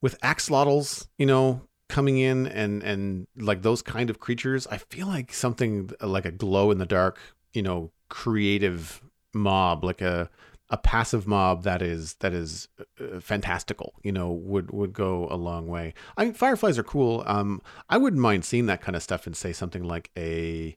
with 0.00 0.20
axolotls, 0.20 1.08
you 1.18 1.26
know, 1.26 1.62
coming 1.88 2.18
in 2.18 2.46
and 2.46 2.82
and 2.82 3.26
like 3.36 3.62
those 3.62 3.82
kind 3.82 4.10
of 4.10 4.20
creatures, 4.20 4.66
I 4.68 4.78
feel 4.78 5.06
like 5.06 5.32
something 5.32 5.90
like 6.00 6.24
a 6.24 6.30
glow 6.30 6.70
in 6.70 6.78
the 6.78 6.86
dark, 6.86 7.18
you 7.52 7.62
know, 7.62 7.90
creative 8.08 9.02
mob, 9.34 9.84
like 9.84 10.00
a 10.00 10.30
a 10.70 10.76
passive 10.76 11.26
mob 11.26 11.64
that 11.64 11.82
is 11.82 12.14
that 12.20 12.32
is 12.32 12.68
uh, 13.00 13.18
fantastical, 13.20 13.94
you 14.02 14.12
know, 14.12 14.30
would 14.30 14.70
would 14.70 14.92
go 14.92 15.26
a 15.30 15.36
long 15.36 15.66
way. 15.66 15.94
I 16.16 16.24
mean, 16.24 16.34
fireflies 16.34 16.78
are 16.78 16.84
cool. 16.84 17.24
Um, 17.26 17.60
I 17.88 17.98
wouldn't 17.98 18.22
mind 18.22 18.44
seeing 18.44 18.66
that 18.66 18.80
kind 18.80 18.96
of 18.96 19.02
stuff 19.02 19.26
and 19.26 19.36
say 19.36 19.52
something 19.52 19.82
like 19.82 20.10
a 20.16 20.76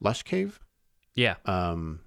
lush 0.00 0.24
cave. 0.24 0.58
Yeah. 1.14 1.36
Um, 1.46 2.00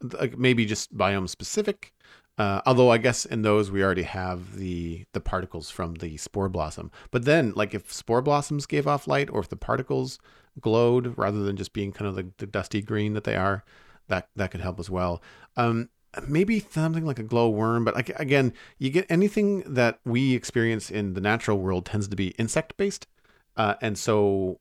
like 0.00 0.38
maybe 0.38 0.64
just 0.64 0.96
biome 0.96 1.28
specific. 1.28 1.92
Uh, 2.38 2.62
although 2.64 2.90
I 2.90 2.98
guess 2.98 3.24
in 3.26 3.42
those 3.42 3.70
we 3.70 3.82
already 3.82 4.04
have 4.04 4.56
the 4.56 5.04
the 5.12 5.20
particles 5.20 5.70
from 5.70 5.94
the 5.96 6.16
spore 6.16 6.48
blossom. 6.48 6.90
But 7.10 7.24
then, 7.24 7.52
like 7.54 7.74
if 7.74 7.92
spore 7.92 8.22
blossoms 8.22 8.66
gave 8.66 8.86
off 8.86 9.06
light, 9.06 9.28
or 9.30 9.40
if 9.40 9.48
the 9.48 9.56
particles 9.56 10.18
glowed 10.60 11.16
rather 11.18 11.42
than 11.42 11.56
just 11.56 11.72
being 11.72 11.92
kind 11.92 12.08
of 12.08 12.14
the, 12.14 12.28
the 12.38 12.46
dusty 12.46 12.80
green 12.82 13.12
that 13.14 13.24
they 13.24 13.36
are, 13.36 13.64
that 14.08 14.28
that 14.36 14.50
could 14.50 14.62
help 14.62 14.80
as 14.80 14.88
well. 14.88 15.22
Um, 15.56 15.90
maybe 16.26 16.60
something 16.60 17.04
like 17.04 17.18
a 17.18 17.22
glow 17.22 17.48
worm, 17.50 17.84
but 17.84 17.94
like 17.94 18.08
again, 18.18 18.54
you 18.78 18.90
get 18.90 19.06
anything 19.10 19.60
that 19.66 20.00
we 20.04 20.34
experience 20.34 20.90
in 20.90 21.14
the 21.14 21.20
natural 21.20 21.58
world 21.58 21.86
tends 21.86 22.08
to 22.08 22.16
be 22.16 22.28
insect 22.38 22.76
based, 22.78 23.06
uh, 23.56 23.74
and 23.82 23.98
so 23.98 24.58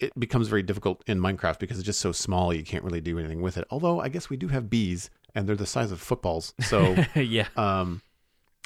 it 0.00 0.18
becomes 0.18 0.48
very 0.48 0.62
difficult 0.62 1.02
in 1.06 1.20
Minecraft 1.20 1.58
because 1.58 1.78
it's 1.78 1.86
just 1.86 2.00
so 2.00 2.12
small 2.12 2.52
you 2.52 2.64
can't 2.64 2.84
really 2.84 3.00
do 3.00 3.18
anything 3.18 3.42
with 3.42 3.56
it. 3.56 3.66
Although 3.70 4.00
I 4.00 4.08
guess 4.08 4.28
we 4.30 4.36
do 4.36 4.48
have 4.48 4.68
bees 4.70 5.10
and 5.34 5.46
they're 5.48 5.56
the 5.56 5.66
size 5.66 5.92
of 5.92 6.00
footballs. 6.00 6.54
So 6.60 6.96
yeah. 7.14 7.48
Um, 7.56 8.02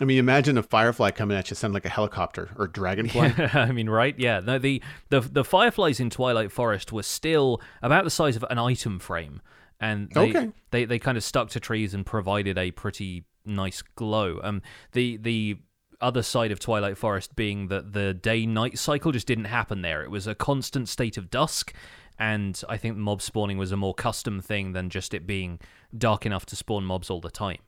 I 0.01 0.05
mean, 0.05 0.19
imagine 0.19 0.59
a 0.59 0.63
firefly 0.63 1.11
coming 1.13 1.37
at 1.37 1.51
you, 1.51 1.57
sound 1.57 1.75
like 1.75 1.85
a 1.85 1.89
helicopter 1.89 2.51
or 2.57 2.65
a 2.65 2.71
dragonfly. 2.71 3.33
I 3.55 3.71
mean, 3.73 3.89
right? 3.89 4.19
Yeah. 4.19 4.41
No, 4.41 4.59
the, 4.59 4.83
the 5.11 5.21
the 5.21 5.45
fireflies 5.45 6.01
in 6.01 6.11
Twilight 6.11 6.51
Forest 6.51 6.93
were 6.93 7.05
still 7.05 7.61
about 7.83 8.03
the 8.05 8.11
size 8.11 8.35
of 8.37 8.45
an 8.51 8.59
item 8.59 8.99
frame, 8.99 9.41
and 9.81 10.11
they 10.11 10.31
Okay. 10.31 10.51
they, 10.73 10.85
they 10.85 10.99
kind 10.99 11.17
of 11.17 11.23
stuck 11.23 11.51
to 11.51 11.61
trees 11.61 11.95
and 11.95 12.05
provided 12.05 12.59
a 12.59 12.73
pretty 12.73 13.25
nice 13.45 13.83
glow. 13.83 14.41
Um, 14.43 14.63
the 14.93 15.17
the 15.17 15.59
other 16.05 16.23
side 16.23 16.53
of 16.53 16.61
Twilight 16.61 16.99
Forest 16.99 17.35
being 17.35 17.69
that 17.69 17.95
the 17.95 18.13
day 18.15 18.47
night 18.47 18.79
cycle 18.79 19.11
just 19.11 19.27
didn't 19.27 19.47
happen 19.47 19.83
there. 19.83 20.03
It 20.03 20.11
was 20.11 20.27
a 20.27 20.35
constant 20.35 20.89
state 20.89 21.17
of 21.17 21.31
dusk, 21.31 21.73
and 22.19 22.61
I 22.69 22.77
think 22.77 22.97
mob 22.97 23.23
spawning 23.23 23.59
was 23.59 23.73
a 23.73 23.77
more 23.77 23.95
custom 23.95 24.41
thing 24.41 24.73
than 24.73 24.91
just 24.91 25.15
it 25.15 25.27
being 25.27 25.59
dark 25.97 26.27
enough 26.27 26.47
to 26.47 26.57
spawn 26.57 26.85
mobs 26.85 27.11
all 27.11 27.21
the 27.21 27.31
time. 27.31 27.59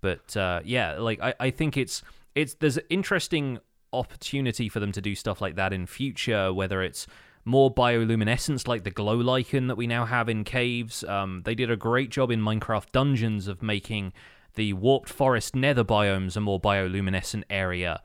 But 0.00 0.36
uh, 0.36 0.60
yeah, 0.64 0.98
like 0.98 1.20
I, 1.22 1.34
I 1.38 1.50
think 1.50 1.76
it's 1.76 2.02
it's 2.34 2.54
there's 2.54 2.76
an 2.76 2.84
interesting 2.90 3.60
opportunity 3.92 4.68
for 4.68 4.80
them 4.80 4.92
to 4.92 5.00
do 5.00 5.14
stuff 5.14 5.40
like 5.40 5.54
that 5.54 5.72
in 5.72 5.86
future, 5.86 6.52
whether 6.52 6.82
it's 6.82 7.06
more 7.44 7.72
bioluminescence 7.72 8.66
like 8.66 8.84
the 8.84 8.90
glow 8.90 9.16
lichen 9.16 9.68
that 9.68 9.76
we 9.76 9.86
now 9.86 10.04
have 10.04 10.28
in 10.28 10.44
caves. 10.44 11.04
Um, 11.04 11.42
they 11.44 11.54
did 11.54 11.70
a 11.70 11.76
great 11.76 12.10
job 12.10 12.30
in 12.30 12.40
Minecraft 12.40 12.90
Dungeons 12.92 13.46
of 13.46 13.62
making 13.62 14.12
the 14.54 14.72
warped 14.72 15.08
forest 15.08 15.54
nether 15.56 15.84
biomes 15.84 16.36
a 16.36 16.40
more 16.40 16.60
bioluminescent 16.60 17.44
area. 17.50 18.02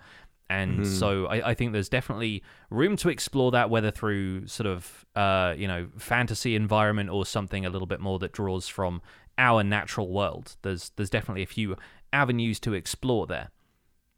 And 0.52 0.88
so 0.88 1.28
I, 1.28 1.50
I 1.50 1.54
think 1.54 1.74
there's 1.74 1.90
definitely 1.90 2.42
room 2.72 2.98
to 2.98 3.10
explore 3.10 3.52
that, 3.52 3.70
whether 3.70 3.92
through 3.92 4.48
sort 4.48 4.66
of 4.66 5.06
uh, 5.16 5.54
you 5.56 5.68
know 5.68 5.90
fantasy 5.98 6.56
environment 6.56 7.12
or 7.12 7.24
something 7.26 7.66
a 7.68 7.70
little 7.70 7.86
bit 7.86 8.00
more 8.00 8.18
that 8.20 8.32
draws 8.32 8.68
from 8.68 9.02
our 9.38 9.64
natural 9.64 10.10
world. 10.10 10.56
There's 10.64 10.92
there's 10.96 11.12
definitely 11.12 11.44
a 11.44 11.48
few 11.48 11.76
avenues 12.12 12.60
to 12.62 12.74
explore 12.74 13.28
there. 13.28 13.52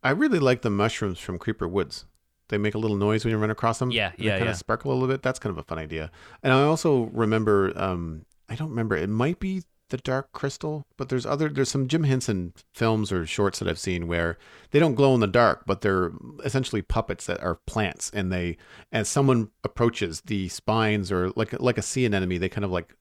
I 0.04 0.12
really 0.12 0.40
like 0.40 0.62
the 0.62 0.70
mushrooms 0.70 1.20
from 1.20 1.38
Creeper 1.38 1.68
Woods. 1.68 2.06
They 2.48 2.58
make 2.58 2.76
a 2.76 2.78
little 2.78 2.98
noise 2.98 3.24
when 3.26 3.32
you 3.32 3.38
run 3.38 3.52
across 3.52 3.80
them. 3.80 3.92
Yeah, 3.92 4.12
They 4.18 4.26
yeah, 4.26 4.32
kind 4.38 4.46
yeah. 4.46 4.52
of 4.52 4.58
sparkle 4.58 4.92
a 4.92 4.94
little 4.94 5.08
bit. 5.08 5.22
That's 5.22 5.38
kind 5.40 5.52
of 5.52 5.58
a 5.58 5.64
fun 5.64 5.78
idea. 5.78 6.12
And 6.44 6.52
I 6.52 6.64
also 6.64 7.04
remember, 7.14 7.72
um, 7.76 8.26
I 8.50 8.56
don't 8.56 8.70
remember. 8.70 8.96
It 8.98 9.10
might 9.10 9.40
be 9.40 9.64
the 9.92 9.98
Dark 9.98 10.32
Crystal, 10.32 10.86
but 10.98 11.10
there's 11.10 11.26
other. 11.26 11.48
There's 11.48 11.70
some 11.70 11.88
Jim 11.88 12.04
Henson 12.04 12.54
films 12.74 13.12
or 13.12 13.26
shorts 13.26 13.60
that 13.60 13.68
I've 13.68 13.78
seen 13.78 14.08
where 14.08 14.38
they 14.72 14.80
don't 14.80 14.96
glow 14.96 15.14
in 15.14 15.20
the 15.20 15.28
dark, 15.28 15.64
but 15.68 15.82
they're 15.82 16.12
essentially 16.44 16.82
puppets 16.82 17.28
that 17.28 17.42
are 17.44 17.60
plants, 17.68 18.10
and 18.14 18.32
they 18.32 18.58
as 18.92 19.08
someone 19.08 19.52
approaches 19.64 20.22
the 20.22 20.50
spines 20.50 21.12
or 21.12 21.32
like 21.36 21.54
like 21.62 21.78
a 21.78 21.84
sea 21.84 22.06
anemone, 22.06 22.40
they 22.40 22.50
kind 22.50 22.66
of 22.66 22.72
like 22.72 22.96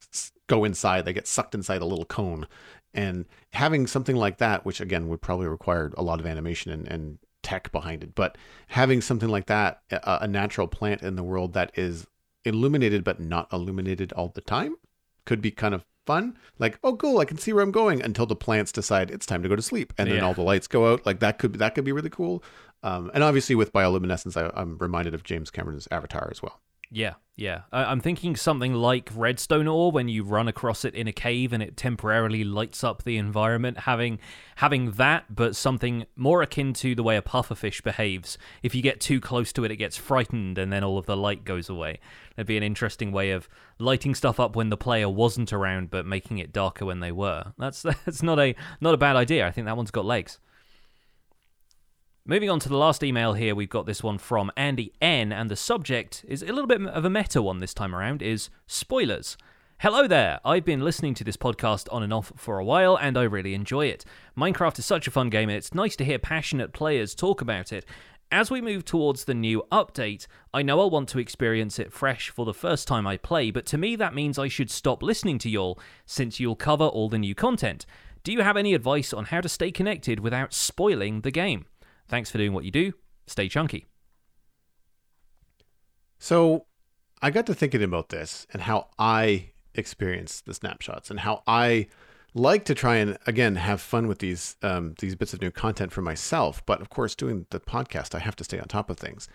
go 0.46 0.64
inside. 0.64 1.04
They 1.04 1.12
get 1.12 1.26
sucked 1.26 1.54
inside 1.54 1.80
a 1.80 1.86
little 1.86 2.04
cone, 2.04 2.46
and 2.92 3.24
having 3.52 3.86
something 3.86 4.16
like 4.16 4.38
that, 4.38 4.66
which 4.66 4.80
again 4.80 5.08
would 5.08 5.22
probably 5.22 5.46
require 5.46 5.90
a 5.96 6.02
lot 6.02 6.20
of 6.20 6.26
animation 6.26 6.72
and, 6.72 6.86
and 6.88 7.18
tech 7.42 7.72
behind 7.72 8.02
it, 8.02 8.14
but 8.14 8.36
having 8.68 9.00
something 9.00 9.28
like 9.28 9.46
that, 9.46 9.80
a, 9.90 10.18
a 10.22 10.28
natural 10.28 10.66
plant 10.66 11.02
in 11.02 11.16
the 11.16 11.22
world 11.22 11.54
that 11.54 11.70
is 11.74 12.06
illuminated 12.44 13.04
but 13.04 13.20
not 13.20 13.50
illuminated 13.52 14.12
all 14.12 14.28
the 14.28 14.40
time, 14.40 14.76
could 15.24 15.40
be 15.40 15.50
kind 15.50 15.74
of 15.74 15.84
fun. 16.10 16.36
Like, 16.58 16.78
oh, 16.82 16.94
cool, 16.96 17.18
I 17.20 17.24
can 17.24 17.38
see 17.38 17.52
where 17.52 17.62
I'm 17.62 17.70
going 17.82 18.02
until 18.02 18.26
the 18.26 18.36
plants 18.36 18.72
decide 18.72 19.10
it's 19.10 19.26
time 19.26 19.42
to 19.44 19.48
go 19.48 19.56
to 19.56 19.62
sleep, 19.62 19.92
and 19.98 20.08
then 20.10 20.16
Yeah. 20.18 20.26
all 20.26 20.34
the 20.34 20.42
lights 20.52 20.66
go 20.66 20.92
out. 20.92 21.04
Like 21.06 21.20
that 21.20 21.38
could 21.40 21.54
that 21.62 21.74
could 21.74 21.84
be 21.84 21.92
really 21.98 22.10
cool. 22.10 22.42
Um, 22.82 23.10
and 23.14 23.22
obviously 23.22 23.54
with 23.54 23.72
bioluminescence, 23.72 24.36
I, 24.40 24.50
I'm 24.60 24.76
reminded 24.78 25.12
of 25.14 25.22
James 25.22 25.50
Cameron's 25.50 25.86
Avatar 25.90 26.28
as 26.30 26.42
well. 26.42 26.56
Yeah, 26.90 27.14
yeah. 27.36 27.62
I- 27.70 27.84
I'm 27.84 28.00
thinking 28.00 28.34
something 28.34 28.74
like 28.74 29.10
redstone 29.14 29.68
ore 29.68 29.92
when 29.92 30.08
you 30.08 30.24
run 30.24 30.48
across 30.48 30.84
it 30.84 30.94
in 30.94 31.06
a 31.06 31.12
cave 31.12 31.52
and 31.52 31.62
it 31.62 31.76
temporarily 31.76 32.42
lights 32.42 32.82
up 32.82 33.04
the 33.04 33.16
environment. 33.16 33.78
Having 33.80 34.18
having 34.56 34.90
that, 34.92 35.24
but 35.34 35.54
something 35.54 36.04
more 36.16 36.42
akin 36.42 36.72
to 36.74 36.94
the 36.96 37.02
way 37.04 37.16
a 37.16 37.22
pufferfish 37.22 37.82
behaves. 37.82 38.36
If 38.62 38.74
you 38.74 38.82
get 38.82 39.00
too 39.00 39.20
close 39.20 39.52
to 39.52 39.64
it, 39.64 39.70
it 39.70 39.76
gets 39.76 39.96
frightened 39.96 40.58
and 40.58 40.72
then 40.72 40.82
all 40.82 40.98
of 40.98 41.06
the 41.06 41.16
light 41.16 41.44
goes 41.44 41.68
away. 41.68 42.00
That'd 42.34 42.48
be 42.48 42.56
an 42.56 42.62
interesting 42.64 43.12
way 43.12 43.30
of 43.30 43.48
lighting 43.78 44.14
stuff 44.16 44.40
up 44.40 44.56
when 44.56 44.70
the 44.70 44.76
player 44.76 45.08
wasn't 45.08 45.52
around, 45.52 45.90
but 45.90 46.04
making 46.04 46.38
it 46.38 46.52
darker 46.52 46.84
when 46.86 47.00
they 47.00 47.12
were. 47.12 47.52
That's 47.56 47.82
that's 48.04 48.22
not 48.22 48.40
a 48.40 48.56
not 48.80 48.94
a 48.94 48.98
bad 48.98 49.14
idea. 49.16 49.46
I 49.46 49.52
think 49.52 49.66
that 49.66 49.76
one's 49.76 49.92
got 49.92 50.04
legs. 50.04 50.40
Moving 52.26 52.50
on 52.50 52.60
to 52.60 52.68
the 52.68 52.76
last 52.76 53.02
email 53.02 53.32
here, 53.32 53.54
we've 53.54 53.70
got 53.70 53.86
this 53.86 54.02
one 54.02 54.18
from 54.18 54.52
Andy 54.54 54.92
N, 55.00 55.32
and 55.32 55.50
the 55.50 55.56
subject 55.56 56.22
is 56.28 56.42
a 56.42 56.52
little 56.52 56.66
bit 56.66 56.82
of 56.82 57.04
a 57.06 57.10
meta 57.10 57.40
one 57.40 57.60
this 57.60 57.72
time 57.72 57.94
around, 57.94 58.20
is 58.20 58.50
spoilers. 58.66 59.38
Hello 59.78 60.06
there! 60.06 60.38
I've 60.44 60.66
been 60.66 60.82
listening 60.82 61.14
to 61.14 61.24
this 61.24 61.38
podcast 61.38 61.88
on 61.90 62.02
and 62.02 62.12
off 62.12 62.30
for 62.36 62.58
a 62.58 62.64
while, 62.64 62.96
and 62.98 63.16
I 63.16 63.22
really 63.22 63.54
enjoy 63.54 63.86
it. 63.86 64.04
Minecraft 64.36 64.78
is 64.78 64.84
such 64.84 65.08
a 65.08 65.10
fun 65.10 65.30
game, 65.30 65.48
and 65.48 65.56
it's 65.56 65.72
nice 65.72 65.96
to 65.96 66.04
hear 66.04 66.18
passionate 66.18 66.74
players 66.74 67.14
talk 67.14 67.40
about 67.40 67.72
it. 67.72 67.86
As 68.30 68.50
we 68.50 68.60
move 68.60 68.84
towards 68.84 69.24
the 69.24 69.34
new 69.34 69.64
update, 69.72 70.26
I 70.52 70.60
know 70.60 70.78
I'll 70.78 70.90
want 70.90 71.08
to 71.08 71.18
experience 71.18 71.78
it 71.78 71.90
fresh 71.90 72.28
for 72.28 72.44
the 72.44 72.52
first 72.52 72.86
time 72.86 73.06
I 73.06 73.16
play, 73.16 73.50
but 73.50 73.64
to 73.66 73.78
me 73.78 73.96
that 73.96 74.14
means 74.14 74.38
I 74.38 74.48
should 74.48 74.70
stop 74.70 75.02
listening 75.02 75.38
to 75.38 75.50
y'all 75.50 75.80
since 76.04 76.38
you'll 76.38 76.54
cover 76.54 76.84
all 76.84 77.08
the 77.08 77.18
new 77.18 77.34
content. 77.34 77.86
Do 78.22 78.32
you 78.32 78.42
have 78.42 78.58
any 78.58 78.74
advice 78.74 79.14
on 79.14 79.24
how 79.24 79.40
to 79.40 79.48
stay 79.48 79.72
connected 79.72 80.20
without 80.20 80.52
spoiling 80.52 81.22
the 81.22 81.30
game? 81.30 81.64
Thanks 82.10 82.30
for 82.30 82.38
doing 82.38 82.52
what 82.52 82.64
you 82.64 82.72
do. 82.72 82.92
Stay 83.28 83.48
chunky. 83.48 83.86
So 86.18 86.66
I 87.22 87.30
got 87.30 87.46
to 87.46 87.54
thinking 87.54 87.84
about 87.84 88.08
this 88.08 88.48
and 88.52 88.62
how 88.62 88.88
I 88.98 89.52
experience 89.76 90.40
the 90.40 90.52
snapshots 90.52 91.10
and 91.10 91.20
how 91.20 91.44
I 91.46 91.86
like 92.34 92.64
to 92.64 92.74
try 92.74 92.96
and 92.96 93.16
again 93.26 93.54
have 93.54 93.80
fun 93.80 94.08
with 94.08 94.18
these 94.18 94.56
um, 94.62 94.94
these 94.98 95.14
bits 95.14 95.32
of 95.32 95.40
new 95.40 95.52
content 95.52 95.92
for 95.92 96.02
myself. 96.02 96.66
But 96.66 96.80
of 96.80 96.90
course, 96.90 97.14
doing 97.14 97.46
the 97.50 97.60
podcast, 97.60 98.14
I 98.14 98.18
have 98.18 98.36
to 98.36 98.44
stay 98.44 98.58
on 98.58 98.66
top 98.66 98.90
of 98.90 98.98
things. 98.98 99.28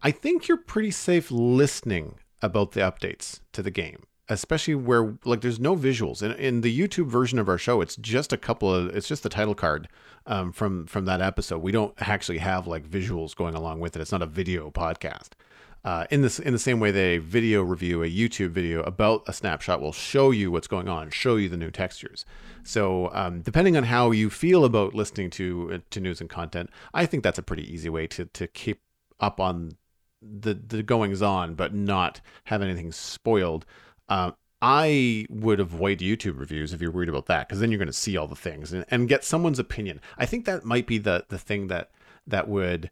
I 0.00 0.12
think 0.12 0.46
you're 0.46 0.56
pretty 0.56 0.92
safe 0.92 1.28
listening 1.30 2.20
about 2.40 2.72
the 2.72 2.80
updates 2.80 3.40
to 3.52 3.62
the 3.62 3.70
game, 3.72 4.04
especially 4.32 4.74
where 4.74 5.14
like 5.24 5.40
there's 5.40 5.60
no 5.60 5.76
visuals. 5.76 6.22
In, 6.22 6.32
in 6.32 6.60
the 6.62 6.76
YouTube 6.76 7.06
version 7.06 7.38
of 7.38 7.48
our 7.48 7.58
show, 7.58 7.80
it's 7.80 7.96
just 7.96 8.32
a 8.32 8.36
couple 8.36 8.74
of 8.74 8.94
it's 8.94 9.08
just 9.08 9.22
the 9.22 9.28
title 9.28 9.54
card 9.54 9.88
um, 10.26 10.52
from 10.52 10.86
from 10.86 11.04
that 11.04 11.20
episode. 11.20 11.58
We 11.58 11.72
don't 11.72 11.94
actually 11.98 12.38
have 12.38 12.66
like 12.66 12.88
visuals 12.88 13.36
going 13.36 13.54
along 13.54 13.80
with 13.80 13.96
it. 13.96 14.02
It's 14.02 14.12
not 14.12 14.22
a 14.22 14.26
video 14.26 14.70
podcast. 14.70 15.30
Uh, 15.84 16.06
in 16.12 16.22
this, 16.22 16.38
in 16.38 16.52
the 16.52 16.60
same 16.60 16.78
way 16.78 16.92
that 16.92 17.00
a 17.00 17.18
video 17.18 17.60
review, 17.60 18.04
a 18.04 18.06
YouTube 18.08 18.50
video 18.50 18.82
about 18.84 19.24
a 19.26 19.32
snapshot 19.32 19.80
will 19.80 19.92
show 19.92 20.30
you 20.30 20.48
what's 20.48 20.68
going 20.68 20.88
on, 20.88 21.10
show 21.10 21.34
you 21.34 21.48
the 21.48 21.56
new 21.56 21.72
textures. 21.72 22.24
So, 22.62 23.10
um, 23.12 23.40
depending 23.40 23.76
on 23.76 23.82
how 23.82 24.12
you 24.12 24.30
feel 24.30 24.64
about 24.64 24.94
listening 24.94 25.30
to 25.30 25.70
uh, 25.74 25.78
to 25.90 26.00
news 26.00 26.20
and 26.20 26.30
content, 26.30 26.70
I 26.94 27.04
think 27.06 27.24
that's 27.24 27.38
a 27.38 27.42
pretty 27.42 27.70
easy 27.72 27.88
way 27.88 28.06
to 28.08 28.26
to 28.26 28.46
keep 28.46 28.80
up 29.18 29.40
on 29.40 29.72
the 30.22 30.54
the 30.54 30.84
goings 30.84 31.20
on, 31.20 31.56
but 31.56 31.74
not 31.74 32.20
have 32.44 32.62
anything 32.62 32.92
spoiled. 32.92 33.66
Uh, 34.08 34.32
I 34.60 35.26
would 35.28 35.58
avoid 35.58 35.98
YouTube 35.98 36.38
reviews 36.38 36.72
if 36.72 36.80
you're 36.80 36.92
worried 36.92 37.08
about 37.08 37.26
that, 37.26 37.48
because 37.48 37.60
then 37.60 37.70
you're 37.70 37.78
going 37.78 37.86
to 37.86 37.92
see 37.92 38.16
all 38.16 38.28
the 38.28 38.36
things 38.36 38.72
and, 38.72 38.84
and 38.90 39.08
get 39.08 39.24
someone's 39.24 39.58
opinion. 39.58 40.00
I 40.18 40.26
think 40.26 40.44
that 40.44 40.64
might 40.64 40.86
be 40.86 40.98
the 40.98 41.24
the 41.28 41.38
thing 41.38 41.66
that 41.66 41.90
that 42.26 42.46
would 42.48 42.90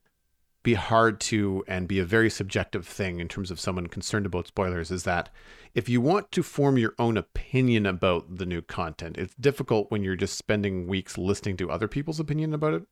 be 0.63 0.75
hard 0.75 1.21
to 1.21 1.65
and 1.67 1.89
be 1.89 1.99
a 1.99 2.05
very 2.05 2.29
subjective 2.29 2.87
thing 2.87 3.19
in 3.19 3.29
terms 3.29 3.51
of 3.51 3.59
someone 3.59 3.87
concerned 3.87 4.27
about 4.27 4.47
spoilers 4.47 4.91
is 4.91 5.05
that 5.05 5.31
if 5.75 5.89
you 5.89 6.03
want 6.03 6.31
to 6.33 6.43
form 6.43 6.77
your 6.77 6.95
own 6.99 7.17
opinion 7.17 7.87
about 7.87 8.37
the 8.37 8.45
new 8.45 8.61
content, 8.61 9.17
it's 9.17 9.35
difficult 9.37 9.91
when 9.91 10.03
you're 10.03 10.17
just 10.17 10.37
spending 10.37 10.87
weeks 10.87 11.17
listening 11.17 11.57
to 11.57 11.71
other 11.71 11.89
people's 11.89 12.21
opinion 12.21 12.53
about 12.53 12.75
it, 12.75 12.83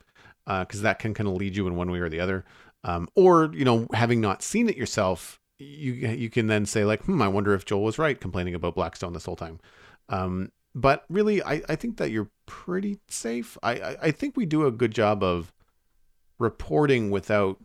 because 0.47 0.81
uh, 0.81 0.85
that 0.85 0.99
can 0.99 1.13
kind 1.13 1.29
of 1.29 1.35
lead 1.35 1.57
you 1.57 1.67
in 1.67 1.77
one 1.77 1.91
way 1.91 1.99
or 1.99 2.09
the 2.09 2.21
other. 2.21 2.45
Um, 2.85 3.09
or 3.17 3.51
you 3.53 3.65
know, 3.65 3.87
having 3.93 4.21
not 4.21 4.43
seen 4.43 4.69
it 4.69 4.77
yourself, 4.77 5.38
you 5.59 5.93
you 5.93 6.31
can 6.31 6.47
then 6.47 6.67
say 6.67 6.85
like, 6.85 7.05
hmm, 7.05 7.21
I 7.21 7.29
wonder 7.29 7.55
if 7.55 7.65
Joel 7.65 7.83
was 7.83 7.99
right 7.99 8.21
complaining 8.21 8.55
about 8.55 8.75
Blackstone 8.75 9.13
this 9.13 9.25
whole 9.25 9.37
time. 9.37 9.61
Um, 10.09 10.53
but 10.75 11.05
really, 11.09 11.43
I, 11.43 11.63
I 11.69 11.77
think 11.77 11.97
that 11.97 12.11
you're 12.11 12.31
pretty 12.47 12.99
safe. 13.09 13.59
I, 13.63 13.73
I, 13.73 13.97
I 14.03 14.11
think 14.11 14.37
we 14.37 14.47
do 14.47 14.67
a 14.67 14.71
good 14.71 14.93
job 14.93 15.23
of 15.23 15.53
reporting 16.39 17.11
without 17.11 17.59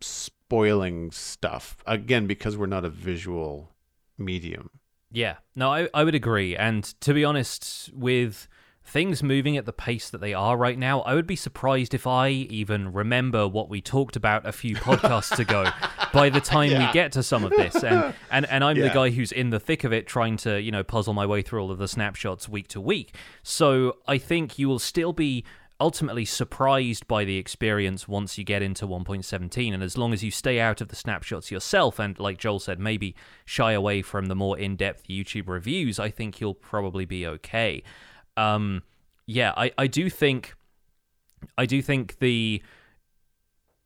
spoiling 0.00 1.10
stuff. 1.10 1.78
Again, 1.86 2.26
because 2.26 2.56
we're 2.56 2.66
not 2.66 2.84
a 2.84 2.90
visual 2.90 3.72
medium. 4.16 4.70
Yeah, 5.10 5.36
no, 5.56 5.72
I, 5.72 5.88
I 5.92 6.04
would 6.04 6.14
agree. 6.14 6.56
And 6.56 6.84
to 7.00 7.12
be 7.12 7.24
honest, 7.24 7.90
with 7.92 8.46
things 8.90 9.22
moving 9.22 9.56
at 9.56 9.66
the 9.66 9.72
pace 9.72 10.10
that 10.10 10.20
they 10.20 10.34
are 10.34 10.56
right 10.56 10.76
now, 10.76 11.00
I 11.02 11.14
would 11.14 11.26
be 11.26 11.36
surprised 11.36 11.94
if 11.94 12.06
I 12.06 12.28
even 12.30 12.92
remember 12.92 13.46
what 13.46 13.68
we 13.68 13.80
talked 13.80 14.16
about 14.16 14.44
a 14.44 14.52
few 14.52 14.74
podcasts 14.74 15.38
ago 15.38 15.70
by 16.12 16.28
the 16.28 16.40
time 16.40 16.72
yeah. 16.72 16.86
we 16.86 16.92
get 16.92 17.12
to 17.12 17.22
some 17.22 17.44
of 17.44 17.50
this. 17.50 17.82
And 17.84 18.14
and, 18.30 18.46
and 18.46 18.64
I'm 18.64 18.76
yeah. 18.76 18.88
the 18.88 18.94
guy 18.94 19.10
who's 19.10 19.32
in 19.32 19.50
the 19.50 19.60
thick 19.60 19.84
of 19.84 19.92
it 19.92 20.06
trying 20.06 20.36
to, 20.38 20.60
you 20.60 20.72
know, 20.72 20.82
puzzle 20.82 21.14
my 21.14 21.24
way 21.24 21.40
through 21.40 21.62
all 21.62 21.70
of 21.70 21.78
the 21.78 21.88
snapshots 21.88 22.48
week 22.48 22.66
to 22.68 22.80
week. 22.80 23.14
So 23.42 23.98
I 24.08 24.18
think 24.18 24.58
you 24.58 24.68
will 24.68 24.80
still 24.80 25.12
be 25.12 25.44
ultimately 25.80 26.24
surprised 26.24 27.06
by 27.06 27.24
the 27.24 27.38
experience 27.38 28.06
once 28.06 28.36
you 28.36 28.44
get 28.44 28.60
into 28.60 28.86
1.17 28.86 29.72
and 29.72 29.82
as 29.82 29.96
long 29.96 30.12
as 30.12 30.22
you 30.22 30.30
stay 30.30 30.60
out 30.60 30.82
of 30.82 30.88
the 30.88 30.96
snapshots 30.96 31.50
yourself 31.50 31.98
and 31.98 32.18
like 32.18 32.36
Joel 32.36 32.58
said 32.58 32.78
maybe 32.78 33.14
shy 33.46 33.72
away 33.72 34.02
from 34.02 34.26
the 34.26 34.34
more 34.34 34.58
in-depth 34.58 35.08
YouTube 35.08 35.48
reviews 35.48 35.98
I 35.98 36.10
think 36.10 36.38
you'll 36.38 36.52
probably 36.52 37.06
be 37.06 37.26
okay 37.26 37.82
um 38.40 38.82
yeah 39.26 39.52
I 39.56 39.72
I 39.76 39.86
do 39.86 40.08
think 40.10 40.54
I 41.56 41.66
do 41.66 41.82
think 41.82 42.18
the 42.18 42.62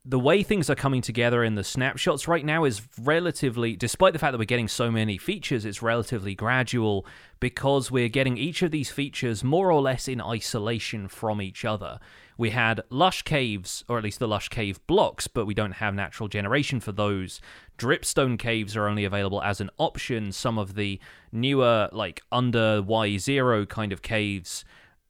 the 0.07 0.19
way 0.19 0.43
things 0.43 0.69
are 0.69 0.75
coming 0.75 1.01
together 1.01 1.43
in 1.43 1.55
the 1.55 1.63
snapshots 1.63 2.27
right 2.27 2.45
now 2.45 2.63
is 2.63 2.83
relatively, 3.01 3.75
despite 3.75 4.13
the 4.13 4.19
fact 4.19 4.33
that 4.33 4.37
we're 4.37 4.45
getting 4.45 4.67
so 4.67 4.91
many 4.91 5.17
features, 5.17 5.65
it's 5.65 5.81
relatively 5.81 6.35
gradual 6.35 7.07
because 7.39 7.89
we're 7.89 8.07
getting 8.07 8.37
each 8.37 8.61
of 8.61 8.69
these 8.69 8.91
features 8.91 9.43
more 9.43 9.71
or 9.71 9.81
less 9.81 10.07
in 10.07 10.21
isolation 10.21 11.07
from 11.07 11.41
each 11.41 11.65
other. 11.65 11.99
We 12.37 12.51
had 12.51 12.81
lush 12.91 13.23
caves, 13.23 13.83
or 13.87 13.97
at 13.97 14.03
least 14.03 14.19
the 14.19 14.27
lush 14.27 14.49
cave 14.49 14.79
blocks, 14.85 15.27
but 15.27 15.45
we 15.45 15.55
don't 15.55 15.71
have 15.71 15.95
natural 15.95 16.29
generation 16.29 16.79
for 16.79 16.91
those. 16.91 17.41
Dripstone 17.79 18.37
caves 18.37 18.75
are 18.75 18.87
only 18.87 19.05
available 19.05 19.41
as 19.41 19.59
an 19.59 19.71
option. 19.79 20.31
Some 20.31 20.59
of 20.59 20.75
the 20.75 20.99
newer, 21.31 21.89
like 21.91 22.21
under 22.31 22.83
Y0 22.83 23.67
kind 23.69 23.91
of 23.91 24.03
caves 24.03 24.65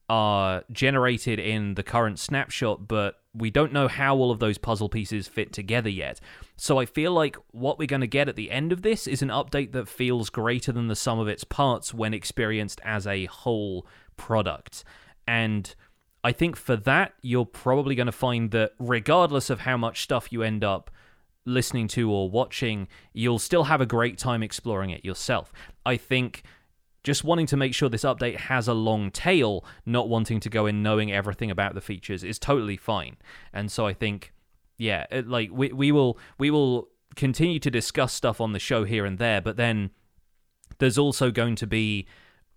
are 0.09 0.63
generated 0.71 1.39
in 1.39 1.75
the 1.75 1.83
current 1.83 2.19
snapshot, 2.19 2.87
but 2.87 3.19
we 3.33 3.49
don't 3.49 3.73
know 3.73 3.87
how 3.87 4.15
all 4.15 4.31
of 4.31 4.39
those 4.39 4.57
puzzle 4.57 4.87
pieces 4.87 5.27
fit 5.27 5.51
together 5.51 5.89
yet. 5.89 6.19
So 6.57 6.79
I 6.79 6.85
feel 6.85 7.11
like 7.11 7.37
what 7.51 7.77
we're 7.77 7.87
going 7.87 8.01
to 8.01 8.07
get 8.07 8.29
at 8.29 8.35
the 8.35 8.51
end 8.51 8.71
of 8.71 8.81
this 8.81 9.07
is 9.07 9.21
an 9.21 9.29
update 9.29 9.71
that 9.73 9.87
feels 9.87 10.29
greater 10.29 10.71
than 10.71 10.87
the 10.87 10.95
sum 10.95 11.19
of 11.19 11.27
its 11.27 11.43
parts 11.43 11.93
when 11.93 12.13
experienced 12.13 12.79
as 12.83 13.07
a 13.07 13.25
whole 13.25 13.87
product. 14.15 14.83
And 15.27 15.73
I 16.23 16.31
think 16.31 16.55
for 16.55 16.75
that, 16.75 17.13
you're 17.21 17.45
probably 17.45 17.95
going 17.95 18.05
to 18.05 18.11
find 18.11 18.51
that 18.51 18.73
regardless 18.79 19.49
of 19.49 19.61
how 19.61 19.77
much 19.77 20.03
stuff 20.03 20.31
you 20.31 20.43
end 20.43 20.63
up 20.63 20.91
listening 21.45 21.87
to 21.89 22.11
or 22.11 22.29
watching, 22.29 22.87
you'll 23.13 23.39
still 23.39 23.65
have 23.65 23.81
a 23.81 23.85
great 23.85 24.17
time 24.17 24.41
exploring 24.41 24.89
it 24.89 25.05
yourself. 25.05 25.51
I 25.85 25.97
think 25.97 26.43
just 27.05 27.23
wanting 27.23 27.45
to 27.45 27.55
make 27.55 27.75
sure 27.75 27.87
this 27.87 28.03
update 28.03 28.35
has 28.37 28.67
a 28.67 28.73
long 28.73 29.11
tail, 29.11 29.63
not 29.85 30.09
wanting 30.09 30.39
to 30.39 30.49
go 30.49 30.65
in 30.65 30.81
knowing 30.81 31.11
everything 31.11 31.51
about 31.51 31.75
the 31.75 31.81
features 31.81 32.23
is 32.23 32.39
totally 32.39 32.75
fine. 32.75 33.15
And 33.53 33.71
so 33.71 33.85
I 33.85 33.93
think, 33.93 34.33
yeah, 34.77 35.05
it, 35.11 35.27
like 35.27 35.51
we 35.53 35.71
we 35.71 35.91
will 35.91 36.17
we 36.39 36.49
will 36.49 36.89
continue 37.15 37.59
to 37.59 37.69
discuss 37.69 38.11
stuff 38.11 38.41
on 38.41 38.53
the 38.53 38.59
show 38.59 38.83
here 38.85 39.05
and 39.05 39.19
there, 39.19 39.39
but 39.39 39.55
then 39.55 39.91
there's 40.79 40.97
also 40.97 41.29
going 41.29 41.55
to 41.55 41.67
be 41.67 42.07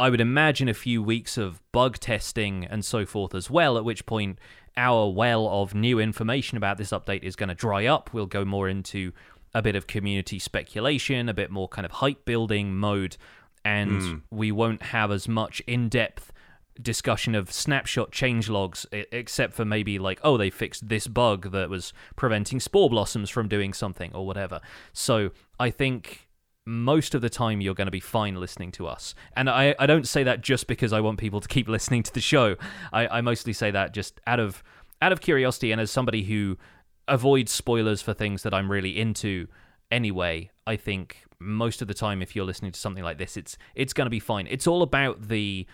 I 0.01 0.09
would 0.09 0.21
imagine 0.21 0.69
a 0.69 0.75
few 0.75 1.03
weeks 1.03 1.37
of 1.37 1.61
bug 1.71 1.99
testing 1.99 2.65
and 2.65 2.83
so 2.85 3.05
forth 3.05 3.35
as 3.35 3.51
well, 3.51 3.77
at 3.77 3.85
which 3.85 4.07
point 4.07 4.39
our 4.79 5.11
well 5.11 5.47
of 5.47 5.75
new 5.75 6.01
information 6.01 6.57
about 6.57 6.79
this 6.79 6.91
update 6.91 7.23
is 7.23 7.37
going 7.37 7.51
to 7.51 7.55
dry 7.55 7.85
up. 7.85 8.15
We'll 8.15 8.27
go 8.27 8.47
more 8.47 8.67
into 8.67 9.13
a 9.55 9.61
bit 9.61 9.77
of 9.77 9.87
community 9.87 10.39
speculation, 10.39 11.29
a 11.29 11.35
bit 11.35 11.51
more 11.51 11.69
kind 11.69 11.85
of 11.85 11.93
hype 11.93 12.25
building 12.25 12.77
mode 12.77 13.17
and 13.65 14.01
mm. 14.03 14.23
we 14.31 14.53
won't 14.53 14.83
have 14.83 15.11
as 15.11 15.29
much 15.29 15.61
in 15.67 15.89
depth 15.89 16.33
discussion 16.81 17.35
of 17.35 17.53
snapshot 17.53 18.13
change 18.13 18.49
logs, 18.49 18.87
except 18.93 19.55
for 19.55 19.65
maybe 19.65 19.99
like, 19.99 20.21
oh, 20.23 20.37
they 20.37 20.51
fixed 20.51 20.89
this 20.89 21.07
bug 21.07 21.51
that 21.53 21.69
was 21.69 21.93
preventing 22.17 22.61
spore 22.61 22.89
blossoms 22.89 23.31
from 23.31 23.49
doing 23.49 23.73
something 23.73 24.13
or 24.15 24.27
whatever. 24.27 24.61
So 24.93 25.31
I 25.59 25.71
think 25.71 26.29
most 26.65 27.15
of 27.15 27.23
the 27.23 27.31
time 27.31 27.61
you're 27.61 27.75
going 27.75 27.87
to 27.87 27.93
be 27.93 28.01
fine 28.01 28.37
listening 28.37 28.71
to 28.73 28.87
us. 28.87 29.15
And 29.35 29.49
I, 29.49 29.75
I 29.79 29.87
don't 29.87 30.07
say 30.07 30.23
that 30.25 30.43
just 30.43 30.67
because 30.67 30.93
I 30.93 31.01
want 31.01 31.19
people 31.19 31.41
to 31.41 31.49
keep 31.49 31.69
listening 31.69 32.03
to 32.05 32.13
the 32.13 32.21
show. 32.21 32.57
I, 32.93 33.09
I 33.09 33.21
mostly 33.23 33.53
say 33.53 33.71
that 33.71 33.93
just 33.93 34.21
out 34.27 34.41
of 34.41 34.63
out 35.01 35.13
of 35.13 35.21
curiosity 35.21 35.71
and 35.71 35.81
as 35.81 35.93
somebody 35.93 36.25
who 36.25 36.59
avoids 37.07 37.53
spoilers 37.53 38.03
for 38.03 38.13
things 38.13 38.43
that 38.43 38.53
I'm 38.53 38.71
really 38.71 38.99
into 38.99 39.47
anyway, 39.91 40.51
I 40.67 40.77
think 40.77 41.25
most 41.41 41.81
of 41.81 41.89
the 41.89 41.95
time 41.95 42.21
if 42.21 42.35
you're 42.35 42.45
listening 42.45 42.73
to 42.73 42.81
something 42.81 43.05
like 43.05 43.19
this 43.19 43.37
it's 43.37 43.57
it's 43.75 43.93
going 43.93 44.07
to 44.07 44.11
be 44.11 44.21
fine. 44.21 44.47
It's 44.49 44.67
all 44.67 44.83
about 44.83 45.29
the 45.29 45.67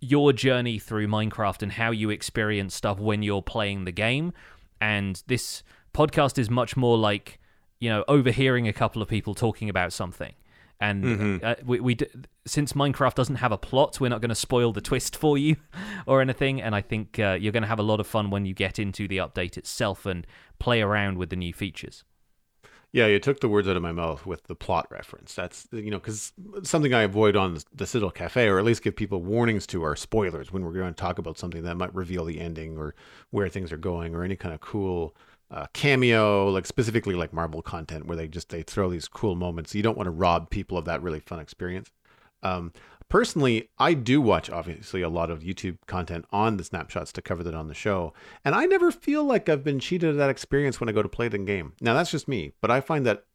your 0.00 0.32
journey 0.32 0.78
through 0.78 1.08
minecraft 1.08 1.62
and 1.62 1.72
how 1.72 1.90
you 1.90 2.10
experience 2.10 2.74
stuff 2.74 2.98
when 2.98 3.22
you're 3.22 3.42
playing 3.42 3.84
the 3.84 3.92
game. 3.92 4.32
And 4.80 5.22
this 5.26 5.62
podcast 5.94 6.38
is 6.38 6.50
much 6.50 6.76
more 6.76 6.98
like 6.98 7.38
you 7.78 7.90
know 7.90 8.04
overhearing 8.08 8.68
a 8.68 8.72
couple 8.72 9.02
of 9.02 9.08
people 9.08 9.34
talking 9.34 9.68
about 9.68 9.92
something. 9.92 10.34
And 10.80 11.04
mm-hmm. 11.04 11.44
uh, 11.44 11.54
we, 11.64 11.78
we 11.78 11.96
since 12.44 12.72
minecraft 12.72 13.14
doesn't 13.14 13.36
have 13.36 13.52
a 13.52 13.58
plot 13.58 14.00
we're 14.00 14.08
not 14.08 14.20
going 14.20 14.30
to 14.30 14.34
spoil 14.34 14.72
the 14.72 14.80
twist 14.80 15.14
for 15.22 15.38
you 15.38 15.56
or 16.06 16.20
anything. 16.20 16.60
And 16.60 16.74
i 16.74 16.80
think 16.80 17.18
uh, 17.18 17.36
you're 17.40 17.52
going 17.52 17.62
to 17.62 17.68
have 17.68 17.78
a 17.78 17.84
lot 17.84 18.00
of 18.00 18.06
fun 18.06 18.30
when 18.30 18.46
you 18.46 18.54
get 18.54 18.78
into 18.78 19.06
the 19.06 19.18
update 19.18 19.56
itself 19.56 20.06
and 20.06 20.26
play 20.58 20.80
around 20.80 21.18
with 21.18 21.30
the 21.30 21.36
new 21.36 21.52
features 21.52 22.04
yeah, 22.92 23.06
you 23.06 23.18
took 23.18 23.40
the 23.40 23.48
words 23.48 23.66
out 23.68 23.76
of 23.76 23.82
my 23.82 23.92
mouth 23.92 24.26
with 24.26 24.44
the 24.44 24.54
plot 24.54 24.86
reference. 24.90 25.34
That's 25.34 25.66
you 25.72 25.90
know 25.90 25.98
because 25.98 26.32
something 26.62 26.92
I 26.92 27.02
avoid 27.02 27.36
on 27.36 27.58
the 27.74 27.86
Citadel 27.86 28.10
Cafe, 28.10 28.46
or 28.46 28.58
at 28.58 28.64
least 28.66 28.82
give 28.82 28.94
people 28.94 29.22
warnings 29.22 29.66
to, 29.68 29.82
are 29.82 29.96
spoilers 29.96 30.52
when 30.52 30.62
we're 30.62 30.72
going 30.72 30.92
to 30.92 31.00
talk 31.00 31.18
about 31.18 31.38
something 31.38 31.62
that 31.62 31.76
might 31.78 31.94
reveal 31.94 32.26
the 32.26 32.38
ending 32.38 32.76
or 32.76 32.94
where 33.30 33.48
things 33.48 33.72
are 33.72 33.78
going 33.78 34.14
or 34.14 34.24
any 34.24 34.36
kind 34.36 34.54
of 34.54 34.60
cool 34.60 35.16
uh, 35.50 35.66
cameo, 35.72 36.50
like 36.50 36.66
specifically 36.66 37.14
like 37.14 37.32
Marvel 37.32 37.62
content, 37.62 38.06
where 38.06 38.16
they 38.16 38.28
just 38.28 38.50
they 38.50 38.62
throw 38.62 38.90
these 38.90 39.08
cool 39.08 39.36
moments. 39.36 39.74
You 39.74 39.82
don't 39.82 39.96
want 39.96 40.06
to 40.06 40.12
rob 40.12 40.50
people 40.50 40.76
of 40.76 40.84
that 40.84 41.02
really 41.02 41.20
fun 41.20 41.40
experience. 41.40 41.90
Um, 42.42 42.72
personally, 43.12 43.68
I 43.76 43.92
do 43.92 44.22
watch 44.22 44.48
obviously 44.48 45.02
a 45.02 45.08
lot 45.10 45.30
of 45.30 45.40
YouTube 45.40 45.76
content 45.86 46.24
on 46.30 46.56
the 46.56 46.64
snapshots 46.64 47.12
to 47.12 47.20
cover 47.20 47.42
that 47.42 47.54
on 47.54 47.68
the 47.68 47.74
show, 47.74 48.14
and 48.42 48.54
I 48.54 48.64
never 48.64 48.90
feel 48.90 49.22
like 49.22 49.50
I've 49.50 49.62
been 49.62 49.80
cheated 49.80 50.08
of 50.08 50.16
that 50.16 50.30
experience 50.30 50.80
when 50.80 50.88
I 50.88 50.92
go 50.92 51.02
to 51.02 51.10
play 51.10 51.28
the 51.28 51.36
game. 51.36 51.74
Now 51.82 51.92
that's 51.92 52.10
just 52.10 52.26
me, 52.26 52.54
but 52.62 52.70
I 52.70 52.80
find 52.80 53.04
that 53.04 53.26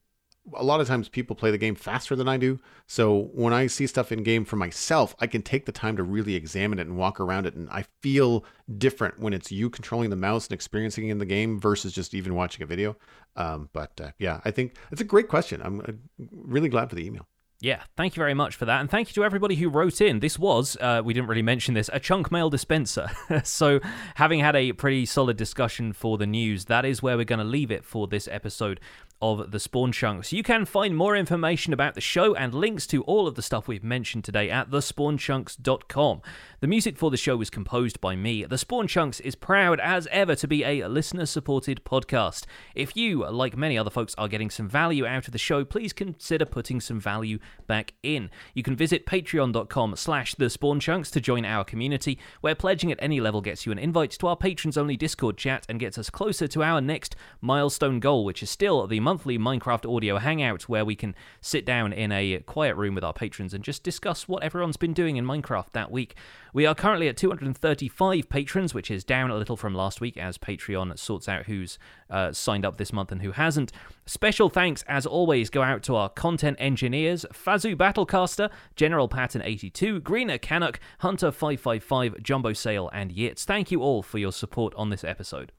a 0.56 0.64
lot 0.64 0.82
of 0.82 0.88
times 0.88 1.10
people 1.10 1.36
play 1.36 1.52
the 1.52 1.60
game 1.60 1.76
faster 1.76 2.16
than 2.16 2.28
I 2.28 2.38
do. 2.38 2.60
So 2.88 3.30
when 3.34 3.54
I 3.54 3.68
see 3.68 3.86
stuff 3.86 4.12
in 4.12 4.24
game 4.24 4.45
for 4.45 4.56
myself, 4.56 5.14
I 5.20 5.28
can 5.28 5.44
take 5.44 5.68
the 5.68 5.72
time 5.72 5.95
to 5.98 6.04
really 6.04 6.34
examine 6.34 6.80
it 6.80 6.88
and 6.88 6.98
walk 6.98 7.20
around 7.20 7.45
it. 7.45 7.54
And 7.54 7.70
I 7.70 7.86
feel 8.02 8.45
different 8.80 9.20
when 9.20 9.34
it's 9.34 9.52
you 9.52 9.70
controlling 9.70 10.10
the 10.10 10.16
mouse 10.16 10.48
and 10.48 10.54
experiencing 10.54 11.10
in 11.10 11.20
the 11.20 11.26
game 11.26 11.60
versus 11.60 11.94
just 11.94 12.16
even 12.16 12.34
watching 12.34 12.64
a 12.64 12.66
video. 12.66 12.95
Um, 13.36 13.70
but 13.74 13.99
uh, 14.02 14.12
yeah, 14.18 14.40
I 14.44 14.49
think 14.49 14.78
it's 14.91 15.02
a 15.02 15.04
great 15.04 15.28
question. 15.28 15.62
I'm 15.62 15.82
uh, 15.82 15.91
really 16.32 16.70
glad 16.70 16.90
for 16.90 16.95
the 16.95 17.06
email. 17.06 17.28
Yeah, 17.59 17.81
thank 17.95 18.15
you 18.15 18.21
very 18.21 18.35
much 18.35 18.55
for 18.55 18.65
that. 18.65 18.81
And 18.81 18.89
thank 18.89 19.09
you 19.09 19.13
to 19.15 19.23
everybody 19.23 19.55
who 19.55 19.69
wrote 19.69 19.99
in. 19.99 20.19
This 20.19 20.38
was, 20.38 20.77
uh, 20.79 21.01
we 21.03 21.15
didn't 21.15 21.27
really 21.27 21.41
mention 21.41 21.73
this, 21.73 21.89
a 21.91 21.99
chunk 21.99 22.31
mail 22.31 22.51
dispenser. 22.51 23.07
so, 23.43 23.79
having 24.15 24.41
had 24.41 24.55
a 24.55 24.73
pretty 24.73 25.07
solid 25.07 25.38
discussion 25.38 25.91
for 25.91 26.19
the 26.19 26.27
news, 26.27 26.65
that 26.65 26.85
is 26.85 27.01
where 27.01 27.17
we're 27.17 27.25
going 27.25 27.39
to 27.39 27.45
leave 27.45 27.71
it 27.71 27.84
for 27.84 28.07
this 28.07 28.27
episode 28.27 28.79
of 29.22 29.52
the 29.52 29.60
Spawn 29.60 29.91
Chunks. 29.91 30.31
You 30.31 30.44
can 30.44 30.65
find 30.65 30.95
more 30.95 31.15
information 31.15 31.73
about 31.73 31.95
the 31.95 32.02
show 32.02 32.35
and 32.35 32.53
links 32.53 32.85
to 32.88 33.03
all 33.03 33.27
of 33.27 33.35
the 33.35 33.41
stuff 33.41 33.68
we've 33.68 33.84
mentioned 33.84 34.23
today 34.23 34.49
at 34.49 34.69
thespawnchunks.com. 34.69 36.22
The 36.60 36.68
music 36.68 36.98
for 36.98 37.10
the 37.10 37.18
show 37.18 37.38
was 37.38 37.49
composed 37.49 37.99
by 37.99 38.15
me. 38.15 38.44
The 38.45 38.57
Spawn 38.57 38.88
Chunks 38.88 39.19
is 39.19 39.35
proud 39.35 39.80
as 39.80 40.07
ever 40.11 40.35
to 40.35 40.48
be 40.48 40.64
a 40.64 40.88
listener 40.88 41.26
supported 41.26 41.84
podcast. 41.84 42.45
If 42.76 42.95
you, 42.95 43.27
like 43.30 43.57
many 43.57 43.77
other 43.77 43.89
folks, 43.89 44.15
are 44.18 44.27
getting 44.27 44.49
some 44.49 44.68
value 44.69 45.06
out 45.06 45.27
of 45.27 45.31
the 45.31 45.38
show, 45.38 45.65
please 45.65 45.94
consider 45.94 46.45
putting 46.45 46.80
some 46.80 46.99
value 46.99 47.39
back 47.68 47.94
in. 48.03 48.30
You 48.53 48.64
can 48.64 48.76
visit 48.76 49.06
patreon.com 49.06 49.95
slash 49.95 50.35
the 50.35 50.49
Spawn 50.49 50.80
Chunks 50.80 51.11
to 51.11 51.22
join 51.22 51.45
our 51.45 51.64
community, 51.64 52.19
where 52.41 52.56
pledging 52.56 52.91
at 52.91 53.02
any 53.02 53.19
level 53.19 53.41
gets 53.41 53.65
you 53.65 53.72
an 53.72 53.80
invite 53.80 54.11
to 54.11 54.27
our 54.27 54.38
patrons 54.38 54.77
only 54.77 54.98
Discord 54.98 55.38
chat 55.38 55.65
and 55.69 55.80
gets 55.80 55.98
us 55.98 56.10
closer 56.10 56.48
to 56.48 56.64
our 56.64 56.81
next 56.81 57.15
milestone 57.41 57.99
goal, 57.99 58.26
which 58.26 58.44
is 58.44 58.49
still 58.49 58.85
the 58.88 58.99
monthly 59.07 59.39
Minecraft 59.39 59.95
audio 59.95 60.17
hangout 60.17 60.63
where 60.63 60.84
we 60.84 60.93
can 60.93 61.15
sit 61.39 61.65
down 61.65 61.93
in 61.93 62.11
a 62.11 62.39
quiet 62.39 62.75
room 62.75 62.93
with 62.93 63.05
our 63.05 63.13
patrons 63.13 63.53
and 63.53 63.63
just 63.63 63.81
discuss 63.81 64.27
what 64.27 64.43
everyone's 64.43 64.75
been 64.75 64.91
doing 64.91 65.15
in 65.15 65.23
Minecraft 65.23 65.71
that 65.71 65.89
week. 65.89 66.13
We 66.53 66.65
are 66.65 66.75
currently 66.75 67.07
at 67.07 67.15
235 67.15 68.27
patrons, 68.27 68.73
which 68.73 68.91
is 68.91 69.05
down 69.05 69.31
a 69.31 69.38
little 69.38 69.55
from 69.55 69.73
last 69.73 70.01
week 70.01 70.17
as 70.17 70.38
Patreon 70.38 70.99
sorts 70.99 71.29
out 71.29 71.45
who's 71.45 71.79
uh, 72.09 72.34
signed 72.34 72.65
up 72.65 72.75
this 72.75 72.91
month 72.91 73.13
and 73.13 73.21
who 73.21 73.31
hasn't. 73.31 73.71
Special 74.05 74.49
thanks, 74.49 74.84
as 74.89 75.05
always, 75.05 75.49
go 75.49 75.63
out 75.63 75.84
to 75.84 75.95
our 75.95 76.09
content 76.09 76.57
engineers 76.59 77.25
Fazu 77.31 77.77
Battlecaster, 77.77 78.49
General 78.75 79.07
Patton 79.07 79.41
82, 79.41 80.01
Greener 80.01 80.38
Canuck, 80.38 80.81
Hunter 80.99 81.31
555, 81.31 82.21
Jumbo 82.21 82.51
Sale, 82.51 82.89
and 82.91 83.15
Yitz. 83.15 83.45
Thank 83.45 83.71
you 83.71 83.81
all 83.81 84.03
for 84.03 84.17
your 84.17 84.34
support 84.34 84.73
on 84.75 84.89
this 84.89 85.05
episode. 85.05 85.53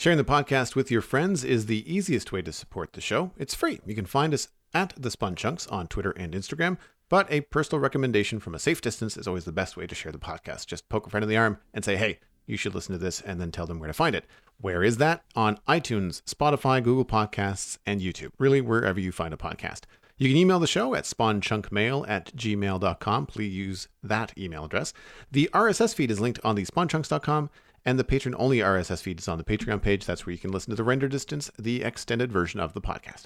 Sharing 0.00 0.16
the 0.16 0.24
podcast 0.24 0.74
with 0.74 0.90
your 0.90 1.02
friends 1.02 1.44
is 1.44 1.66
the 1.66 1.84
easiest 1.86 2.32
way 2.32 2.40
to 2.40 2.52
support 2.52 2.94
the 2.94 3.02
show. 3.02 3.32
It's 3.36 3.54
free. 3.54 3.80
You 3.84 3.94
can 3.94 4.06
find 4.06 4.32
us 4.32 4.48
at 4.72 4.94
the 4.96 5.10
Spawn 5.10 5.36
Chunks 5.36 5.66
on 5.66 5.88
Twitter 5.88 6.12
and 6.12 6.32
Instagram. 6.32 6.78
But 7.10 7.30
a 7.30 7.42
personal 7.42 7.82
recommendation 7.82 8.40
from 8.40 8.54
a 8.54 8.58
safe 8.58 8.80
distance 8.80 9.18
is 9.18 9.28
always 9.28 9.44
the 9.44 9.52
best 9.52 9.76
way 9.76 9.86
to 9.86 9.94
share 9.94 10.10
the 10.10 10.16
podcast. 10.16 10.64
Just 10.64 10.88
poke 10.88 11.06
a 11.06 11.10
friend 11.10 11.22
in 11.22 11.28
the 11.28 11.36
arm 11.36 11.58
and 11.74 11.84
say, 11.84 11.96
hey, 11.96 12.18
you 12.46 12.56
should 12.56 12.74
listen 12.74 12.94
to 12.94 12.98
this, 12.98 13.20
and 13.20 13.38
then 13.38 13.52
tell 13.52 13.66
them 13.66 13.78
where 13.78 13.88
to 13.88 13.92
find 13.92 14.16
it. 14.16 14.24
Where 14.58 14.82
is 14.82 14.96
that? 14.96 15.22
On 15.36 15.58
iTunes, 15.68 16.22
Spotify, 16.22 16.82
Google 16.82 17.04
Podcasts, 17.04 17.76
and 17.84 18.00
YouTube. 18.00 18.30
Really, 18.38 18.62
wherever 18.62 18.98
you 18.98 19.12
find 19.12 19.34
a 19.34 19.36
podcast. 19.36 19.82
You 20.16 20.28
can 20.28 20.36
email 20.38 20.60
the 20.60 20.66
show 20.66 20.94
at 20.94 21.04
spawnchunkmail 21.04 22.08
at 22.08 22.34
gmail.com. 22.34 23.26
Please 23.26 23.54
use 23.54 23.88
that 24.02 24.32
email 24.38 24.64
address. 24.64 24.94
The 25.30 25.50
RSS 25.52 25.94
feed 25.94 26.10
is 26.10 26.20
linked 26.20 26.40
on 26.42 26.56
the 26.56 26.64
spawnchunks.com 26.64 27.50
and 27.84 27.98
the 27.98 28.04
patron 28.04 28.34
only 28.38 28.58
RSS 28.58 29.02
feed 29.02 29.20
is 29.20 29.28
on 29.28 29.38
the 29.38 29.44
Patreon 29.44 29.82
page. 29.82 30.04
That's 30.04 30.26
where 30.26 30.32
you 30.32 30.38
can 30.38 30.52
listen 30.52 30.70
to 30.70 30.76
the 30.76 30.84
render 30.84 31.08
distance, 31.08 31.50
the 31.58 31.82
extended 31.82 32.32
version 32.32 32.60
of 32.60 32.74
the 32.74 32.80
podcast. 32.80 33.24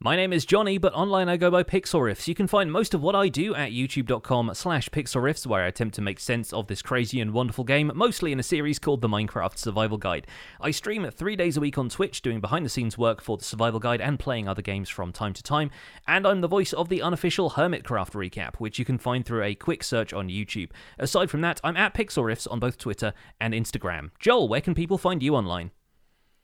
My 0.00 0.16
name 0.16 0.34
is 0.34 0.44
Jonny, 0.44 0.76
but 0.76 0.92
online 0.92 1.30
I 1.30 1.38
go 1.38 1.50
by 1.50 1.62
Pixelriffs. 1.62 2.28
You 2.28 2.34
can 2.34 2.46
find 2.46 2.70
most 2.70 2.92
of 2.92 3.00
what 3.00 3.14
I 3.14 3.28
do 3.28 3.54
at 3.54 3.70
youtube.com 3.70 4.50
slash 4.52 4.90
pixelriffs, 4.90 5.46
where 5.46 5.62
I 5.62 5.68
attempt 5.68 5.94
to 5.94 6.02
make 6.02 6.20
sense 6.20 6.52
of 6.52 6.66
this 6.66 6.82
crazy 6.82 7.20
and 7.20 7.32
wonderful 7.32 7.64
game, 7.64 7.90
mostly 7.94 8.30
in 8.30 8.38
a 8.38 8.42
series 8.42 8.78
called 8.78 9.00
the 9.00 9.08
Minecraft 9.08 9.56
Survival 9.56 9.96
Guide. 9.96 10.26
I 10.60 10.72
stream 10.72 11.10
three 11.10 11.36
days 11.36 11.56
a 11.56 11.60
week 11.60 11.78
on 11.78 11.88
Twitch, 11.88 12.20
doing 12.20 12.40
behind-the-scenes 12.40 12.98
work 12.98 13.22
for 13.22 13.38
the 13.38 13.44
Survival 13.44 13.80
Guide 13.80 14.02
and 14.02 14.18
playing 14.18 14.46
other 14.46 14.60
games 14.60 14.90
from 14.90 15.10
time 15.10 15.32
to 15.32 15.42
time, 15.42 15.70
and 16.06 16.26
I'm 16.26 16.42
the 16.42 16.48
voice 16.48 16.74
of 16.74 16.90
the 16.90 17.00
unofficial 17.00 17.52
Hermitcraft 17.52 18.10
recap, 18.10 18.56
which 18.56 18.78
you 18.78 18.84
can 18.84 18.98
find 18.98 19.24
through 19.24 19.44
a 19.44 19.54
quick 19.54 19.82
search 19.82 20.12
on 20.12 20.28
YouTube. 20.28 20.70
Aside 20.98 21.30
from 21.30 21.40
that, 21.42 21.62
I'm 21.64 21.78
at 21.78 21.94
Pixelriffs 21.94 22.46
on 22.50 22.60
both 22.60 22.76
Twitter 22.76 23.14
and 23.40 23.54
Instagram. 23.54 24.10
Joel, 24.18 24.48
where 24.48 24.60
can 24.60 24.74
people 24.74 24.98
find 24.98 25.22
you 25.22 25.34
online? 25.34 25.70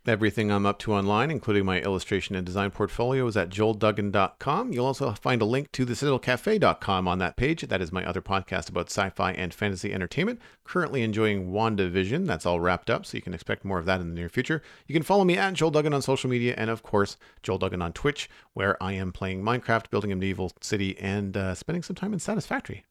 Everything 0.06 0.50
I'm 0.50 0.64
up 0.64 0.78
to 0.80 0.94
online, 0.94 1.30
including 1.30 1.66
my 1.66 1.78
illustration 1.78 2.34
and 2.34 2.46
design 2.46 2.70
portfolio, 2.70 3.26
is 3.26 3.36
at 3.36 3.50
joelduggan.com. 3.50 4.72
You'll 4.72 4.86
also 4.86 5.12
find 5.12 5.42
a 5.42 5.44
link 5.44 5.70
to 5.72 5.84
thecitadelcafe.com 5.84 7.06
on 7.06 7.18
that 7.18 7.36
page. 7.36 7.60
That 7.60 7.82
is 7.82 7.92
my 7.92 8.02
other 8.06 8.22
podcast 8.22 8.70
about 8.70 8.86
sci 8.86 9.10
fi 9.10 9.32
and 9.32 9.52
fantasy 9.52 9.92
entertainment. 9.92 10.40
Currently 10.64 11.02
enjoying 11.02 11.50
WandaVision. 11.50 12.26
That's 12.26 12.46
all 12.46 12.60
wrapped 12.60 12.88
up, 12.88 13.04
so 13.04 13.18
you 13.18 13.22
can 13.22 13.34
expect 13.34 13.62
more 13.62 13.78
of 13.78 13.84
that 13.84 14.00
in 14.00 14.08
the 14.08 14.14
near 14.14 14.30
future. 14.30 14.62
You 14.86 14.94
can 14.94 15.02
follow 15.02 15.24
me 15.24 15.36
at 15.36 15.52
Joel 15.52 15.70
Duggan 15.70 15.92
on 15.92 16.00
social 16.00 16.30
media, 16.30 16.54
and 16.56 16.70
of 16.70 16.82
course, 16.82 17.18
Joel 17.42 17.58
Duggan 17.58 17.82
on 17.82 17.92
Twitch, 17.92 18.30
where 18.54 18.82
I 18.82 18.94
am 18.94 19.12
playing 19.12 19.42
Minecraft, 19.42 19.90
building 19.90 20.12
a 20.12 20.16
medieval 20.16 20.50
city, 20.62 20.98
and 20.98 21.36
uh, 21.36 21.54
spending 21.54 21.82
some 21.82 21.96
time 21.96 22.14
in 22.14 22.20
Satisfactory. 22.20 22.86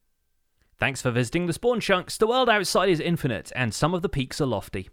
Thanks 0.77 1.01
for 1.01 1.09
visiting 1.09 1.47
the 1.47 1.53
Spawn 1.53 1.79
Chunks. 1.79 2.17
The 2.17 2.27
world 2.27 2.49
outside 2.49 2.89
is 2.89 2.99
infinite, 2.99 3.51
and 3.55 3.73
some 3.73 3.95
of 3.95 4.03
the 4.03 4.09
peaks 4.09 4.39
are 4.39 4.45
lofty. 4.45 4.89